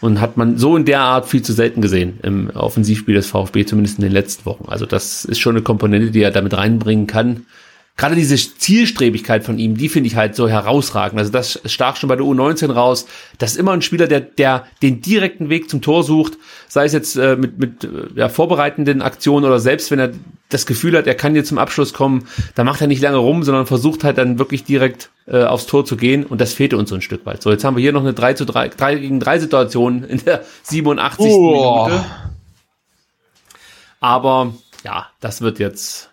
[0.00, 3.66] Und hat man so in der Art viel zu selten gesehen im Offensivspiel des VfB,
[3.66, 4.64] zumindest in den letzten Wochen.
[4.66, 7.46] Also das ist schon eine Komponente, die er damit reinbringen kann
[8.00, 11.18] gerade diese Zielstrebigkeit von ihm, die finde ich halt so herausragend.
[11.18, 13.04] Also das stach schon bei der U19 raus.
[13.36, 16.94] Das ist immer ein Spieler, der, der den direkten Weg zum Tor sucht, sei es
[16.94, 20.12] jetzt äh, mit, mit äh, ja, vorbereitenden Aktionen oder selbst wenn er
[20.48, 23.42] das Gefühl hat, er kann hier zum Abschluss kommen, da macht er nicht lange rum,
[23.42, 26.88] sondern versucht halt dann wirklich direkt äh, aufs Tor zu gehen und das fehlte uns
[26.88, 27.42] so ein Stück weit.
[27.42, 30.24] So, jetzt haben wir hier noch eine 3 zu 3, 3 gegen 3 Situation in
[30.24, 31.26] der 87.
[31.26, 31.84] Oh.
[31.84, 32.04] Minute.
[34.00, 34.54] Aber
[34.84, 36.09] ja, das wird jetzt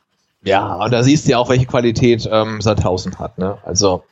[0.48, 3.38] ja, und da siehst du ja auch, welche Qualität ähm, Sandhausen hat.
[3.38, 3.58] Ne?
[3.64, 4.04] Also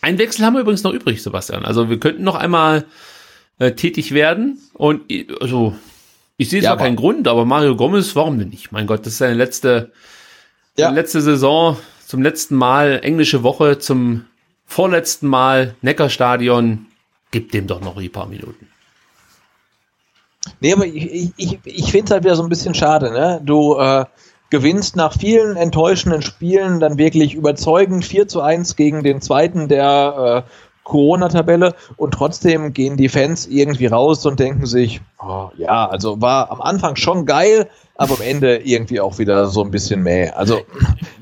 [0.00, 1.64] ein Wechsel haben wir übrigens noch übrig, Sebastian.
[1.64, 2.84] Also wir könnten noch einmal
[3.58, 5.02] äh, tätig werden und
[5.40, 5.74] also
[6.36, 8.70] ich sehe zwar ja, keinen Grund, aber Mario Gomez, warum denn nicht?
[8.70, 9.92] Mein Gott, das ist seine letzte,
[10.76, 10.90] ja.
[10.90, 11.76] letzte Saison,
[12.06, 14.24] zum letzten Mal englische Woche, zum
[14.64, 16.86] vorletzten Mal Neckarstadion.
[17.32, 18.68] Gib dem doch noch ein paar Minuten.
[20.60, 23.40] Nee, aber ich, ich, ich finde es halt wieder so ein bisschen schade, ne?
[23.44, 24.04] Du äh,
[24.50, 30.44] gewinnst nach vielen enttäuschenden Spielen dann wirklich überzeugend 4 zu 1 gegen den zweiten der
[30.46, 30.50] äh,
[30.88, 36.50] Corona-Tabelle und trotzdem gehen die Fans irgendwie raus und denken sich, oh, ja, also war
[36.50, 40.38] am Anfang schon geil, aber am Ende irgendwie auch wieder so ein bisschen mehr.
[40.38, 40.62] Also,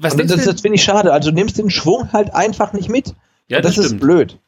[0.01, 1.13] Was das, das finde ich schade.
[1.13, 3.15] Also, du nimmst den Schwung halt einfach nicht mit.
[3.49, 4.39] Ja, das, das ist blöd.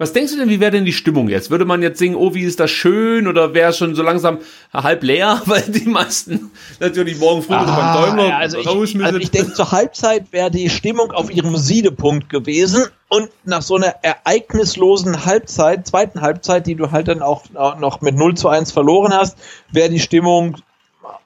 [0.00, 1.50] Was denkst du denn, wie wäre denn die Stimmung jetzt?
[1.50, 4.38] Würde man jetzt singen, oh, wie ist das schön, oder wäre es schon so langsam
[4.72, 9.18] halb leer, weil die meisten natürlich morgen früh ah, beim Däumler ja, also ich, also
[9.18, 13.92] ich denke, zur Halbzeit wäre die Stimmung auf ihrem Siedepunkt gewesen und nach so einer
[14.02, 17.42] ereignislosen Halbzeit, zweiten Halbzeit, die du halt dann auch
[17.80, 19.36] noch mit 0 zu 1 verloren hast,
[19.72, 20.58] wäre die Stimmung,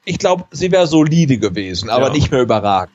[0.06, 2.12] ich glaube, sie wäre solide gewesen, aber ja.
[2.14, 2.94] nicht mehr überragend.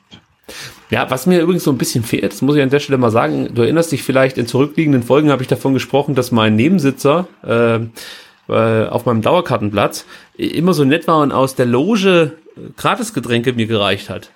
[0.90, 3.10] Ja, was mir übrigens so ein bisschen fehlt, das muss ich an der Stelle mal
[3.10, 7.28] sagen, du erinnerst dich vielleicht, in zurückliegenden Folgen habe ich davon gesprochen, dass mein Nebensitzer
[7.46, 7.80] äh,
[8.52, 12.32] äh, auf meinem Dauerkartenplatz immer so nett war und aus der Loge
[12.76, 14.30] Gratisgetränke mir gereicht hat.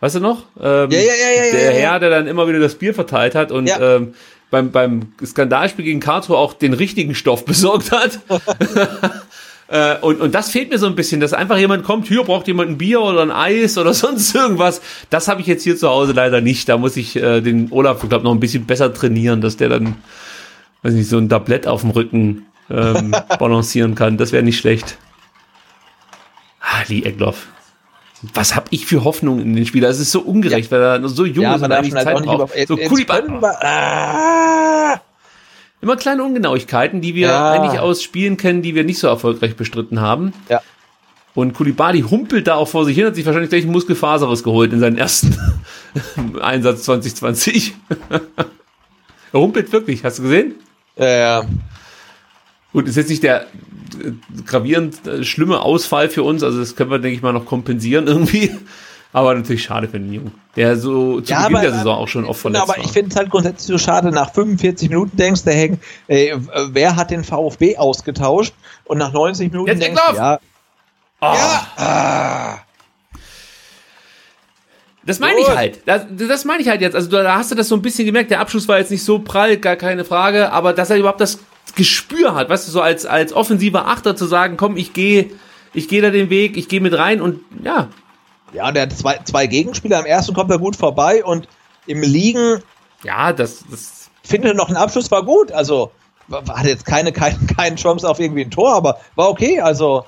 [0.00, 0.44] Weißt du noch?
[0.60, 3.50] Ähm, ja, ja, ja, ja, der Herr, der dann immer wieder das Bier verteilt hat
[3.50, 3.96] und ja.
[3.96, 4.14] ähm,
[4.50, 8.20] beim, beim Skandalspiel gegen Karlsruhe auch den richtigen Stoff besorgt hat.
[9.68, 12.46] Äh, und, und das fehlt mir so ein bisschen, dass einfach jemand kommt, hier braucht
[12.46, 14.80] jemand ein Bier oder ein Eis oder sonst irgendwas.
[15.10, 16.68] Das habe ich jetzt hier zu Hause leider nicht.
[16.68, 19.68] Da muss ich äh, den Olaf, ich glaube, noch ein bisschen besser trainieren, dass der
[19.68, 19.96] dann,
[20.82, 24.16] weiß nicht, so ein Tablett auf dem Rücken ähm, balancieren kann.
[24.16, 24.98] Das wäre nicht schlecht.
[26.60, 27.48] Ah, Lee Egloff.
[28.34, 29.88] Was habe ich für Hoffnung in den Spieler?
[29.88, 30.78] Es ist so ungerecht, ja.
[30.78, 32.54] weil er so jung ja, ist und eigentlich Zeit halt braucht.
[32.66, 35.00] So cool, ah,
[35.80, 37.52] Immer kleine Ungenauigkeiten, die wir ja.
[37.52, 40.32] eigentlich aus Spielen kennen, die wir nicht so erfolgreich bestritten haben.
[40.48, 40.62] Ja.
[41.34, 44.72] Und Kulibali humpelt da auch vor sich hin, hat sich wahrscheinlich gleich ein Muskelfaseres geholt
[44.72, 45.36] in seinen ersten
[46.40, 47.74] Einsatz 2020.
[49.32, 50.54] er humpelt wirklich, hast du gesehen?
[50.96, 51.44] Ja, ja.
[52.72, 54.12] Gut, ist jetzt nicht der äh,
[54.46, 58.06] gravierend äh, schlimme Ausfall für uns, also das können wir, denke ich mal, noch kompensieren
[58.06, 58.50] irgendwie.
[59.16, 62.06] Aber natürlich schade für den Jungen, der so zu ja, Beginn aber, der Saison auch
[62.06, 62.76] schon oft verletzt aber war.
[62.76, 66.36] Aber ich finde es halt grundsätzlich so schade, nach 45 Minuten denkst du, hey, äh,
[66.68, 68.52] wer hat den VfB ausgetauscht?
[68.84, 70.38] Und nach 90 Minuten Jetzt denkst du, ja,
[71.22, 71.32] oh.
[71.32, 72.58] ja, ah.
[75.06, 75.80] Das meine ich halt.
[75.86, 76.94] Das, das meine ich halt jetzt.
[76.94, 78.30] Also da hast du das so ein bisschen gemerkt.
[78.30, 80.52] Der Abschluss war jetzt nicht so prall, gar keine Frage.
[80.52, 81.38] Aber dass er überhaupt das
[81.74, 85.30] Gespür hat, weißt du, so als, als offensiver Achter zu sagen, komm, ich gehe
[85.72, 87.88] ich gehe da den Weg, ich gehe mit rein und ja,
[88.52, 89.98] ja, der hat zwei, zwei Gegenspieler.
[89.98, 91.48] Am ersten kommt er gut vorbei und
[91.86, 92.62] im Liegen.
[93.02, 94.10] Ja, das, das.
[94.22, 95.52] Finde noch ein Abschluss war gut.
[95.52, 95.92] Also,
[96.30, 99.60] hatte jetzt keine, keine, keine Chance auf irgendwie ein Tor, aber war okay.
[99.60, 100.04] Also.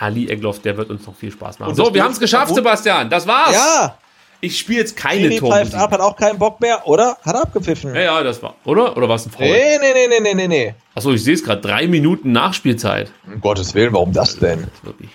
[0.00, 1.74] Ja, Lee Egloff, der wird uns noch viel Spaß machen.
[1.74, 3.08] So, wir haben es geschafft, Sebastian.
[3.08, 3.54] Das war's.
[3.54, 3.96] Ja.
[4.44, 7.16] Ich spiele jetzt keine Toni pfeift ab, hat auch keinen Bock mehr, oder?
[7.24, 7.94] Hat abgepfiffen.
[7.94, 8.56] Ja, ja, das war.
[8.64, 8.96] Oder?
[8.96, 9.46] Oder war es ein Foul?
[9.46, 10.74] Nee, nee, nee, nee, nee, nee.
[10.96, 11.60] Achso, ich sehe es gerade.
[11.60, 13.12] Drei Minuten Nachspielzeit.
[13.24, 14.62] Um Gottes Willen, warum das denn?
[14.62, 15.10] Das wirklich.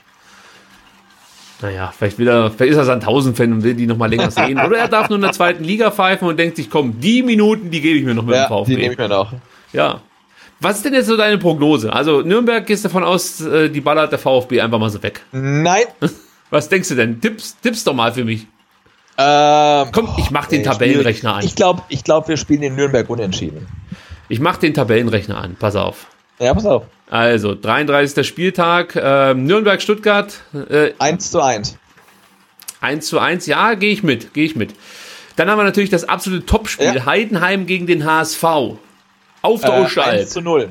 [1.61, 4.59] Naja, vielleicht, will er, vielleicht ist er Sandhausen-Fan und will die noch mal länger sehen.
[4.59, 7.71] Oder er darf nur in der zweiten Liga pfeifen und denkt sich, komm, die Minuten,
[7.71, 8.71] die gebe ich mir noch mit ja, dem VfB.
[8.71, 9.33] die nehme ich mir noch.
[9.73, 10.01] Ja.
[10.59, 11.91] Was ist denn jetzt so deine Prognose?
[11.91, 15.21] Also Nürnberg gehst davon aus, äh, die ballert der VfB einfach mal so weg.
[15.31, 15.85] Nein.
[16.49, 17.19] Was denkst du denn?
[17.19, 18.47] Tipps, Tipps doch mal für mich.
[19.17, 21.43] Ähm, Komm, ich mach den Tabellenrechner an.
[21.43, 23.67] Ich glaube, ich glaub, wir spielen in Nürnberg unentschieden.
[24.29, 25.55] Ich mach den Tabellenrechner an.
[25.59, 26.07] Pass auf.
[26.39, 26.83] Ja, pass auf.
[27.09, 28.27] Also, 33.
[28.27, 30.41] Spieltag, äh, Nürnberg-Stuttgart.
[30.69, 31.77] Äh, 1 zu 1.
[32.81, 34.73] 1 zu 1, ja, gehe ich mit, gehe ich mit.
[35.35, 37.05] Dann haben wir natürlich das absolute Topspiel, ja.
[37.05, 38.43] Heidenheim gegen den HSV.
[38.43, 40.19] Auf der äh, Osteralp.
[40.19, 40.69] 1 zu 0.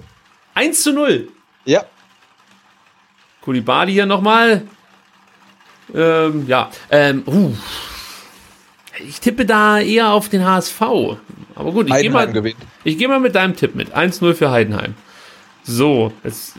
[0.55, 1.29] 1 zu 0?
[1.65, 1.85] Ja.
[3.41, 4.63] Kulibadi hier nochmal.
[5.95, 7.53] Ähm, ja, ähm, uh.
[9.07, 10.81] Ich tippe da eher auf den HSV.
[11.55, 12.33] Aber gut, ich gehe mal,
[12.85, 13.95] geh mal mit deinem Tipp mit.
[13.95, 14.95] 1-0 für Heidenheim.
[15.67, 16.55] So, jetzt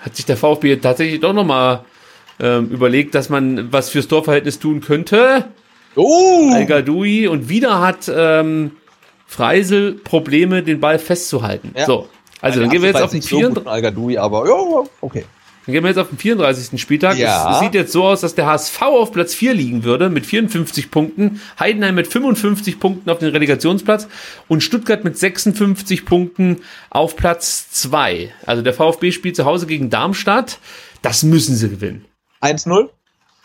[0.00, 1.84] hat sich der VfB tatsächlich doch nochmal
[2.40, 5.46] ähm, überlegt, dass man was fürs Torverhältnis tun könnte.
[5.94, 6.50] Oh!
[6.52, 8.72] Al-Gadoui und wieder hat ähm,
[9.26, 11.72] Freisel Probleme, den Ball festzuhalten.
[11.76, 11.86] Ja.
[11.86, 12.08] So,
[12.40, 13.66] also dann gehen wir jetzt auf den 34.
[13.66, 15.24] Al-Gadoui, aber ja, okay.
[15.66, 16.80] Dann gehen wir jetzt auf den 34.
[16.80, 17.16] Spieltag.
[17.16, 17.54] Ja.
[17.54, 20.90] Es sieht jetzt so aus, dass der HSV auf Platz 4 liegen würde mit 54
[20.90, 24.08] Punkten, Heidenheim mit 55 Punkten auf den Relegationsplatz
[24.48, 26.60] und Stuttgart mit 56 Punkten
[26.90, 28.32] auf Platz 2.
[28.44, 30.58] Also der VfB spielt zu Hause gegen Darmstadt.
[31.00, 32.04] Das müssen sie gewinnen.
[32.42, 32.88] 1-0?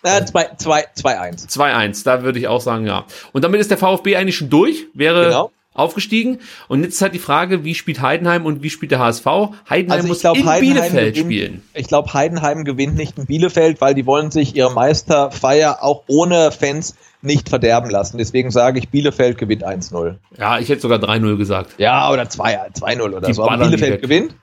[0.04, 1.50] Äh, 2-1.
[1.50, 3.06] 2-1, da würde ich auch sagen, ja.
[3.34, 4.88] Und damit ist der VfB eigentlich schon durch.
[4.94, 6.40] Wäre genau aufgestiegen.
[6.68, 9.26] Und jetzt ist halt die Frage, wie spielt Heidenheim und wie spielt der HSV?
[9.70, 11.62] Heidenheim also muss glaub, in Heidenheim Bielefeld gewinnt, spielen.
[11.74, 16.52] Ich glaube, Heidenheim gewinnt nicht in Bielefeld, weil die wollen sich ihre Meisterfeier auch ohne
[16.52, 18.18] Fans nicht verderben lassen.
[18.18, 20.16] Deswegen sage ich, Bielefeld gewinnt 1-0.
[20.38, 21.74] Ja, ich hätte sogar 3-0 gesagt.
[21.78, 23.48] Ja, oder 2-0 oder die so.
[23.48, 24.36] Aber Bielefeld gewinnt.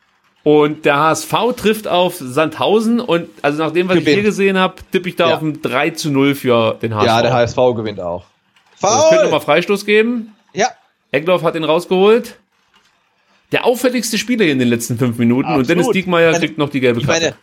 [0.43, 4.09] Und der HSV trifft auf Sandhausen und also nach dem, was gewinnt.
[4.09, 5.35] ich hier gesehen habe, tippe ich da ja.
[5.35, 7.07] auf ein 3 0 für den HSV.
[7.07, 8.25] Ja, der HSV gewinnt auch.
[8.77, 8.91] Foul!
[8.91, 10.37] Also, es könnte nochmal Freistoß geben.
[10.53, 10.69] Ja,
[11.17, 12.39] Eckloff hat ihn rausgeholt.
[13.53, 15.63] Der auffälligste Spieler in den letzten fünf Minuten Absolut.
[15.63, 17.15] und Dennis Diekmeyer kriegt noch die gelbe Karte.
[17.15, 17.37] Ich meine,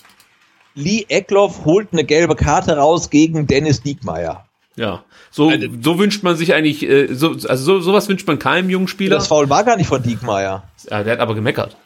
[0.75, 4.45] Lee Eckloff holt eine gelbe Karte raus gegen Dennis Diekmeyer.
[4.75, 8.39] Ja, so, also, so wünscht man sich eigentlich, äh, so, also so, sowas wünscht man
[8.39, 9.17] keinem jungen Spieler.
[9.17, 10.63] Das Foul war gar nicht von Diekmeyer.
[10.89, 11.77] Ja, der hat aber gemeckert.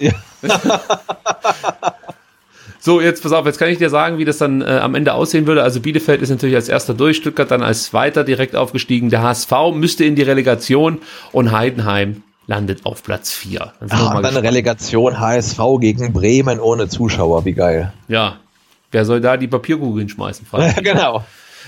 [0.00, 0.12] Ja.
[2.84, 5.14] so, jetzt pass auf, jetzt kann ich dir sagen, wie das dann äh, am Ende
[5.14, 5.62] aussehen würde.
[5.62, 9.08] Also Bielefeld ist natürlich als erster durch, Stuttgart dann als zweiter direkt aufgestiegen.
[9.08, 10.98] Der HSV müsste in die Relegation
[11.30, 13.72] und Heidenheim landet auf Platz 4.
[13.78, 17.92] Dann, ah, dann eine Relegation HSV gegen Bremen ohne Zuschauer, wie geil.
[18.08, 18.40] Ja,
[18.90, 20.48] wer soll da die Papierkugel hinschmeißen?
[20.50, 21.24] Ja, genau.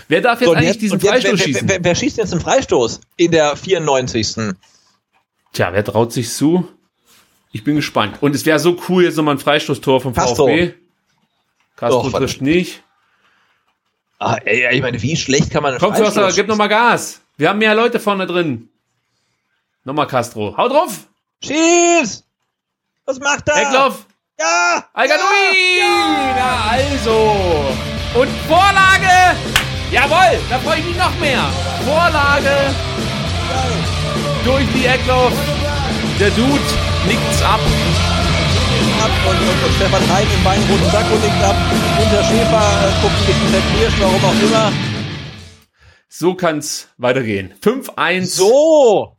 [0.09, 1.69] Wer darf jetzt so, eigentlich jetzt, diesen Freistoß wer, schießen?
[1.69, 4.55] Wer, wer, wer, schießt jetzt einen Freistoß in der 94.
[5.53, 6.67] Tja, wer traut sich zu?
[7.53, 8.17] Ich bin gespannt.
[8.21, 10.49] Und es wäre so cool, jetzt nochmal ein Freistoßtor vom Castro.
[10.49, 10.75] VfB.
[11.77, 12.83] Castro trifft nicht.
[14.19, 17.21] Ah, ey, ich meine, wie schlecht kann man Komm, Förster, gib nochmal Gas.
[17.37, 18.69] Wir haben mehr Leute vorne drin.
[19.85, 20.57] Nochmal Castro.
[20.57, 21.07] Hau drauf!
[21.43, 22.25] Schieß!
[23.05, 23.57] Was macht er?
[23.57, 24.07] Eckloff!
[24.39, 24.89] Ja!
[24.93, 25.79] Alganui!
[25.79, 26.37] Ja!
[26.37, 27.75] ja, also!
[28.15, 29.37] Und Vorlage!
[29.91, 31.45] Jawohl, da freue ich mich noch mehr.
[31.85, 32.75] Vorlage
[34.45, 35.33] durch die Eckloff.
[36.21, 36.61] Der Dude
[37.07, 37.61] nickt's ab.
[39.05, 41.57] Ab und, und, und Stefan Hein im weinroten Sakko nickt ab.
[42.01, 44.73] Unter Schäfer äh, guckt ein bisschen zerknirscht, warum auch immer.
[46.09, 47.53] So kann's weitergehen.
[47.63, 48.25] 5-1.
[48.25, 49.17] So!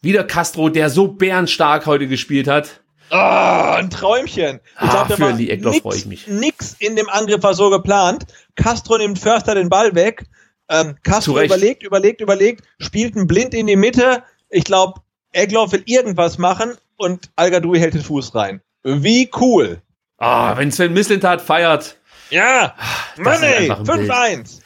[0.00, 2.82] Wieder Castro, der so bärenstark heute gespielt hat.
[3.10, 4.60] Oh, ein Träumchen.
[4.80, 6.28] Ich glaub, ah, für Lee Eckloff freue ich mich.
[6.28, 8.26] Nix in dem Angriff war so geplant.
[8.54, 10.24] Castro nimmt Förster den Ball weg.
[10.68, 14.22] Ähm, Castro überlegt, überlegt, überlegt, spielt einen Blind in die Mitte.
[14.50, 15.00] Ich glaube,
[15.32, 18.62] Eckloff will irgendwas machen und Al hält den Fuß rein.
[18.84, 19.80] Wie cool.
[20.18, 21.96] Ah, wenn Sven Mislintat feiert.
[22.30, 22.74] Ja,
[23.18, 24.60] Money, 5-1.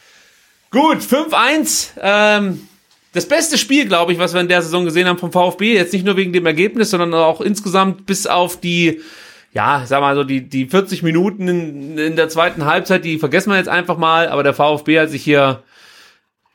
[0.71, 1.91] Gut, 5-1.
[1.99, 2.67] Ähm,
[3.13, 5.73] das beste Spiel, glaube ich, was wir in der Saison gesehen haben vom VfB.
[5.73, 9.01] Jetzt nicht nur wegen dem Ergebnis, sondern auch insgesamt bis auf die,
[9.51, 13.49] ja, sag mal so, die, die 40 Minuten in, in der zweiten Halbzeit, die vergessen
[13.49, 14.27] wir jetzt einfach mal.
[14.29, 15.63] Aber der VfB hat sich hier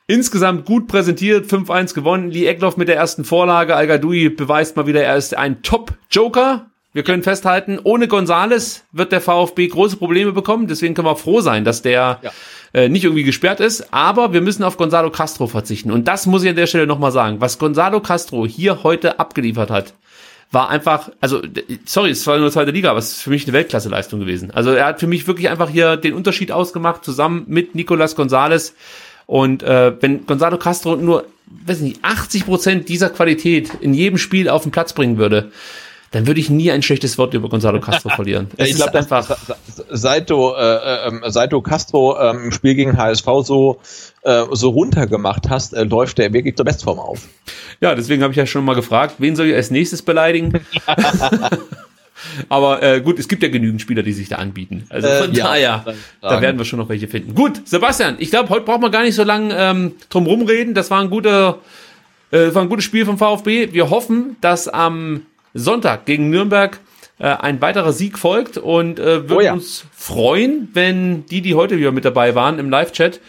[0.07, 2.31] insgesamt gut präsentiert, 5-1 gewonnen.
[2.31, 3.75] Lee Eckloff mit der ersten Vorlage.
[3.75, 6.70] al beweist mal wieder, er ist ein Top-Joker.
[6.94, 10.68] Wir können festhalten, ohne Gonzales wird der VfB große Probleme bekommen.
[10.68, 12.32] Deswegen können wir froh sein, dass der ja
[12.73, 13.92] äh, nicht irgendwie gesperrt ist.
[13.92, 15.90] Aber wir müssen auf Gonzalo Castro verzichten.
[15.90, 17.40] Und das muss ich an der Stelle nochmal sagen.
[17.40, 19.94] Was Gonzalo Castro hier heute abgeliefert hat,
[20.52, 21.42] war einfach, also
[21.84, 24.52] sorry, es war nur zweite Liga, aber es ist für mich eine Weltklasse-Leistung gewesen.
[24.52, 28.73] Also er hat für mich wirklich einfach hier den Unterschied ausgemacht, zusammen mit Nicolas Gonzalez.
[29.26, 31.26] Und äh, wenn Gonzalo Castro nur,
[31.66, 35.50] weiß nicht, 80 Prozent dieser Qualität in jedem Spiel auf den Platz bringen würde,
[36.15, 38.49] dann würde ich nie ein schlechtes Wort über Gonzalo Castro verlieren.
[38.57, 39.36] ja, ich glaube einfach,
[39.91, 43.81] seit du, äh, äh, seit du Castro ähm, im Spiel gegen HSV so
[44.23, 47.23] äh, so runtergemacht hast, äh, läuft der wirklich zur Bestform auf.
[47.81, 50.65] Ja, deswegen habe ich ja schon mal gefragt, wen soll ich als nächstes beleidigen?
[52.49, 54.86] Aber äh, gut, es gibt ja genügend Spieler, die sich da anbieten.
[54.89, 57.34] Also von äh, daher, ja, da werden wir schon noch welche finden.
[57.34, 60.75] Gut, Sebastian, ich glaube, heute braucht man gar nicht so lange ähm, drum rumreden.
[60.75, 61.59] Das war ein guter,
[62.31, 63.73] äh, war ein gutes Spiel vom VfB.
[63.73, 65.23] Wir hoffen, dass am
[65.55, 66.81] Sonntag gegen Nürnberg
[67.18, 69.52] äh, ein weiterer Sieg folgt und äh, würden oh ja.
[69.52, 73.20] uns freuen, wenn die, die heute wieder mit dabei waren im Live-Chat,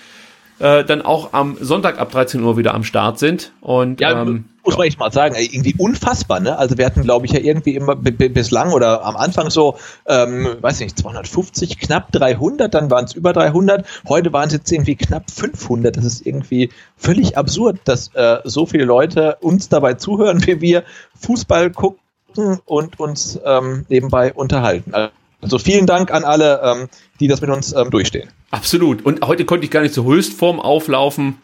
[0.60, 3.52] äh, dann auch am Sonntag ab 13 Uhr wieder am Start sind.
[3.62, 6.58] Und ja, ähm, muss man echt mal sagen, irgendwie unfassbar, ne?
[6.58, 10.80] Also wir hatten, glaube ich, ja irgendwie immer bislang oder am Anfang so, ähm, weiß
[10.80, 15.30] nicht, 250, knapp 300, dann waren es über 300, heute waren es jetzt irgendwie knapp
[15.30, 15.96] 500.
[15.96, 20.84] Das ist irgendwie völlig absurd, dass äh, so viele Leute uns dabei zuhören, wie wir
[21.20, 22.00] Fußball gucken
[22.38, 24.94] und uns ähm, nebenbei unterhalten.
[25.42, 26.90] Also vielen Dank an alle, ähm,
[27.20, 28.30] die das mit uns ähm, durchstehen.
[28.52, 29.06] Absolut.
[29.06, 31.38] Und heute konnte ich gar nicht zur Höchstform auflaufen.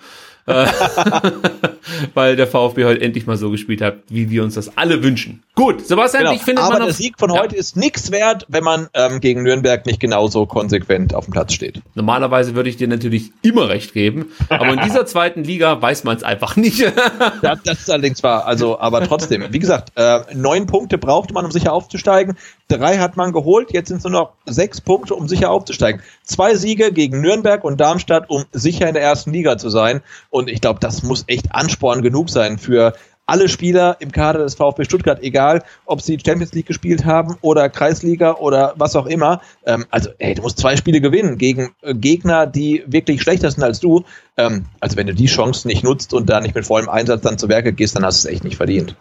[0.45, 0.66] Äh,
[2.14, 5.44] weil der VfB heute endlich mal so gespielt hat, wie wir uns das alle wünschen.
[5.56, 6.36] Gut, Sebastian, genau.
[6.36, 9.86] ich finde Aber der Sieg von heute ist nichts wert, wenn man ähm, gegen Nürnberg
[9.86, 11.82] nicht genauso konsequent auf dem Platz steht.
[11.94, 16.18] Normalerweise würde ich dir natürlich immer recht geben, aber in dieser zweiten Liga weiß man
[16.18, 16.80] es einfach nicht.
[17.42, 18.45] ja, das ist allerdings wahr.
[18.45, 22.38] Also, aber trotzdem, wie gesagt, äh, neun Punkte brauchte man, um sicher aufzusteigen.
[22.68, 26.02] Drei hat man geholt, jetzt sind es nur noch sechs Punkte, um sicher aufzusteigen.
[26.24, 30.02] Zwei Siege gegen Nürnberg und Darmstadt, um sicher in der ersten Liga zu sein.
[30.32, 32.93] Und ich glaube, das muss echt Ansporn genug sein für
[33.27, 37.69] alle Spieler im Kader des VfB Stuttgart, egal ob sie Champions League gespielt haben oder
[37.69, 39.42] Kreisliga oder was auch immer.
[39.66, 43.64] Ähm, also, ey, du musst zwei Spiele gewinnen gegen äh, Gegner, die wirklich schlechter sind
[43.64, 44.03] als du.
[44.38, 47.38] Ähm, also, wenn du die Chance nicht nutzt und da nicht mit vollem Einsatz dann
[47.38, 48.95] zu Werke gehst, dann hast du es echt nicht verdient.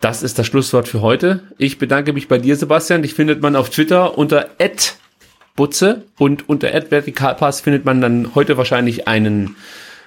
[0.00, 1.42] Das ist das Schlusswort für heute.
[1.58, 3.02] Ich bedanke mich bei dir, Sebastian.
[3.02, 4.48] Dich findet man auf Twitter unter
[5.56, 9.56] Butze und unter Vertikalpass findet man dann heute wahrscheinlich einen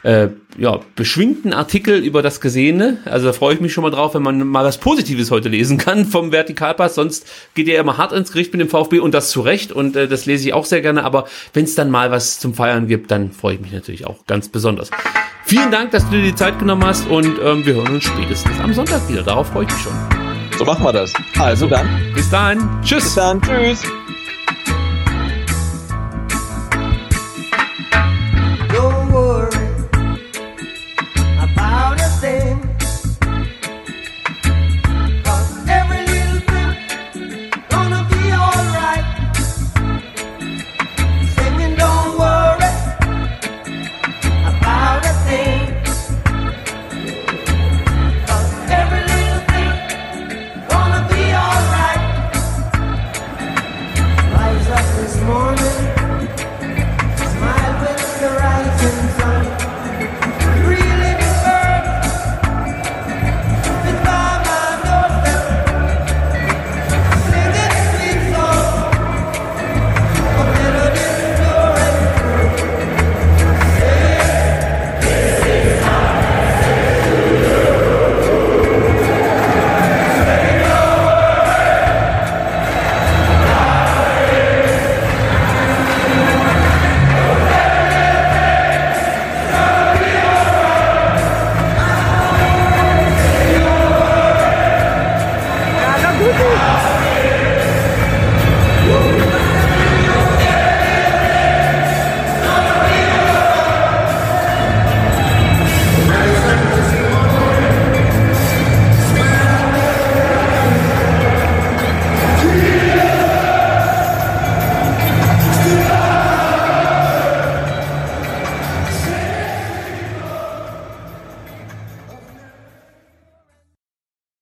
[0.03, 2.97] äh, ja, beschwingten Artikel über das Gesehene.
[3.05, 5.77] Also da freue ich mich schon mal drauf, wenn man mal was Positives heute lesen
[5.77, 6.95] kann vom Vertikalpass.
[6.95, 7.25] Sonst
[7.55, 9.71] geht er immer hart ins Gericht mit dem VfB und das zu Recht.
[9.71, 11.03] Und äh, das lese ich auch sehr gerne.
[11.03, 14.25] Aber wenn es dann mal was zum Feiern gibt, dann freue ich mich natürlich auch
[14.27, 14.91] ganz besonders.
[15.45, 18.59] Vielen Dank, dass du dir die Zeit genommen hast und ähm, wir hören uns spätestens
[18.59, 19.23] am Sonntag wieder.
[19.23, 19.93] Darauf freue ich mich schon.
[20.57, 21.13] So machen wir das.
[21.37, 21.87] Also dann.
[22.13, 22.81] Bis dann.
[22.83, 23.03] Tschüss.
[23.03, 23.41] Bis dann.
[23.41, 23.83] Tschüss.